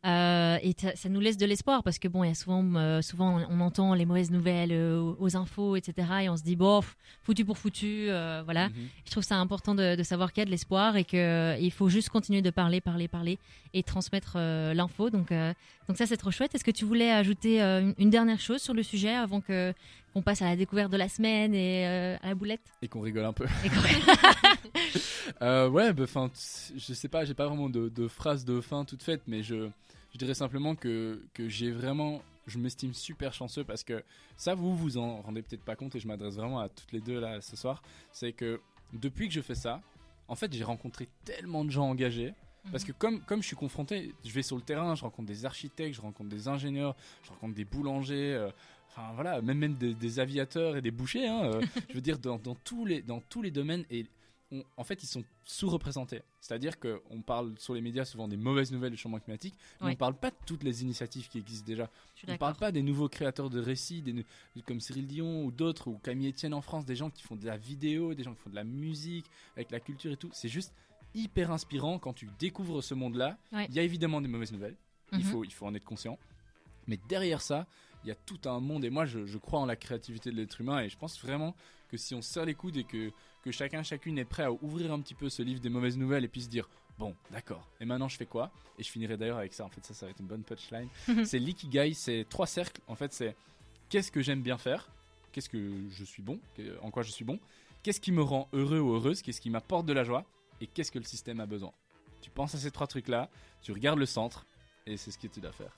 Euh, 0.06 0.58
et 0.62 0.76
ça, 0.95 1.10
nous 1.10 1.20
laisse 1.20 1.38
de 1.38 1.45
l'espoir 1.45 1.84
parce 1.84 2.00
que 2.00 2.08
bon, 2.08 2.24
il 2.24 2.28
y 2.28 2.32
a 2.32 2.36
souvent, 2.36 2.64
euh, 2.76 3.02
souvent 3.02 3.39
on, 3.39 3.58
on 3.58 3.60
entend 3.62 3.93
les 3.93 4.06
mauvaises 4.06 4.32
nouvelles 4.32 4.72
euh, 4.72 5.14
aux, 5.20 5.36
infos, 5.36 5.76
etc. 5.76 6.08
Et 6.24 6.30
on 6.30 6.38
se 6.38 6.43
dit 6.43 6.56
bon, 6.56 6.82
foutu 7.24 7.43
pour 7.43 7.58
foutu, 7.58 8.06
voilà. 8.45 8.70
Mhm. 8.70 8.76
Je 9.06 9.12
trouve 9.12 9.24
ça 9.24 9.38
important 9.38 9.76
de, 9.76 9.95
de 9.95 10.04
savoir 10.04 10.32
qu'il 10.32 10.41
y 10.41 10.43
a 10.43 10.45
de 10.45 10.52
l'espoir 10.52 10.95
et 10.98 11.04
qu'il 11.04 11.72
faut 11.72 11.89
juste 11.89 12.10
continuer 12.10 12.41
de 12.41 12.50
parler, 12.50 12.80
parler, 12.82 13.08
parler 13.08 13.39
et 13.74 13.84
transmettre 13.84 14.38
l'info. 14.38 15.10
Donc, 15.10 15.32
donc 15.88 15.98
ça, 15.98 16.06
c'est 16.06 16.18
trop 16.18 16.32
chouette. 16.32 16.54
Est-ce 16.56 16.64
que 16.64 16.72
tu 16.72 16.86
voulais 16.86 17.12
ajouter 17.12 17.62
une, 17.62 18.10
dernière 18.10 18.39
chose 18.39 18.62
sur 18.62 18.74
le 18.74 18.84
sujet 18.84 19.14
avant 19.14 19.41
que 19.41 19.74
qu'on 20.14 20.22
passe 20.22 20.41
à 20.41 20.45
la 20.45 20.56
découverte 20.56 20.91
de 20.91 20.98
la 20.98 21.10
semaine 21.10 21.54
et 21.54 21.86
à 21.86 22.28
la 22.28 22.36
boulette? 22.36 22.62
Et 22.82 22.88
qu'on 22.88 23.02
rigole 23.02 23.26
un 23.26 23.34
peu. 23.34 23.45
Et 23.64 23.70
ouais, 25.41 25.93
bah, 25.93 26.04
enfin, 26.04 26.30
t- 26.30 26.74
je 26.78 26.93
sais 26.93 27.10
pas, 27.10 27.26
j'ai 27.26 27.34
pas 27.34 27.48
vraiment 27.48 27.70
de, 27.70 27.89
de 27.89 28.08
phrase 28.08 28.45
de 28.45 28.62
fin 28.62 28.86
toute 28.86 29.04
faite, 29.04 29.22
mais 29.28 29.43
je, 29.43 29.70
je 30.14 30.18
dirais 30.18 30.34
simplement 30.34 30.76
que, 30.76 31.22
que 31.34 31.47
j'ai 31.49 31.72
vraiment, 31.72 32.22
je 32.47 32.58
m'estime 32.58 32.93
super 32.93 33.34
chanceux 33.34 33.64
parce 33.64 33.84
que 33.84 34.03
ça, 34.36 34.55
vous 34.55 34.76
vous 34.76 34.97
en 34.97 35.22
rendez 35.22 35.41
peut-être 35.41 35.64
pas 35.64 35.76
compte 35.76 35.95
et 35.95 35.99
je 35.99 36.08
m'adresse 36.08 36.36
vraiment 36.36 36.60
à 36.60 36.70
toutes 36.70 36.91
les 36.91 37.01
deux 37.01 37.20
là 37.20 37.41
ce 37.41 37.55
soir. 37.55 37.82
C'est 38.12 38.34
que 38.34 38.60
depuis 38.93 39.28
que 39.28 39.34
je 39.34 39.41
fais 39.41 39.55
ça, 39.55 39.82
en 40.28 40.36
fait, 40.36 40.53
j'ai 40.53 40.64
rencontré 40.64 41.08
tellement 41.26 41.64
de 41.64 41.72
gens 41.72 41.89
engagés. 41.89 42.34
Parce 42.72 42.84
que 42.84 42.91
comme, 42.91 43.22
comme 43.22 43.41
je 43.41 43.47
suis 43.47 43.55
confronté, 43.55 44.14
je 44.26 44.32
vais 44.34 44.41
sur 44.41 44.58
le 44.58 44.62
terrain, 44.62 44.93
je 44.93 45.03
rencontre 45.03 45.28
des 45.28 45.45
architectes, 45.45 45.95
je 45.95 46.01
rencontre 46.01 46.30
des 46.30 46.49
ingénieurs, 46.49 46.97
je 47.24 47.30
rencontre 47.30 47.53
des 47.53 47.64
boulangers, 47.64 48.34
euh, 48.34 48.49
enfin 48.89 49.14
voilà, 49.16 49.41
même, 49.41 49.58
même 49.58 49.76
des, 49.76 49.93
des 49.93 50.20
aviateurs 50.20 50.76
et 50.76 50.82
des 50.82 50.91
bouchers, 50.91 51.28
hein, 51.28 51.43
euh, 51.45 51.62
je 51.89 51.93
veux 51.93 52.01
dire, 52.01 52.20
dans, 52.20 52.38
dans, 52.38 52.55
tous 52.55 52.86
les, 52.86 53.01
dans 53.01 53.22
tous 53.22 53.41
les 53.41 53.51
domaines, 53.51 53.86
et 53.89 54.05
on- 54.52 54.64
en 54.78 54.84
fait, 54.84 55.04
ils 55.04 55.08
sont 55.08 55.24
sous-représentés. 55.43 56.22
C'est-à-dire 56.39 56.80
qu'on 56.80 57.22
parle 57.22 57.54
sur 57.58 57.74
les 57.74 57.82
médias 57.82 58.06
souvent 58.06 58.28
des 58.28 58.38
mauvaises 58.38 58.72
nouvelles 58.72 58.91
du 58.91 58.98
changement 58.98 59.20
climatique, 59.20 59.56
mais 59.80 59.86
Ouais. 59.88 59.89
on 59.89 59.93
ne 59.93 59.98
parle 59.98 60.18
pas 60.18 60.30
de 60.30 60.36
toutes 60.45 60.64
les 60.64 60.84
initiatives 60.84 61.28
qui 61.28 61.38
existent 61.39 61.66
déjà. 61.66 61.89
On 62.28 62.32
ne 62.32 62.38
parle 62.38 62.56
pas 62.56 62.72
des 62.72 62.82
nouveaux 62.82 63.10
créateurs 63.10 63.50
de 63.50 63.60
récits, 63.60 64.02
des, 64.02 64.26
comme 64.66 64.80
Cyril 64.80 65.08
Dion 65.08 65.43
ou 65.43 65.52
d'autres, 65.52 65.89
ou 65.89 65.98
Camille 65.98 66.30
Etienne 66.30 66.54
en 66.54 66.62
France, 66.62 66.86
des 66.86 66.95
gens 66.95 67.10
qui 67.10 67.24
font 67.24 67.36
de 67.36 67.45
la 67.45 67.58
vidéo, 67.58 68.14
des 68.14 68.24
gens 68.24 68.34
qui 68.34 68.41
font 68.41 68.50
de 68.50 68.56
la 68.56 68.64
musique, 68.64 69.26
avec 69.56 69.72
la 69.72 69.80
culture 69.82 70.12
et 70.12 70.18
tout. 70.18 70.30
C'est 70.34 70.50
juste 70.50 70.74
hyper 71.14 71.52
inspirant 71.52 72.00
quand 72.00 72.14
tu 72.14 72.30
découvres 72.39 72.84
ce 72.84 72.93
monde-là. 72.93 73.38
Il 73.70 73.74
y 73.76 73.80
a 73.80 73.84
évidemment 73.84 74.22
des 74.22 74.28
mauvaises 74.28 74.52
nouvelles, 74.54 74.76
il, 75.12 75.20
Mhm. 75.20 75.24
faut, 75.26 75.43
il 75.43 75.52
faut 75.52 75.66
en 75.66 75.74
être 75.76 75.86
conscient. 75.86 76.18
Mais 76.88 76.98
derrière 77.10 77.41
ça, 77.41 77.68
il 78.04 78.08
y 78.08 78.12
a 78.12 78.16
tout 78.16 78.39
un 78.45 78.60
monde. 78.62 78.86
Et 78.86 78.89
moi, 78.89 79.06
je, 79.06 79.26
je 79.26 79.38
crois 79.38 79.60
en 79.60 79.66
la 79.66 79.76
créativité 79.76 80.32
de 80.32 80.36
l'être 80.38 80.62
humain. 80.62 80.80
Et 80.82 80.89
je 80.89 80.98
pense 80.98 81.20
vraiment 81.22 81.54
que 81.89 81.98
si 81.98 82.16
on 82.16 82.22
se 82.22 82.32
serre 82.32 82.45
les 82.45 82.54
coudes 82.54 82.78
et 82.78 82.84
que, 82.86 83.12
que 83.48 83.54
chacun, 83.54 83.84
chacune 83.84 84.18
est 84.18 84.26
prêt 84.26 84.43
à 84.43 84.52
ouvrir 84.52 84.91
un 84.91 85.00
petit 85.00 85.14
peu 85.14 85.30
ce 85.30 85.41
livre 85.41 85.60
des 85.60 85.70
mauvaises 85.70 85.98
nouvelles 85.98 86.26
et 86.26 86.28
puis 86.28 86.41
se 86.41 86.50
dire 86.50 86.70
Bon, 87.00 87.16
d'accord. 87.32 87.68
Et 87.80 87.86
maintenant, 87.86 88.08
je 88.08 88.18
fais 88.18 88.26
quoi? 88.26 88.52
Et 88.80 88.84
je 88.84 88.89
finirai 88.89 89.18
d'ailleurs 89.18 89.38
avec 89.38 89.54
ça. 89.54 89.64
En 89.64 89.70
fait, 89.70 89.86
ça, 89.86 89.93
ça 89.93 90.08
va 90.08 90.12
être 90.12 90.20
une 90.20 90.26
bonne 90.26 90.43
punchline. 90.43 90.89
c'est 91.26 91.38
l'ikigai. 91.38 91.93
C'est 91.93 92.26
trois 92.28 92.48
cercles. 92.48 92.82
En 92.88 92.95
fait, 92.95 93.14
c'est 93.14 93.36
qu'est-ce 93.89 94.12
que 94.12 94.22
j'aime 94.22 94.41
bien 94.41 94.58
faire, 94.58 94.89
qu'est-ce 95.32 95.50
que 95.50 95.72
je 95.89 96.04
suis 96.04 96.24
bon, 96.24 96.39
en 96.82 96.91
quoi 96.91 97.04
je 97.04 97.12
suis 97.12 97.26
bon, 97.26 97.39
qu'est-ce 97.84 98.02
qui 98.02 98.12
me 98.12 98.22
rend 98.22 98.50
heureux 98.54 98.80
ou 98.80 98.93
heureuse, 98.95 99.22
qu'est-ce 99.22 99.41
qui 99.41 99.50
m'apporte 99.50 99.86
de 99.86 99.93
la 99.93 100.04
joie, 100.04 100.26
et 100.60 100.68
qu'est-ce 100.68 100.91
que 100.91 101.00
le 101.00 101.06
système 101.06 101.39
a 101.39 101.45
besoin? 101.45 101.72
Tu 102.22 102.30
penses 102.30 102.56
à 102.56 102.58
ces 102.58 102.72
trois 102.72 102.88
trucs-là, 102.88 103.30
tu 103.62 103.72
regardes 103.72 104.00
le 104.00 104.06
centre, 104.06 104.45
et 104.86 104.98
c'est 104.98 105.12
ce 105.12 105.18
que 105.18 105.28
tu 105.28 105.39
dois 105.39 105.52
faire. 105.52 105.78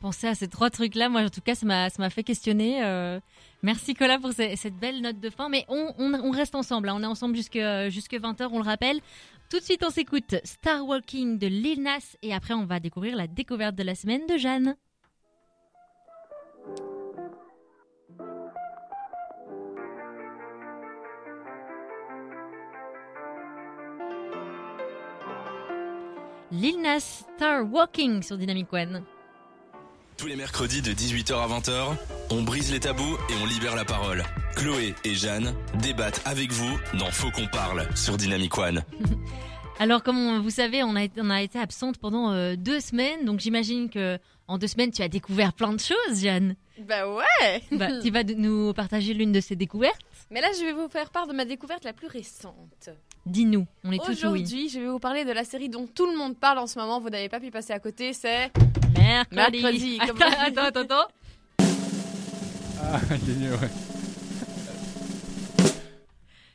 Penser 0.00 0.28
à 0.28 0.34
ces 0.34 0.48
trois 0.48 0.70
trucs-là, 0.70 1.10
moi 1.10 1.20
en 1.22 1.28
tout 1.28 1.42
cas, 1.42 1.54
ça 1.54 1.66
m'a, 1.66 2.10
fait 2.10 2.24
questionner. 2.24 2.82
euh. 2.82 3.20
Merci 3.62 3.92
Cola 3.94 4.18
pour 4.18 4.32
ce- 4.32 4.56
cette 4.56 4.76
belle 4.76 5.02
note 5.02 5.20
de 5.20 5.28
fin. 5.28 5.48
Mais 5.50 5.66
on, 5.68 5.92
on- 5.98 6.30
reste 6.30 6.54
ensemble, 6.54 6.88
hein. 6.88 6.94
on 6.96 7.02
est 7.02 7.06
ensemble 7.06 7.36
jusque, 7.36 7.58
jusque 7.90 8.14
20h, 8.14 8.48
on 8.50 8.58
le 8.58 8.64
rappelle. 8.64 9.00
Tout 9.50 9.58
de 9.58 9.64
suite, 9.64 9.84
on 9.86 9.90
s'écoute 9.90 10.36
Star 10.44 10.86
Walking 10.86 11.38
de 11.38 11.46
Lil 11.48 11.82
Nas 11.82 12.16
et 12.22 12.32
après, 12.32 12.54
on 12.54 12.64
va 12.64 12.80
découvrir 12.80 13.14
la 13.14 13.26
découverte 13.26 13.74
de 13.74 13.82
la 13.82 13.94
semaine 13.94 14.26
de 14.26 14.38
Jeanne. 14.38 14.74
Lil 26.50 26.80
Nas 26.82 27.00
Star 27.36 27.64
Walking 27.70 28.22
sur 28.22 28.36
Dynamic 28.36 28.72
One. 28.72 29.04
Tous 30.20 30.26
les 30.26 30.36
mercredis 30.36 30.82
de 30.82 30.92
18h 30.92 31.32
à 31.34 31.48
20h, 31.48 31.96
on 32.30 32.42
brise 32.42 32.70
les 32.70 32.80
tabous 32.80 33.16
et 33.30 33.32
on 33.42 33.46
libère 33.46 33.74
la 33.74 33.86
parole. 33.86 34.22
Chloé 34.54 34.94
et 35.04 35.14
Jeanne 35.14 35.54
débattent 35.82 36.20
avec 36.26 36.52
vous 36.52 36.78
dans 36.98 37.10
Faut 37.10 37.30
qu'on 37.30 37.46
parle 37.46 37.86
sur 37.96 38.18
Dynamic 38.18 38.56
One. 38.58 38.82
Alors, 39.78 40.02
comme 40.02 40.18
on- 40.18 40.40
vous 40.42 40.50
savez, 40.50 40.82
on 40.84 40.94
a, 40.94 41.04
été- 41.04 41.22
on 41.22 41.30
a 41.30 41.40
été 41.40 41.58
absente 41.58 41.96
pendant 41.96 42.32
euh, 42.32 42.54
deux 42.54 42.80
semaines, 42.80 43.24
donc 43.24 43.40
j'imagine 43.40 43.88
que 43.88 44.18
en 44.46 44.58
deux 44.58 44.66
semaines, 44.66 44.90
tu 44.90 45.00
as 45.00 45.08
découvert 45.08 45.54
plein 45.54 45.72
de 45.72 45.80
choses, 45.80 46.20
Jeanne. 46.20 46.54
Bah 46.86 47.08
ouais 47.10 47.62
Bah, 47.72 47.88
tu 48.02 48.10
vas 48.10 48.22
de- 48.22 48.34
nous 48.34 48.74
partager 48.74 49.14
l'une 49.14 49.32
de 49.32 49.40
ces 49.40 49.56
découvertes 49.56 50.00
Mais 50.30 50.42
là, 50.42 50.48
je 50.58 50.64
vais 50.66 50.72
vous 50.74 50.88
faire 50.90 51.08
part 51.10 51.28
de 51.28 51.32
ma 51.32 51.46
découverte 51.46 51.84
la 51.84 51.94
plus 51.94 52.08
récente. 52.08 52.90
Dis-nous, 53.26 53.66
on 53.84 53.92
est 53.92 53.98
tous 53.98 54.08
oui. 54.08 54.12
Aujourd'hui, 54.16 54.68
je 54.68 54.80
vais 54.80 54.86
vous 54.88 54.98
parler 54.98 55.24
de 55.24 55.32
la 55.32 55.44
série 55.44 55.68
dont 55.68 55.86
tout 55.86 56.06
le 56.10 56.16
monde 56.16 56.36
parle 56.36 56.58
en 56.58 56.66
ce 56.66 56.78
moment. 56.78 57.00
Vous 57.00 57.10
n'avez 57.10 57.28
pas 57.28 57.38
pu 57.40 57.50
passer 57.50 57.72
à 57.72 57.78
côté, 57.78 58.12
c'est... 58.12 58.50
Mercredi. 58.96 59.62
Mercredi, 59.62 59.98
comme- 60.06 60.22
attends, 60.22 60.62
attends, 60.62 60.80
attends. 60.80 61.08
Ah, 62.82 62.98
génial, 63.26 63.52
ouais. 63.54 63.70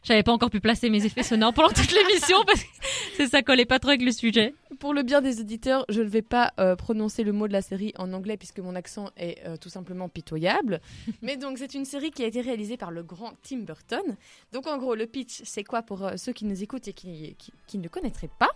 J'avais 0.06 0.22
pas 0.22 0.32
encore 0.32 0.51
pu 0.51 0.60
placer 0.60 0.91
mes 0.91 1.03
effets 1.03 1.24
sonores 1.24 1.51
pendant 1.51 1.70
toute 1.70 1.91
l'émission 1.91 2.38
parce 2.45 2.64
que 2.64 2.70
c'est 3.18 3.28
ça 3.28 3.41
collait 3.41 3.66
pas 3.66 3.80
trop 3.80 3.89
avec 3.89 4.03
le 4.03 4.12
sujet. 4.12 4.53
Pour 4.78 4.93
le 4.93 5.01
bien 5.01 5.20
des 5.20 5.41
auditeurs, 5.41 5.84
je 5.89 6.03
ne 6.03 6.08
vais 6.08 6.22
pas 6.22 6.53
euh, 6.60 6.76
prononcer 6.76 7.24
le 7.24 7.32
mot 7.32 7.47
de 7.47 7.53
la 7.53 7.64
série 7.64 7.91
en 7.97 8.14
anglais 8.14 8.38
puisque 8.38 8.60
mon 8.60 8.76
accent 8.76 9.10
est 9.18 9.43
euh, 9.47 9.58
tout 9.58 9.70
simplement 9.70 10.08
pitoyable. 10.08 10.80
Mais 11.24 11.38
donc, 11.38 11.58
c'est 11.58 11.74
une 11.74 11.86
série 11.86 12.12
qui 12.12 12.24
a 12.24 12.28
été 12.28 12.41
réalisée 12.41 12.78
par 12.78 12.91
le 12.91 13.01
grand 13.01 13.34
Tim 13.41 13.62
Burton. 13.62 14.16
Donc, 14.53 14.68
en 14.68 14.78
gros, 14.78 14.93
le 14.93 15.08
pitch, 15.08 15.41
c'est 15.43 15.64
quoi 15.64 15.82
pour 15.82 16.06
euh, 16.06 16.18
ceux 16.18 16.34
qui 16.34 16.45
nous 16.45 16.62
écoutent 16.62 16.88
et 16.88 16.93
qui, 16.93 17.36
qui, 17.39 17.51
qui 17.66 17.78
ne 17.80 17.88
connaîtraient 17.88 18.30
pas? 18.38 18.51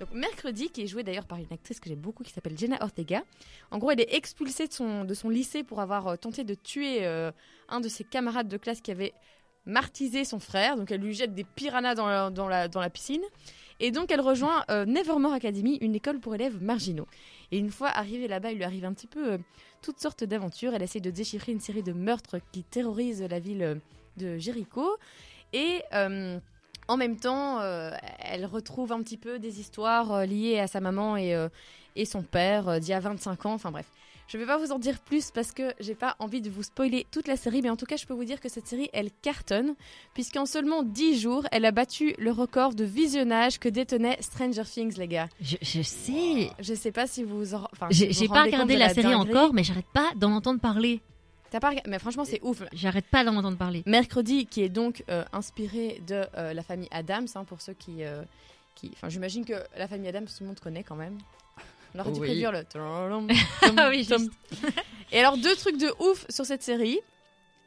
Donc, 0.00 0.12
Mercredi, 0.12 0.70
qui 0.70 0.82
est 0.82 0.86
joué 0.86 1.02
d'ailleurs 1.02 1.26
par 1.26 1.38
une 1.38 1.52
actrice 1.52 1.80
que 1.80 1.88
j'aime 1.88 1.98
beaucoup 1.98 2.22
qui 2.22 2.32
s'appelle 2.32 2.56
Jenna 2.56 2.76
Ortega. 2.80 3.24
En 3.70 3.78
gros, 3.78 3.90
elle 3.90 4.00
est 4.00 4.14
expulsée 4.14 4.68
de 4.68 4.72
son, 4.72 5.04
de 5.04 5.14
son 5.14 5.28
lycée 5.28 5.64
pour 5.64 5.80
avoir 5.80 6.06
euh, 6.06 6.16
tenté 6.16 6.44
de 6.44 6.54
tuer 6.54 7.04
euh, 7.04 7.32
un 7.68 7.80
de 7.80 7.88
ses 7.88 8.04
camarades 8.04 8.48
de 8.48 8.56
classe 8.56 8.80
qui 8.80 8.92
avait 8.92 9.12
martyrisé 9.68 10.24
son 10.24 10.40
frère. 10.40 10.76
Donc, 10.76 10.90
elle 10.90 11.00
lui 11.00 11.14
jette 11.14 11.34
des 11.34 11.44
piranhas 11.44 11.94
dans 11.94 12.48
la, 12.48 12.90
piscine. 12.90 13.22
Et 13.80 13.92
donc, 13.92 14.10
elle 14.10 14.20
rejoint 14.20 14.64
euh, 14.70 14.84
Nevermore 14.84 15.34
Academy, 15.34 15.76
une 15.80 15.94
école 15.94 16.18
pour 16.18 16.34
élèves 16.34 16.60
marginaux. 16.60 17.06
Et 17.52 17.58
une 17.58 17.70
fois 17.70 17.88
arrivée 17.88 18.26
là-bas, 18.26 18.50
il 18.50 18.56
lui 18.56 18.64
arrive 18.64 18.84
un 18.84 18.92
petit 18.92 19.06
peu 19.06 19.34
euh, 19.34 19.38
toutes 19.82 20.00
sortes 20.00 20.24
d'aventures. 20.24 20.74
Elle 20.74 20.82
essaie 20.82 21.00
de 21.00 21.10
déchiffrer 21.10 21.52
une 21.52 21.60
série 21.60 21.84
de 21.84 21.92
meurtres 21.92 22.38
qui 22.50 22.64
terrorisent 22.64 23.22
la 23.22 23.38
ville 23.38 23.62
euh, 23.62 23.74
de 24.16 24.36
Jéricho. 24.38 24.96
Et 25.52 25.82
en 26.88 26.96
même 26.96 27.16
temps, 27.16 27.62
elle 28.18 28.44
retrouve 28.44 28.92
un 28.92 29.00
petit 29.02 29.16
peu 29.16 29.38
des 29.38 29.60
histoires 29.60 30.26
liées 30.26 30.58
à 30.58 30.66
sa 30.66 30.80
maman 30.80 31.16
et, 31.16 31.34
et 31.96 32.04
son 32.04 32.22
père 32.22 32.80
d'il 32.80 32.90
y 32.90 32.92
a 32.92 33.00
25 33.00 33.46
ans. 33.46 33.54
Enfin 33.54 33.70
bref. 33.70 33.86
Je 34.28 34.36
ne 34.36 34.42
vais 34.42 34.46
pas 34.46 34.58
vous 34.58 34.72
en 34.72 34.78
dire 34.78 34.98
plus 34.98 35.30
parce 35.30 35.52
que 35.52 35.72
j'ai 35.80 35.94
pas 35.94 36.14
envie 36.18 36.42
de 36.42 36.50
vous 36.50 36.62
spoiler 36.62 37.06
toute 37.10 37.26
la 37.28 37.36
série, 37.38 37.62
mais 37.62 37.70
en 37.70 37.76
tout 37.76 37.86
cas, 37.86 37.96
je 37.96 38.04
peux 38.04 38.12
vous 38.12 38.26
dire 38.26 38.40
que 38.40 38.50
cette 38.50 38.66
série, 38.66 38.90
elle 38.92 39.10
cartonne, 39.22 39.74
puisqu'en 40.12 40.44
seulement 40.44 40.82
10 40.82 41.18
jours, 41.18 41.46
elle 41.50 41.64
a 41.64 41.70
battu 41.70 42.14
le 42.18 42.30
record 42.30 42.74
de 42.74 42.84
visionnage 42.84 43.58
que 43.58 43.70
détenait 43.70 44.18
Stranger 44.20 44.64
Things, 44.64 44.98
les 44.98 45.08
gars. 45.08 45.28
Je, 45.40 45.56
je 45.62 45.80
sais. 45.80 46.50
Je 46.60 46.74
sais 46.74 46.92
pas 46.92 47.06
si 47.06 47.24
vous 47.24 47.54
en... 47.54 47.66
enfin, 47.72 47.86
J'ai 47.90 48.28
pas 48.28 48.42
regardé 48.42 48.76
la, 48.76 48.90
série 48.90 49.06
dinguerie. 49.08 49.30
encore, 49.30 49.54
mais 49.54 49.64
j'arrête 49.64 49.88
pas 49.94 50.10
d'en 50.16 50.32
entendre 50.32 50.60
parler. 50.60 51.00
T'as 51.50 51.60
pas 51.60 51.70
regardé 51.70 51.90
Mais 51.90 51.98
franchement, 51.98 52.26
c'est 52.26 52.42
ouf. 52.42 52.62
J'arrête 52.74 53.06
pas 53.06 53.24
d'en 53.24 53.34
entendre 53.34 53.56
parler. 53.56 53.82
Mercredi, 53.86 54.44
qui 54.44 54.60
est 54.62 54.68
donc 54.68 55.04
euh, 55.08 55.24
inspiré 55.32 56.02
de 56.06 56.26
euh, 56.36 56.52
la 56.52 56.62
famille 56.62 56.88
Adams, 56.90 57.28
hein, 57.34 57.44
pour 57.44 57.62
ceux 57.62 57.72
qui... 57.72 58.04
euh, 58.04 58.22
qui... 58.74 58.90
Enfin, 58.92 59.08
j'imagine 59.08 59.46
que 59.46 59.54
la 59.78 59.88
famille 59.88 60.08
Adams, 60.08 60.26
tout 60.26 60.42
le 60.42 60.48
monde 60.48 60.60
connaît 60.60 60.82
quand 60.84 60.96
même. 60.96 61.16
On 61.94 62.00
aurait 62.00 62.12
dû 62.12 62.20
prédire 62.20 62.52
le... 62.52 62.64
Ah 63.76 63.88
oui, 63.90 64.04
juste. 64.04 64.30
Et 65.12 65.18
alors, 65.18 65.36
deux 65.36 65.54
trucs 65.56 65.78
de 65.78 65.92
ouf 66.00 66.26
sur 66.28 66.44
cette 66.44 66.62
série. 66.62 67.00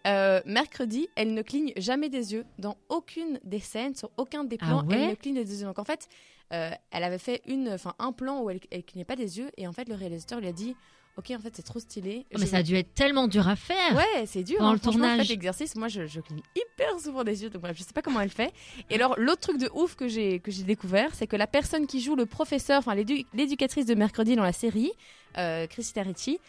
Euh, 0.07 0.41
mercredi, 0.45 1.09
elle 1.15 1.33
ne 1.33 1.41
cligne 1.41 1.73
jamais 1.77 2.09
des 2.09 2.33
yeux 2.33 2.45
dans 2.57 2.75
aucune 2.89 3.39
des 3.43 3.59
scènes, 3.59 3.95
sur 3.95 4.09
aucun 4.17 4.43
des 4.43 4.57
Ah 4.59 4.65
plans, 4.65 4.85
ouais 4.87 4.99
elle 4.99 5.09
ne 5.11 5.15
cligne 5.15 5.35
des 5.35 5.61
yeux. 5.61 5.67
Donc 5.67 5.77
en 5.77 5.83
fait, 5.83 6.09
euh, 6.53 6.71
elle 6.89 7.03
avait 7.03 7.19
fait 7.19 7.41
une, 7.45 7.69
enfin 7.69 7.93
un 7.99 8.11
plan 8.11 8.41
où 8.41 8.49
elle, 8.49 8.59
elle 8.71 8.83
clignait 8.83 9.05
pas 9.05 9.15
des 9.15 9.37
yeux, 9.37 9.51
et 9.57 9.67
en 9.67 9.73
fait 9.73 9.87
le 9.87 9.95
réalisateur 9.95 10.39
lui 10.39 10.47
a 10.47 10.51
dit, 10.51 10.75
ok, 11.17 11.31
en 11.31 11.39
fait 11.39 11.55
c'est 11.55 11.61
trop 11.63 11.79
stylé. 11.79 12.25
Oh, 12.33 12.37
mais 12.39 12.45
ça 12.45 12.57
a 12.57 12.63
dû 12.63 12.75
être 12.75 12.93
tellement 12.93 13.27
dur 13.27 13.47
à 13.47 13.55
faire. 13.55 13.95
Ouais, 13.95 14.25
c'est 14.25 14.43
dur. 14.43 14.57
Pendant 14.57 14.69
hein. 14.71 14.73
le 14.73 14.79
tournage. 14.79 15.19
faites 15.19 15.29
l'exercice. 15.29 15.75
Moi, 15.75 15.87
je, 15.87 16.05
je 16.07 16.19
cligne 16.19 16.41
hyper 16.55 16.99
souvent 16.99 17.23
des 17.23 17.43
yeux, 17.43 17.49
donc 17.49 17.61
bref, 17.61 17.75
je 17.77 17.83
sais 17.83 17.93
pas 17.93 18.01
comment 18.01 18.21
elle 18.21 18.29
fait. 18.29 18.53
Et 18.89 18.95
alors, 18.95 19.15
l'autre 19.17 19.41
truc 19.41 19.57
de 19.57 19.69
ouf 19.73 19.95
que 19.95 20.07
j'ai 20.07 20.39
que 20.39 20.51
j'ai 20.51 20.63
découvert, 20.63 21.13
c'est 21.13 21.27
que 21.27 21.35
la 21.35 21.47
personne 21.47 21.87
qui 21.87 22.01
joue 22.01 22.15
le 22.15 22.25
professeur, 22.25 22.79
enfin 22.79 22.95
l'édu- 22.95 23.25
l'éducatrice 23.33 23.85
de 23.85 23.95
mercredi 23.95 24.35
dans 24.35 24.43
la 24.43 24.53
série, 24.53 24.91
euh, 25.37 25.67
Christina 25.67 26.03
Ricci, 26.03 26.39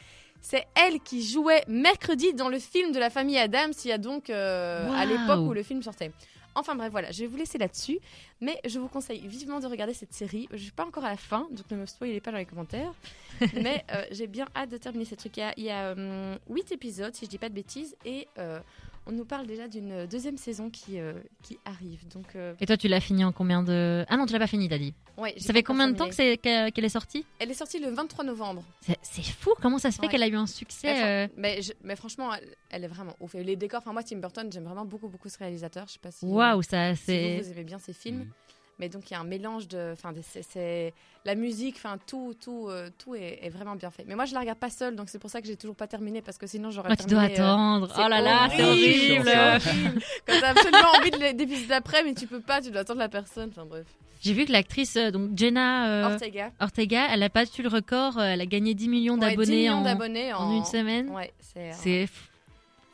c'est 0.41 0.67
elle 0.75 0.99
qui 1.01 1.25
jouait 1.25 1.63
mercredi 1.69 2.35
dans 2.35 2.49
le 2.49 2.59
film 2.59 2.91
de 2.93 2.99
la 2.99 3.11
famille 3.11 3.39
Adams, 3.39 3.73
il 3.85 3.89
y 3.89 3.93
a 3.93 3.99
donc 3.99 4.29
euh, 4.29 4.91
à 4.93 5.07
l'époque 5.07 5.49
où 5.49 5.53
le 5.53 5.63
film 5.63 5.83
sortait. 5.83 6.11
Enfin 6.55 6.75
bref, 6.75 6.91
voilà, 6.91 7.11
je 7.11 7.21
vais 7.21 7.27
vous 7.27 7.37
laisser 7.37 7.59
là-dessus, 7.59 7.99
mais 8.41 8.61
je 8.65 8.79
vous 8.79 8.89
conseille 8.89 9.27
vivement 9.27 9.61
de 9.61 9.67
regarder 9.67 9.95
cette 9.95 10.13
série. 10.13 10.49
Je 10.53 10.59
suis 10.59 10.73
pas 10.73 10.85
encore 10.85 11.05
à 11.05 11.11
la 11.11 11.17
fin, 11.17 11.49
donc 11.51 11.71
ne 11.71 11.77
me 11.77 11.87
spoilez 11.87 12.21
pas 12.21 12.31
dans 12.31 12.39
les 12.39 12.47
commentaires. 12.47 12.93
mais 13.55 13.85
euh, 13.93 14.05
j'ai 14.11 14.27
bien 14.27 14.47
hâte 14.55 14.71
de 14.71 14.77
terminer 14.77 15.05
ce 15.05 15.15
truc. 15.15 15.37
Il 15.37 15.41
y 15.41 15.43
a, 15.43 15.55
il 15.57 15.65
y 15.65 15.71
a, 15.71 15.93
hum, 15.93 16.39
8 16.51 16.73
épisodes, 16.73 17.15
si 17.15 17.25
je 17.25 17.31
dis 17.31 17.39
pas 17.39 17.49
de 17.49 17.55
bêtises, 17.55 17.97
et 18.05 18.29
euh, 18.39 18.61
on 19.07 19.13
nous 19.13 19.25
parle 19.25 19.47
déjà 19.47 19.67
d'une 19.69 20.07
deuxième 20.07 20.37
saison 20.37 20.71
qui, 20.71 20.99
euh, 21.01 21.13
qui 21.43 21.59
arrive. 21.65 22.07
Donc, 22.09 22.37
euh, 22.37 22.55
Et 22.61 22.67
toi, 22.67 22.77
tu 22.77 22.89
l'as 22.89 23.01
fini 23.01 23.25
en 23.25 23.33
combien 23.33 23.63
de. 23.63 24.05
Ah 24.09 24.17
non, 24.17 24.27
tu 24.27 24.33
l'as 24.33 24.39
pas 24.39 24.47
fini, 24.47 24.69
t'as 24.69 24.79
dit. 24.79 24.95
ouais, 25.19 25.35
Ça 25.39 25.53
fait 25.53 25.63
combien 25.63 25.89
de 25.89 25.97
temps 25.97 26.09
qu'elle 26.09 26.85
est 26.85 26.89
sortie? 26.89 27.25
Elle 27.39 27.51
est 27.51 27.55
sortie 27.55 27.79
le 27.81 27.91
23 27.91 28.25
novembre. 28.25 28.63
C'est 29.03 29.23
fou, 29.25 29.51
comment 29.61 29.79
ça 29.79 29.91
se 29.91 29.97
fait 29.97 30.03
Ouais. 30.03 30.09
qu'elle 30.09 30.23
a 30.23 30.29
eu 30.29 30.37
un 30.37 30.43
Mais, 30.43 30.47
succès 30.47 31.05
euh, 31.05 31.29
mais, 31.37 31.63
je- 31.63 31.73
mais 31.83 31.97
franchement, 31.97 32.33
elle, 32.35 32.55
elle 32.71 32.85
est 32.85 32.89
vraiment 32.89 33.17
ouf. 33.21 33.35
Et 33.35 33.43
les 33.45 33.57
décors, 33.57 33.81
enfin 33.81 33.93
moi, 33.93 34.03
Tim 34.03 34.19
Burton, 34.19 34.49
j'aime 34.53 34.65
vraiment 34.65 34.85
beaucoup, 34.85 35.09
beaucoup 35.09 35.29
ce 35.29 35.39
réalisateur. 35.39 35.87
Je 35.89 35.95
sais 35.95 35.99
pas 35.99 36.11
si, 36.13 36.25
Waouh, 36.27 36.63
ça 36.63 36.95
si 36.95 37.39
vous 37.41 37.51
aimez 37.51 37.65
bien 37.65 37.79
ses 37.79 37.93
films. 37.93 38.19
Mhm. 38.21 38.31
Mais 38.79 38.89
donc 38.89 39.11
il 39.11 39.15
y 39.15 39.17
a 39.17 39.21
un 39.21 39.25
mélange 39.25 39.69
de, 39.69 39.91
enfin, 39.93 40.13
c'est- 40.43 40.95
la 41.25 41.35
musique, 41.37 41.77
enfin 41.77 41.99
tout, 42.07 42.35
tout, 42.41 42.67
euh, 42.69 42.91
tout 42.99 43.15
est, 43.15 43.39
est 43.43 43.49
vraiment 43.51 43.77
bien 43.77 43.91
fait. 43.91 44.05
Mais 44.09 44.17
moi 44.17 44.25
je 44.25 44.35
la 44.35 44.41
regarde 44.41 44.59
pas 44.59 44.71
seule, 44.71 44.97
donc 44.97 45.09
c'est 45.09 45.19
pour 45.21 45.31
ça 45.31 45.41
que 45.41 45.47
j'ai 45.47 45.57
toujours 45.57 45.77
pas 45.77 45.87
terminé 45.87 46.21
parce 46.21 46.37
que 46.39 46.47
sinon 46.49 46.71
j'aurais 46.71 46.89
Oh, 46.91 46.95
tu 46.99 47.07
dois 47.07 47.23
euh, 47.23 47.27
attendre. 47.27 47.93
Oh 47.97 48.09
là 48.09 48.21
là, 48.21 48.49
c'est 48.51 48.65
horrible, 48.65 49.29
horrible. 49.29 50.01
Quand 50.27 50.35
t'as 50.41 50.49
absolument 50.51 50.91
envie 50.99 51.11
de 51.13 51.37
d'épisodes 51.37 51.69
d'après, 51.69 52.03
mais 52.03 52.15
tu 52.15 52.27
peux 52.27 52.41
pas, 52.41 52.61
tu 52.61 52.71
dois 52.73 52.81
attendre 52.81 52.99
la 52.99 53.09
personne. 53.09 53.51
Enfin 53.51 53.67
bref. 53.67 53.87
J'ai 54.21 54.33
vu 54.33 54.45
que 54.47 54.53
l'actrice, 54.53 54.97
euh, 54.97 55.11
donc 55.11 55.37
Jenna 55.37 55.89
euh, 55.91 56.13
Ortega. 56.15 56.51
Ortega, 56.61 57.09
elle 57.13 57.23
a 57.23 57.29
pas 57.31 57.43
battu 57.45 57.63
le 57.63 57.69
record. 57.69 58.21
Elle 58.21 58.41
a 58.41 58.47
gagné 58.47 58.73
10 58.75 58.89
millions 58.89 59.15
Ouais, 59.15 59.21
10 59.21 59.37
d'abonnés 59.37 59.57
millions 59.59 59.75
en, 59.75 59.83
d'abonnés 59.83 60.33
en 60.33 60.57
une 60.57 60.65
semaine. 60.65 61.09
Ouais, 61.11 61.33
c'est. 61.41 61.71
euh, 62.03 62.07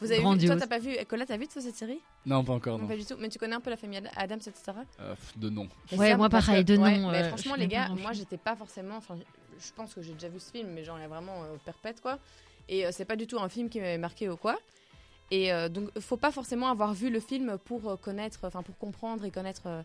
Vous 0.01 0.07
avez 0.07 0.17
vu, 0.17 0.23
grandiose. 0.23 0.51
toi 0.51 0.57
t'as 0.61 0.67
pas 0.67 0.79
vu, 0.79 0.97
Cola, 1.09 1.25
t'as 1.27 1.37
vu 1.37 1.47
toute 1.49 1.63
cette 1.63 1.77
série? 1.77 2.01
Non, 2.27 2.45
pas 2.45 2.53
encore, 2.53 2.77
Non, 2.77 2.83
non. 2.85 2.89
pas 2.89 2.97
du 2.97 3.05
tout. 3.07 3.15
Mais 3.19 3.29
tu 3.29 3.39
connais 3.39 3.55
un 3.55 3.61
peu 3.61 3.71
la 3.71 3.77
famille 3.77 3.99
Ad- 3.99 4.11
Adams, 4.17 4.41
etc. 4.41 4.73
Euh, 5.01 5.15
de 5.37 5.49
nom. 5.49 5.69
Ouais, 5.97 6.17
moi, 6.17 6.29
pareil, 6.29 6.65
de 6.65 6.77
ouais, 6.77 6.99
nom, 6.99 7.11
mais 7.11 7.23
euh, 7.23 7.29
franchement, 7.29 7.55
les 7.55 7.69
gars, 7.69 7.89
moi, 7.89 8.13
j'étais 8.13 8.37
pas 8.37 8.55
forcément. 8.57 8.97
Enfin, 8.97 9.17
je 9.59 9.73
pense 9.75 9.95
que 9.95 10.03
j'ai 10.03 10.13
déjà 10.13 10.29
vu 10.29 10.39
ce 10.41 10.51
film, 10.51 10.69
mais 10.71 10.85
genre, 10.85 10.99
il 10.99 11.05
est 11.05 11.09
vraiment 11.09 11.43
euh, 11.45 11.57
perpète, 11.65 12.01
quoi. 12.01 12.19
Et 12.69 12.85
euh, 12.85 12.91
c'est 12.93 13.05
pas 13.07 13.17
du 13.17 13.27
tout 13.27 13.39
un 13.39 13.49
film 13.49 13.69
qui 13.71 13.81
m'avait 13.81 13.99
marqué 13.99 14.29
ou 14.29 14.37
quoi. 14.37 14.59
Et 15.31 15.53
euh, 15.53 15.69
donc, 15.69 15.91
faut 16.01 16.17
pas 16.17 16.31
forcément 16.33 16.69
avoir 16.69 16.93
vu 16.93 17.09
le 17.11 17.21
film 17.21 17.57
pour 17.65 17.99
connaître, 18.01 18.41
enfin, 18.43 18.63
pour 18.63 18.77
comprendre 18.79 19.25
et 19.25 19.31
connaître 19.31 19.63
euh, 19.67 19.83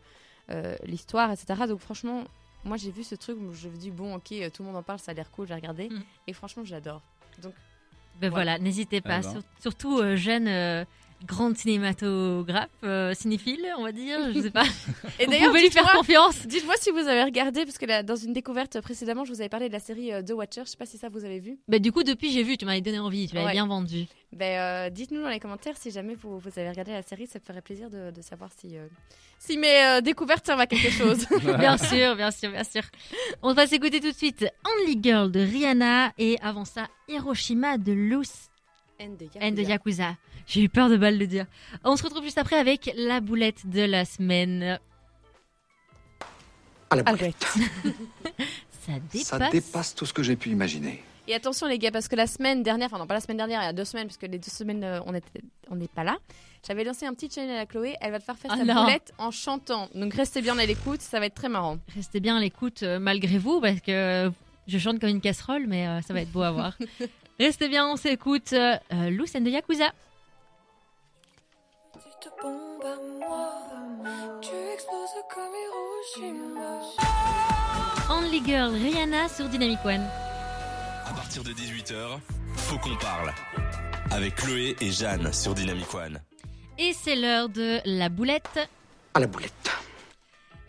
euh, 0.52 0.76
l'histoire, 0.86 1.32
etc. 1.32 1.62
Donc, 1.68 1.80
franchement, 1.80 2.24
moi, 2.66 2.76
j'ai 2.78 2.92
vu 2.92 3.04
ce 3.04 3.16
truc 3.16 3.38
où 3.40 3.54
je 3.54 3.70
me 3.70 3.76
dis, 3.78 3.92
bon, 3.92 4.16
ok, 4.16 4.34
tout 4.54 4.64
le 4.64 4.68
monde 4.68 4.78
en 4.78 4.84
parle, 4.84 5.00
ça 5.00 5.12
a 5.12 5.14
l'air 5.14 5.30
cool, 5.32 5.48
j'ai 5.48 5.54
regardé. 5.56 5.90
Mm. 5.90 6.04
Et 6.28 6.34
franchement, 6.34 6.64
j'adore. 6.66 7.02
Ben 7.42 8.28
Ouais. 8.28 8.30
voilà, 8.30 8.60
n'hésitez 8.60 9.02
pas. 9.02 9.20
Eh 9.20 9.22
ben. 9.24 9.32
Sur- 9.32 9.42
surtout 9.60 9.98
euh, 10.00 10.16
jeune, 10.16 10.48
euh, 10.48 10.86
grande 11.26 11.56
cinématographe, 11.58 12.70
euh, 12.84 13.14
cinéphile, 13.14 13.66
on 13.78 13.84
va 13.84 13.92
dire, 13.92 14.20
je 14.34 14.42
sais 14.42 14.52
pas. 14.52 14.64
Et 15.20 15.26
Vous 15.26 15.32
d'ailleurs, 15.32 15.50
pouvez 15.50 15.62
lui 15.64 15.70
faire 15.72 15.90
confiance. 15.92 16.46
Dites-moi 16.48 16.76
si 16.80 16.92
vous 16.92 17.00
avez 17.08 17.24
regardé, 17.24 17.66
parce 17.66 17.78
que 17.78 17.86
là, 17.86 18.04
dans 18.04 18.16
une 18.16 18.34
découverte 18.34 18.80
précédemment, 18.82 19.24
je 19.26 19.32
vous 19.34 19.40
avais 19.42 19.50
parlé 19.50 19.68
de 19.68 19.74
la 19.74 19.80
série 19.80 20.12
euh, 20.14 20.22
The 20.22 20.32
Watcher. 20.32 20.62
Je 20.66 20.72
sais 20.72 20.78
pas 20.78 20.86
si 20.86 20.98
ça 20.98 21.10
vous 21.10 21.24
avez 21.26 21.40
vu. 21.40 21.58
Bah, 21.68 21.80
du 21.80 21.92
coup, 21.92 22.04
depuis, 22.04 22.32
j'ai 22.32 22.44
vu, 22.44 22.58
tu 22.58 22.66
m'avais 22.66 22.82
donné 22.82 23.00
envie, 23.00 23.28
tu 23.28 23.36
m'avais 23.36 23.48
Ouais. 23.48 23.52
bien 23.54 23.68
vendu. 23.68 24.06
Ben, 24.32 24.60
euh, 24.88 24.90
dites-nous 24.90 25.22
dans 25.22 25.30
les 25.30 25.40
commentaires 25.40 25.78
si 25.78 25.92
jamais 25.92 26.16
vous, 26.16 26.40
vous 26.40 26.50
avez 26.58 26.70
regardé 26.70 26.92
la 26.92 27.04
série. 27.04 27.28
Ça 27.28 27.40
me 27.40 27.46
ferait 27.46 27.62
plaisir 27.62 27.90
de, 27.90 28.10
de 28.12 28.22
savoir 28.22 28.50
si, 28.60 28.76
euh, 28.78 28.88
si 29.38 29.58
mes 29.58 30.02
découvertes 30.02 30.46
servent 30.46 30.62
à 30.62 30.66
quelque 30.68 30.90
chose. 30.90 31.28
bien 31.60 31.78
sûr, 31.78 32.16
bien 32.16 32.32
sûr, 32.32 32.50
bien 32.52 32.64
sûr. 32.64 32.82
On 33.44 33.54
va 33.54 33.68
s'écouter 33.68 34.00
tout 34.00 34.10
de 34.12 34.16
suite 34.16 34.46
Only 34.66 34.98
Girl 35.02 35.32
de 35.32 35.40
Rihanna 35.40 36.14
et 36.18 36.38
avant 36.42 36.66
ça, 36.66 36.88
Hiroshima 37.08 37.78
de 37.78 37.94
Loose 39.08 39.12
And 39.12 39.16
the 39.18 39.44
and 39.44 39.52
de 39.52 39.62
Yakuza. 39.62 40.16
J'ai 40.48 40.62
eu 40.64 40.70
peur 40.70 40.90
de 40.90 40.98
mal 40.98 41.18
le 41.18 41.28
dire. 41.28 41.46
On 41.84 41.96
se 41.96 42.04
retrouve 42.04 42.24
juste 42.24 42.38
après 42.38 42.58
avec 42.58 42.92
la 42.98 43.22
boulette 43.22 43.68
de 43.70 43.82
la 43.82 44.06
semaine. 44.06 44.80
À 46.90 46.96
la 46.96 47.04
Albrecht. 47.06 47.44
Ça 48.86 48.94
dépasse. 49.12 49.28
Ça 49.28 49.50
dépasse 49.50 49.96
tout 49.96 50.06
ce 50.06 50.14
que 50.14 50.24
j'ai 50.24 50.36
pu 50.36 50.50
imaginer. 50.50 51.02
Et 51.26 51.34
attention 51.34 51.68
les 51.68 51.80
gars, 51.80 51.92
parce 51.92 52.10
que 52.10 52.18
la 52.18 52.28
semaine 52.28 52.64
dernière, 52.64 52.88
enfin 52.88 52.98
non 52.98 53.08
pas 53.08 53.14
la 53.14 53.22
semaine 53.22 53.38
dernière, 53.38 53.62
il 53.62 53.66
y 53.66 53.70
a 53.70 53.74
deux 53.74 53.86
semaines, 53.86 54.08
puisque 54.08 54.24
les 54.24 54.38
deux 54.40 54.50
semaines 54.52 54.84
euh, 54.84 55.00
on 55.06 55.76
n'est 55.76 55.88
pas 55.88 56.04
là. 56.04 56.18
J'avais 56.68 56.84
lancé 56.84 57.06
un 57.06 57.14
petit 57.14 57.30
challenge 57.30 57.52
à 57.52 57.56
la 57.60 57.66
Chloé. 57.66 57.96
Elle 58.02 58.12
va 58.12 58.20
te 58.20 58.26
faire 58.26 58.38
faire 58.38 58.52
Ah 58.54 58.58
sa 58.58 58.66
non. 58.66 58.84
boulette 58.84 59.14
en 59.18 59.32
chantant. 59.32 59.88
Donc 59.96 60.14
restez 60.14 60.42
bien 60.42 60.58
à 60.60 60.66
l'écoute, 60.66 61.00
ça 61.02 61.22
va 61.22 61.28
être 61.28 61.36
très 61.36 61.48
marrant. 61.50 61.78
Restez 61.96 62.20
bien 62.20 62.36
à 62.36 62.40
l'écoute 62.42 62.84
euh, 62.84 63.00
malgré 63.00 63.38
vous 63.38 63.62
parce 63.62 63.80
que 63.80 64.30
je 64.68 64.78
chante 64.78 65.00
comme 65.00 65.10
une 65.10 65.22
casserole, 65.22 65.66
mais 65.68 65.88
euh, 65.88 66.02
ça 66.02 66.14
va 66.14 66.22
être 66.22 66.32
beau 66.32 66.42
à 66.42 66.52
voir. 66.52 66.78
Restez 67.40 67.68
bien, 67.68 67.88
on 67.88 67.96
s'écoute 67.96 68.54
euh, 68.54 68.76
euh, 68.94 69.10
de 69.10 69.50
Yakuza. 69.50 69.92
Tu 71.94 72.00
te 72.22 72.30
bombes 72.42 72.84
à 72.84 72.96
moi, 73.20 74.40
tu 74.42 74.50
exploses 74.74 75.24
comme 75.34 75.52
Hiroshima. 76.22 76.82
Only 78.10 78.44
Girl, 78.46 78.74
Rihanna 78.74 79.28
sur 79.30 79.50
Dynamic 79.50 79.80
One. 79.84 80.06
À 81.06 81.14
partir 81.14 81.44
de 81.44 81.52
18h, 81.52 82.20
faut 82.56 82.78
qu'on 82.78 82.96
parle. 82.98 83.34
Avec 84.12 84.36
Chloé 84.36 84.76
et 84.80 84.92
Jeanne 84.92 85.34
sur 85.34 85.56
Dynamic 85.56 85.92
One. 85.94 86.20
Et 86.78 86.94
c'est 86.94 87.16
l'heure 87.16 87.50
de 87.50 87.80
la 87.86 88.10
boulette. 88.10 88.60
À 89.16 89.20
la 89.20 89.28
boulette. 89.28 89.72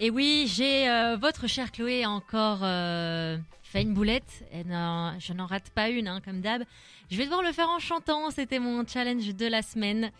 Et 0.00 0.10
oui, 0.10 0.50
j'ai 0.52 0.88
euh, 0.88 1.16
votre 1.16 1.46
chère 1.46 1.72
Chloé 1.72 2.06
encore 2.06 2.60
euh, 2.62 3.36
une 3.80 3.94
boulette. 3.94 4.44
Et 4.52 4.64
non, 4.64 5.14
je 5.18 5.32
n'en 5.32 5.46
rate 5.46 5.70
pas 5.70 5.88
une, 5.88 6.08
hein, 6.08 6.20
comme 6.24 6.40
d'hab. 6.40 6.62
Je 7.10 7.16
vais 7.16 7.24
devoir 7.24 7.42
le 7.42 7.52
faire 7.52 7.68
en 7.68 7.78
chantant. 7.78 8.30
C'était 8.30 8.58
mon 8.58 8.86
challenge 8.86 9.34
de 9.34 9.46
la 9.46 9.62
semaine. 9.62 10.10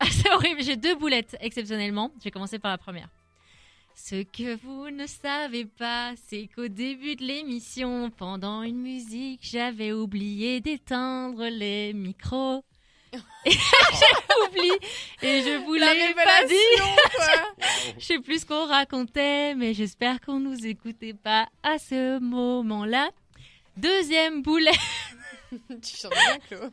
C'est 0.10 0.30
horrible. 0.32 0.62
J'ai 0.62 0.76
deux 0.76 0.94
boulettes 0.94 1.36
exceptionnellement. 1.40 2.10
Je 2.18 2.24
vais 2.24 2.30
commencer 2.30 2.58
par 2.58 2.70
la 2.70 2.78
première. 2.78 3.08
Ce 3.94 4.22
que 4.22 4.56
vous 4.56 4.90
ne 4.90 5.06
savez 5.06 5.66
pas, 5.66 6.14
c'est 6.16 6.48
qu'au 6.54 6.68
début 6.68 7.14
de 7.14 7.24
l'émission, 7.24 8.10
pendant 8.10 8.62
une 8.62 8.80
musique, 8.80 9.40
j'avais 9.42 9.92
oublié 9.92 10.60
d'éteindre 10.60 11.46
les 11.46 11.92
micros. 11.92 12.64
Oublié 14.48 14.72
et 15.22 15.42
je 15.42 15.64
vous 15.64 15.74
l'ai 15.74 16.14
pas 16.14 16.44
dit. 16.46 17.94
Je 17.98 18.04
sais 18.04 18.18
plus 18.20 18.40
ce 18.40 18.46
qu'on 18.46 18.66
racontait, 18.66 19.54
mais 19.54 19.74
j'espère 19.74 20.20
qu'on 20.20 20.38
nous 20.38 20.66
écoutait 20.66 21.14
pas 21.14 21.46
à 21.62 21.78
ce 21.78 22.18
moment-là. 22.20 23.10
Deuxième 23.76 24.42
boulette, 24.42 24.76
tu 25.82 25.96
chantes 25.96 26.12
bien, 26.12 26.70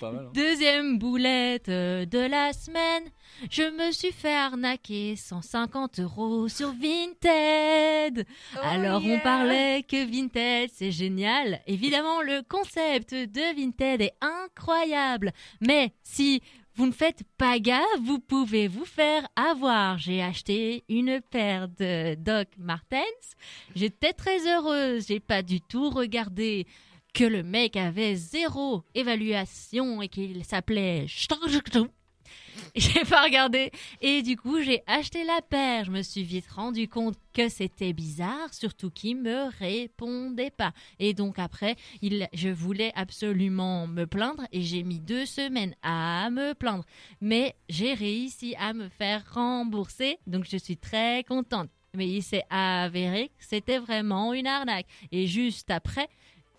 pas 0.00 0.10
mal. 0.12 0.26
hein. 0.26 0.30
deuxième 0.34 0.98
boulette 0.98 1.68
euh, 1.68 2.04
de 2.04 2.18
la 2.18 2.52
semaine. 2.52 3.04
Je 3.50 3.62
me 3.62 3.90
suis 3.92 4.12
fait 4.12 4.34
arnaquer 4.34 5.16
150 5.16 6.00
euros 6.00 6.48
sur 6.48 6.72
Vinted. 6.72 8.26
Alors 8.62 9.02
on 9.04 9.18
parlait 9.20 9.82
que 9.88 10.04
Vinted 10.04 10.70
c'est 10.72 10.90
génial. 10.92 11.60
Évidemment 11.66 12.20
le 12.22 12.42
concept 12.48 13.14
de 13.14 13.54
Vinted 13.56 14.02
est 14.02 14.14
incroyable. 14.20 15.32
Mais 15.60 15.92
si 16.02 16.42
vous 16.74 16.86
ne 16.86 16.92
faites 16.92 17.22
pas 17.36 17.58
gaffe, 17.58 17.82
vous 18.02 18.18
pouvez 18.18 18.66
vous 18.68 18.86
faire 18.86 19.26
avoir. 19.36 19.98
J'ai 19.98 20.22
acheté 20.22 20.84
une 20.88 21.20
paire 21.20 21.68
de 21.68 22.14
Doc 22.14 22.48
Martens. 22.58 23.34
J'étais 23.74 24.12
très 24.14 24.46
heureuse. 24.46 25.06
J'ai 25.08 25.20
pas 25.20 25.42
du 25.42 25.60
tout 25.60 25.90
regardé 25.90 26.66
que 27.12 27.24
le 27.24 27.42
mec 27.42 27.76
avait 27.76 28.14
zéro 28.14 28.84
évaluation 28.94 30.02
et 30.02 30.08
qu'il 30.08 30.44
s'appelait 30.44 31.06
j'ai 32.74 33.04
pas 33.04 33.24
regardé 33.24 33.70
et 34.00 34.22
du 34.22 34.36
coup 34.36 34.60
j'ai 34.62 34.82
acheté 34.86 35.24
la 35.24 35.40
paire. 35.42 35.84
Je 35.84 35.90
me 35.90 36.02
suis 36.02 36.22
vite 36.22 36.48
rendu 36.48 36.88
compte 36.88 37.16
que 37.32 37.48
c'était 37.48 37.92
bizarre, 37.92 38.52
surtout 38.52 38.90
qu'il 38.90 39.16
me 39.18 39.50
répondait 39.58 40.50
pas. 40.50 40.72
Et 40.98 41.14
donc 41.14 41.38
après, 41.38 41.76
je 42.02 42.48
voulais 42.48 42.92
absolument 42.94 43.86
me 43.86 44.06
plaindre 44.06 44.44
et 44.52 44.62
j'ai 44.62 44.82
mis 44.82 45.00
deux 45.00 45.26
semaines 45.26 45.74
à 45.82 46.30
me 46.30 46.54
plaindre. 46.54 46.84
Mais 47.20 47.54
j'ai 47.68 47.94
réussi 47.94 48.54
à 48.58 48.72
me 48.72 48.88
faire 48.88 49.24
rembourser, 49.32 50.18
donc 50.26 50.44
je 50.48 50.56
suis 50.56 50.76
très 50.76 51.24
contente. 51.24 51.68
Mais 51.94 52.08
il 52.08 52.22
s'est 52.22 52.44
avéré 52.48 53.28
que 53.38 53.44
c'était 53.44 53.78
vraiment 53.78 54.32
une 54.32 54.46
arnaque. 54.46 54.86
Et 55.10 55.26
juste 55.26 55.70
après, 55.70 56.08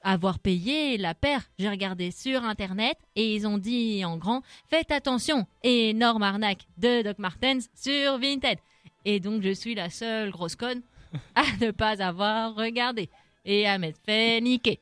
avoir 0.04 0.40
payé 0.40 0.98
la 0.98 1.16
paire. 1.16 1.42
J'ai 1.58 1.70
regardé 1.70 2.12
sur 2.12 2.44
internet 2.44 2.98
et 3.16 3.36
ils 3.36 3.48
ont 3.48 3.58
dit 3.58 4.04
en 4.06 4.18
grand 4.18 4.44
faites 4.70 4.92
attention, 4.92 5.48
énorme 5.64 6.24
arnaque 6.24 6.68
de 6.78 7.02
Doc 7.02 7.20
Martens 7.20 7.70
sur 7.74 8.20
Vinted. 8.20 8.60
Et 9.06 9.20
donc 9.20 9.42
je 9.42 9.54
suis 9.54 9.76
la 9.76 9.90
seule 9.90 10.32
grosse 10.32 10.56
conne 10.56 10.82
à 11.36 11.44
ne 11.62 11.72
pas 11.72 12.02
avoir 12.02 12.56
regardé 12.56 13.10
et 13.46 13.68
à 13.68 13.78
m'être 13.78 14.00
fait 14.06 14.40
niquer. 14.42 14.80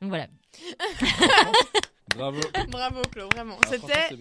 Donc 0.00 0.10
voilà. 0.10 0.26
Bravo. 2.16 2.40
Bravo, 2.68 3.02
Chloé, 3.10 3.28
vraiment. 3.32 3.56
Ah, 3.64 3.68
C'était. 3.70 4.16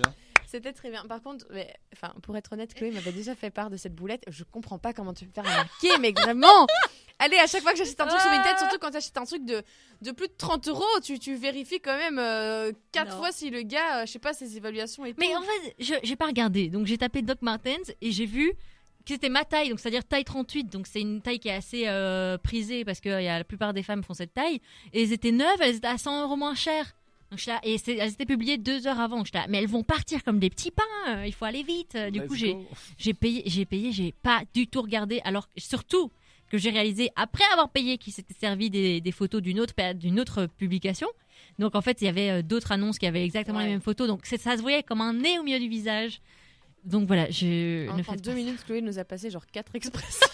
C'était 0.52 0.74
très 0.74 0.90
bien. 0.92 1.06
Par 1.06 1.22
contre, 1.22 1.46
mais, 1.50 1.74
enfin, 1.94 2.14
pour 2.24 2.36
être 2.36 2.52
honnête, 2.52 2.74
Chloé 2.74 2.92
m'avait 2.92 3.14
déjà 3.14 3.36
fait 3.36 3.52
part 3.52 3.70
de 3.70 3.78
cette 3.78 3.96
boulette. 3.96 4.24
Je 4.28 4.44
comprends 4.44 4.80
pas 4.80 4.92
comment 4.92 5.14
tu 5.14 5.26
peux 5.26 5.32
faire 5.32 5.50
arnaquer, 5.50 5.98
mais 6.02 6.12
vraiment. 6.12 6.68
Allez, 7.20 7.38
à 7.38 7.48
chaque 7.48 7.62
fois 7.62 7.72
que 7.72 7.78
j'achète 7.78 8.02
un 8.02 8.08
truc 8.08 8.20
sur 8.20 8.30
Vinted, 8.30 8.58
surtout 8.58 8.78
quand 8.80 8.92
tu 8.92 8.98
achètes 8.98 9.18
un 9.18 9.24
truc 9.24 9.46
de, 9.46 9.64
de 10.02 10.12
plus 10.12 10.28
de 10.28 10.34
30 10.38 10.68
euros, 10.68 10.84
tu, 11.04 11.20
tu 11.20 11.36
vérifies 11.36 11.80
quand 11.80 11.96
même 11.96 12.18
4 12.92 13.10
Non. 13.12 13.18
fois 13.18 13.32
si 13.32 13.50
le 13.50 13.62
gars, 13.62 14.00
euh, 14.02 14.06
je 14.06 14.12
sais 14.12 14.20
pas, 14.20 14.34
ses 14.34 14.58
évaluations 14.58 15.06
et 15.06 15.14
tout. 15.14 15.20
Mais 15.20 15.34
en 15.36 15.42
fait, 15.42 15.76
je 15.80 15.94
j'ai 16.04 16.16
pas 16.18 16.26
regardé. 16.26 16.68
Donc 16.68 16.86
j'ai 16.86 16.98
tapé 16.98 17.22
Doc 17.22 17.42
Martens 17.42 17.92
et 18.02 18.12
j'ai 18.12 18.26
vu 18.26 18.52
que 19.06 19.14
c'était 19.14 19.30
ma 19.30 19.46
taille, 19.46 19.70
donc 19.70 19.80
c'est-à-dire 19.80 20.04
taille 20.04 20.26
38. 20.26 20.66
Donc 20.66 20.88
c'est 20.88 21.00
une 21.00 21.22
taille 21.22 21.40
qui 21.40 21.48
est 21.48 21.54
assez 21.54 21.84
euh, 21.88 22.38
prisée 22.38 22.84
parce 22.84 23.00
que 23.00 23.10
y 23.22 23.28
a, 23.28 23.38
la 23.38 23.44
plupart 23.46 23.74
des 23.74 23.84
femmes 23.84 24.04
font 24.04 24.16
cette 24.16 24.34
taille. 24.34 24.60
Et 24.92 25.04
elles 25.04 25.14
étaient 25.14 25.32
neuves, 25.32 25.62
elles 25.62 25.76
étaient 25.76 25.88
à 25.88 25.98
100 25.98 26.24
euros 26.24 26.36
moins 26.36 26.56
chères. 26.56 26.96
Donc, 27.32 27.40
j'étais 27.40 27.52
là- 27.52 27.62
et 27.64 27.78
elles 27.98 28.10
étaient 28.12 28.26
publiées 28.26 28.58
deux 28.58 28.88
heures 28.88 29.00
avant. 29.00 29.24
Là, 29.34 29.46
mais 29.50 29.60
elles 29.60 29.68
vont 29.70 29.84
partir 29.84 30.24
comme 30.24 30.38
des 30.40 30.50
petits 30.50 30.70
pains. 30.72 30.84
euh, 31.08 31.26
Il 31.26 31.34
faut 31.34 31.46
aller 31.46 31.64
vite. 31.64 31.96
Du 32.12 32.20
Let's 32.20 32.28
coup, 32.28 32.36
j'ai 32.98 33.14
payé, 33.14 33.44
j'ai 33.46 33.66
payé, 33.66 33.92
j'ai 33.94 34.12
pas 34.22 34.42
du 34.54 34.68
tout 34.68 34.82
regardé. 34.82 35.22
Alors 35.24 35.48
surtout 35.58 36.12
que 36.50 36.58
j'ai 36.58 36.70
réalisé 36.70 37.10
après 37.16 37.46
avoir 37.54 37.70
payé 37.70 37.98
qu'il 37.98 38.12
s'était 38.12 38.34
servi 38.34 38.70
des, 38.70 39.00
des 39.00 39.12
photos 39.14 39.42
d'une 39.42 39.60
autre 39.62 39.74
pa- 39.74 39.94
d'une 39.94 40.20
autre 40.20 40.48
publication. 40.58 41.08
Donc 41.60 41.76
en 41.76 41.82
fait, 41.82 42.02
il 42.02 42.06
y 42.06 42.08
avait 42.10 42.30
euh, 42.30 42.42
d'autres 42.42 42.74
annonces 42.74 43.00
qui 43.00 43.08
avaient 43.08 43.24
exactement 43.24 43.60
Ouais. 43.60 43.66
les 43.66 43.72
mêmes 43.72 43.82
photos. 43.82 44.08
Donc 44.10 44.26
c'est- 44.26 44.38
ça 44.38 44.58
se 44.58 44.62
voyait 44.62 44.84
comme 44.84 45.00
un 45.00 45.14
nez 45.14 45.40
au 45.40 45.44
milieu 45.44 45.60
du 45.60 45.70
visage. 45.70 46.20
Donc 46.84 47.08
voilà, 47.08 47.30
je 47.30 47.88
en, 47.90 47.96
ne 47.96 48.04
en 48.06 48.16
deux 48.16 48.34
minutes, 48.34 48.66
Chloé 48.66 48.82
nous 48.82 49.00
a 49.00 49.06
passé 49.06 49.30
genre 49.30 49.46
4 49.46 49.74
expressions. 49.76 50.28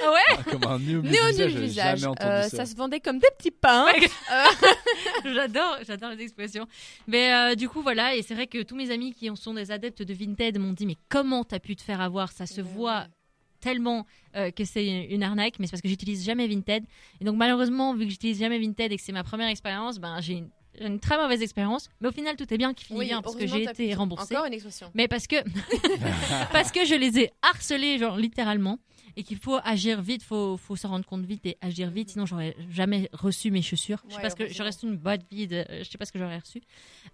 Ça. 0.00 0.10
Ouais. 0.12 0.18
Ah, 0.38 0.42
Comme 0.50 0.64
un 0.64 0.78
nez 0.78 0.96
au 0.96 1.02
Néo 1.02 1.48
visage, 1.48 2.04
Euh, 2.04 2.42
ça. 2.42 2.48
ça 2.48 2.66
se 2.66 2.74
vendait 2.76 3.00
comme 3.00 3.18
des 3.18 3.28
petits 3.36 3.50
pains. 3.50 3.86
Ouais. 3.86 4.08
j'adore, 5.24 5.78
j'adore 5.86 6.10
les 6.10 6.22
expressions. 6.22 6.66
Mais 7.06 7.32
euh, 7.32 7.54
du 7.54 7.68
coup 7.68 7.82
voilà, 7.82 8.14
et 8.16 8.22
c'est 8.22 8.34
vrai 8.34 8.46
que 8.46 8.62
tous 8.62 8.76
mes 8.76 8.90
amis 8.90 9.12
qui 9.12 9.28
en 9.30 9.36
sont 9.36 9.54
des 9.54 9.70
adeptes 9.70 10.02
de 10.02 10.14
Vinted 10.14 10.58
m'ont 10.58 10.72
dit 10.72 10.86
mais 10.86 10.96
comment 11.08 11.44
t'as 11.44 11.58
pu 11.58 11.76
te 11.76 11.82
faire 11.82 12.00
avoir? 12.00 12.32
Ça 12.32 12.46
se 12.46 12.60
Mais 12.60 12.68
voit 12.68 12.98
ouais. 13.00 13.06
tellement 13.60 14.06
euh, 14.36 14.50
que 14.50 14.64
c'est 14.64 14.86
une 14.86 15.22
arnaque, 15.22 15.54
mais 15.58 15.66
c'est 15.66 15.72
parce 15.72 15.82
que 15.82 15.88
j'utilise 15.88 16.24
jamais 16.24 16.46
Vinted. 16.46 16.84
Et 17.20 17.24
donc 17.24 17.36
malheureusement, 17.36 17.94
vu 17.94 18.04
que 18.04 18.10
j'utilise 18.10 18.38
jamais 18.38 18.58
Vinted 18.58 18.92
et 18.92 18.96
que 18.96 19.02
c'est 19.02 19.12
ma 19.12 19.24
première 19.24 19.48
expérience, 19.48 19.98
ben 19.98 20.20
j'ai 20.20 20.44
une, 20.80 21.00
très 21.00 21.16
mauvaise 21.16 21.42
expérience. 21.42 21.88
Mais 22.00 22.08
au 22.08 22.12
final, 22.12 22.36
tout 22.36 22.52
est 22.54 22.58
bien 22.58 22.72
qui 22.72 22.84
finit 22.84 22.98
Oui, 23.00 23.06
bien 23.06 23.20
parce 23.20 23.34
que 23.34 23.46
j'ai 23.46 23.64
été 23.64 23.92
remboursée. 23.94 24.34
Encore 24.34 24.46
une 24.46 24.52
expression. 24.54 24.90
Mais 24.94 25.08
parce 25.08 25.26
que 25.26 25.36
parce 26.52 26.70
que 26.70 26.84
je 26.84 26.94
les 26.94 27.18
ai 27.18 27.30
harcelés, 27.42 27.98
genre 27.98 28.16
littéralement, 28.16 28.78
et 29.16 29.22
qu'il 29.22 29.38
faut 29.38 29.58
agir 29.64 30.00
vite, 30.02 30.22
faut 30.22 30.56
faut 30.56 30.76
s'en 30.76 30.88
rendre 30.88 31.06
compte 31.06 31.24
vite 31.24 31.46
et 31.46 31.56
agir 31.60 31.90
vite, 31.90 32.10
sinon 32.10 32.26
j'aurais 32.26 32.56
jamais 32.70 33.08
reçu 33.12 33.50
mes 33.50 33.62
chaussures. 33.62 34.02
Je 34.08 34.14
sais 34.14 34.20
pas 34.20 34.30
ce 34.30 34.36
que 34.36 34.48
j'aurais 34.48 34.70
reçu 34.70 34.86
une 34.86 34.96
boîte 34.96 35.22
vide, 35.30 35.52
euh, 35.52 35.64
je 35.82 35.84
sais 35.84 35.98
pas 35.98 36.04
ce 36.04 36.12
que 36.12 36.18
j'aurais 36.18 36.38
reçu. 36.38 36.60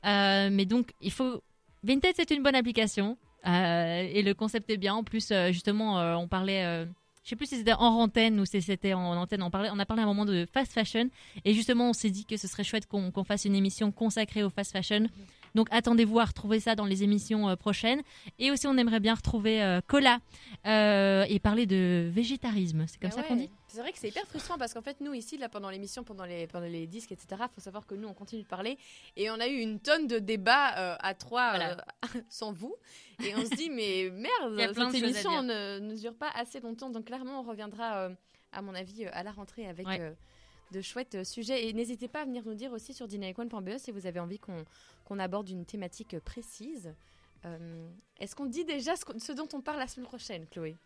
Euh, 0.05 0.49
mais 0.51 0.65
donc 0.65 0.93
il 1.01 1.13
faut 1.13 1.43
Vinted, 1.83 2.15
c'est 2.17 2.31
une 2.31 2.43
bonne 2.43 2.55
application 2.55 3.19
euh, 3.47 4.09
et 4.11 4.23
le 4.23 4.33
concept 4.35 4.71
est 4.71 4.79
bien. 4.79 4.95
En 4.95 5.05
plus, 5.05 5.31
euh, 5.31 5.53
justement, 5.53 5.97
on 6.19 6.29
parlait. 6.29 6.87
je 7.23 7.29
sais 7.29 7.37
plus 7.37 7.47
si 7.47 7.59
c'était 7.59 7.75
en 7.75 8.01
antenne 8.01 8.41
ou 8.41 8.47
si 8.47 8.63
c'était 8.63 8.95
en 8.95 9.17
antenne. 9.17 9.43
On, 9.43 9.51
parlait, 9.51 9.69
on 9.71 9.79
a 9.79 9.85
parlé 9.85 10.03
à 10.03 10.05
un 10.05 10.09
moment 10.09 10.25
de 10.25 10.47
fast 10.51 10.73
fashion. 10.73 11.11
Et 11.45 11.53
justement, 11.53 11.91
on 11.91 11.93
s'est 11.93 12.11
dit 12.11 12.25
que 12.25 12.37
ce 12.39 12.49
serait 12.49 12.65
chouette 12.65 12.87
qu'on 12.87 13.11
qu'on 13.11 13.25
fasse 13.25 13.45
une 13.45 13.55
émission 13.55 13.93
consacrée 13.93 14.43
au 14.43 14.51
fast 14.51 14.73
fashion. 14.73 15.09
Donc 15.55 15.69
attendez-vous 15.71 16.19
à 16.19 16.25
retrouver 16.25 16.61
ça 16.61 16.75
dans 16.75 16.85
les 16.85 17.03
émissions 17.03 17.49
euh, 17.49 17.57
prochaines. 17.57 18.03
Et 18.39 18.51
aussi, 18.51 18.67
on 18.67 18.77
aimerait 18.77 19.01
bien 19.01 19.15
retrouver 19.15 19.63
euh, 19.63 19.81
Cola 19.87 20.19
euh, 20.67 21.25
et 21.29 21.39
parler 21.39 21.67
de 21.67 22.09
végétarisme. 22.13 22.85
C'est 22.89 23.01
comme 23.01 23.11
Ah 23.13 23.17
ça 23.17 23.23
qu'on 23.23 23.37
dit? 23.37 23.51
C'est 23.69 23.81
vrai 23.81 23.91
que 23.93 23.99
c'est 23.99 24.09
hyper 24.09 24.25
frustrant 24.27 24.57
parce 24.57 24.73
qu'en 24.73 24.83
fait, 24.83 25.01
nous 25.01 25.15
ici, 25.15 25.37
là, 25.37 25.49
pendant 25.49 25.69
l'émission, 25.69 26.05
pendant 26.05 26.25
les, 26.25 26.47
pendant 26.47 26.67
les 26.67 26.87
disques, 26.87 27.11
etc., 27.11 27.43
faut 27.53 27.61
savoir 27.61 27.87
que 27.87 27.97
nous, 27.97 28.07
on 28.07 28.15
continue 28.15 28.43
de 28.43 28.47
parler 28.47 28.79
et 29.17 29.31
on 29.31 29.41
a 29.41 29.49
eu 29.49 29.59
une 29.59 29.81
tonne 29.81 30.07
de 30.07 30.21
débats 30.21 30.77
euh, 30.79 30.97
à 31.01 31.15
trois 31.15 31.51
Voilà. 31.51 31.77
euh, 32.15 32.21
sans 32.29 32.53
vous. 32.53 32.75
Et 33.25 33.35
on 33.35 33.45
se 33.45 33.55
dit, 33.57 33.71
mais 33.71 34.11
merde, 34.13 34.75
cette 34.75 34.95
émission 34.95 35.43
ne, 35.43 35.81
ne 35.81 35.97
dure 35.97 36.15
pas 36.15 36.31
assez 36.35 36.61
longtemps. 36.61 36.89
Donc, 36.91 37.07
clairement, 37.07 37.41
on 37.41 37.43
reviendra, 37.43 37.97
euh, 37.99 38.11
à 38.53 38.63
mon 38.63 38.75
avis, 38.75 39.07
à 39.07 39.23
la 39.25 39.33
rentrée 39.33 39.67
avec. 39.67 39.87
Ouais. 39.87 40.15
De 40.75 40.83
chouettes 40.83 41.15
euh, 41.15 41.25
sujets 41.25 41.67
et 41.69 41.73
n'hésitez 41.73 42.09
pas 42.09 42.23
à 42.23 42.25
venir 42.25 42.43
nous 42.45 42.55
dire 42.55 42.73
aussi 42.73 42.93
sur 42.93 43.07
dynamicone.be 43.07 43.79
si 43.79 43.93
vous 43.93 44.07
avez 44.07 44.21
envie 44.21 44.39
qu'on 44.39 44.65
qu'on 45.05 45.19
aborde 45.19 45.49
une 45.49 45.65
thématique 45.65 46.19
précise. 46.21 46.95
Euh, 47.45 47.89
Est-ce 48.19 48.35
qu'on 48.35 48.47
dit 48.47 48.65
déjà 48.65 48.95
ce, 48.97 49.33
dont 49.33 49.49
on 49.53 49.61
parle 49.61 49.79
la 49.79 49.87
semaine 49.87 50.07
prochaine, 50.07 50.47
Chloé? 50.51 50.77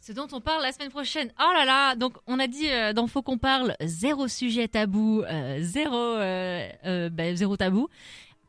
Ce 0.00 0.12
dont 0.12 0.28
on 0.32 0.40
parle 0.40 0.62
la 0.62 0.72
semaine 0.72 0.90
prochaine. 0.90 1.30
Oh 1.38 1.52
là 1.52 1.64
là 1.64 1.94
Donc, 1.94 2.16
on 2.26 2.38
a 2.38 2.46
dit 2.46 2.70
euh, 2.70 2.92
dans 2.92 3.06
Faut 3.06 3.22
qu'on 3.22 3.38
parle, 3.38 3.76
zéro 3.80 4.28
sujet 4.28 4.68
tabou, 4.68 5.22
euh, 5.22 5.58
zéro, 5.60 6.16
bah, 7.10 7.34
zéro 7.34 7.56
tabou. 7.56 7.88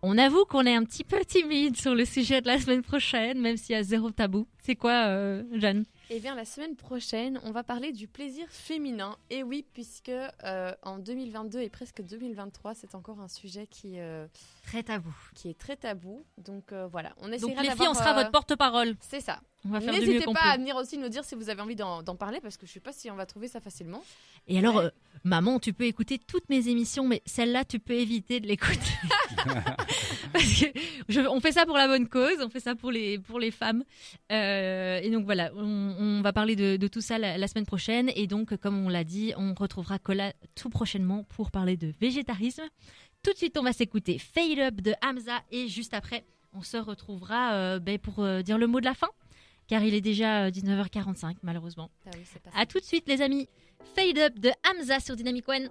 On 0.02 0.18
avoue 0.18 0.46
qu'on 0.46 0.66
est 0.66 0.76
un 0.76 0.84
petit 0.84 1.04
peu 1.04 1.20
timide 1.26 1.76
sur 1.76 1.96
le 1.96 2.06
sujet 2.06 2.42
de 2.42 2.48
la 2.48 2.60
semaine 2.60 2.84
prochaine, 2.84 3.42
même 3.42 3.58
s'il 3.58 3.74
y 3.76 3.80
a 3.80 3.84
zéro 3.84 4.12
tabou. 4.12 4.48
C'est 4.64 4.76
quoi, 4.76 5.42
Jeanne? 5.54 5.86
Eh 6.10 6.22
bien, 6.22 6.36
la 6.36 6.46
semaine 6.46 6.76
prochaine, 6.78 7.38
on 7.44 7.52
va 7.52 7.64
parler 7.64 7.92
du 7.92 8.08
plaisir 8.08 8.48
féminin. 8.50 9.18
Et 9.30 9.44
oui, 9.44 9.66
puisque 9.74 10.08
euh, 10.10 10.74
en 10.84 11.00
2022 11.00 11.60
et 11.60 11.70
presque 11.70 12.02
2023, 12.02 12.76
c'est 12.76 12.96
encore 12.96 13.20
un 13.20 13.28
sujet 13.28 13.68
qui, 13.68 14.00
euh, 14.00 14.26
Très 14.66 14.84
tabou. 14.84 15.14
qui 15.36 15.50
est 15.50 15.58
très 15.58 15.76
tabou. 15.76 16.24
Donc 16.38 16.72
euh, 16.72 16.88
voilà, 16.88 17.14
on 17.18 17.26
Donc, 17.26 17.34
essaiera 17.34 17.62
les 17.62 17.72
filles, 17.72 17.88
on 17.90 17.94
sera 17.94 18.12
euh, 18.12 18.16
votre 18.16 18.32
porte-parole. 18.32 18.96
C'est 19.02 19.20
ça. 19.20 19.42
On 19.66 19.70
va 19.70 19.82
faire 19.82 19.94
du 19.94 20.00
mieux 20.00 20.06
N'hésitez 20.08 20.34
pas 20.34 20.52
à 20.52 20.58
venir 20.58 20.78
aussi 20.78 20.98
nous 20.98 21.10
dire 21.10 21.26
si 21.26 21.36
vous 21.36 21.50
avez 21.50 21.62
envie 21.62 21.76
d'en 21.76 22.16
parler, 22.16 22.40
parce 22.40 22.56
que 22.56 22.66
je 22.66 22.72
sais 22.72 22.80
pas 22.80 22.94
si 22.94 23.12
on 23.12 23.16
va 23.16 23.26
trouver 23.26 23.50
ça 23.50 23.60
facilement. 23.60 24.02
Et 24.48 24.58
alors, 24.60 24.76
Ouais. 24.76 24.92
Maman, 25.24 25.60
tu 25.60 25.74
peux 25.74 25.86
écouter 25.86 26.18
toutes 26.20 26.50
mes 26.50 26.68
émissions, 26.68 27.08
mais 27.08 27.22
celle-là, 27.26 27.66
tu 27.66 27.80
peux 27.80 27.94
éviter 27.94 28.40
de 28.40 28.48
l'écouter. 28.48 28.80
Parce 30.34 30.62
que 30.62 30.66
je- 31.10 31.20
on 31.28 31.40
fait 31.40 31.52
ça 31.52 31.66
pour 31.66 31.78
la 31.78 31.88
bonne 31.88 32.08
cause, 32.08 32.38
on 32.42 32.50
fait 32.50 32.60
ça 32.60 32.76
pour 32.76 32.92
les, 32.92 33.20
pour 33.20 33.40
les 33.40 33.52
femmes. 33.52 33.84
Euh, 34.32 35.00
et 35.02 35.10
donc 35.10 35.26
voilà, 35.26 35.52
on, 35.56 35.64
on 36.00 36.22
va 36.22 36.34
parler 36.34 36.56
de, 36.56 36.78
de 36.78 36.88
tout 36.88 37.02
ça 37.02 37.18
la, 37.18 37.38
la 37.38 37.48
semaine 37.48 37.66
prochaine. 37.66 38.12
Et 38.16 38.28
donc, 38.28 38.56
comme 38.58 38.86
on 38.86 38.90
l'a 38.90 39.04
dit, 39.04 39.34
on 39.38 39.54
retrouvera 39.54 40.00
Cola 40.00 40.34
tout 40.56 40.70
prochainement 40.70 41.24
pour 41.24 41.52
parler 41.52 41.78
de 41.78 41.94
végétarisme. 42.00 42.64
Tout 43.24 43.32
de 43.34 43.38
suite, 43.38 43.58
on 43.58 43.64
va 43.64 43.74
s'écouter 43.74 44.20
Fade 44.20 44.60
Up 44.60 44.76
de 44.76 44.94
Hamza. 45.04 45.42
Et 45.52 45.68
juste 45.68 45.94
après, 45.94 46.24
on 46.54 46.62
se 46.62 46.78
retrouvera 46.78 47.54
euh, 47.54 47.80
ben, 47.80 47.98
pour 47.98 48.20
euh, 48.20 48.42
dire 48.42 48.58
le 48.58 48.68
mot 48.68 48.80
de 48.80 48.86
la 48.86 48.94
fin. 48.94 49.10
Car 49.68 49.84
il 49.84 49.94
est 49.94 50.02
déjà 50.02 50.46
euh, 50.46 50.50
19h45, 50.52 51.36
malheureusement. 51.44 51.90
Ah 52.06 52.12
oui, 52.14 52.22
À 52.56 52.66
tout 52.66 52.80
de 52.80 52.86
suite, 52.86 53.04
les 53.08 53.22
amis. 53.22 53.48
Fade 53.96 54.20
Up 54.20 54.40
de 54.40 54.52
Hamza 54.70 55.00
sur 55.00 55.16
Dynamic 55.16 55.48
One. 55.50 55.70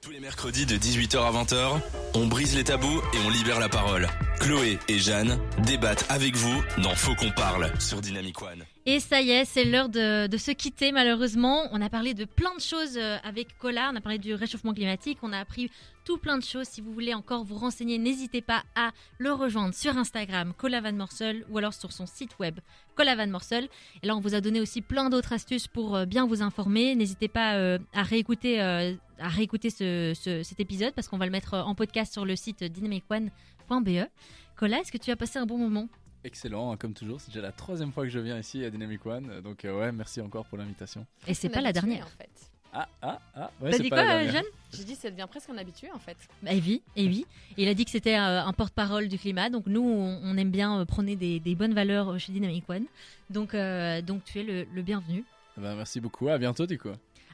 Tous 0.00 0.10
les 0.10 0.20
mercredis 0.20 0.66
de 0.66 0.76
18h 0.76 1.18
à 1.18 1.30
20h, 1.30 1.80
on 2.14 2.26
brise 2.26 2.56
les 2.56 2.64
tabous 2.64 3.00
et 3.14 3.18
on 3.26 3.30
libère 3.30 3.60
la 3.60 3.68
parole. 3.68 4.08
Chloé 4.40 4.78
et 4.88 4.98
Jeanne 4.98 5.38
débattent 5.64 6.04
avec 6.08 6.34
vous 6.34 6.62
dans 6.78 6.94
Faut 6.94 7.14
qu'on 7.14 7.30
parle 7.30 7.70
sur 7.80 8.00
Dynamic 8.00 8.42
One. 8.42 8.64
Et 8.84 8.98
ça 8.98 9.20
y 9.22 9.30
est, 9.30 9.44
c'est 9.44 9.64
l'heure 9.64 9.88
de, 9.88 10.26
se 10.36 10.50
quitter 10.50 10.90
malheureusement. 10.90 11.68
On 11.70 11.80
a 11.80 11.88
parlé 11.88 12.14
de 12.14 12.24
plein 12.24 12.52
de 12.56 12.60
choses 12.60 12.96
euh, 12.98 13.16
avec 13.22 13.56
Cola, 13.58 13.90
on 13.92 13.96
a 13.96 14.00
parlé 14.00 14.18
du 14.18 14.34
réchauffement 14.34 14.74
climatique, 14.74 15.18
on 15.22 15.32
a 15.32 15.38
appris 15.38 15.70
tout 16.04 16.18
plein 16.18 16.36
de 16.36 16.42
choses. 16.42 16.66
Si 16.66 16.80
vous 16.80 16.92
voulez 16.92 17.14
encore 17.14 17.44
vous 17.44 17.54
renseigner, 17.54 17.96
n'hésitez 17.98 18.40
pas 18.40 18.64
à 18.74 18.90
le 19.18 19.32
rejoindre 19.32 19.72
sur 19.72 19.96
Instagram, 19.96 20.52
Cola 20.58 20.80
Van 20.80 20.92
Morsel, 20.92 21.44
ou 21.48 21.58
alors 21.58 21.74
sur 21.74 21.92
son 21.92 22.06
site 22.06 22.36
web, 22.40 22.58
Cola 22.96 23.14
Van 23.14 23.28
Morsel. 23.28 23.68
Et 24.02 24.06
là, 24.08 24.16
on 24.16 24.20
vous 24.20 24.34
a 24.34 24.40
donné 24.40 24.60
aussi 24.60 24.80
plein 24.82 25.10
d'autres 25.10 25.32
astuces 25.32 25.68
pour 25.68 25.94
euh, 25.94 26.04
bien 26.04 26.26
vous 26.26 26.42
informer. 26.42 26.96
N'hésitez 26.96 27.28
pas 27.28 27.54
euh, 27.54 27.78
à 27.92 28.02
réécouter, 28.02 28.60
à 28.60 29.28
réécouter 29.28 29.70
ce- 29.70 30.12
ce- 30.20 30.42
cet 30.42 30.58
épisode 30.58 30.92
parce 30.92 31.06
qu'on 31.06 31.18
va 31.18 31.26
le 31.26 31.30
mettre 31.32 31.54
en 31.54 31.76
podcast 31.76 32.12
sur 32.12 32.24
le 32.24 32.34
site 32.34 32.64
dynamicone.be. 32.64 34.08
Cola, 34.56 34.80
est-ce 34.80 34.90
que 34.90 34.98
tu 34.98 35.12
as 35.12 35.16
passé 35.16 35.38
un 35.38 35.46
bon 35.46 35.58
moment? 35.58 35.88
Excellent, 36.24 36.70
hein, 36.72 36.76
comme 36.76 36.94
toujours. 36.94 37.20
C'est 37.20 37.30
déjà 37.30 37.40
la 37.42 37.52
troisième 37.52 37.92
fois 37.92 38.04
que 38.04 38.10
je 38.10 38.18
viens 38.20 38.38
ici 38.38 38.64
à 38.64 38.70
Dynamic 38.70 39.04
One. 39.06 39.40
Donc, 39.40 39.64
euh, 39.64 39.78
ouais, 39.78 39.92
merci 39.92 40.20
encore 40.20 40.44
pour 40.46 40.58
l'invitation. 40.58 41.04
Et 41.26 41.34
c'est 41.34 41.48
pas 41.48 41.60
la 41.60 41.72
dernière. 41.72 42.06
En 42.06 42.18
fait. 42.18 42.30
Ah, 42.74 42.88
ah, 43.02 43.20
ah. 43.34 43.50
Ouais, 43.60 43.70
T'as 43.70 43.76
c'est 43.76 43.82
dit 43.82 43.90
pas 43.90 44.02
quoi. 44.02 44.26
Jeanne? 44.28 44.44
J'ai 44.72 44.84
dit, 44.84 44.94
ça 44.94 45.10
devient 45.10 45.26
presque 45.28 45.50
un 45.50 45.58
habitué 45.58 45.90
en 45.92 45.98
fait. 45.98 46.16
Bah, 46.42 46.54
et 46.54 46.60
oui, 46.60 46.80
et 46.96 47.06
oui. 47.06 47.26
Et 47.58 47.64
il 47.64 47.68
a 47.68 47.74
dit 47.74 47.84
que 47.84 47.90
c'était 47.90 48.16
euh, 48.16 48.42
un 48.42 48.52
porte-parole 48.54 49.08
du 49.08 49.18
climat. 49.18 49.50
Donc 49.50 49.66
nous, 49.66 49.82
on, 49.82 50.20
on 50.22 50.36
aime 50.38 50.50
bien 50.50 50.80
euh, 50.80 50.84
prôner 50.86 51.14
des, 51.14 51.38
des 51.38 51.54
bonnes 51.54 51.74
valeurs 51.74 52.18
chez 52.18 52.32
Dynamic 52.32 52.64
One. 52.70 52.86
Donc, 53.28 53.54
euh, 53.54 54.00
donc 54.00 54.24
tu 54.24 54.40
es 54.40 54.42
le, 54.42 54.66
le 54.72 54.80
bienvenu. 54.82 55.24
Bah, 55.58 55.74
merci 55.74 56.00
beaucoup. 56.00 56.28
À 56.28 56.38
bientôt, 56.38 56.64
du 56.66 56.78
coup. 56.78 56.88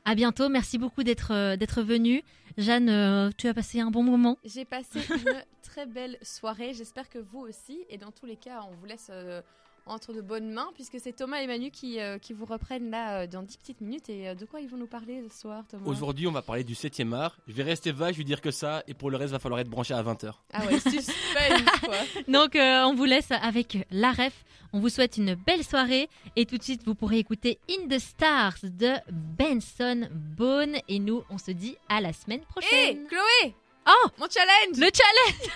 À 0.05 0.15
bientôt. 0.15 0.49
Merci 0.49 0.79
beaucoup 0.79 1.03
d'être 1.03 1.33
euh, 1.33 1.57
d'être 1.57 1.83
venu. 1.83 2.23
Jeanne, 2.57 2.89
euh, 2.89 3.31
tu 3.37 3.49
as 3.49 3.55
passé 3.55 3.81
un 3.81 3.91
bon 3.91 4.03
moment. 4.03 4.39
J'ai 4.45 4.65
passé 4.65 5.01
une 5.11 5.43
très 5.63 5.87
belle 5.87 6.19
soirée. 6.23 6.73
J'espère 6.75 7.09
que 7.09 7.19
vous 7.19 7.41
aussi. 7.41 7.85
Et 7.89 7.99
dans 7.99 8.11
tous 8.11 8.27
les 8.27 8.37
cas, 8.37 8.61
on 8.69 8.75
vous 8.75 8.87
laisse 8.87 9.09
euh, 9.11 9.43
entre 9.89 10.13
de 10.13 10.21
bonnes 10.21 10.51
mains 10.51 10.71
puisque 10.75 10.99
c'est 11.01 11.13
Thomas 11.13 11.39
et 11.41 11.47
Manu 11.47 11.71
qui, 11.71 12.01
euh, 12.01 12.19
qui 12.19 12.33
vous 12.33 12.45
reprennent 12.45 12.91
là 12.91 13.21
euh, 13.23 13.27
dans 13.27 13.43
10 13.43 13.57
petites 13.59 13.81
minutes. 13.81 14.09
Et 14.09 14.29
euh, 14.29 14.35
de 14.35 14.45
quoi 14.45 14.61
ils 14.61 14.69
vont 14.69 14.77
nous 14.77 14.87
parler 14.87 15.23
ce 15.31 15.41
soir, 15.41 15.65
Thomas? 15.69 15.85
Aujourd'hui, 15.87 16.27
on 16.27 16.33
va 16.33 16.43
parler 16.43 16.65
du 16.65 16.75
7ème 16.75 17.13
art. 17.15 17.37
Je 17.47 17.53
vais 17.53 17.63
rester 17.63 17.93
vague, 17.93 18.13
je 18.15 18.19
vais 18.19 18.25
dire 18.25 18.41
que 18.41 18.51
ça, 18.51 18.83
et 18.87 18.95
pour 18.95 19.11
le 19.11 19.17
reste, 19.17 19.33
va 19.33 19.39
falloir 19.39 19.61
être 19.61 19.69
branché 19.69 19.95
à 19.95 20.03
20h. 20.03 20.33
Ah 20.53 20.65
ouais, 20.67 20.79
suspense 20.81 21.63
quoi. 21.85 21.97
Donc 22.29 22.57
euh, 22.57 22.85
on 22.85 22.95
vous 22.95 23.05
laisse 23.05 23.31
avec 23.31 23.87
la 23.91 24.13
ref. 24.13 24.45
On 24.73 24.81
vous 24.81 24.91
souhaite 24.91 25.17
une 25.17 25.35
belle 25.35 25.65
soirée. 25.65 26.09
Et 26.37 26.45
tout 26.45 26.59
de 26.59 26.63
suite, 26.63 26.83
vous 26.85 26.95
pourrez 26.95 27.19
écouter 27.19 27.59
In 27.71 27.89
the 27.89 27.99
Stars 27.99 28.59
de 28.63 28.93
Benson 29.11 30.09
Bone. 30.13 30.77
Et 30.89 30.99
nous, 30.99 31.23
on 31.31 31.39
se 31.39 31.51
dit 31.53 31.77
à 31.89 32.01
la 32.03 32.13
semaine 32.13 32.41
Hé, 32.41 32.45
prochaine. 32.51 33.07
Chloé 33.07 33.55
Oh 33.87 34.09
Mon 34.19 34.27
challenge 34.29 34.77
Le 34.77 34.91
challenge 34.93 35.53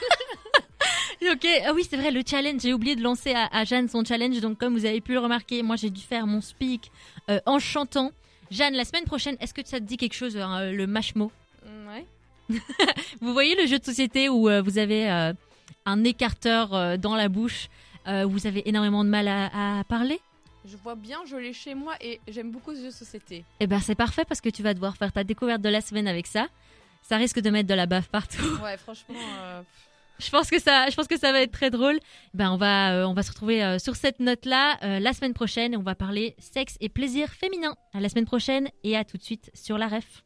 Ok, 1.32 1.46
ah 1.64 1.72
oui 1.72 1.86
c'est 1.88 1.96
vrai, 1.96 2.10
le 2.10 2.22
challenge, 2.28 2.60
j'ai 2.62 2.72
oublié 2.74 2.96
de 2.96 3.02
lancer 3.02 3.32
à, 3.32 3.46
à 3.52 3.64
Jeanne 3.64 3.88
son 3.88 4.04
challenge, 4.04 4.40
donc 4.40 4.58
comme 4.58 4.76
vous 4.76 4.84
avez 4.84 5.00
pu 5.00 5.12
le 5.12 5.20
remarquer, 5.20 5.62
moi 5.62 5.76
j'ai 5.76 5.90
dû 5.90 6.00
faire 6.00 6.26
mon 6.26 6.40
speak 6.40 6.90
euh, 7.30 7.38
en 7.46 7.58
chantant. 7.60 8.10
Jeanne, 8.50 8.74
la 8.74 8.84
semaine 8.84 9.04
prochaine, 9.04 9.36
est-ce 9.40 9.54
que 9.54 9.60
ça 9.64 9.78
te 9.78 9.84
dit 9.84 9.96
quelque 9.96 10.14
chose, 10.14 10.36
euh, 10.36 10.72
le 10.72 10.86
mashmo 10.86 11.30
Mm, 11.64 11.88
Ouais. 11.88 12.06
Vous 13.20 13.32
voyez 13.32 13.54
le 13.54 13.66
jeu 13.66 13.78
de 13.78 13.84
société 13.84 14.28
où 14.28 14.48
euh, 14.48 14.60
vous 14.62 14.78
avez 14.78 15.08
euh, 15.10 15.32
un 15.86 16.02
écarteur 16.04 16.98
dans 16.98 17.14
la 17.14 17.28
bouche, 17.28 17.68
où 18.06 18.28
vous 18.28 18.46
avez 18.48 18.68
énormément 18.68 19.04
de 19.04 19.08
mal 19.08 19.28
à, 19.28 19.78
à 19.78 19.84
parler 19.84 20.20
Je 20.66 20.76
vois 20.76 20.96
bien, 20.96 21.20
je 21.24 21.36
l'ai 21.36 21.52
chez 21.52 21.74
moi 21.76 21.94
et 22.00 22.20
j'aime 22.28 22.50
beaucoup 22.50 22.74
ce 22.74 22.80
jeu 22.80 22.86
de 22.88 22.90
société. 22.90 23.44
Eh 23.60 23.68
ben 23.68 23.78
c'est 23.78 23.94
parfait 23.94 24.24
parce 24.28 24.40
que 24.40 24.48
tu 24.48 24.62
vas 24.64 24.74
devoir 24.74 24.96
faire 24.96 25.12
ta 25.12 25.22
découverte 25.22 25.62
de 25.62 25.68
la 25.68 25.80
semaine 25.80 26.08
avec 26.08 26.26
ça. 26.26 26.48
Ça 27.02 27.16
risque 27.16 27.38
de 27.40 27.48
mettre 27.50 27.68
de 27.68 27.74
la 27.74 27.86
baffe 27.86 28.08
partout. 28.08 28.42
Ouais, 28.62 28.76
franchement. 28.76 29.14
Je 30.18 30.30
pense 30.30 30.50
que 30.50 30.60
ça, 30.60 30.88
je 30.88 30.94
pense 30.94 31.08
que 31.08 31.18
ça 31.18 31.32
va 31.32 31.42
être 31.42 31.52
très 31.52 31.70
drôle. 31.70 31.98
Ben 32.34 32.50
on 32.52 32.56
va, 32.56 32.94
euh, 32.94 33.06
on 33.06 33.14
va 33.14 33.22
se 33.22 33.30
retrouver 33.30 33.62
euh, 33.62 33.78
sur 33.78 33.96
cette 33.96 34.20
note-là 34.20 34.78
euh, 34.82 35.00
la 35.00 35.12
semaine 35.12 35.34
prochaine 35.34 35.76
on 35.76 35.82
va 35.82 35.94
parler 35.94 36.34
sexe 36.38 36.76
et 36.80 36.88
plaisir 36.88 37.28
féminin. 37.28 37.74
À 37.92 38.00
la 38.00 38.08
semaine 38.08 38.26
prochaine 38.26 38.68
et 38.84 38.96
à 38.96 39.04
tout 39.04 39.16
de 39.16 39.22
suite 39.22 39.50
sur 39.54 39.78
la 39.78 39.88
ref. 39.88 40.22